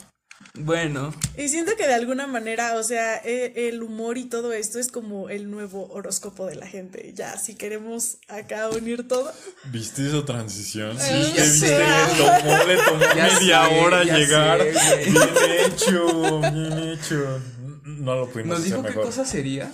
Bueno, 0.55 1.11
Y 1.35 1.49
siento 1.49 1.75
que 1.75 1.87
de 1.87 1.95
alguna 1.95 2.27
manera, 2.27 2.75
o 2.77 2.83
sea, 2.83 3.17
e- 3.17 3.69
el 3.69 3.81
humor 3.81 4.19
y 4.19 4.25
todo 4.25 4.53
esto 4.53 4.77
es 4.77 4.89
como 4.91 5.29
el 5.29 5.49
nuevo 5.49 5.87
horóscopo 5.91 6.45
de 6.45 6.53
la 6.53 6.67
gente. 6.67 7.11
Ya, 7.15 7.39
si 7.39 7.55
queremos 7.55 8.17
acá 8.27 8.69
unir 8.69 9.07
todo. 9.07 9.33
¿Viste 9.71 10.07
esa 10.07 10.23
transición? 10.25 10.99
Sí, 10.99 11.05
Sí, 11.05 11.33
ya 11.35 11.43
viste, 11.43 12.17
tomó, 12.17 12.63
le 12.65 12.75
tomó 12.77 13.15
Ya 13.15 13.29
media 13.39 13.65
sé, 13.67 13.79
hora 13.79 14.03
llegar. 14.03 14.59
sé, 14.61 15.05
bien 15.09 15.71
hecho, 15.73 16.39
bien 16.51 16.89
hecho. 16.89 17.41
No 17.85 18.15
lo 18.15 18.29
pudimos 18.29 18.49
¿nos 18.51 18.59
hacer 18.59 18.77
dijo 18.77 18.83
qué 18.87 18.93
cosa 18.93 19.25
sería? 19.25 19.71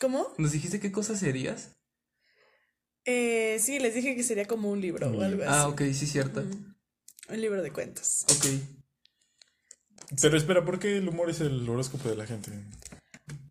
¿Cómo? 0.00 0.32
¿Nos 0.38 0.52
dijiste 0.52 0.80
qué 0.80 0.90
cosa 0.90 1.16
serías? 1.16 1.68
Eh, 3.04 3.58
sí, 3.60 3.78
les 3.78 3.94
dije 3.94 4.16
que 4.16 4.22
sería 4.22 4.46
como 4.46 4.70
un 4.70 4.80
libro 4.80 5.06
o 5.10 5.20
algo 5.22 5.42
así. 5.42 5.52
Ah, 5.52 5.68
ok, 5.68 5.82
sí, 5.92 6.06
cierto. 6.06 6.40
Un 6.40 7.40
libro 7.40 7.62
de 7.62 7.70
cuentos. 7.70 8.24
Ok. 8.30 8.46
Pero 10.20 10.36
espera, 10.36 10.64
¿por 10.64 10.78
qué 10.78 10.98
el 10.98 11.08
humor 11.08 11.30
es 11.30 11.40
el 11.40 11.68
horóscopo 11.68 12.08
de 12.08 12.16
la 12.16 12.26
gente? 12.26 12.50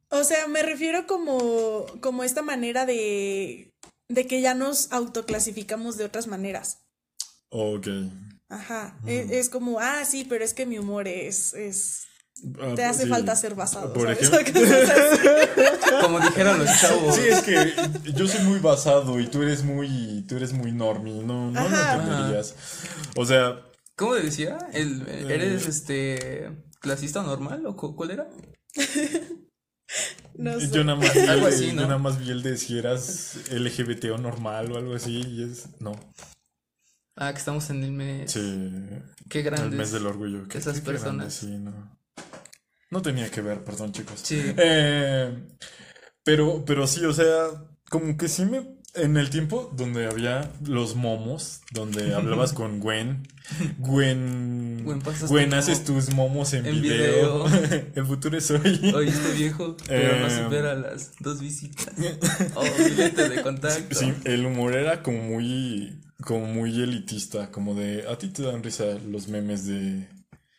O 0.10 0.24
sea, 0.24 0.48
me 0.48 0.62
refiero 0.62 1.08
como, 1.08 1.86
como 2.02 2.24
esta 2.24 2.42
manera 2.42 2.86
de, 2.86 3.72
de 4.10 4.28
que 4.28 4.42
ya 4.42 4.54
nos 4.54 4.92
autoclasificamos 4.92 5.98
de 5.98 6.06
otras 6.06 6.28
maneras. 6.28 6.80
Ok. 7.50 7.88
Ajá. 8.50 8.98
Es, 9.08 9.32
es 9.32 9.50
como, 9.50 9.80
ah, 9.80 10.06
sí, 10.06 10.26
pero 10.28 10.44
es 10.46 10.54
que 10.54 10.66
mi 10.66 10.78
humor 10.78 11.08
es, 11.08 11.54
es 11.54 12.08
Ah, 12.60 12.74
te 12.76 12.84
hace 12.84 13.04
sí. 13.04 13.10
falta 13.10 13.36
ser 13.36 13.56
basado. 13.56 13.94
Por 13.94 14.04
¿sabes? 14.16 14.30
ejemplo. 14.32 14.64
Como 16.02 16.20
dijeron 16.20 16.60
los 16.60 16.82
chavos. 16.82 17.16
Sí, 17.16 17.22
es 17.30 17.42
que 17.42 17.74
yo 18.14 18.28
soy 18.28 18.44
muy 18.44 18.60
basado 18.60 19.20
y 19.20 19.28
tú 19.28 19.42
eres 19.44 19.64
muy, 19.64 20.26
tú 20.28 20.36
eres 20.36 20.52
muy 20.52 20.72
normie, 20.72 21.24
no, 21.24 21.52
no 21.52 21.62
lo 21.70 21.76
Ajá. 21.76 21.94
entenderías. 21.96 22.56
O 23.16 23.26
sea, 23.26 23.62
¿Cómo 23.96 24.16
decía? 24.16 24.58
El, 24.74 25.08
¿Eres 25.08 25.68
este 25.68 26.52
clasista 26.80 27.22
normal 27.24 27.66
o 27.66 27.76
cu- 27.76 27.96
cuál 27.96 28.12
era? 28.12 28.28
No 30.36 30.60
sé. 30.60 30.70
yo 30.72 30.84
nada 30.84 30.98
más 31.00 31.14
vi 31.14 31.20
el 31.20 31.30
Algo 31.30 31.48
de- 31.48 31.54
así, 31.56 31.68
yo 31.68 31.74
¿no? 31.74 31.82
nada 31.84 31.98
más 32.00 32.20
vi 32.20 32.32
el 32.32 32.42
de 32.42 32.58
si 32.58 32.78
eras 32.80 33.38
LGBT 33.52 34.06
o 34.12 34.18
normal 34.18 34.72
o 34.72 34.78
algo 34.78 34.96
así 34.96 35.22
y 35.28 35.44
es 35.44 35.70
no. 35.80 35.92
Ah, 37.16 37.32
que 37.32 37.38
estamos 37.38 37.70
en 37.70 37.84
el 37.84 37.92
mes. 37.92 38.32
Sí. 38.32 38.40
Qué 39.30 39.40
El 39.40 39.46
grandes. 39.46 39.78
mes 39.78 39.92
del 39.92 40.08
orgullo. 40.08 40.48
Qué- 40.48 40.58
esas 40.58 40.80
qué 40.80 40.82
grande, 40.82 41.00
personas. 41.04 41.34
sí, 41.34 41.48
no. 41.60 42.00
No 42.90 43.02
tenía 43.02 43.30
que 43.30 43.42
ver, 43.42 43.64
perdón, 43.64 43.92
chicos. 43.92 44.20
Sí. 44.24 44.42
Eh, 44.58 45.48
pero, 46.24 46.64
pero 46.66 46.88
sí, 46.88 47.06
o 47.06 47.14
sea, 47.14 47.48
como 47.90 48.18
que 48.18 48.28
sí 48.28 48.46
me. 48.46 48.78
En 48.96 49.18
el 49.18 49.32
tiempo 49.32 49.72
donde 49.76 50.06
había 50.06 50.52
los 50.66 50.96
momos, 50.96 51.62
donde 51.72 52.14
hablabas 52.16 52.54
con 52.54 52.80
Gwen, 52.80 53.28
Gwen, 53.80 54.84
Gwen, 54.86 55.50
tu 55.50 55.56
haces 55.56 55.84
tus 55.84 56.14
momos 56.14 56.54
en, 56.54 56.66
en 56.68 56.82
video. 56.82 57.46
video. 57.46 57.86
el 57.96 58.06
futuro 58.06 58.38
es 58.38 58.52
hoy. 58.52 58.92
Oíste 58.94 59.32
viejo, 59.34 59.76
pero 59.88 60.20
no 60.20 60.28
Eh, 60.28 60.44
supera 60.44 60.76
las 60.76 61.12
dos 61.20 61.42
visitas. 61.42 61.92
Oh, 62.56 62.64
mi 62.64 62.90
lente 62.96 63.30
de 63.30 63.42
contacto. 63.42 63.96
Sí, 63.98 64.14
el 64.26 64.46
humor 64.46 64.76
era 64.76 65.02
como 65.02 65.24
muy, 65.24 66.00
como 66.24 66.46
muy 66.46 66.82
elitista, 66.82 67.50
como 67.52 67.74
de, 67.74 68.06
a 68.08 68.18
ti 68.18 68.28
te 68.28 68.44
dan 68.44 68.62
risa 68.62 68.86
los 69.10 69.28
memes 69.28 69.66
de, 69.66 70.08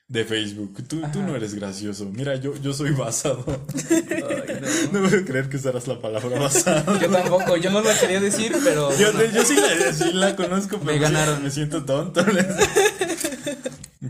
de 0.07 0.25
Facebook, 0.25 0.87
tú, 0.87 1.01
tú 1.13 1.23
no 1.23 1.35
eres 1.35 1.55
gracioso, 1.55 2.05
mira, 2.13 2.37
yo, 2.37 2.55
yo 2.61 2.75
soy 2.75 2.91
basado, 2.91 3.43
Ay, 4.11 4.61
no. 4.93 5.01
no 5.01 5.09
puedo 5.09 5.25
creer 5.25 5.49
que 5.49 5.57
usaras 5.57 5.87
la 5.89 5.99
palabra 6.01 6.39
basado. 6.39 7.01
Yo 7.01 7.09
tampoco, 7.11 7.57
yo 7.57 7.71
no 7.71 7.81
lo 7.81 7.89
quería 7.99 8.21
decir, 8.21 8.55
pero. 8.63 8.91
Yo, 8.99 9.13
bueno. 9.13 9.33
yo 9.35 9.45
sí, 9.45 9.55
la, 9.57 9.93
sí 9.93 10.13
la 10.13 10.37
conozco, 10.37 10.79
pero 10.79 10.93
Me 10.93 10.99
ganaron. 10.99 11.43
me 11.43 11.51
siento 11.51 11.85
tonto. 11.85 12.25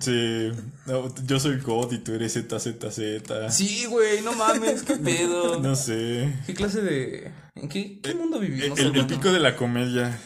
Sí, 0.00 0.50
no, 0.86 1.14
yo 1.24 1.38
soy 1.38 1.58
God 1.60 1.92
y 1.92 1.98
tú 1.98 2.14
eres 2.14 2.32
ZZZ. 2.34 3.00
Sí, 3.50 3.84
güey, 3.86 4.22
no 4.22 4.32
mames, 4.32 4.82
qué 4.82 4.96
pedo. 4.96 5.60
No 5.60 5.76
sé. 5.76 6.32
¿Qué 6.46 6.52
clase 6.54 6.80
de. 6.82 7.30
¿En 7.54 7.68
qué, 7.68 8.00
qué 8.02 8.12
mundo 8.14 8.40
El, 8.42 8.50
vivimos? 8.50 8.78
el- 8.80 9.06
pico 9.06 9.32
de 9.32 9.38
la 9.38 9.54
comedia. 9.54 10.18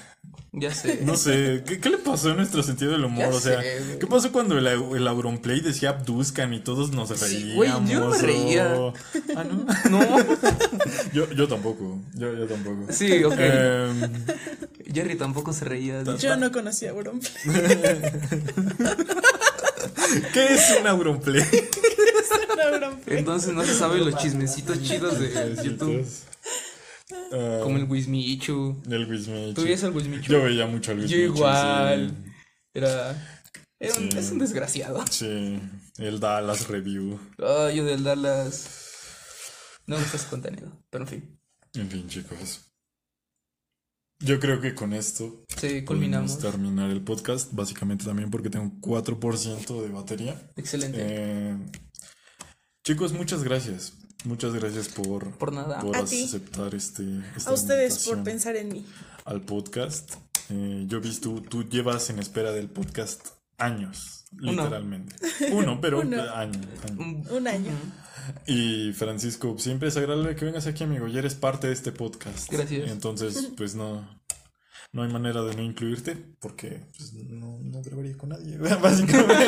Ya 0.51 0.75
sé. 0.75 1.01
No 1.05 1.15
sé, 1.16 1.62
¿qué, 1.66 1.79
qué 1.79 1.91
le 1.91 1.99
pasó 1.99 2.31
a 2.31 2.35
nuestro 2.35 2.62
sentido 2.62 2.93
del 2.93 3.05
humor? 3.05 3.29
Ya 3.31 3.37
o 3.37 3.41
sea, 3.41 3.61
sé. 3.61 3.99
¿qué 4.01 4.07
pasó 4.07 4.33
cuando 4.33 4.57
el, 4.57 4.66
el 4.66 5.07
Auronplay 5.07 5.61
decía 5.61 5.91
abduzcan 5.91 6.55
y 6.55 6.61
todos 6.61 6.91
nos 6.93 7.11
Sí, 7.11 7.55
reíamos? 7.55 7.57
güey, 7.57 7.70
yo 7.93 8.01
no 8.01 8.09
me 8.09 8.19
reía. 8.19 8.75
o- 8.81 8.95
Ah, 9.37 9.45
¿no? 9.45 9.66
No. 9.91 10.01
Yo, 11.12 11.31
yo 11.33 11.49
tampoco, 11.49 12.01
yo, 12.15 12.35
yo 12.35 12.47
tampoco. 12.47 12.87
Sí, 12.91 13.23
ok. 13.25 13.35
Em, 13.39 14.25
Jerry 14.93 15.16
tampoco 15.16 15.53
se 15.53 15.66
reía. 15.66 16.03
dice. 16.03 16.27
Yo 16.27 16.37
no 16.37 16.51
conocía 16.51 16.91
a 16.91 16.93
Auron. 16.93 17.20
¿Qué 20.33 20.55
es 20.55 20.77
un 20.81 20.87
Auronplay? 20.87 21.45
Auron. 22.73 23.01
Entonces 23.07 23.53
no 23.53 23.62
se 23.65 23.75
sabe 23.75 23.99
los 23.99 24.16
chismecitos 24.16 24.83
chidos 24.83 25.20
de 25.20 25.57
YouTube. 25.62 26.07
Ah, 27.10 27.60
Como 27.62 27.76
el 27.78 27.85
Wismichu. 27.85 28.82
el 28.90 29.10
Wismichu. 29.10 29.55
¿Tú 29.55 29.62
veías 29.64 29.82
al 29.85 29.94
Wismichu? 29.97 30.32
Yo 30.32 30.43
veía 30.43 30.66
mucho 30.66 30.93
al 30.93 30.98
Yo 30.98 31.02
Wismichu. 31.05 31.35
igual. 31.36 32.14
Era. 32.74 33.43
era 33.80 33.94
un-. 33.98 34.16
Es 34.16 34.30
un 34.30 34.39
desgraciado. 34.39 35.05
Sí, 35.10 35.59
el 35.98 36.20
Dallas 36.20 36.68
Review. 36.68 37.18
Ay, 37.39 37.76
yo 37.76 37.85
del 37.85 38.05
Dallas. 38.05 38.68
No 39.86 39.97
me 39.97 40.02
gusta 40.02 40.18
su 40.18 40.28
contenido. 40.28 40.70
Pero 40.90 41.05
en 41.05 41.09
fin. 41.09 41.40
En 41.74 41.90
fin, 41.90 42.09
chicos. 42.09 42.64
Yo 44.20 44.40
creo 44.40 44.60
que 44.60 44.74
con 44.74 44.93
esto 44.93 45.44
Sí, 45.56 45.85
culminamos. 45.85 46.39
terminar 46.40 46.90
el 46.90 47.02
podcast. 47.02 47.52
Básicamente 47.52 48.05
también 48.05 48.30
porque 48.30 48.51
tengo 48.51 48.72
4% 48.80 49.80
de 49.82 49.89
batería. 49.90 50.51
Excelente. 50.56 50.98
Eh, 51.01 51.56
chicos, 52.85 53.12
muchas 53.12 53.44
gracias. 53.44 53.94
Muchas 54.24 54.53
gracias 54.53 54.89
por, 54.89 55.31
Por 55.39 55.53
nada. 55.53 55.81
A 55.81 56.05
ti. 56.05 56.24
aceptar 56.24 56.74
este, 56.74 57.05
esta 57.36 57.51
A 57.51 57.55
ustedes 57.55 58.05
por 58.07 58.23
pensar 58.24 58.57
en 58.57 58.69
mí. 58.69 58.86
al 59.24 59.40
podcast. 59.43 60.15
Eh, 60.51 60.85
yo 60.89 60.99
he 60.99 61.01
visto, 61.01 61.40
tú 61.49 61.65
llevas 61.69 62.11
en 62.11 62.19
espera 62.19 62.51
del 62.53 62.69
podcast 62.69 63.28
años, 63.59 64.24
Uno. 64.40 64.53
literalmente. 64.53 65.15
Uno, 65.53 65.81
pero 65.81 66.01
Uno. 66.01 66.20
año, 66.35 66.61
año. 66.89 67.23
Un 67.31 67.47
año. 67.49 67.73
Y 68.47 68.93
Francisco, 68.93 69.57
siempre 69.59 69.89
es 69.89 69.97
agradable 69.97 70.35
que 70.36 70.45
vengas 70.45 70.66
aquí, 70.66 70.85
amigo. 70.85 71.07
Ya 71.09 71.20
eres 71.20 71.35
parte 71.35 71.69
de 71.69 71.73
este 71.73 71.93
podcast. 71.93 72.51
Gracias. 72.51 72.90
Entonces, 72.90 73.51
pues 73.57 73.74
no, 73.74 74.18
no 74.93 75.02
hay 75.02 75.12
manera 75.12 75.43
de 75.43 75.55
no 75.55 75.62
incluirte 75.62 76.16
porque 76.40 76.81
pues, 76.97 77.12
no, 77.12 77.59
no 77.62 77.82
grabaría 77.82 78.16
con 78.16 78.31
nadie, 78.31 78.56
básicamente. 78.82 79.35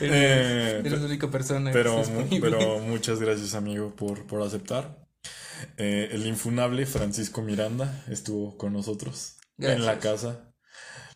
Eh, 0.00 0.80
Eres 0.84 1.00
la 1.00 1.06
única 1.06 1.30
persona 1.30 1.70
pero, 1.72 2.02
pero 2.40 2.78
muchas 2.80 3.20
gracias, 3.20 3.54
amigo, 3.54 3.94
por, 3.94 4.26
por 4.26 4.42
aceptar. 4.42 5.06
Eh, 5.76 6.08
el 6.12 6.26
infunable 6.26 6.84
Francisco 6.84 7.40
Miranda 7.42 8.04
estuvo 8.08 8.56
con 8.58 8.72
nosotros 8.72 9.36
en 9.58 9.84
la 9.86 9.98
casa. 10.00 10.52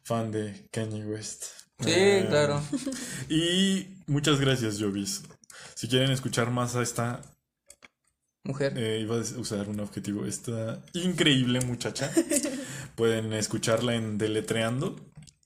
Fan 0.05 0.31
de 0.31 0.69
Kanye 0.70 1.05
West. 1.05 1.44
Sí, 1.81 1.90
Eh, 1.90 2.27
claro. 2.28 2.62
Y 3.28 3.89
muchas 4.06 4.40
gracias, 4.40 4.81
Jovis. 4.81 5.23
Si 5.74 5.89
quieren 5.89 6.10
escuchar 6.10 6.51
más 6.51 6.77
a 6.77 6.82
esta 6.82 7.20
Mujer. 8.44 8.78
iba 9.01 9.16
a 9.16 9.20
usar 9.20 9.69
un 9.69 9.81
objetivo. 9.81 10.24
Esta 10.24 10.81
increíble 10.94 11.60
muchacha. 11.60 12.10
Pueden 12.99 13.33
escucharla 13.33 13.95
en 13.95 14.19
Deletreando. 14.19 14.97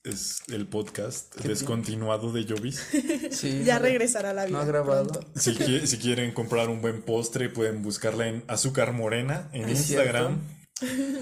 Es 0.03 0.41
el 0.51 0.65
podcast 0.67 1.35
descontinuado 1.35 2.31
de 2.33 2.45
Jovis. 2.49 2.83
sí. 3.29 3.61
Ya 3.63 3.75
no- 3.77 3.83
regresará 3.85 4.31
a 4.31 4.33
la 4.33 4.45
vida. 4.45 4.57
No 4.57 4.63
ha 4.63 4.65
grabado. 4.65 5.19
Si, 5.35 5.51
qui- 5.51 5.85
si 5.85 5.99
quieren 5.99 6.31
comprar 6.33 6.67
un 6.69 6.81
buen 6.81 7.03
postre, 7.03 7.49
pueden 7.49 7.83
buscarla 7.83 8.27
en 8.27 8.43
Azúcar 8.47 8.91
Morena 8.93 9.49
en 9.53 9.69
Es 9.69 9.81
Instagram. 9.81 10.39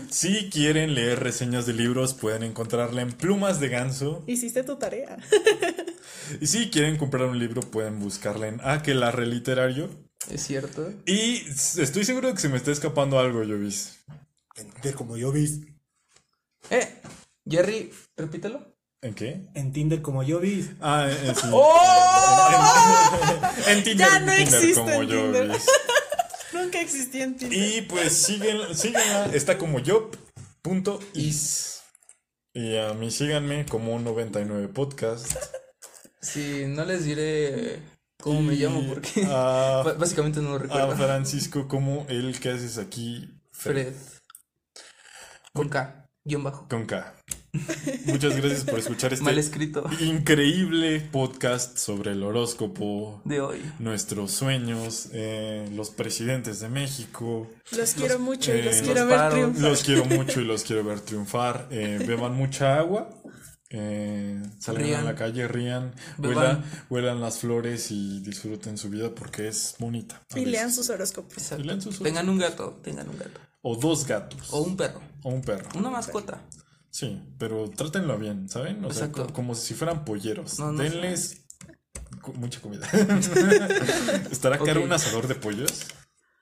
Si 0.09 0.49
quieren 0.49 0.95
leer 0.95 1.19
reseñas 1.19 1.65
de 1.65 1.73
libros, 1.73 2.13
pueden 2.13 2.43
encontrarla 2.43 3.01
en 3.01 3.11
Plumas 3.11 3.59
de 3.59 3.67
Ganso. 3.67 4.23
Hiciste 4.25 4.63
tu 4.63 4.77
tarea. 4.77 5.17
Y 6.39 6.47
si 6.47 6.69
quieren 6.69 6.95
comprar 6.97 7.25
un 7.27 7.37
libro, 7.39 7.59
pueden 7.59 7.99
buscarla 7.99 8.47
en 8.47 8.61
Aquelarre 8.63 9.25
Literario. 9.27 9.89
Es 10.29 10.43
cierto. 10.43 10.93
Y 11.05 11.43
estoy 11.77 12.05
seguro 12.05 12.29
de 12.29 12.35
que 12.35 12.39
se 12.39 12.47
me 12.47 12.55
está 12.55 12.71
escapando 12.71 13.19
algo, 13.19 13.39
Jovis. 13.45 13.97
Entinder 14.55 14.95
como 14.95 15.17
yo 15.17 15.33
vi. 15.33 15.67
Eh, 16.69 17.01
Jerry, 17.49 17.91
repítelo. 18.15 18.75
¿En 19.01 19.15
qué? 19.15 19.49
En 19.55 19.73
Tinder 19.73 20.01
como 20.01 20.21
yo 20.23 20.39
vi. 20.39 20.69
Ah, 20.79 21.07
eh, 21.09 21.33
sí. 21.35 21.47
¡Oh! 21.51 23.19
En, 23.67 23.77
en 23.77 23.83
Tinder, 23.83 24.07
Ya 24.07 24.19
no 24.19 24.31
en 24.31 24.37
Tinder, 24.43 24.59
existe 24.59 24.79
como 24.81 25.01
en 25.01 25.07
yo. 25.09 25.21
Tinder. 25.23 25.47
¿ves? 25.49 25.65
Nunca 26.53 26.81
existí 26.81 27.21
en 27.21 27.35
Tinder. 27.35 27.57
Y 27.77 27.81
pues 27.83 28.13
siguen, 28.13 28.75
síganla, 28.75 29.25
está 29.33 29.57
como 29.57 29.79
yo. 29.79 30.11
Punto 30.61 30.99
is. 31.13 31.81
Y 32.53 32.77
a 32.77 32.93
mí 32.93 33.09
síganme 33.09 33.65
como 33.65 33.97
99 33.97 34.67
podcast. 34.67 35.35
Sí, 36.21 36.65
no 36.67 36.85
les 36.85 37.03
diré 37.05 37.79
cómo 38.21 38.41
me 38.43 38.53
llamo 38.53 38.83
porque 38.87 39.25
A, 39.27 39.81
básicamente 39.97 40.39
no 40.41 40.49
lo 40.51 40.55
a 40.57 40.59
recuerdo. 40.59 40.95
Francisco 40.97 41.67
como 41.67 42.05
el 42.09 42.39
que 42.39 42.49
haces 42.49 42.77
aquí. 42.77 43.27
Fred. 43.51 43.93
Con 45.53 45.69
K, 45.69 46.00
guion 46.23 46.43
bajo. 46.43 46.67
Con 46.69 46.85
K. 46.85 47.15
Muchas 48.05 48.37
gracias 48.37 48.63
por 48.63 48.79
escuchar 48.79 49.11
este 49.11 49.25
Mal 49.25 49.37
escrito. 49.37 49.83
increíble 49.99 51.01
podcast 51.01 51.77
sobre 51.77 52.11
el 52.11 52.23
horóscopo, 52.23 53.21
De 53.25 53.41
hoy. 53.41 53.59
nuestros 53.79 54.31
sueños, 54.31 55.09
eh, 55.11 55.67
los 55.73 55.89
presidentes 55.89 56.59
de 56.61 56.69
México. 56.69 57.49
Los 57.75 57.93
quiero 57.93 58.19
mucho 58.19 58.55
y 58.55 58.61
los 58.61 58.75
eh, 58.77 58.81
quiero 58.83 59.01
los 59.05 59.09
ver 59.09 59.29
triunfar. 59.31 59.61
Los 59.63 59.83
quiero 59.83 60.05
mucho 60.05 60.41
y 60.41 60.45
los 60.45 60.63
quiero 60.63 60.83
ver 60.83 61.01
triunfar. 61.01 61.67
Eh, 61.71 62.03
beban 62.07 62.35
mucha 62.35 62.77
agua. 62.77 63.09
Eh, 63.73 64.41
salgan 64.59 64.83
Rían. 64.83 64.99
a 65.01 65.03
la 65.03 65.15
calle, 65.15 65.47
rían, 65.47 65.93
huelan, 66.17 66.61
huelan 66.89 67.21
las 67.21 67.39
flores 67.39 67.89
y 67.91 68.19
disfruten 68.19 68.77
su 68.77 68.89
vida 68.89 69.15
porque 69.15 69.47
es 69.47 69.75
bonita. 69.79 70.21
Y 70.35 70.43
lean 70.45 70.73
sus 70.73 70.89
horóscopos. 70.89 71.51
Y 71.57 71.63
lean 71.63 71.81
sus 71.81 71.99
Tengan 71.99 72.27
un 72.29 72.37
gato, 72.37 72.79
tengan 72.83 73.07
un 73.09 73.17
gato. 73.17 73.39
O 73.61 73.75
dos 73.75 74.05
gatos. 74.07 74.51
O 74.51 74.61
un 74.61 74.75
perro. 74.77 75.01
o 75.23 75.29
un 75.29 75.41
perro. 75.41 75.69
Una 75.77 75.89
mascota. 75.89 76.41
Sí, 76.89 77.21
pero 77.37 77.69
trátenlo 77.69 78.17
bien, 78.17 78.49
¿saben? 78.49 78.83
O 78.83 78.91
sea, 78.91 79.05
Exacto. 79.07 79.31
como 79.33 79.55
si 79.55 79.73
fueran 79.75 80.03
polleros. 80.03 80.59
No, 80.59 80.71
no 80.71 80.81
Denles 80.83 81.45
mucha 82.35 82.59
comida. 82.59 82.87
¿Estará 84.31 84.57
caro 84.59 84.81
Ok. 84.81 84.85
un 84.85 84.93
asador 84.93 85.27
de 85.27 85.35
pollos? 85.35 85.85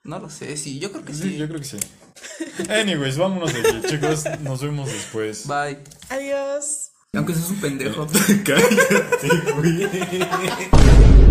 No 0.02 0.18
lo 0.18 0.28
sé, 0.30 0.56
sí, 0.56 0.78
yo 0.78 0.90
creo 0.92 1.04
que 1.04 1.12
Sí, 1.14 1.22
sí. 1.22 1.36
yo 1.36 1.46
creo 1.46 1.60
que 1.60 1.66
sí. 1.66 1.76
Anyways, 2.68 3.16
vámonos 3.18 3.52
de 3.52 3.60
aquí, 3.60 3.82
chicos. 3.86 4.24
Nos 4.40 4.62
vemos 4.62 4.90
después. 4.90 5.46
Bye. 5.46 5.78
Adiós. 6.08 6.90
Aunque 7.12 7.34
seas 7.34 7.50
un 7.50 7.60
pendejo. 7.60 8.06
Cállate, 8.44 9.28
güey. 9.56 11.26